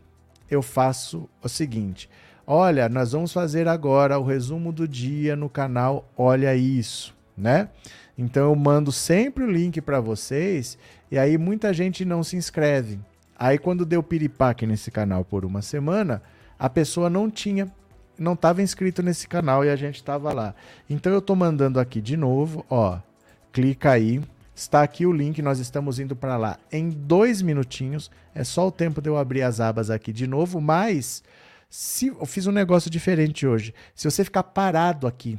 eu 0.49 0.63
faço 0.63 1.29
o 1.43 1.49
seguinte: 1.49 2.09
olha, 2.47 2.89
nós 2.89 3.11
vamos 3.11 3.33
fazer 3.33 3.67
agora 3.67 4.21
o 4.21 4.25
resumo 4.25 4.71
do 4.71 4.87
dia 4.87 5.35
no 5.35 5.51
canal 5.51 6.09
Olha 6.17 6.55
Isso, 6.55 7.13
né? 7.37 7.71
Então 8.19 8.49
eu 8.49 8.57
mando 8.57 8.91
sempre 8.91 9.45
o 9.45 9.51
link 9.51 9.81
para 9.81 10.01
vocês 10.01 10.79
e 11.11 11.19
aí 11.19 11.37
muita 11.37 11.73
gente 11.73 12.05
não 12.05 12.23
se 12.25 12.37
inscreve. 12.37 12.99
Aí 13.39 13.59
quando 13.59 13.85
deu 13.85 14.03
piripaque 14.03 14.67
nesse 14.67 14.91
canal 14.91 15.25
por 15.25 15.45
uma 15.45 15.61
semana, 15.61 16.23
a 16.59 16.71
pessoa 16.71 17.11
não 17.11 17.31
tinha, 17.31 17.71
não 18.19 18.33
estava 18.33 18.63
inscrito 18.63 19.03
nesse 19.03 19.29
canal 19.29 19.65
e 19.65 19.69
a 19.69 19.77
gente 19.77 19.97
estava 19.97 20.33
lá. 20.33 20.55
Então 20.89 21.13
eu 21.13 21.19
estou 21.19 21.37
mandando 21.37 21.79
aqui 21.79 22.01
de 22.01 22.17
novo, 22.17 22.65
ó, 22.71 22.99
clica 23.53 23.91
aí, 23.91 24.23
está 24.55 24.83
aqui 24.83 25.05
o 25.05 25.13
link, 25.13 25.43
nós 25.43 25.59
estamos 25.59 25.99
indo 25.99 26.17
para 26.17 26.39
lá 26.39 26.59
em 26.73 26.89
dois 26.89 27.43
minutinhos. 27.43 28.11
É 28.35 28.43
só 28.43 28.69
o 28.69 28.73
tempo 28.73 29.03
de 29.03 29.11
eu 29.11 29.19
abrir 29.19 29.43
as 29.43 29.61
abas 29.61 29.91
aqui 29.91 30.15
de 30.15 30.27
novo, 30.27 30.59
mas 30.59 31.23
se 31.69 32.07
eu 32.07 32.25
fiz 32.25 32.47
um 32.47 32.53
negócio 32.53 32.91
diferente 32.91 33.47
hoje. 33.47 33.75
Se 33.95 34.11
você 34.11 34.25
ficar 34.25 34.45
parado 34.45 35.07
aqui, 35.07 35.39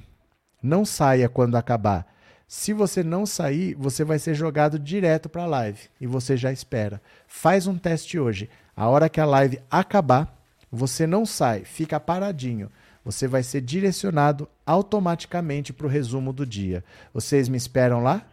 não 0.61 0.85
saia 0.85 1.27
quando 1.27 1.55
acabar 1.55 2.05
se 2.47 2.71
você 2.71 3.03
não 3.03 3.25
sair, 3.25 3.75
você 3.75 4.05
vai 4.05 4.17
ser 4.17 4.33
jogado 4.33 4.79
direto 4.79 5.27
para 5.27 5.43
a 5.43 5.47
live 5.47 5.81
e 5.99 6.07
você 6.07 6.37
já 6.37 6.49
espera. 6.49 7.01
Faz 7.27 7.67
um 7.67 7.77
teste 7.77 8.17
hoje. 8.17 8.49
A 8.73 8.87
hora 8.87 9.09
que 9.09 9.19
a 9.19 9.25
live 9.25 9.59
acabar, 9.69 10.33
você 10.71 11.05
não 11.05 11.25
sai, 11.25 11.65
fica 11.65 11.99
paradinho. 11.99 12.71
Você 13.03 13.27
vai 13.27 13.43
ser 13.43 13.59
direcionado 13.59 14.47
automaticamente 14.65 15.73
para 15.73 15.87
o 15.87 15.89
resumo 15.89 16.31
do 16.31 16.45
dia. 16.45 16.85
Vocês 17.13 17.49
me 17.49 17.57
esperam 17.57 18.01
lá? 18.01 18.25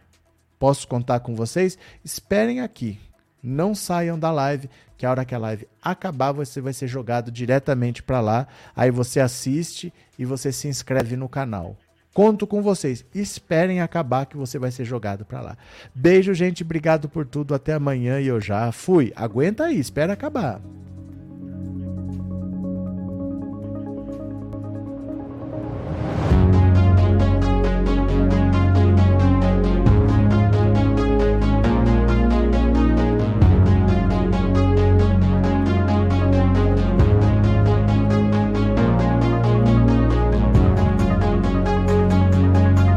Posso 0.57 0.87
contar 0.87 1.19
com 1.19 1.35
vocês? 1.35 1.77
Esperem 2.03 2.61
aqui. 2.61 2.97
Não 3.43 3.75
saiam 3.75 4.17
da 4.17 4.31
live, 4.31 4.69
que 4.97 5.05
a 5.05 5.11
hora 5.11 5.25
que 5.25 5.35
a 5.35 5.37
live 5.37 5.67
acabar, 5.81 6.31
você 6.31 6.61
vai 6.61 6.71
ser 6.71 6.87
jogado 6.87 7.29
diretamente 7.29 8.01
para 8.01 8.21
lá. 8.21 8.47
Aí 8.73 8.91
você 8.91 9.19
assiste 9.19 9.93
e 10.17 10.23
você 10.23 10.53
se 10.53 10.69
inscreve 10.69 11.17
no 11.17 11.27
canal. 11.27 11.75
Conto 12.15 12.47
com 12.47 12.61
vocês. 12.61 13.03
Esperem 13.13 13.81
acabar 13.81 14.25
que 14.25 14.37
você 14.37 14.57
vai 14.57 14.71
ser 14.71 14.85
jogado 14.85 15.25
para 15.25 15.41
lá. 15.41 15.57
Beijo, 15.93 16.33
gente. 16.33 16.63
Obrigado 16.63 17.09
por 17.09 17.25
tudo. 17.25 17.53
Até 17.53 17.73
amanhã 17.73 18.21
e 18.21 18.27
eu 18.27 18.39
já 18.39 18.71
fui. 18.71 19.11
Aguenta 19.17 19.65
aí, 19.65 19.77
espera 19.77 20.13
acabar. 20.13 20.61